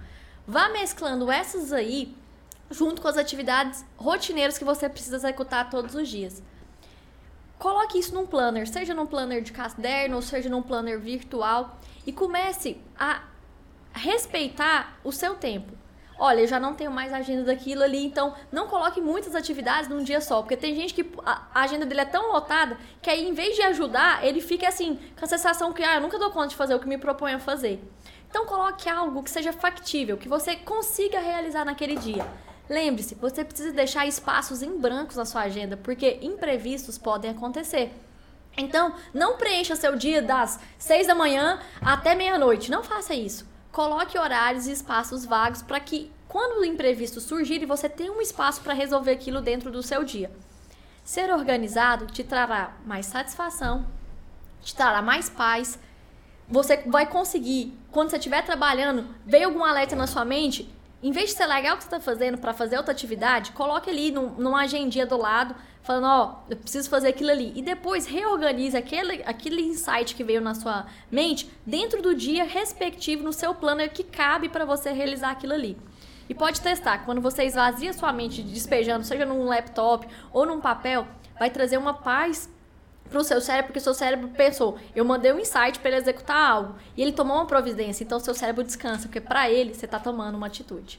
Vá 0.44 0.68
mesclando 0.70 1.30
essas 1.30 1.72
aí 1.72 2.16
junto 2.68 3.00
com 3.00 3.06
as 3.06 3.16
atividades 3.16 3.84
rotineiras 3.96 4.58
que 4.58 4.64
você 4.64 4.88
precisa 4.88 5.16
executar 5.16 5.70
todos 5.70 5.94
os 5.94 6.08
dias. 6.08 6.42
Coloque 7.60 7.98
isso 7.98 8.12
num 8.12 8.26
planner, 8.26 8.66
seja 8.66 8.92
num 8.92 9.06
planner 9.06 9.40
de 9.40 9.52
caderno 9.52 10.16
ou 10.16 10.22
seja 10.22 10.48
num 10.48 10.62
planner 10.62 10.98
virtual 10.98 11.78
e 12.04 12.12
comece 12.12 12.80
a 12.98 13.22
respeitar 13.96 14.98
o 15.02 15.10
seu 15.10 15.34
tempo. 15.34 15.72
Olha, 16.18 16.40
eu 16.40 16.46
já 16.46 16.58
não 16.58 16.72
tenho 16.72 16.90
mais 16.90 17.12
agenda 17.12 17.44
daquilo 17.44 17.82
ali, 17.82 18.02
então 18.04 18.34
não 18.50 18.66
coloque 18.66 19.02
muitas 19.02 19.34
atividades 19.34 19.88
num 19.88 20.02
dia 20.02 20.20
só, 20.20 20.40
porque 20.40 20.56
tem 20.56 20.74
gente 20.74 20.94
que 20.94 21.06
a 21.24 21.60
agenda 21.60 21.84
dele 21.84 22.00
é 22.00 22.06
tão 22.06 22.32
lotada 22.32 22.78
que 23.02 23.10
aí 23.10 23.28
em 23.28 23.34
vez 23.34 23.54
de 23.54 23.62
ajudar, 23.62 24.24
ele 24.24 24.40
fica 24.40 24.66
assim, 24.66 24.98
com 25.18 25.24
a 25.24 25.28
sensação 25.28 25.74
que 25.74 25.82
ah, 25.82 25.96
eu 25.96 26.00
nunca 26.00 26.18
dou 26.18 26.30
conta 26.30 26.48
de 26.48 26.56
fazer 26.56 26.74
o 26.74 26.80
que 26.80 26.88
me 26.88 26.96
proponho 26.96 27.36
a 27.36 27.40
fazer. 27.40 27.82
Então 28.30 28.46
coloque 28.46 28.88
algo 28.88 29.22
que 29.22 29.30
seja 29.30 29.52
factível, 29.52 30.16
que 30.16 30.28
você 30.28 30.56
consiga 30.56 31.20
realizar 31.20 31.66
naquele 31.66 31.96
dia. 31.96 32.26
Lembre-se, 32.68 33.14
você 33.14 33.44
precisa 33.44 33.72
deixar 33.72 34.06
espaços 34.06 34.62
em 34.62 34.78
brancos 34.78 35.16
na 35.16 35.24
sua 35.24 35.42
agenda, 35.42 35.76
porque 35.76 36.18
imprevistos 36.22 36.96
podem 36.96 37.30
acontecer. 37.30 37.92
Então, 38.56 38.94
não 39.12 39.36
preencha 39.36 39.76
seu 39.76 39.94
dia 39.96 40.22
das 40.22 40.58
6 40.78 41.06
da 41.06 41.14
manhã 41.14 41.60
até 41.80 42.14
meia-noite. 42.14 42.70
Não 42.70 42.82
faça 42.82 43.14
isso. 43.14 43.46
Coloque 43.76 44.18
horários 44.18 44.66
e 44.66 44.72
espaços 44.72 45.26
vagos 45.26 45.60
para 45.60 45.78
que, 45.78 46.10
quando 46.26 46.62
o 46.62 46.64
imprevisto 46.64 47.20
surgir, 47.20 47.66
você 47.66 47.90
tenha 47.90 48.10
um 48.10 48.22
espaço 48.22 48.62
para 48.62 48.72
resolver 48.72 49.10
aquilo 49.10 49.42
dentro 49.42 49.70
do 49.70 49.82
seu 49.82 50.02
dia. 50.02 50.30
Ser 51.04 51.30
organizado 51.30 52.06
te 52.06 52.24
trará 52.24 52.72
mais 52.86 53.04
satisfação, 53.04 53.86
te 54.62 54.74
trará 54.74 55.02
mais 55.02 55.28
paz. 55.28 55.78
Você 56.48 56.78
vai 56.86 57.04
conseguir, 57.04 57.78
quando 57.90 58.08
você 58.08 58.16
estiver 58.16 58.42
trabalhando, 58.46 59.14
veio 59.26 59.48
algum 59.48 59.62
alerta 59.62 59.94
na 59.94 60.06
sua 60.06 60.24
mente, 60.24 60.74
em 61.02 61.12
vez 61.12 61.28
de 61.28 61.36
ser 61.36 61.46
legal 61.46 61.74
o 61.74 61.76
que 61.76 61.84
você 61.84 61.88
está 61.88 62.00
fazendo 62.00 62.38
para 62.38 62.54
fazer 62.54 62.78
outra 62.78 62.92
atividade, 62.92 63.52
coloque 63.52 63.90
ali 63.90 64.10
num, 64.10 64.30
numa 64.38 64.62
agendinha 64.62 65.04
do 65.04 65.18
lado, 65.18 65.54
falando, 65.86 66.06
ó, 66.06 66.24
oh, 66.24 66.50
eu 66.50 66.56
preciso 66.56 66.90
fazer 66.90 67.08
aquilo 67.08 67.30
ali. 67.30 67.52
E 67.54 67.62
depois 67.62 68.06
reorganize 68.06 68.76
aquele, 68.76 69.22
aquele 69.24 69.62
insight 69.62 70.16
que 70.16 70.24
veio 70.24 70.40
na 70.40 70.52
sua 70.52 70.84
mente 71.10 71.48
dentro 71.64 72.02
do 72.02 72.12
dia 72.12 72.42
respectivo 72.42 73.22
no 73.22 73.32
seu 73.32 73.54
planner 73.54 73.92
que 73.92 74.02
cabe 74.02 74.48
para 74.48 74.64
você 74.64 74.90
realizar 74.90 75.30
aquilo 75.30 75.52
ali. 75.54 75.78
E 76.28 76.34
pode 76.34 76.60
testar, 76.60 77.04
quando 77.04 77.20
você 77.20 77.44
esvazia 77.44 77.92
sua 77.92 78.12
mente 78.12 78.42
despejando, 78.42 79.04
seja 79.04 79.24
num 79.24 79.44
laptop 79.44 80.08
ou 80.32 80.44
num 80.44 80.60
papel, 80.60 81.06
vai 81.38 81.50
trazer 81.50 81.76
uma 81.76 81.94
paz 81.94 82.50
para 83.08 83.20
o 83.20 83.24
seu 83.24 83.40
cérebro, 83.40 83.68
porque 83.68 83.78
seu 83.78 83.94
cérebro 83.94 84.28
pensou, 84.30 84.76
eu 84.92 85.04
mandei 85.04 85.32
um 85.32 85.38
insight 85.38 85.78
para 85.78 85.90
ele 85.90 85.98
executar 85.98 86.50
algo, 86.50 86.74
e 86.96 87.02
ele 87.02 87.12
tomou 87.12 87.36
uma 87.36 87.46
providência, 87.46 88.02
então 88.02 88.18
seu 88.18 88.34
cérebro 88.34 88.64
descansa, 88.64 89.02
porque 89.06 89.20
para 89.20 89.48
ele 89.48 89.72
você 89.72 89.84
está 89.84 90.00
tomando 90.00 90.34
uma 90.34 90.48
atitude. 90.48 90.98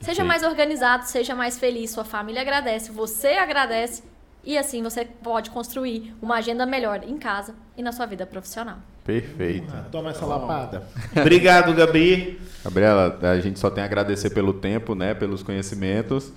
Seja 0.00 0.24
mais 0.24 0.42
organizado, 0.42 1.04
seja 1.04 1.34
mais 1.34 1.58
feliz, 1.58 1.90
sua 1.90 2.04
família 2.04 2.42
agradece, 2.42 2.92
você 2.92 3.28
agradece, 3.28 4.02
e 4.44 4.56
assim 4.56 4.82
você 4.82 5.04
pode 5.04 5.50
construir 5.50 6.14
uma 6.22 6.36
agenda 6.36 6.64
melhor 6.64 7.02
em 7.04 7.18
casa 7.18 7.54
e 7.76 7.82
na 7.82 7.92
sua 7.92 8.06
vida 8.06 8.24
profissional. 8.24 8.78
Perfeito. 9.04 9.72
Ah, 9.74 9.84
toma 9.90 10.10
essa 10.10 10.24
lapada. 10.24 10.86
Obrigado, 11.16 11.74
Gabi. 11.74 12.40
Gabriela, 12.62 13.18
a 13.22 13.40
gente 13.40 13.58
só 13.58 13.70
tem 13.70 13.82
a 13.82 13.86
agradecer 13.86 14.30
pelo 14.30 14.52
tempo, 14.52 14.94
né, 14.94 15.14
pelos 15.14 15.42
conhecimentos. 15.42 16.32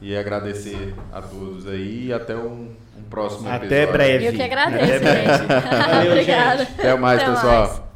E 0.00 0.16
agradecer 0.16 0.94
a 1.12 1.20
todos 1.20 1.66
aí 1.66 2.06
e 2.06 2.12
até 2.12 2.36
um, 2.36 2.70
um 2.96 3.02
próximo 3.10 3.48
Até 3.48 3.84
breve. 3.84 4.26
Eu 4.26 4.32
que 4.32 4.42
agradeço, 4.42 4.86
gente. 4.86 6.06
Obrigada. 6.08 6.62
Até 6.62 6.94
mais, 6.94 7.20
até 7.20 7.30
pessoal. 7.32 7.66
Mais. 7.66 7.87